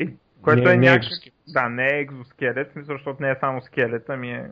И, 0.00 0.08
което 0.42 0.62
Не- 0.62 0.70
е 0.70 0.74
е 0.74 0.76
някакъв... 0.76 1.10
Да, 1.48 1.68
не 1.68 1.86
е 1.86 2.00
екзоскелет, 2.00 2.72
защото 2.76 3.22
не 3.22 3.30
е 3.30 3.36
само 3.40 3.62
скелет, 3.62 4.04
ами 4.08 4.30
е... 4.30 4.44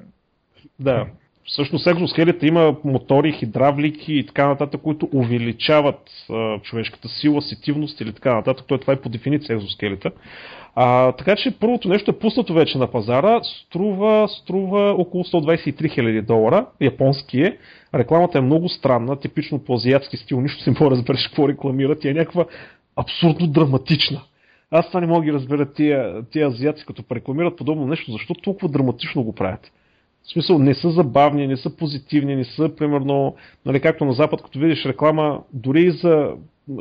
Да. 0.78 1.06
Всъщност 1.46 1.86
екзоскелета 1.86 2.46
има 2.46 2.76
мотори, 2.84 3.32
хидравлики 3.32 4.14
и 4.14 4.26
така 4.26 4.46
нататък, 4.46 4.80
които 4.82 5.08
увеличават 5.12 6.10
а, 6.30 6.58
човешката 6.58 7.08
сила, 7.08 7.42
сетивност 7.42 8.00
или 8.00 8.12
така 8.12 8.34
нататък. 8.34 8.66
Той 8.68 8.78
това 8.78 8.92
е 8.92 9.00
по 9.00 9.08
дефиниция 9.08 9.54
екзоскелета. 9.54 10.10
А, 10.74 11.12
така 11.12 11.36
че 11.36 11.50
първото 11.50 11.88
нещо 11.88 12.10
е 12.10 12.18
пуснато 12.18 12.54
вече 12.54 12.78
на 12.78 12.90
пазара. 12.90 13.40
Струва, 13.42 14.28
струва 14.28 14.90
около 14.90 15.24
123 15.24 15.74
000 15.74 16.22
долара. 16.22 16.66
Японски 16.80 17.40
е. 17.40 17.56
Рекламата 17.94 18.38
е 18.38 18.40
много 18.40 18.68
странна, 18.68 19.20
типично 19.20 19.58
по 19.58 19.74
азиатски 19.74 20.16
стил. 20.16 20.40
Нищо 20.40 20.70
не 20.70 20.76
мога 20.80 20.90
да 20.90 20.96
разбереш 20.96 21.26
какво 21.26 21.48
рекламира. 21.48 21.98
Тя 21.98 22.10
е 22.10 22.14
някаква 22.14 22.44
абсурдно 22.96 23.46
драматична. 23.46 24.22
Аз 24.70 24.88
това 24.88 25.00
не 25.00 25.06
мога 25.06 25.20
да 25.20 25.24
ги 25.24 25.32
разбера 25.32 25.72
тия, 25.72 26.22
тия 26.22 26.46
азиаци, 26.46 26.86
като 26.86 27.04
рекламират 27.12 27.56
подобно 27.56 27.86
нещо, 27.86 28.12
защо 28.12 28.34
толкова 28.34 28.68
драматично 28.68 29.22
го 29.22 29.34
правят. 29.34 29.72
В 30.30 30.32
смисъл, 30.32 30.58
не 30.58 30.74
са 30.74 30.90
забавни, 30.90 31.46
не 31.46 31.56
са 31.56 31.76
позитивни, 31.76 32.36
не 32.36 32.44
са, 32.44 32.70
примерно, 32.76 33.34
нали, 33.66 33.80
както 33.80 34.04
на 34.04 34.12
Запад, 34.12 34.42
като 34.42 34.58
видиш 34.58 34.86
реклама, 34.86 35.40
дори 35.52 35.82
и 35.82 35.90
за 35.90 36.32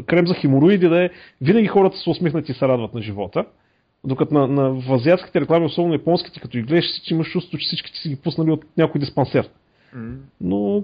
крем 0.06 0.28
за 0.28 0.34
хемороиди 0.34 0.88
да 0.88 1.04
е, 1.04 1.10
винаги 1.42 1.68
хората 1.68 1.98
са 1.98 2.10
усмихнати 2.10 2.52
и 2.52 2.56
се 2.56 2.68
радват 2.68 2.94
на 2.94 3.02
живота. 3.02 3.46
Докато 4.04 4.34
на, 4.34 4.48
на 4.48 4.70
в 4.70 4.94
азиатските 4.94 5.42
реклами, 5.42 5.66
особено 5.66 5.94
японските, 5.94 6.40
като 6.40 6.58
ги 6.58 6.64
гледаш, 6.64 6.86
си 6.86 7.14
имаш 7.14 7.32
чувство, 7.32 7.58
че 7.58 7.66
всички 7.66 7.92
си 7.92 8.10
ги 8.10 8.16
пуснали 8.16 8.52
от 8.52 8.66
някой 8.78 9.00
диспансер. 9.00 9.50
Но 10.42 10.84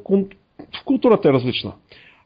културата 0.86 1.30
е 1.30 1.34
различна. 1.34 1.74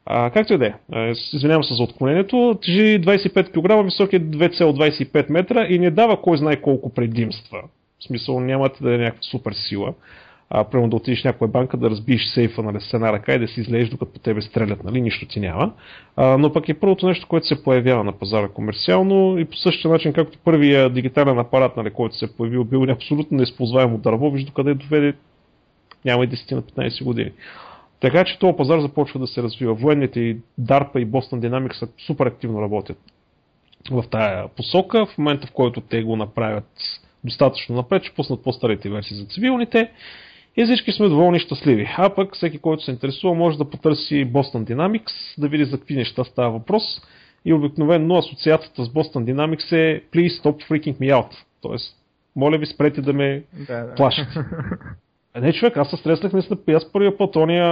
А, 0.06 0.30
както 0.30 0.54
и 0.54 0.58
да 0.58 0.66
е, 0.66 1.14
извинявам 1.34 1.64
се 1.64 1.74
за 1.74 1.84
отклонението, 1.84 2.58
тежи 2.62 3.02
25 3.02 3.50
кг, 3.50 3.86
висок 3.86 4.14
е 4.14 4.20
2,25 4.20 5.32
метра 5.32 5.68
и 5.70 5.80
не 5.80 5.92
дава 5.92 6.22
кой 6.22 6.38
знае 6.38 6.62
колко 6.62 6.94
предимства. 6.94 7.62
В 8.00 8.04
смисъл 8.04 8.40
нямате 8.40 8.84
да 8.84 8.96
е 8.96 8.98
някаква 8.98 9.22
супер 9.22 9.54
сила. 9.54 9.94
А, 10.50 10.64
примерно 10.64 10.90
да 10.90 10.96
отидеш 10.96 11.22
в 11.22 11.26
някоя 11.26 11.48
банка, 11.48 11.78
да 11.78 11.90
разбиеш 11.90 12.26
сейфа 12.26 12.64
нали, 12.64 12.78
с 12.82 12.94
една 12.94 13.14
ръка 13.14 13.34
и 13.34 13.40
да 13.40 13.48
си 13.48 13.62
излезеш 13.62 13.90
докато 13.90 14.14
по 14.14 14.20
тебе 14.20 14.42
стрелят, 14.42 14.84
нали, 14.84 15.02
нищо 15.02 15.28
ти 15.28 15.40
няма. 15.40 15.74
А, 16.16 16.38
но 16.38 16.54
пък 16.54 16.70
е 16.70 16.74
първото 16.74 17.08
нещо, 17.08 17.28
което 17.28 17.48
се 17.48 17.64
появява 17.64 18.04
на 18.04 18.12
пазара 18.12 18.50
комерциално 18.50 19.40
и 19.40 19.46
по 19.46 19.58
същия 19.58 19.92
начин, 19.92 20.14
както 20.14 20.38
първия 20.38 20.90
дигитален 20.90 21.40
апарат, 21.40 21.78
нали, 21.78 21.90
който 21.90 22.16
се 22.16 22.26
е 22.26 22.32
появил, 22.38 22.64
бил 22.64 22.84
абсолютно 22.84 23.38
неизползваемо 23.38 23.98
дърво, 23.98 24.32
виж 24.32 24.44
докъде 24.44 24.74
доведе 24.74 25.14
няма 26.06 26.24
и 26.24 26.30
10 26.30 26.52
на 26.52 26.62
15 26.62 27.04
години. 27.04 27.32
Така 28.00 28.26
че 28.26 28.40
този 28.40 28.58
пазар 28.58 28.80
започва 28.80 29.20
да 29.20 29.28
се 29.28 29.44
развива. 29.44 29.74
Военните 29.74 30.20
и 30.20 30.38
DARPA 30.62 30.98
и 30.98 31.08
Boston 31.08 31.50
Dynamics 31.50 31.90
супер 32.06 32.26
активно 32.26 32.62
работят 32.62 32.98
в 33.92 34.04
тая 34.12 34.48
посока. 34.48 35.06
В 35.06 35.18
момента, 35.18 35.48
в 35.48 35.52
който 35.52 35.82
те 35.82 36.04
го 36.04 36.16
направят 36.16 36.70
достатъчно 37.24 37.76
напред, 37.76 38.04
ще 38.04 38.16
пуснат 38.16 38.44
по-старите 38.44 38.90
версии 38.90 39.18
за 39.18 39.26
цивилните. 39.26 39.92
И 40.58 40.64
всички 40.64 40.92
сме 40.92 41.10
доволни 41.10 41.40
щастливи. 41.40 41.90
А 41.98 42.16
пък 42.16 42.36
всеки, 42.36 42.58
който 42.58 42.84
се 42.84 42.92
интересува, 42.92 43.34
може 43.34 43.58
да 43.58 43.70
потърси 43.70 44.28
Boston 44.28 44.74
Dynamics, 44.74 45.12
да 45.38 45.48
види 45.48 45.66
за 45.66 45.78
какви 45.78 45.96
неща 45.96 46.24
става 46.24 46.52
въпрос. 46.52 46.84
И 47.46 47.54
обикновено 47.54 48.16
асоциацията 48.16 48.86
с 48.86 48.90
Boston 48.90 49.34
Dynamics 49.34 49.72
е 49.72 50.04
Please 50.14 50.44
stop 50.44 50.70
freaking 50.70 51.00
me 51.00 51.14
out. 51.14 51.30
Тоест, 51.62 51.96
моля 52.36 52.58
ви 52.58 52.66
спрете 52.66 53.02
да 53.02 53.14
ме 53.14 53.44
Да, 53.68 53.84
да. 53.84 53.96
плашат. 53.96 54.28
А 55.34 55.42
не, 55.42 55.54
човек, 55.54 55.78
аз 55.78 55.90
се 55.90 55.98
стреснах 55.98 56.32
и 56.68 56.72
аз 56.72 56.92
първия 56.92 57.18
път, 57.18 57.36
ония 57.36 57.68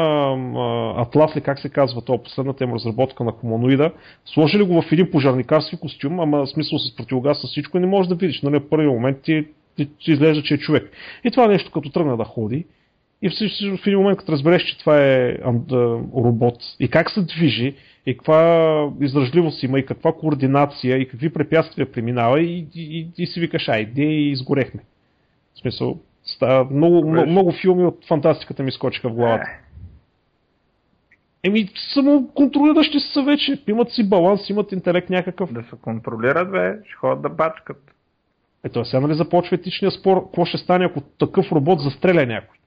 Атлас 1.01 1.35
ли, 1.35 1.41
как 1.41 1.59
се 1.59 1.69
казва, 1.69 2.01
това 2.01 2.23
последната 2.23 2.63
им 2.63 2.73
разработка 2.73 3.23
на 3.23 3.31
хуманоида, 3.31 3.91
сложили 4.25 4.63
го 4.63 4.81
в 4.81 4.91
един 4.91 5.11
пожарникарски 5.11 5.77
костюм, 5.79 6.19
ама 6.19 6.45
в 6.45 6.49
смисъл 6.49 6.79
с 6.79 6.95
противогаз 6.95 7.41
с 7.41 7.47
всичко 7.47 7.77
и 7.77 7.81
не 7.81 7.87
можеш 7.87 8.09
да 8.09 8.15
видиш, 8.15 8.41
нали, 8.41 8.59
в 8.59 8.69
първия 8.69 8.89
момент 8.91 9.21
ти 9.21 9.45
изглежда, 10.07 10.43
че 10.43 10.53
е 10.53 10.57
човек. 10.57 10.91
И 11.23 11.31
това 11.31 11.47
нещо 11.47 11.71
като 11.71 11.89
тръгна 11.89 12.17
да 12.17 12.23
ходи, 12.23 12.65
и 13.21 13.29
в, 13.29 13.33
в 13.77 13.87
един 13.87 13.99
момент, 13.99 14.19
като 14.19 14.31
разбереш, 14.31 14.63
че 14.63 14.79
това 14.79 15.03
е 15.03 15.37
робот 16.15 16.57
и 16.79 16.89
как 16.89 17.09
се 17.09 17.21
движи, 17.21 17.75
и 18.05 18.17
каква 18.17 18.91
издръжливост 19.01 19.63
има, 19.63 19.79
и 19.79 19.85
каква 19.85 20.13
координация, 20.13 20.97
и 20.97 21.07
какви 21.07 21.33
препятствия 21.33 21.91
преминава, 21.91 22.41
и, 22.41 22.67
и, 22.75 22.99
и, 22.99 23.23
и 23.23 23.27
си 23.27 23.39
викаш, 23.39 23.67
айде, 23.67 24.03
и 24.03 24.31
изгорехме. 24.31 24.83
В 25.55 25.59
смисъл, 25.59 25.99
става, 26.23 26.67
много, 26.71 27.09
много, 27.09 27.29
много 27.29 27.51
филми 27.51 27.85
от 27.85 28.05
фантастиката 28.07 28.63
ми 28.63 28.71
скочиха 28.71 29.09
в 29.09 29.13
главата. 29.13 29.49
Е, 29.49 29.67
Еми, 31.43 31.69
само 31.93 32.27
контролиращи 32.33 32.99
са 32.99 33.23
вече. 33.23 33.63
Имат 33.67 33.91
си 33.91 34.09
баланс, 34.09 34.49
имат 34.49 34.71
интелект 34.71 35.09
някакъв. 35.09 35.53
да 35.53 35.63
се 35.63 35.75
контролират, 35.81 36.51
бе, 36.51 36.73
ще 36.85 36.95
ходят 36.95 37.21
да 37.21 37.29
бачкат. 37.29 37.96
Ето 38.67 38.85
сега 38.85 38.99
нали 39.01 39.13
започва 39.13 39.55
етичния 39.55 39.91
спор, 39.91 40.23
какво 40.23 40.45
ще 40.45 40.57
стане 40.57 40.85
ако 40.85 41.01
такъв 41.01 41.51
робот 41.51 41.79
застреля 41.79 42.25
някой? 42.25 42.57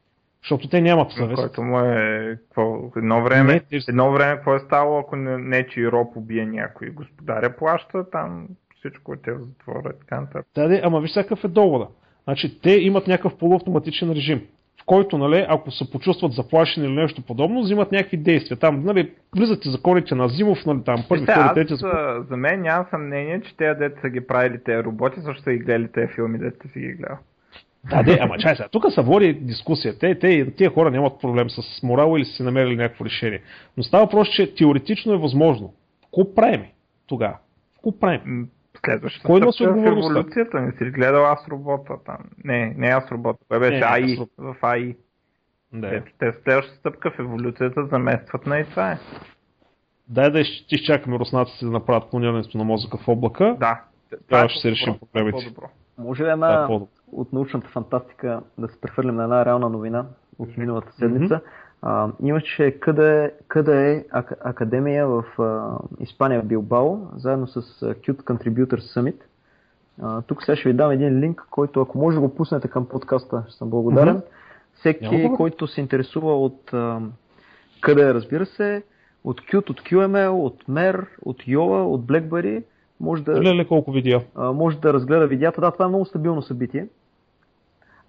Защото 0.43 0.69
те 0.69 0.81
нямат 0.81 1.13
съвест. 1.13 1.43
Който 1.43 1.63
му 1.63 1.79
е... 1.81 2.37
Какво, 2.43 2.91
едно 2.97 3.23
време, 3.23 3.53
Не, 3.53 3.61
те- 3.61 3.79
едно 3.89 4.13
време 4.13 4.35
какво 4.35 4.55
е 4.55 4.61
ставало, 4.61 4.99
ако 4.99 5.17
не, 5.17 5.39
не 5.39 5.67
че 5.67 5.93
роб 5.93 6.17
убие 6.17 6.47
някой? 6.47 6.91
Господаря 6.91 7.57
плаща, 7.57 8.11
там 8.11 8.49
всичко 8.79 9.15
е 9.15 9.17
те 9.17 9.33
в 9.33 9.39
затвора 9.45 9.93
и 9.97 9.99
така 9.99 10.21
нататък. 10.21 10.47
Да, 10.55 10.81
ама 10.85 11.01
виж 11.01 11.11
всякакъв 11.11 11.45
е 11.45 11.49
довода. 11.49 11.87
Значи, 12.25 12.61
те 12.61 12.71
имат 12.71 13.07
някакъв 13.07 13.39
полуавтоматичен 13.39 14.13
режим, 14.13 14.43
който, 14.91 15.19
нали, 15.19 15.47
ако 15.49 15.71
се 15.71 15.91
почувстват 15.91 16.33
заплашени 16.33 16.87
или 16.87 16.95
нещо 16.95 17.23
подобно, 17.23 17.61
взимат 17.61 17.93
някакви 17.93 18.17
действия. 18.17 18.59
Там, 18.59 18.85
нали, 18.85 19.11
влизат 19.37 19.65
и 19.65 19.71
законите 19.71 20.15
на 20.15 20.29
Зимов, 20.29 20.67
нали, 20.67 20.81
там, 20.85 21.05
първи, 21.09 21.23
втори, 21.23 21.39
аз, 21.39 21.55
трети 21.55 21.75
закон. 21.75 21.91
а, 21.95 22.23
за 22.23 22.37
мен 22.37 22.63
няма 22.63 22.87
съмнение, 22.91 23.41
че 23.41 23.57
те 23.57 23.75
дете 23.75 24.01
са 24.01 24.09
ги 24.11 24.27
правили 24.27 24.59
тези 24.65 24.85
роботи, 24.85 25.21
защото 25.21 25.43
са 25.43 25.53
ги 25.53 25.59
гледали 25.59 25.89
тези 25.93 26.13
филми, 26.15 26.39
дете 26.39 26.69
си 26.69 26.81
ги 26.81 26.93
гледал. 26.93 27.17
Да, 27.91 28.03
де, 28.03 28.19
ама 28.21 28.39
чай 28.39 28.57
сега, 28.57 28.69
тук 28.69 28.93
се 28.93 29.01
води 29.01 29.33
дискусия. 29.33 29.99
Те, 29.99 30.19
те, 30.19 30.51
тия 30.51 30.71
хора 30.71 30.91
нямат 30.91 31.21
проблем 31.21 31.51
с 31.51 31.83
морал 31.83 32.17
или 32.17 32.25
са 32.25 32.33
си 32.33 32.43
намерили 32.43 32.77
някакво 32.77 33.05
решение. 33.05 33.43
Но 33.77 33.83
става 33.83 34.05
въпрос, 34.05 34.29
че 34.29 34.55
теоретично 34.55 35.13
е 35.13 35.19
възможно. 35.19 35.75
Какво 36.05 36.35
правим 36.35 36.65
тогава? 37.07 37.37
Какво 37.75 37.99
правим? 37.99 38.49
Следващата 38.85 39.27
Кой 39.27 39.41
носи 39.41 39.67
отговорността? 39.67 40.11
еволюцията, 40.19 40.61
не 40.61 40.73
си 40.73 40.85
гледал 40.85 41.27
аз 41.27 41.49
робота 41.49 41.95
там? 42.07 42.19
Не, 42.45 42.75
не 42.77 42.89
аз 42.89 43.13
робота, 43.13 43.39
кой 43.49 43.59
беше 43.59 43.79
Не, 43.79 43.87
АИ, 43.87 44.19
в 44.39 44.57
АИ. 44.63 44.97
Да. 45.73 45.95
Ето, 45.97 46.13
те 46.19 46.33
следващата 46.33 46.79
стъпка 46.79 47.11
в 47.11 47.19
еволюцията 47.19 47.87
заместват 47.87 48.47
на 48.47 48.59
и 48.61 48.65
това 48.65 48.93
е. 48.93 48.99
Дай 50.09 50.31
да 50.31 50.39
изч- 50.39 50.67
изчакаме 50.71 51.19
руснаците 51.19 51.65
да 51.65 51.71
направят 51.71 52.09
клонирането 52.11 52.59
на 52.59 52.65
мозъка 52.65 52.99
в 52.99 53.09
облака. 53.09 53.57
Да. 53.61 53.81
Тогава 54.29 54.45
е 54.47 54.49
ще 54.49 54.61
се 54.61 54.71
решим 54.71 54.99
проблемите. 54.99 55.45
по-добро. 55.45 55.69
Може 55.99 56.23
ли 56.23 56.27
Да, 56.27 56.33
една 56.33 56.65
по-добре. 56.67 56.91
от 57.13 57.33
научната 57.33 57.69
фантастика 57.69 58.41
да 58.59 58.69
се 58.69 58.81
прехвърлим 58.81 59.15
на 59.15 59.23
една 59.25 59.45
реална 59.45 59.69
новина 59.69 60.07
от 60.39 60.57
миналата 60.57 60.93
седмица? 60.93 61.41
А, 61.83 62.09
имаше 62.23 62.71
къде, 62.71 63.33
къде 63.49 63.93
е 63.93 64.05
ак- 64.11 64.41
академия 64.41 65.07
в 65.07 65.25
а, 65.39 65.79
Испания 66.01 66.43
в 66.43 66.47
Билбао, 66.47 66.99
заедно 67.17 67.47
с 67.47 67.63
Qt 67.81 68.23
Contributor 68.23 68.77
Summit. 68.97 69.17
А, 70.03 70.23
тук 70.23 70.43
сега 70.43 70.57
ще 70.57 70.69
ви 70.69 70.75
дам 70.77 70.91
един 70.91 71.21
линк, 71.21 71.47
който 71.51 71.81
ако 71.81 71.99
може 71.99 72.15
да 72.15 72.21
го 72.21 72.35
пуснете 72.35 72.69
към 72.69 72.87
подкаста, 72.89 73.45
ще 73.49 73.59
съм 73.59 73.71
благодарен. 73.71 74.15
Мгм. 74.15 74.25
Всеки, 74.75 75.09
проблем. 75.09 75.37
който 75.37 75.67
се 75.67 75.81
интересува 75.81 76.45
от 76.45 76.73
а, 76.73 77.01
къде, 77.81 78.15
разбира 78.15 78.47
се, 78.47 78.83
от 79.25 79.41
Qt, 79.41 79.71
от 79.71 79.81
QML, 79.81 80.31
от 80.31 80.65
MER, 80.69 81.07
от 81.23 81.43
Yola, 81.43 81.83
от 81.85 82.07
BlackBerry, 82.07 82.63
може 83.01 83.23
да, 83.25 83.43
Леле, 83.43 83.67
колко 83.67 83.93
видеа. 83.93 84.21
а, 84.35 84.53
може 84.53 84.79
да 84.79 84.93
разгледа 84.93 85.27
видеята. 85.27 85.61
Да, 85.61 85.71
това 85.71 85.85
е 85.85 85.89
много 85.89 86.05
стабилно 86.05 86.43
събитие. 86.43 86.89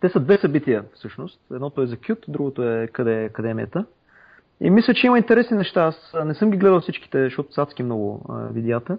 Те 0.02 0.10
са 0.10 0.20
две 0.20 0.38
събития 0.38 0.84
всъщност. 0.94 1.42
Едното 1.54 1.82
е 1.82 1.88
за 1.88 1.98
Qt, 1.98 2.18
другото 2.28 2.64
е 2.64 2.88
къде 2.94 3.22
е 3.22 3.26
академията. 3.26 3.86
И 4.62 4.70
мисля, 4.70 4.94
че 4.94 5.08
има 5.08 5.18
интересни 5.18 5.58
неща. 5.58 5.84
Аз 5.84 6.16
не 6.26 6.34
съм 6.34 6.52
ги 6.52 6.58
гледал 6.58 6.82
всичките, 6.82 7.24
защото 7.24 7.54
са 7.54 7.62
адски 7.62 7.84
много 7.84 8.26
а, 8.30 8.48
видеята, 8.48 8.98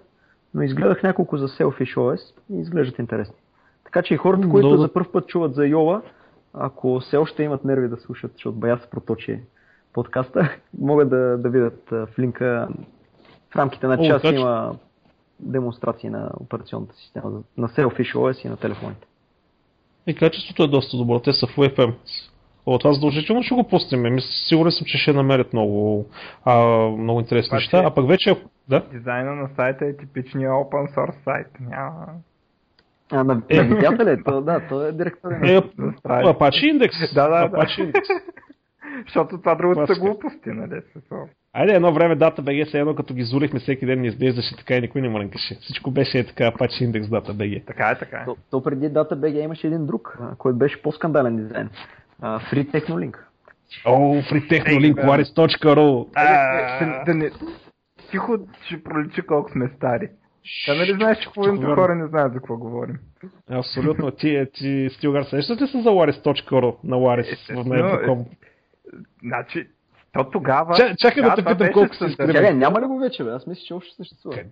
но 0.53 0.61
изгледах 0.61 1.03
няколко 1.03 1.37
за 1.37 1.47
Selfish 1.47 1.95
OS 1.95 2.33
и 2.51 2.59
изглеждат 2.59 2.99
интересни. 2.99 3.35
Така 3.83 4.01
че 4.01 4.13
и 4.13 4.17
хората, 4.17 4.49
които 4.49 4.67
Много- 4.67 4.81
за 4.81 4.93
първ 4.93 5.11
път 5.11 5.27
чуват 5.27 5.55
за 5.55 5.65
Йола, 5.65 6.01
ако 6.53 6.99
все 6.99 7.17
още 7.17 7.43
имат 7.43 7.65
нерви 7.65 7.87
да 7.87 7.97
слушат, 7.97 8.31
защото 8.33 8.57
бая 8.57 8.77
се 8.77 8.89
проточи 8.89 9.39
подкаста, 9.93 10.49
могат 10.79 11.09
да, 11.09 11.37
да 11.37 11.49
видят 11.49 11.89
в 11.89 12.09
линка 12.19 12.67
в 13.53 13.55
рамките 13.55 13.87
на 13.87 13.97
О, 13.99 14.07
час 14.07 14.21
точно. 14.21 14.39
има 14.39 14.75
демонстрации 15.39 16.09
на 16.09 16.31
операционната 16.39 16.95
система, 16.95 17.41
на 17.57 17.67
Selfish 17.67 18.13
OS 18.15 18.45
и 18.45 18.49
на 18.49 18.57
телефоните. 18.57 19.07
И 20.07 20.15
качеството 20.15 20.63
е 20.63 20.67
доста 20.67 20.97
добро. 20.97 21.19
Те 21.19 21.33
са 21.33 21.47
в 21.47 21.55
FM. 21.55 21.93
О, 22.65 22.79
това 22.79 22.93
задължително 22.93 23.43
ще 23.43 23.55
го 23.55 23.63
пуснем. 23.63 24.13
Мисля, 24.13 24.27
сигурен 24.47 24.71
съм, 24.71 24.85
че 24.85 24.97
ще 24.97 25.13
намерят 25.13 25.53
много, 25.53 26.05
а, 26.45 26.57
много 26.89 27.19
интересни 27.19 27.49
Обаче- 27.49 27.63
неща. 27.65 27.83
А 27.85 27.93
пък 27.93 28.07
вече, 28.07 28.35
да, 28.69 28.79
Дизайна 28.91 29.35
на 29.35 29.49
сайта 29.55 29.85
е 29.85 29.97
типичния 29.97 30.51
open 30.51 30.95
source 30.95 31.23
сайт. 31.23 31.47
Няма... 31.59 32.05
А, 33.11 33.23
на, 33.23 33.41
Е. 33.49 33.55
на 33.57 33.63
видеята 33.65 34.05
ли? 34.05 34.23
То, 34.23 34.41
да, 34.41 34.67
то 34.69 34.81
е 34.81 34.91
директорен. 34.91 35.43
е, 35.45 35.53
Да. 35.53 35.61
Apache 36.05 36.73
Index. 36.73 37.13
Да, 37.15 37.29
да, 37.29 37.47
да. 37.49 37.57
Apache 37.57 37.91
Index. 37.91 38.03
Защото 39.05 39.37
това 39.37 39.55
другото 39.55 39.93
са 39.93 39.99
глупости, 39.99 40.49
нали? 40.49 40.81
Айде 41.53 41.73
едно 41.73 41.93
време 41.93 42.17
DataBG 42.17 42.71
се 42.71 42.79
едно 42.79 42.95
като 42.95 43.13
ги 43.13 43.23
зулихме 43.23 43.59
всеки 43.59 43.85
ден 43.85 44.01
ни 44.01 44.07
изглеждаше 44.07 44.57
така 44.57 44.75
и 44.75 44.81
никой 44.81 45.01
не 45.01 45.09
мрънкаше. 45.09 45.55
Всичко 45.55 45.91
беше 45.91 46.19
е 46.19 46.25
така 46.25 46.43
Apache 46.43 46.91
Index 46.91 47.03
DataBG. 47.03 47.65
Така 47.65 47.89
е, 47.89 47.97
така 47.97 48.17
е. 48.17 48.25
То, 48.25 48.37
то 48.51 48.63
преди 48.63 48.89
DataBG 48.89 49.43
имаше 49.43 49.67
един 49.67 49.85
друг, 49.85 50.19
който 50.37 50.57
беше 50.57 50.81
по-скандален 50.81 51.37
дизайн. 51.37 51.69
А, 52.21 52.39
Free 52.39 52.71
Technolink. 52.71 53.17
О, 53.85 54.21
free 54.21 54.49
technolink, 54.49 54.95
бе. 54.95 55.01
waris.ru. 55.01 56.07
Да, 56.13 57.03
да 57.05 57.13
не... 57.13 57.31
Тихо 58.11 58.37
ще 58.65 58.83
проличи 58.83 59.21
колко 59.21 59.51
сме 59.51 59.71
стари. 59.77 60.09
Та 60.65 60.75
нали 60.75 60.93
знаеш, 60.93 61.17
че 61.17 61.29
половината 61.33 61.75
хора 61.75 61.95
не 61.95 62.07
знаят 62.07 62.33
за 62.33 62.39
какво 62.39 62.57
говорим. 62.57 62.99
Абсолютно. 63.49 64.11
Ти, 64.11 64.45
ти 64.53 64.89
Стилгар, 64.97 65.23
сещаш 65.23 65.61
ли 65.61 65.67
се 65.67 65.81
за 65.81 65.89
waris.ru 65.89 66.75
на 66.83 66.95
Waris 66.95 67.53
в 67.53 67.65
Mail.com? 67.65 68.25
Значи, 69.23 69.67
то 70.13 70.29
тогава... 70.29 70.73
Ча- 70.73 70.95
чакай 70.97 71.23
да 71.23 71.35
те 71.35 71.45
питам 71.45 71.73
колко 71.73 71.93
се 71.93 71.95
стандартно. 71.95 72.11
изкривя. 72.11 72.33
Чакай, 72.33 72.53
няма 72.53 72.81
ли 72.81 72.85
го 72.85 72.99
вече, 72.99 73.23
бе? 73.23 73.29
Аз 73.29 73.47
мисля, 73.47 73.61
че 73.67 73.73
още 73.73 73.95
съществува. 73.95 74.37
Къде? 74.37 74.49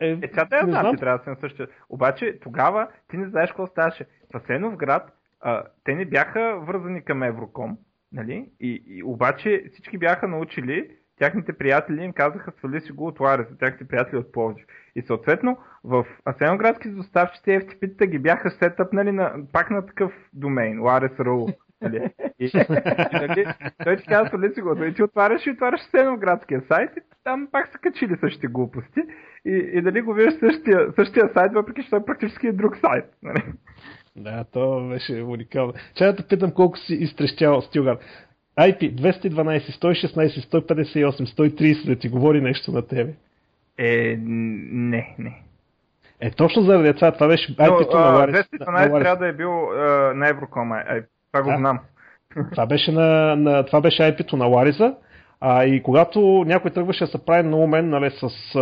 Е, 0.00 0.18
сега 0.22 0.44
да 0.44 0.58
знам, 0.64 0.70
знам. 0.70 0.94
ти 0.94 1.00
трябва 1.00 1.18
да 1.18 1.24
си 1.24 1.30
на 1.30 1.36
същия. 1.40 1.68
Обаче, 1.88 2.38
тогава 2.42 2.88
ти 3.10 3.16
не 3.16 3.28
знаеш 3.28 3.50
какво 3.50 3.66
ставаше. 3.66 4.06
В 4.34 4.76
град, 4.76 5.12
а, 5.40 5.62
те 5.84 5.94
не 5.94 6.04
бяха 6.04 6.60
вързани 6.60 7.04
към 7.04 7.22
Евроком, 7.22 7.78
нали? 8.12 8.50
И, 8.60 8.82
и 8.86 9.02
обаче 9.02 9.64
всички 9.72 9.98
бяха 9.98 10.28
научили, 10.28 10.90
тяхните 11.18 11.52
приятели 11.52 12.04
им 12.04 12.12
казаха, 12.12 12.52
свали 12.58 12.80
си 12.80 12.92
го 12.92 13.06
от 13.06 13.20
Ларес, 13.20 13.46
техните 13.58 13.88
приятели 13.88 14.16
от 14.16 14.32
Пловдив. 14.32 14.64
И 14.96 15.02
съответно, 15.02 15.58
в 15.84 16.06
Асеноградски 16.24 16.88
доставчици 16.88 17.50
FTP-та 17.50 18.06
ги 18.06 18.18
бяха 18.18 18.50
сетъпнали 18.50 19.12
на, 19.12 19.34
пак 19.52 19.70
на 19.70 19.86
такъв 19.86 20.12
домейн, 20.32 20.78
Lares.ru. 20.78 21.56
Нали? 21.82 22.10
И, 22.40 22.50
нали, 23.12 23.46
той 23.84 23.96
ти 23.96 24.06
казва, 24.06 24.28
свали 24.28 24.54
си 24.54 24.60
го, 24.60 24.84
и 24.84 24.94
ти 24.94 25.02
отваряш 25.02 25.46
и 25.46 25.50
отваряш 25.50 25.80
Асеноградския 25.80 26.62
сайт 26.68 26.90
и 26.96 27.00
там 27.24 27.48
пак 27.52 27.68
са 27.68 27.78
качили 27.78 28.16
същите 28.20 28.46
глупости. 28.46 29.00
И, 29.44 29.70
и 29.74 29.82
дали 29.82 30.00
го 30.00 30.14
виждаш 30.14 30.34
същия, 30.40 30.92
същия 30.96 31.30
сайт, 31.34 31.52
въпреки 31.52 31.82
че 31.82 31.90
той 31.90 32.04
практически 32.04 32.46
е 32.46 32.52
друг 32.52 32.76
сайт. 32.76 33.04
Нали? 33.22 33.42
Да, 34.16 34.44
то 34.52 34.88
беше 34.88 35.22
уникално. 35.22 35.72
Чай 35.94 36.06
да 36.06 36.16
те 36.16 36.26
питам 36.28 36.50
колко 36.50 36.78
си 36.78 36.94
изтрещял 36.94 37.60
Стилгар. 37.60 37.98
IP 38.58 38.94
212, 38.94 39.58
116, 39.58 40.52
158, 40.52 41.36
130 41.36 41.86
да 41.86 41.96
ти 41.96 42.08
говори 42.08 42.40
нещо 42.40 42.72
на 42.72 42.86
тебе. 42.86 43.12
Е, 43.78 44.18
не, 44.22 45.14
не. 45.18 45.42
Е, 46.20 46.30
точно 46.30 46.62
заради 46.62 46.94
това, 46.94 47.12
това 47.12 47.28
беше 47.28 47.56
IP-то 47.56 47.98
на 47.98 48.06
Ларис. 48.06 48.36
212 48.36 48.66
на 48.66 48.72
Ларис. 48.72 49.04
трябва 49.04 49.16
да 49.16 49.28
е 49.28 49.32
бил 49.32 49.70
а, 49.70 50.12
на 50.14 50.28
Евроком, 50.28 50.72
ай, 50.72 50.84
ай, 50.88 51.02
това 51.40 51.42
го 51.42 51.50
Да. 51.50 51.56
знам. 51.58 51.80
Това 52.50 52.66
беше, 52.66 52.92
на, 52.92 53.36
на, 53.36 53.66
това 53.66 53.80
беше 53.80 54.02
IP-то 54.02 54.36
на 54.36 54.46
Лариса. 54.46 54.94
А, 55.40 55.64
и 55.64 55.82
когато 55.82 56.20
някой 56.46 56.70
тръгваше 56.70 57.04
да 57.04 57.10
се 57.10 57.24
прави 57.24 57.48
на 57.48 57.56
умен, 57.56 57.88
нали, 57.88 58.10
с 58.10 58.54
а, 58.54 58.60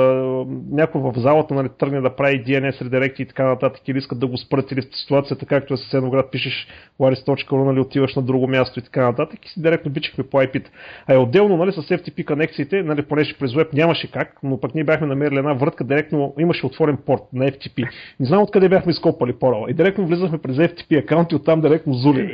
някой 0.70 1.00
в 1.00 1.12
залата 1.16 1.54
нали, 1.54 1.68
тръгне 1.78 2.00
да 2.00 2.16
прави 2.16 2.44
DNS 2.44 2.84
редиректи 2.84 3.22
и 3.22 3.26
така 3.26 3.44
нататък, 3.44 3.88
или 3.88 3.98
искат 3.98 4.20
да 4.20 4.26
го 4.26 4.36
спрат, 4.36 4.72
или 4.72 4.80
в 4.80 4.96
ситуацията, 4.96 5.46
както 5.46 5.74
е 5.74 5.76
със 5.76 6.10
град, 6.10 6.30
пишеш 6.30 6.68
laris.ru, 7.00 7.64
нали, 7.64 7.80
отиваш 7.80 8.14
на 8.14 8.22
друго 8.22 8.48
място 8.48 8.78
и 8.78 8.82
така 8.82 9.04
нататък, 9.04 9.46
и 9.46 9.48
си 9.48 9.62
директно 9.62 9.92
бичихме 9.92 10.24
по 10.24 10.36
IP-та. 10.36 10.70
А 11.06 11.14
е 11.14 11.18
отделно, 11.18 11.56
нали, 11.56 11.72
с 11.72 11.76
FTP 11.76 12.24
конекциите, 12.24 12.82
нали, 12.82 13.02
понеже 13.02 13.38
през 13.38 13.54
веб 13.54 13.72
нямаше 13.72 14.10
как, 14.10 14.38
но 14.42 14.60
пък 14.60 14.74
ние 14.74 14.84
бяхме 14.84 15.06
намерили 15.06 15.38
една 15.38 15.52
вратка, 15.52 15.84
директно 15.84 16.34
имаше 16.38 16.66
отворен 16.66 16.96
порт 17.06 17.22
на 17.32 17.44
FTP. 17.44 17.88
Не 18.20 18.26
знам 18.26 18.42
откъде 18.42 18.68
бяхме 18.68 18.90
изкопали 18.90 19.32
порала. 19.32 19.70
И 19.70 19.74
директно 19.74 20.06
влизахме 20.06 20.38
през 20.38 20.56
FTP 20.56 21.04
акаунт 21.04 21.32
и 21.32 21.34
оттам 21.34 21.60
директно 21.60 21.92
зулим. 21.92 22.30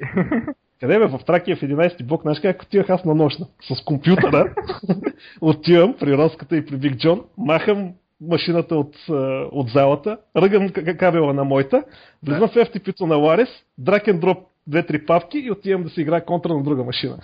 Къде 0.80 0.98
бе? 0.98 1.06
В 1.06 1.20
Тракия 1.26 1.56
в 1.56 1.60
11 1.60 2.04
блок, 2.04 2.22
знаеш 2.22 2.40
как 2.40 2.62
отивах 2.62 2.90
аз 2.90 3.04
на 3.04 3.14
нощна? 3.14 3.46
С 3.62 3.84
компютъра. 3.84 4.54
Отивам 5.40 5.94
при 6.00 6.16
Роската 6.16 6.56
и 6.56 6.66
при 6.66 6.76
Биг 6.76 6.96
Джон, 6.96 7.24
махам 7.38 7.92
машината 8.20 8.76
от, 8.76 8.96
а, 9.10 9.12
от 9.52 9.68
залата, 9.68 10.18
ръгам 10.36 10.70
кабела 10.98 11.34
на 11.34 11.44
моята, 11.44 11.84
влизам 12.26 12.48
в 12.48 12.54
FTP-то 12.54 13.06
на 13.06 13.16
Ларис, 13.16 13.48
драк 13.78 14.04
and 14.04 14.18
дроп 14.18 14.38
две-три 14.66 15.06
павки 15.06 15.38
и 15.38 15.50
отивам 15.50 15.82
да 15.82 15.90
си 15.90 16.00
играя 16.00 16.24
контра 16.24 16.54
на 16.54 16.62
друга 16.62 16.84
машина. 16.84 17.18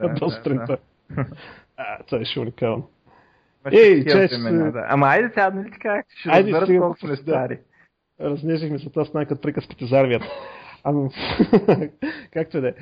Да, 0.00 0.08
До 0.14 0.26
да, 0.26 0.30
сутринта. 0.30 0.76
А, 1.76 2.02
това 2.06 2.18
беше 2.18 2.40
уникално. 2.40 2.88
Ей, 3.72 4.04
такива 4.04 4.28
че- 4.28 4.36
времена, 4.36 4.70
да. 4.70 4.86
Ама 4.88 5.06
айде 5.06 5.28
сега, 5.28 5.50
нали 5.50 5.70
така, 5.70 6.02
ще 6.20 6.28
Айде, 6.28 6.52
разберат 6.52 6.80
колко 6.80 6.98
сме 6.98 7.08
да. 7.08 7.16
стари. 7.16 7.58
Разнесихме 8.20 8.78
се 8.78 8.90
това 8.90 9.04
с 9.04 9.10
като 9.12 9.40
приказките 9.40 9.86
за 9.86 10.00
армията. 10.00 10.26
Ами, 10.84 11.08
както 12.32 12.60
да 12.60 12.68
е. 12.68 12.72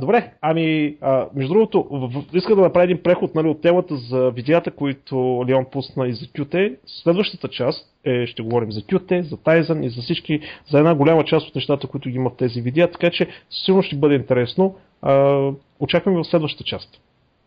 Добре, 0.00 0.32
ами, 0.40 0.96
а, 1.00 1.26
между 1.34 1.52
другото, 1.54 1.86
в- 1.90 2.24
иска 2.34 2.56
да 2.56 2.62
направя 2.62 2.84
един 2.84 3.02
преход 3.02 3.34
нали, 3.34 3.48
от 3.48 3.60
темата 3.60 3.96
за 3.96 4.30
видеята, 4.30 4.70
които 4.70 5.44
Леон 5.48 5.66
пусна 5.72 6.08
и 6.08 6.12
за 6.12 6.26
QT. 6.26 6.76
Следващата 6.86 7.48
част, 7.48 7.94
е, 8.04 8.26
ще 8.26 8.42
говорим 8.42 8.72
за 8.72 8.80
Qt, 8.80 9.20
за 9.20 9.36
Tizen 9.36 9.84
и 9.86 9.88
за 9.88 10.02
всички, 10.02 10.40
за 10.70 10.78
една 10.78 10.94
голяма 10.94 11.24
част 11.24 11.48
от 11.48 11.54
нещата, 11.54 11.86
които 11.86 12.08
ги 12.08 12.16
има 12.16 12.30
в 12.30 12.36
тези 12.36 12.60
видеа, 12.60 12.90
така 12.90 13.10
че 13.10 13.28
сигурно 13.50 13.82
ще 13.82 13.96
бъде 13.96 14.14
интересно. 14.14 14.74
А, 15.02 15.50
очакваме 15.80 16.18
в 16.18 16.24
следващата 16.24 16.64
част. 16.64 17.00